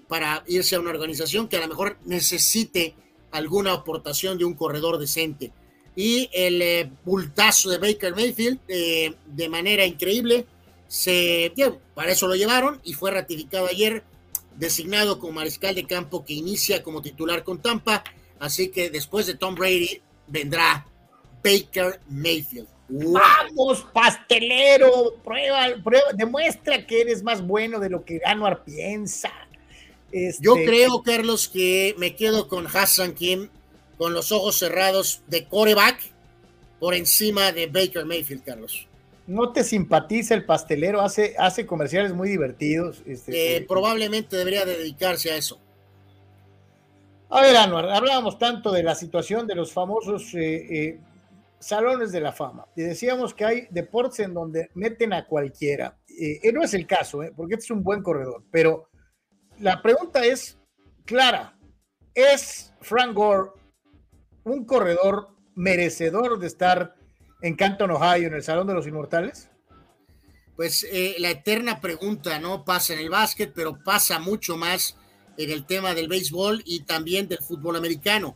[0.09, 2.95] para irse a una organización que a lo mejor necesite
[3.33, 5.51] alguna aportación de un corredor decente.
[5.95, 10.47] y el eh, bultazo de Baker Mayfield eh, de manera increíble.
[10.87, 11.51] Se,
[11.93, 14.03] para eso lo llevaron y fue ratificado ayer,
[14.55, 18.03] designado como mariscal de campo que inicia como titular con Tampa.
[18.39, 20.85] Así que después de Tom Brady vendrá
[21.43, 22.67] Baker Mayfield.
[22.89, 29.31] Vamos, pastelero, prueba, prueba, demuestra que eres más bueno de lo que Anuar piensa.
[30.11, 33.49] Yo este, creo, Carlos, que me quedo con Hassan Kim
[33.97, 35.99] con los ojos cerrados de coreback
[36.79, 38.87] por encima de Baker Mayfield, Carlos.
[39.25, 41.01] ¿No te simpatiza el pastelero?
[41.01, 43.01] Hace, hace comerciales muy divertidos.
[43.05, 45.59] Este, eh, probablemente debería dedicarse a eso.
[47.29, 50.99] A ver, Anuar, hablábamos tanto de la situación de los famosos eh, eh,
[51.57, 55.97] salones de la fama y decíamos que hay deportes en donde meten a cualquiera.
[56.53, 58.89] no es el caso, porque este es un buen corredor, pero
[59.59, 60.59] la pregunta es
[61.05, 61.57] clara.
[62.13, 63.49] ¿Es Frank Gore
[64.43, 66.95] un corredor merecedor de estar
[67.43, 69.49] en Canton, Ohio, en el Salón de los Inmortales?
[70.55, 72.65] Pues eh, la eterna pregunta, ¿no?
[72.65, 74.95] Pasa en el básquet, pero pasa mucho más
[75.37, 78.35] en el tema del béisbol y también del fútbol americano.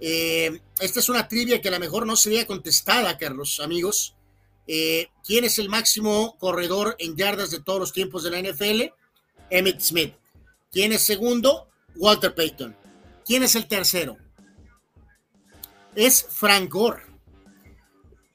[0.00, 4.14] Eh, esta es una trivia que a lo mejor no sería contestada, Carlos, amigos.
[4.66, 8.92] Eh, ¿Quién es el máximo corredor en yardas de todos los tiempos de la NFL?
[9.50, 10.14] Emmett Smith.
[10.70, 11.68] ¿Quién es segundo?
[11.96, 12.76] Walter Payton.
[13.26, 14.16] ¿Quién es el tercero?
[15.94, 17.02] es Frank Gore,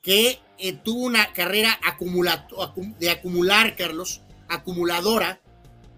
[0.01, 1.79] que eh, tuvo una carrera
[2.99, 5.41] de acumular, Carlos, acumuladora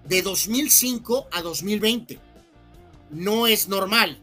[0.07, 2.19] de 2005 a 2020.
[3.11, 4.21] No es normal.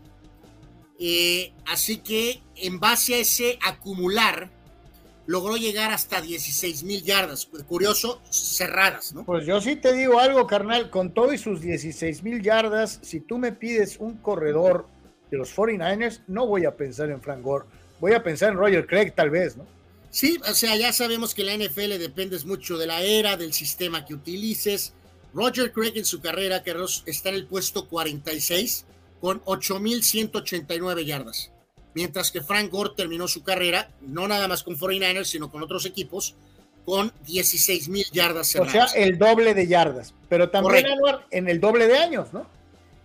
[0.99, 4.51] Eh, así que en base a ese acumular,
[5.27, 7.47] logró llegar hasta 16 mil yardas.
[7.69, 9.25] Curioso, cerradas, ¿no?
[9.25, 13.21] Pues yo sí te digo algo, carnal, con todo y sus 16 mil yardas, si
[13.21, 14.89] tú me pides un corredor
[15.31, 17.67] de los 49ers, no voy a pensar en Frank Gore,
[18.01, 19.67] voy a pensar en Roger Craig tal vez, ¿no?
[20.11, 24.05] Sí, o sea, ya sabemos que la NFL depende mucho de la era, del sistema
[24.05, 24.95] que utilices.
[25.35, 28.87] Roger Craig en su carrera, Carlos, está en el puesto 46
[29.21, 31.51] con 8.189 yardas.
[31.95, 35.85] Mientras que Frank Gore terminó su carrera, no nada más con 49ers, sino con otros
[35.85, 36.37] equipos,
[36.85, 38.93] con 16.000 yardas cerradas.
[38.93, 40.87] O sea, el doble de yardas, pero también
[41.31, 42.47] en el doble de años, ¿no?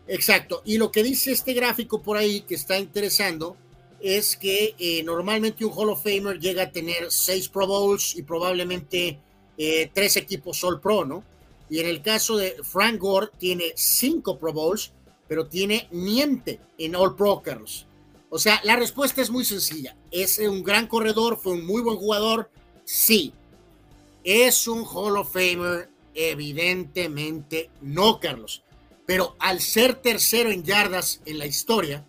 [0.08, 0.62] Exacto.
[0.64, 3.58] Y lo que dice este gráfico por ahí que está interesando
[4.04, 8.24] es que eh, normalmente un Hall of Famer llega a tener seis Pro Bowls y
[8.24, 9.18] probablemente
[9.58, 11.24] eh, tres equipos All Pro, ¿no?
[11.70, 14.92] Y en el caso de Frank Gore tiene cinco Pro Bowls,
[15.30, 17.88] pero tiene niente en All Pro, Carlos.
[18.30, 19.96] O sea, la respuesta es muy sencilla.
[20.12, 21.40] ¿Es un gran corredor?
[21.42, 22.52] ¿Fue un muy buen jugador?
[22.84, 23.34] Sí.
[24.26, 25.90] ¿Es un Hall of Famer?
[26.14, 28.64] Evidentemente no, Carlos.
[29.06, 32.06] Pero al ser tercero en yardas en la historia,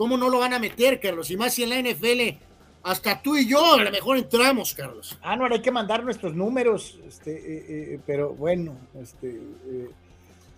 [0.00, 1.30] ¿cómo no lo van a meter, Carlos?
[1.30, 2.34] Y más si en la NFL,
[2.82, 5.18] hasta tú y yo a lo mejor entramos, Carlos.
[5.20, 9.90] Ah, no, hay que mandar nuestros números, este, eh, eh, pero bueno, este, eh,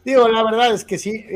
[0.04, 1.26] digo, la verdad es que sí,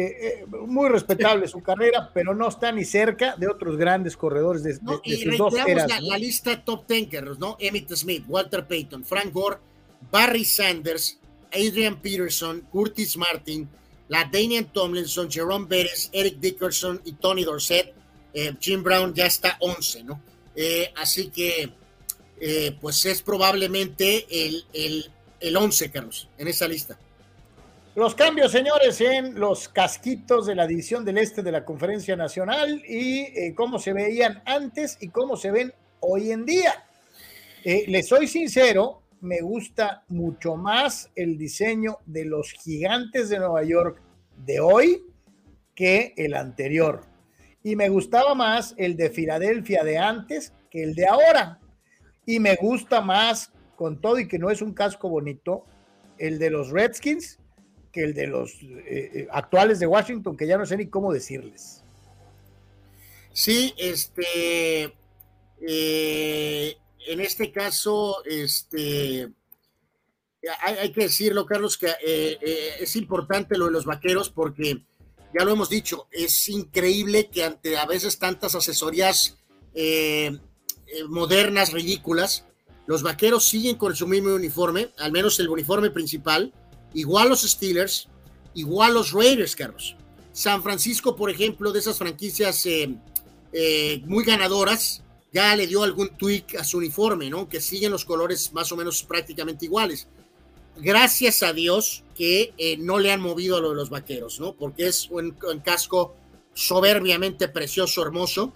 [0.68, 5.00] muy respetable su carrera, pero no está ni cerca de otros grandes corredores de, no,
[5.02, 5.88] y sus dos eras.
[5.88, 7.56] La, la, lista top ten, Carlos, ¿no?
[7.58, 9.56] Emmett Smith, Walter Payton, Frank Gore,
[10.12, 11.18] Barry Sanders,
[11.50, 13.68] Adrian Peterson, Curtis Martin,
[14.08, 17.92] la Daniel Tomlinson, Jerome Bettis, Eric Dickerson y Tony Dorset.
[18.32, 20.20] Eh, Jim Brown ya está 11, ¿no?
[20.54, 21.70] Eh, así que,
[22.40, 25.10] eh, pues es probablemente el, el,
[25.40, 26.98] el 11, Carlos, en esa lista.
[27.94, 32.82] Los cambios, señores, en los casquitos de la división del este de la Conferencia Nacional
[32.86, 36.84] y cómo se veían antes y cómo se ven hoy en día.
[37.64, 44.00] les soy sincero, me gusta mucho más el diseño de los gigantes de Nueva York
[44.36, 45.02] de hoy
[45.74, 47.02] que el anterior.
[47.62, 51.60] Y me gustaba más el de Filadelfia de antes que el de ahora.
[52.24, 55.64] Y me gusta más, con todo y que no es un casco bonito,
[56.18, 57.38] el de los Redskins
[57.96, 61.14] que el de los eh, eh, actuales de Washington, que ya no sé ni cómo
[61.14, 61.82] decirles.
[63.32, 64.92] Sí, este,
[65.66, 69.30] eh, en este caso, este,
[70.60, 74.82] hay, que decirlo, Carlos, que eh, eh, es importante lo de los vaqueros porque
[75.36, 79.38] ya lo hemos dicho, es increíble que ante a veces tantas asesorías
[79.74, 80.38] eh,
[81.08, 82.44] modernas, ridículas,
[82.86, 86.52] los vaqueros siguen con su mismo uniforme, al menos el uniforme principal,
[86.94, 88.08] igual los Steelers,
[88.54, 89.96] igual los Raiders, Carlos.
[90.32, 92.66] San Francisco, por ejemplo, de esas franquicias
[94.04, 95.02] muy ganadoras,
[95.36, 97.46] ya le dio algún tweak a su uniforme, ¿no?
[97.46, 100.08] Que siguen los colores más o menos prácticamente iguales.
[100.78, 104.54] Gracias a Dios que eh, no le han movido a lo de los vaqueros, ¿no?
[104.54, 106.16] Porque es un, casco
[106.54, 108.54] soberbiamente precioso, hermoso.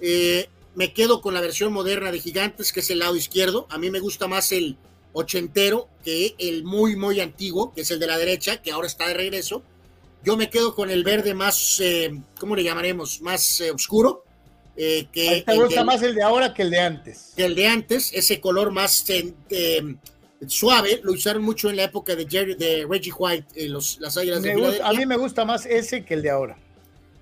[0.00, 3.68] Eh, me quedo con la versión moderna de Gigantes, que es el lado izquierdo.
[3.70, 4.76] A mí me gusta más el
[5.12, 9.06] ochentero que el muy, muy antiguo, que es el de la derecha, que ahora está
[9.06, 9.62] de regreso.
[10.24, 13.20] Yo me quedo con el verde más, eh, ¿cómo le llamaremos?
[13.20, 14.24] Más eh, oscuro.
[14.80, 17.32] Eh, que ¿Te gusta más el de ahora que el de antes?
[17.34, 19.04] Que el de antes, ese color más
[20.46, 24.40] suave, lo usaron mucho en la época de, Jerry, de Reggie White, los, las águilas
[24.42, 26.56] de A mí me gusta más ese que el de ahora.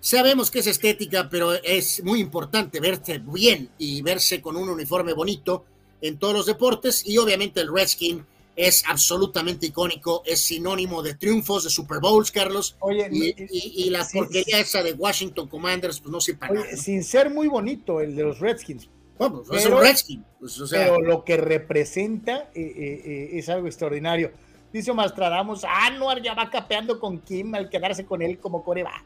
[0.01, 5.15] Sabemos que es estética, pero es muy importante verse bien y verse con un uniforme
[5.15, 5.65] bonito
[6.03, 7.07] en todos los deportes.
[7.07, 8.23] Y obviamente el Redskin
[8.57, 12.77] es absolutamente icónico, es sinónimo de triunfos, de Super Bowls, Carlos.
[12.81, 17.49] Oye, y, la porquería esa de Washington Commanders, pues no se para Sin ser muy
[17.49, 18.89] bonito el de los Redskins.
[19.19, 20.25] Bueno, pues, es un Redskin.
[20.39, 24.33] Pues, pero lo que representa eh, eh, eh, es algo extraordinario.
[24.73, 29.05] Dice Mastradamos, Anuar ya va capeando con Kim al quedarse con él como coreback.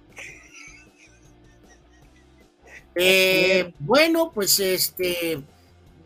[3.78, 5.40] Bueno, pues este,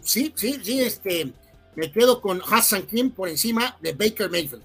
[0.00, 1.32] sí, sí, sí, este,
[1.76, 4.62] me quedo con Hassan Kim por encima de Baker Mayfield.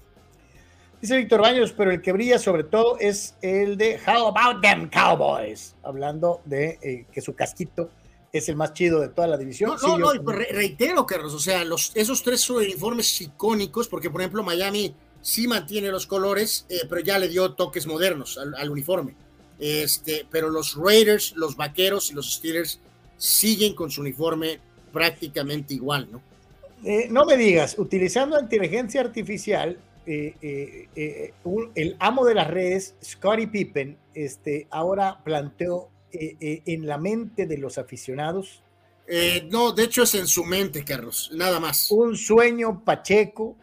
[1.00, 4.90] Dice Víctor Baños, pero el que brilla sobre todo es el de How About Them
[4.90, 7.90] Cowboys, hablando de eh, que su casquito
[8.32, 9.76] es el más chido de toda la división.
[9.82, 14.42] No, no, no reitero, Carlos, o sea, los, esos tres uniformes icónicos, porque por ejemplo
[14.42, 19.14] Miami sí mantiene los colores, eh, pero ya le dio toques modernos al uniforme.
[19.58, 22.80] Este, pero los Raiders, los Vaqueros y los Steelers
[23.18, 24.58] siguen con su uniforme
[24.92, 26.22] prácticamente igual, ¿no?
[26.84, 31.32] Eh, no me digas, utilizando inteligencia artificial, eh, eh,
[31.74, 37.78] el amo de las redes, Scottie Pippen, este, ahora planteó en la mente de los
[37.78, 38.64] aficionados.
[39.48, 41.88] no, de hecho es en su mente, Carlos, nada más.
[41.92, 43.56] Un sueño pacheco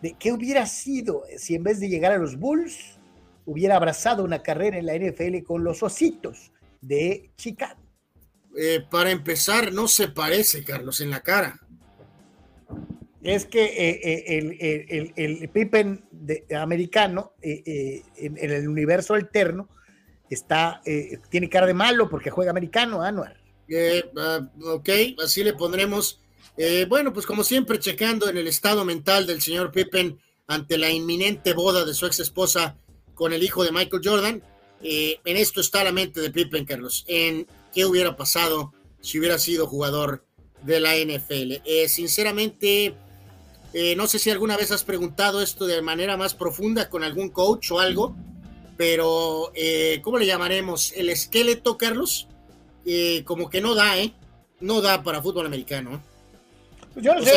[0.00, 2.98] de qué hubiera sido si en vez de llegar a los Bulls,
[3.46, 7.80] hubiera abrazado una carrera en la NFL con los ositos de Chicago.
[8.90, 11.58] Para empezar, no se parece, Carlos, en la cara.
[13.28, 16.04] Es que eh, eh, el, Pippen
[16.56, 19.68] americano en, el universo alterno
[20.30, 20.80] está,
[21.30, 23.36] tiene cara de malo porque juega americano, Anuar.
[24.16, 24.88] Ah, ok,
[25.22, 26.20] así le pondremos.
[26.88, 31.52] bueno, pues como siempre, checando en el estado mental del señor Pippen ante la inminente
[31.52, 32.76] boda de su ex esposa
[33.14, 34.42] con el hijo de Michael Jordan.
[34.82, 39.38] Eh, en esto está la mente de Pippen, Carlos, en qué hubiera pasado si hubiera
[39.38, 40.24] sido jugador
[40.62, 41.60] de la NFL.
[41.64, 42.94] Eh, sinceramente,
[43.72, 47.30] eh, no sé si alguna vez has preguntado esto de manera más profunda con algún
[47.30, 48.16] coach o algo,
[48.76, 49.52] pero
[50.02, 50.92] ¿cómo le llamaremos?
[50.92, 52.28] El esqueleto, Carlos,
[53.24, 54.12] como que no da, ¿eh?
[54.60, 56.00] No da para fútbol americano.
[56.96, 57.32] Yo no sé,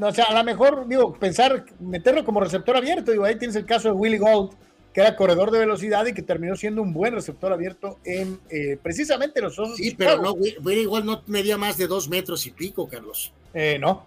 [0.00, 3.66] o sea, a lo mejor, digo, pensar, meterlo como receptor abierto, digo, ahí tienes el
[3.66, 4.52] caso de Willie Gold,
[4.92, 8.76] que era corredor de velocidad y que terminó siendo un buen receptor abierto en eh,
[8.82, 9.76] precisamente los Osos.
[9.76, 10.36] Sí, pero no,
[10.72, 13.32] igual no medía más de dos metros y pico, Carlos.
[13.54, 14.06] Eh, no.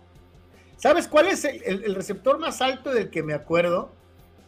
[0.84, 3.90] ¿Sabes cuál es el, receptor más alto del que me acuerdo?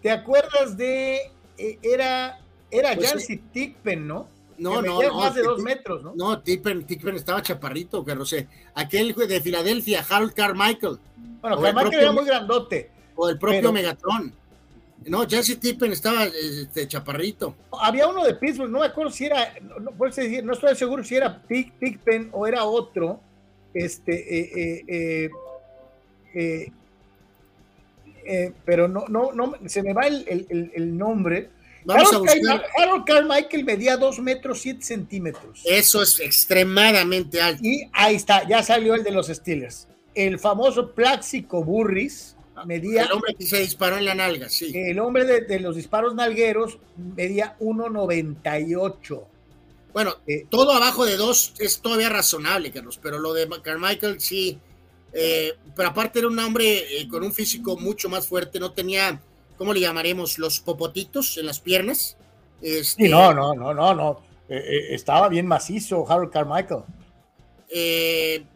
[0.02, 1.32] ¿Te acuerdas de.
[1.58, 4.28] Eh, era era pues, Tickpen, ¿no?
[4.58, 5.14] No, no, no.
[5.16, 6.12] Más de dos metros, ¿no?
[6.14, 8.36] No, Tickpen, estaba chaparrito, Carlos.
[8.74, 11.00] Aquel de Filadelfia, Harold Carmichael.
[11.40, 12.92] Bueno, Carmichael era muy grandote.
[13.16, 14.34] O el propio Megatron.
[15.06, 17.56] No, Jesse Tippen estaba este, chaparrito.
[17.80, 21.42] Había uno de Pittsburgh, no me acuerdo si era, no, no estoy seguro si era
[21.44, 23.22] Pickpen o era otro.
[23.74, 25.30] Este, eh, eh, eh,
[28.66, 31.50] pero no, no, no, se me va el, nombre.
[31.86, 32.66] Vamos Harold, a buscar.
[32.80, 35.62] Harold Carmichael medía 2 metros 7 centímetros.
[35.66, 37.62] Eso es extremadamente alto.
[37.64, 39.88] Y ahí está, ya salió el de los Steelers.
[40.16, 43.04] El famoso Plaxico Burris medía.
[43.04, 44.72] El hombre que se disparó en la nalga, sí.
[44.74, 46.80] El hombre de, los disparos nalgueros
[47.16, 49.24] medía 1,98.
[49.94, 54.60] Bueno, eh, todo abajo de 2 es todavía razonable, Carlos, pero lo de Carmichael sí.
[55.18, 59.20] Eh, pero aparte era un hombre eh, con un físico mucho más fuerte, no tenía,
[59.58, 60.38] ¿cómo le llamaremos?
[60.38, 62.18] Los popotitos en las piernas.
[62.62, 64.22] Este, no, no, no, no, no.
[64.48, 66.84] estaba bien macizo Harold Carmichael.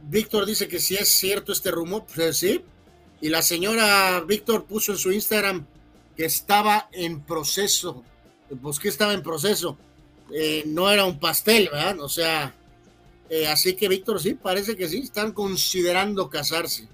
[0.01, 2.61] Víctor dice que si es cierto este rumor, pues sí,
[3.21, 5.65] y la señora Víctor puso en su Instagram
[6.15, 8.03] que estaba en proceso.
[8.61, 9.77] Pues que estaba en proceso.
[10.33, 11.99] Eh, no era un pastel, ¿verdad?
[11.99, 12.53] O sea,
[13.29, 16.87] eh, así que Víctor sí, parece que sí, están considerando casarse.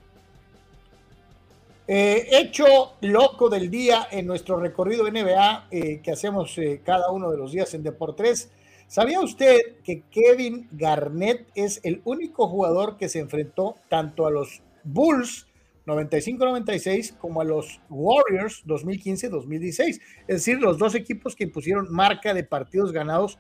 [1.87, 7.51] Eh, hecho loco del día en nuestro recorrido NBA que hacemos cada uno de los
[7.51, 8.49] días en Deportes.
[8.87, 14.61] ¿Sabía usted que Kevin Garnett es el único jugador que se enfrentó tanto a los
[14.83, 15.47] Bulls
[15.85, 19.79] 95-96 como a los Warriors 2015-2016.
[19.79, 23.37] Es decir, los dos equipos que impusieron marca de partidos ganados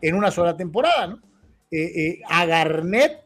[0.00, 1.06] en una sola temporada.
[1.06, 1.20] ¿no?
[1.72, 3.24] Eh, eh, a Garnett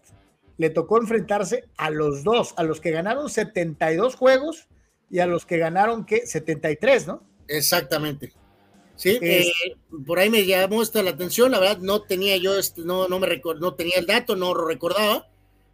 [0.56, 4.68] le tocó enfrentarse a los dos, a los que ganaron 72 juegos
[5.10, 6.26] y a los que ganaron, ¿qué?
[6.26, 7.22] 73, ¿no?
[7.48, 8.32] Exactamente.
[8.96, 9.52] Sí, eh,
[10.06, 13.18] por ahí me llamó esta la atención, la verdad no tenía yo, este, no, no
[13.18, 15.28] me no tenía el dato, no lo recordaba.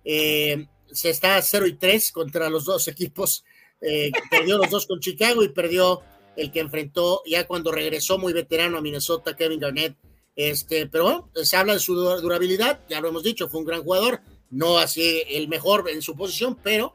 [0.04, 3.44] Eh, se está 0 y 3 contra los dos equipos.
[3.80, 6.02] Eh, perdió los dos con Chicago y perdió
[6.36, 9.96] el que enfrentó ya cuando regresó muy veterano a Minnesota, Kevin Garnett.
[10.34, 13.82] Este, pero bueno, se habla de su durabilidad, ya lo hemos dicho, fue un gran
[13.82, 14.20] jugador,
[14.50, 16.94] no así el mejor en su posición, pero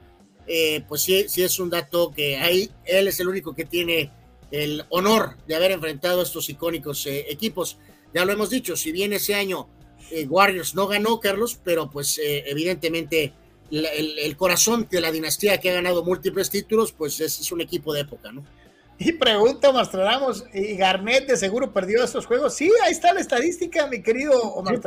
[0.88, 4.12] pues sí, sí es un dato que ahí él es el único que tiene
[4.52, 7.78] el honor de haber enfrentado a estos icónicos eh, equipos.
[8.14, 9.68] Ya lo hemos dicho, si bien ese año
[10.12, 13.34] eh, Warriors no ganó, Carlos, pero pues eh, evidentemente
[13.70, 18.02] el, corazón de la dinastía que ha ganado múltiples títulos, pues es, un equipo de
[18.02, 18.46] época, ¿no?
[19.00, 22.56] Y pregunta, Ramos, ¿y Garnett de seguro perdió esos juegos?
[22.56, 24.80] Sí, ahí está la estadística, mi querido Omar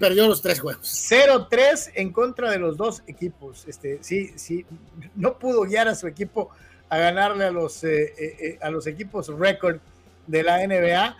[0.00, 0.86] Perdió los tres juegos.
[1.10, 3.64] 0-3 en contra de los dos equipos.
[3.68, 4.66] Este, sí, sí,
[5.14, 6.50] no pudo guiar a su equipo
[6.88, 9.78] a ganarle a los, eh, eh, eh, a los equipos récord
[10.26, 11.16] de la NBA.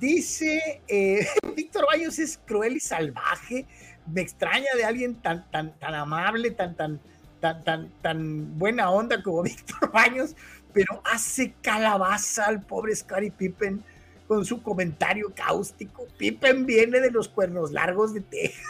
[0.00, 0.80] Dice
[1.54, 3.66] Víctor Baños es cruel y salvaje.
[4.06, 7.00] Me extraña de alguien tan, tan, tan amable, tan, tan,
[7.40, 10.34] tan, tan, tan buena onda como Víctor Baños,
[10.76, 13.82] pero hace calabaza al pobre Scottie Pippen
[14.28, 16.06] con su comentario cáustico.
[16.18, 18.62] Pippen viene de los cuernos largos de Texas.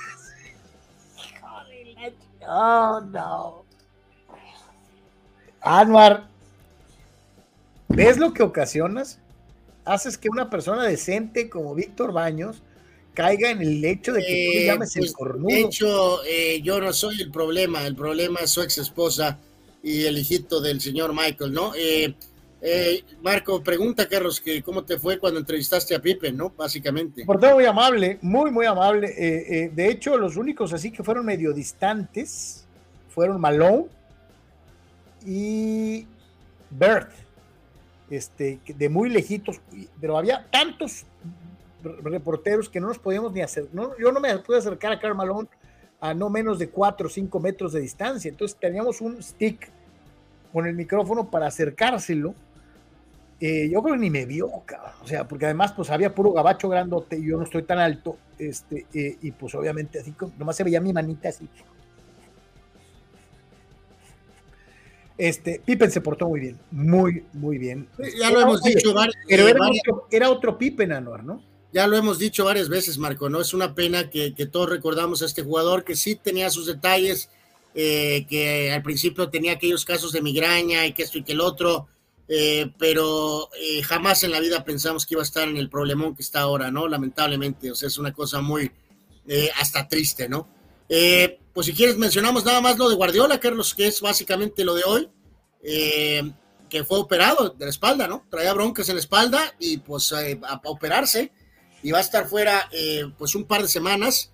[2.49, 3.65] Oh, no.
[5.61, 6.29] Anwar,
[7.89, 9.19] ¿Ves lo que ocasionas?
[9.85, 12.63] Haces que una persona decente como Víctor Baños
[13.15, 15.49] caiga en el hecho de que tú eh, llames el pues, cornudo.
[15.49, 19.41] De hecho, eh, yo no soy el problema, el problema es su ex esposa
[19.89, 21.73] y el hijito del señor Michael, ¿no?
[21.75, 22.15] Eh,
[23.23, 26.51] Marco, pregunta, Carlos, que cómo te fue cuando entrevistaste a Pipe, ¿no?
[26.51, 27.25] Básicamente.
[27.25, 29.09] Por todo muy amable, muy, muy amable.
[29.73, 32.67] de hecho, los únicos así que fueron medio distantes
[33.17, 33.87] fueron Malone
[35.25, 36.07] y
[36.69, 37.11] Bert
[38.11, 39.59] este, de muy lejitos,
[39.99, 41.07] pero había tantos
[41.83, 43.69] reporteros que no nos podíamos ni hacer.
[43.73, 45.49] No, yo no me pude acercar a Carmalón
[45.99, 48.29] a no menos de 4 o 5 metros de distancia.
[48.29, 49.73] Entonces teníamos un stick
[50.57, 52.35] con el micrófono para acercárselo.
[53.43, 54.65] Eh, yo creo que ni me vio, O
[55.05, 58.17] sea, porque además, pues había puro gabacho grandote y yo no estoy tan alto.
[58.39, 61.47] Este, eh, y pues obviamente así, nomás se veía mi manita así.
[65.19, 67.87] Este, Pippen se portó muy bien, muy, muy bien.
[68.19, 71.43] Ya lo hemos dicho varias Pero era, otro, era otro Pippen, Anuar, ¿no?
[71.71, 73.43] Ya lo hemos dicho varias veces, Marco, ¿no?
[73.43, 77.29] Es una pena que, todos recordamos a este jugador que sí tenía sus detalles,
[77.79, 81.43] eh, que al principio tenía aquellos casos de migraña y que esto y que el
[81.43, 81.89] otro,
[82.27, 86.17] eh, pero eh, jamás en la vida pensamos que iba a estar en el problemón
[86.17, 86.89] que está ahora, ¿no?
[86.89, 88.73] Lamentablemente, o sea, es una cosa muy,
[89.61, 90.49] hasta triste, ¿no?
[91.53, 94.85] Pues si quieres mencionamos nada más lo de Guardiola, Carlos, que es básicamente lo de
[94.85, 95.11] hoy,
[95.61, 98.25] que fue operado de la espalda, ¿no?
[98.31, 101.31] Traía broncas en la espalda y pues eh, a, operarse
[101.83, 102.71] y va a estar fuera
[103.19, 104.33] pues un par de semanas.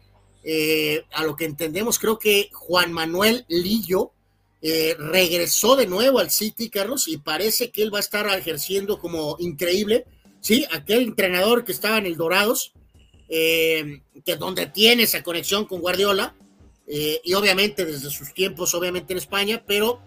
[1.15, 4.12] A lo que entendemos, creo que Juan Manuel Lillo
[4.61, 9.37] regresó de nuevo al City, Carlos, y parece que él va a estar ejerciendo como
[9.39, 10.05] increíble.
[10.41, 12.73] Sí, aquel entrenador que estaba en el Dorados,
[13.29, 16.35] que donde tiene esa conexión con Guardiola,
[16.87, 20.01] eh, y obviamente desde sus tiempos, obviamente en España, pero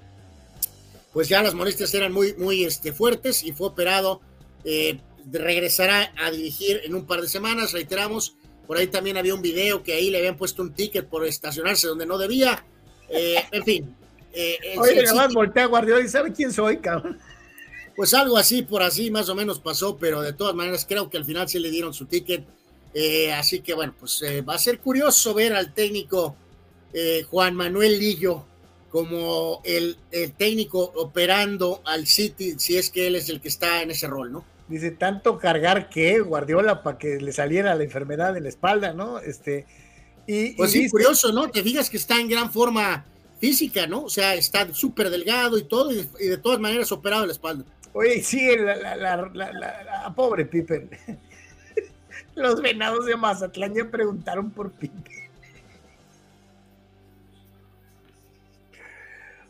[1.13, 4.21] pues ya las molestias eran muy, muy este, fuertes y fue operado.
[4.63, 4.99] Eh,
[5.31, 8.35] regresará a dirigir en un par de semanas, reiteramos.
[8.65, 11.87] Por ahí también había un video que ahí le habían puesto un ticket por estacionarse
[11.87, 12.65] donde no debía.
[13.09, 13.95] Eh, en fin.
[14.77, 17.17] Oye, además voltea a Guardiola y sabe quién soy, cabrón.
[17.95, 21.17] Pues algo así, por así más o menos pasó, pero de todas maneras creo que
[21.17, 22.45] al final sí le dieron su ticket.
[23.33, 26.35] así que bueno, pues va a ser curioso ver al técnico
[26.97, 28.45] eh, Juan Manuel Lillo
[28.89, 29.97] como el,
[30.37, 34.31] técnico operando al City, si es que él es el que está en ese rol,
[34.31, 34.45] ¿no?
[34.67, 39.19] Dice, tanto cargar que Guardiola para que le saliera la enfermedad en la espalda, ¿no?
[39.19, 39.65] Este,
[40.25, 41.51] y, pues sí, curioso, ¿no?
[41.51, 43.05] Te digas que está en gran forma
[43.39, 44.05] física, ¿no?
[44.05, 47.65] O sea, está súper delgado y todo, y de, todas maneras operado en la espalda.
[47.93, 50.89] Oye, sí, la, la, pobre Pippen.
[52.35, 55.24] Los venados de Mazatlán ya preguntaron por Pippen.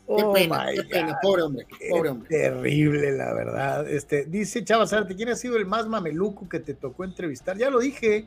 [0.06, 2.28] Qué oh pena, qué pena, pobre hombre, pobre hombre.
[2.28, 3.88] Terrible, la verdad.
[3.90, 7.56] Este, dice Chava Sarte, ¿quién ha sido el más mameluco que te tocó entrevistar?
[7.56, 8.26] Ya lo dije.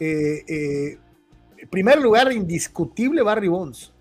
[0.00, 0.98] Eh, eh,
[1.70, 3.92] primer lugar, indiscutible, Barry Bonds.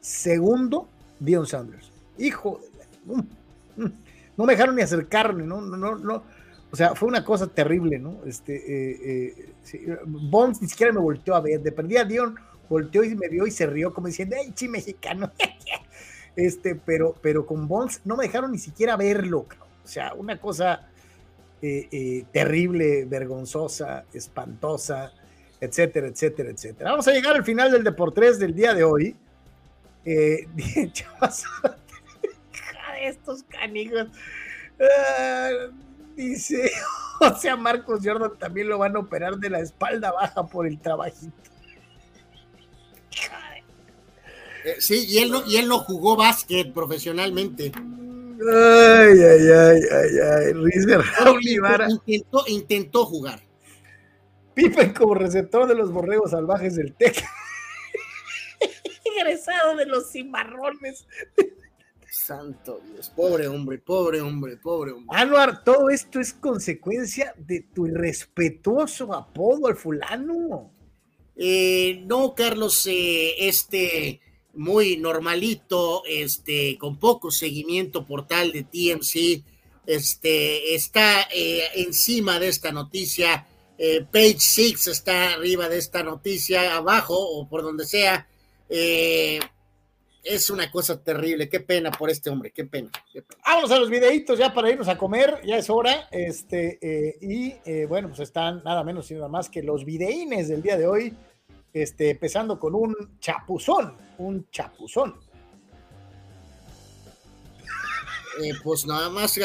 [0.00, 0.88] Segundo,
[1.18, 1.90] Dion Sanders.
[2.18, 2.60] Hijo,
[3.06, 5.60] no me dejaron ni acercarme, ¿no?
[5.60, 6.22] No, no,
[6.70, 8.20] O sea, fue una cosa terrible, ¿no?
[8.24, 9.52] Este, eh,
[10.06, 11.60] Bonds ni siquiera me volteó a ver.
[11.60, 12.36] De perdía Dion
[12.68, 15.30] volteó y me vio y se rió como diciendo, ¡ay, chi mexicano!
[16.36, 19.46] este, pero, pero con Bones no me dejaron ni siquiera verlo,
[19.84, 20.88] o sea, una cosa
[21.62, 25.12] eh, eh, terrible, vergonzosa, espantosa,
[25.60, 26.90] etcétera, etcétera, etcétera.
[26.90, 29.16] Vamos a llegar al final del Deportes del día de hoy.
[30.04, 30.46] Eh,
[33.00, 34.08] estos canijos.
[34.80, 35.50] Ah,
[36.14, 36.70] dice,
[37.20, 40.78] o sea, Marcos Jordan también lo van a operar de la espalda baja por el
[40.78, 41.32] trabajito.
[44.66, 47.70] Eh, sí, y él, no, y él no jugó básquet profesionalmente.
[47.76, 50.54] Ay, ay, ay, ay, ay.
[50.54, 50.84] Luis
[51.88, 53.40] intentó, intentó jugar.
[54.54, 57.24] Pippen como receptor de los borregos salvajes del TEC.
[59.04, 61.06] Egresado de los cimarrones.
[62.10, 65.16] Santo Dios, pobre hombre, pobre hombre, pobre hombre.
[65.16, 70.72] Anuar, todo esto es consecuencia de tu irrespetuoso apodo al fulano.
[71.36, 74.20] Eh, no, Carlos, eh, este
[74.56, 79.44] muy normalito, este, con poco seguimiento portal de TMC,
[79.86, 83.46] este, está eh, encima de esta noticia.
[84.10, 88.26] Page 6 está arriba de esta noticia, abajo o por donde sea.
[88.68, 89.38] Eh,
[90.26, 91.48] es una cosa terrible.
[91.48, 92.90] Qué pena por este hombre, qué pena.
[93.46, 96.08] Vámonos a los videitos ya para irnos a comer, ya es hora.
[96.10, 100.48] Este, eh, y eh, bueno, pues están nada menos y nada más que los videínes
[100.48, 101.14] del día de hoy,
[101.82, 105.14] este, empezando con un chapuzón, un chapuzón.
[108.42, 109.38] Eh, pues nada más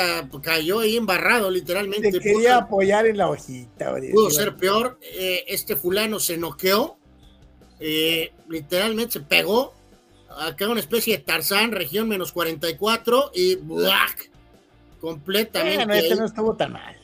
[0.43, 2.11] cayó ahí embarrado, literalmente.
[2.11, 3.95] Te quería apoyar en la hojita.
[4.11, 4.99] Pudo ser peor.
[5.01, 6.97] este fulano se noqueó,
[8.49, 9.73] literalmente se pegó
[10.39, 14.29] acá una especie de Tarzán, región menos 44 y ¡buac!
[14.99, 15.85] completamente.
[15.85, 16.95] Bueno, este no estuvo tan mal.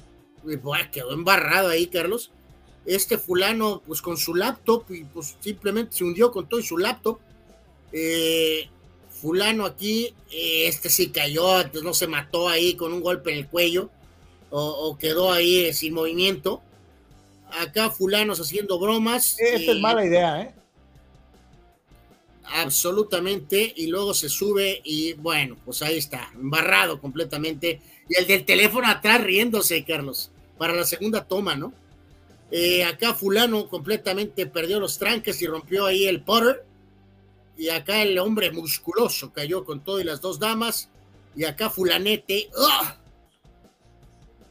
[0.45, 0.57] Y
[0.91, 2.31] quedó embarrado ahí, Carlos.
[2.87, 6.77] Este fulano, pues con su laptop, y pues simplemente se hundió con todo y su
[6.77, 7.19] laptop.
[7.91, 8.67] Eh,
[9.09, 13.47] fulano aquí, eh, este sí cayó, no se mató ahí con un golpe en el
[13.47, 13.89] cuello,
[14.49, 16.61] o, quedó ahí eh, sin movimiento.
[17.51, 19.37] Acá fulanos haciendo bromas.
[19.39, 20.53] Esta es mala idea, ¿eh?
[22.49, 27.81] absolutamente, y luego se sube y bueno, pues ahí está, embarrado completamente.
[28.09, 31.73] Y el del teléfono atrás riéndose, Carlos, para la segunda toma, ¿no?
[32.51, 36.63] Eh, acá fulano completamente perdió los tranques y rompió ahí el putter.
[37.57, 40.89] Y acá el hombre musculoso cayó con todo y las dos damas.
[41.35, 42.97] Y acá fulanete, ¡ah!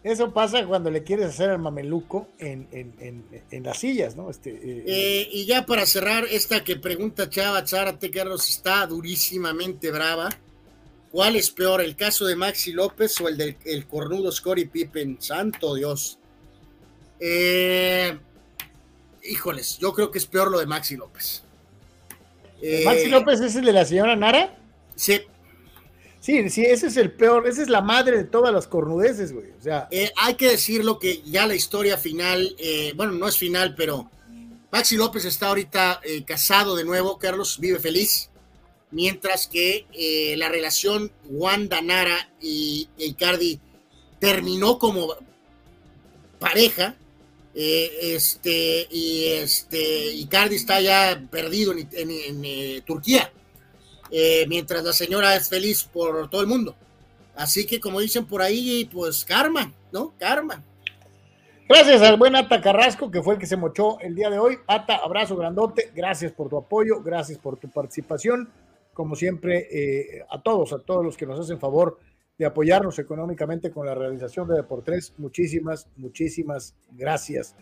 [0.06, 3.24] Eso pasa cuando le quieres hacer al mameluco en,
[3.64, 4.30] las sillas, ¿no?
[4.30, 9.90] Este, eh, eh, y ya para cerrar, esta que pregunta Chava Zárate, Carlos, está durísimamente
[9.90, 10.28] brava.
[11.10, 15.16] ¿Cuál es peor, el caso de Maxi López o el del el cornudo Scottie Pippen?
[15.20, 16.20] Santo Dios.
[17.20, 18.18] Eh,
[19.22, 21.42] híjoles, yo creo que es peor lo de Maxi López.
[22.84, 24.56] ¿Maxi López es el de la señora Nara?
[24.94, 25.20] Sí.
[26.26, 29.52] Sí, sí, ese es el peor, esa es la madre de todas las cornudeces, güey.
[29.56, 33.38] O sea, eh, hay que decirlo que ya la historia final, eh, bueno, no es
[33.38, 34.10] final, pero
[34.72, 38.30] Maxi López está ahorita eh, casado de nuevo, Carlos, vive feliz,
[38.90, 39.86] mientras que
[40.36, 43.60] la relación Wanda Nara y Icardi
[44.18, 45.14] terminó como
[46.40, 46.96] pareja.
[47.58, 53.32] Este y este Icardi está ya perdido en Turquía.
[54.10, 56.74] Eh, mientras la señora es feliz por todo el mundo.
[57.34, 60.14] Así que como dicen por ahí, pues karma, ¿no?
[60.18, 60.62] Karma.
[61.68, 64.58] Gracias al buen Ata Carrasco, que fue el que se mochó el día de hoy.
[64.66, 68.48] Ata, abrazo grandote, gracias por tu apoyo, gracias por tu participación.
[68.94, 71.98] Como siempre, eh, a todos, a todos los que nos hacen favor
[72.38, 77.56] de apoyarnos económicamente con la realización de Deportes, muchísimas, muchísimas gracias.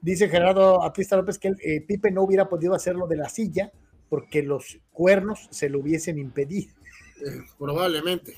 [0.00, 3.72] Dice Gerardo Atista López que eh, Pipe no hubiera podido hacerlo de la silla,
[4.08, 6.72] porque los cuernos se lo hubiesen impedido.
[7.20, 8.36] Eh, probablemente.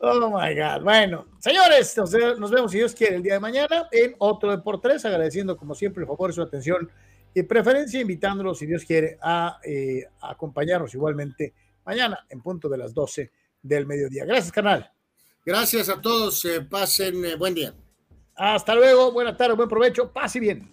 [0.00, 0.82] Oh my God.
[0.84, 4.80] Bueno, señores, nos, vemos si Dios quiere el día de mañana en otro de por
[4.80, 6.88] tres, agradeciendo como siempre el favor, su atención
[7.34, 11.52] y preferencia, invitándolos si Dios quiere a, eh, acompañarnos igualmente
[11.84, 14.24] mañana en punto de las 12 del mediodía.
[14.24, 14.92] Gracias, canal.
[15.48, 16.46] Gracias a todos.
[16.68, 17.72] pasen eh, buen día.
[18.36, 19.10] Hasta luego.
[19.12, 20.12] Buena tarde, buen provecho.
[20.12, 20.70] Pase bien.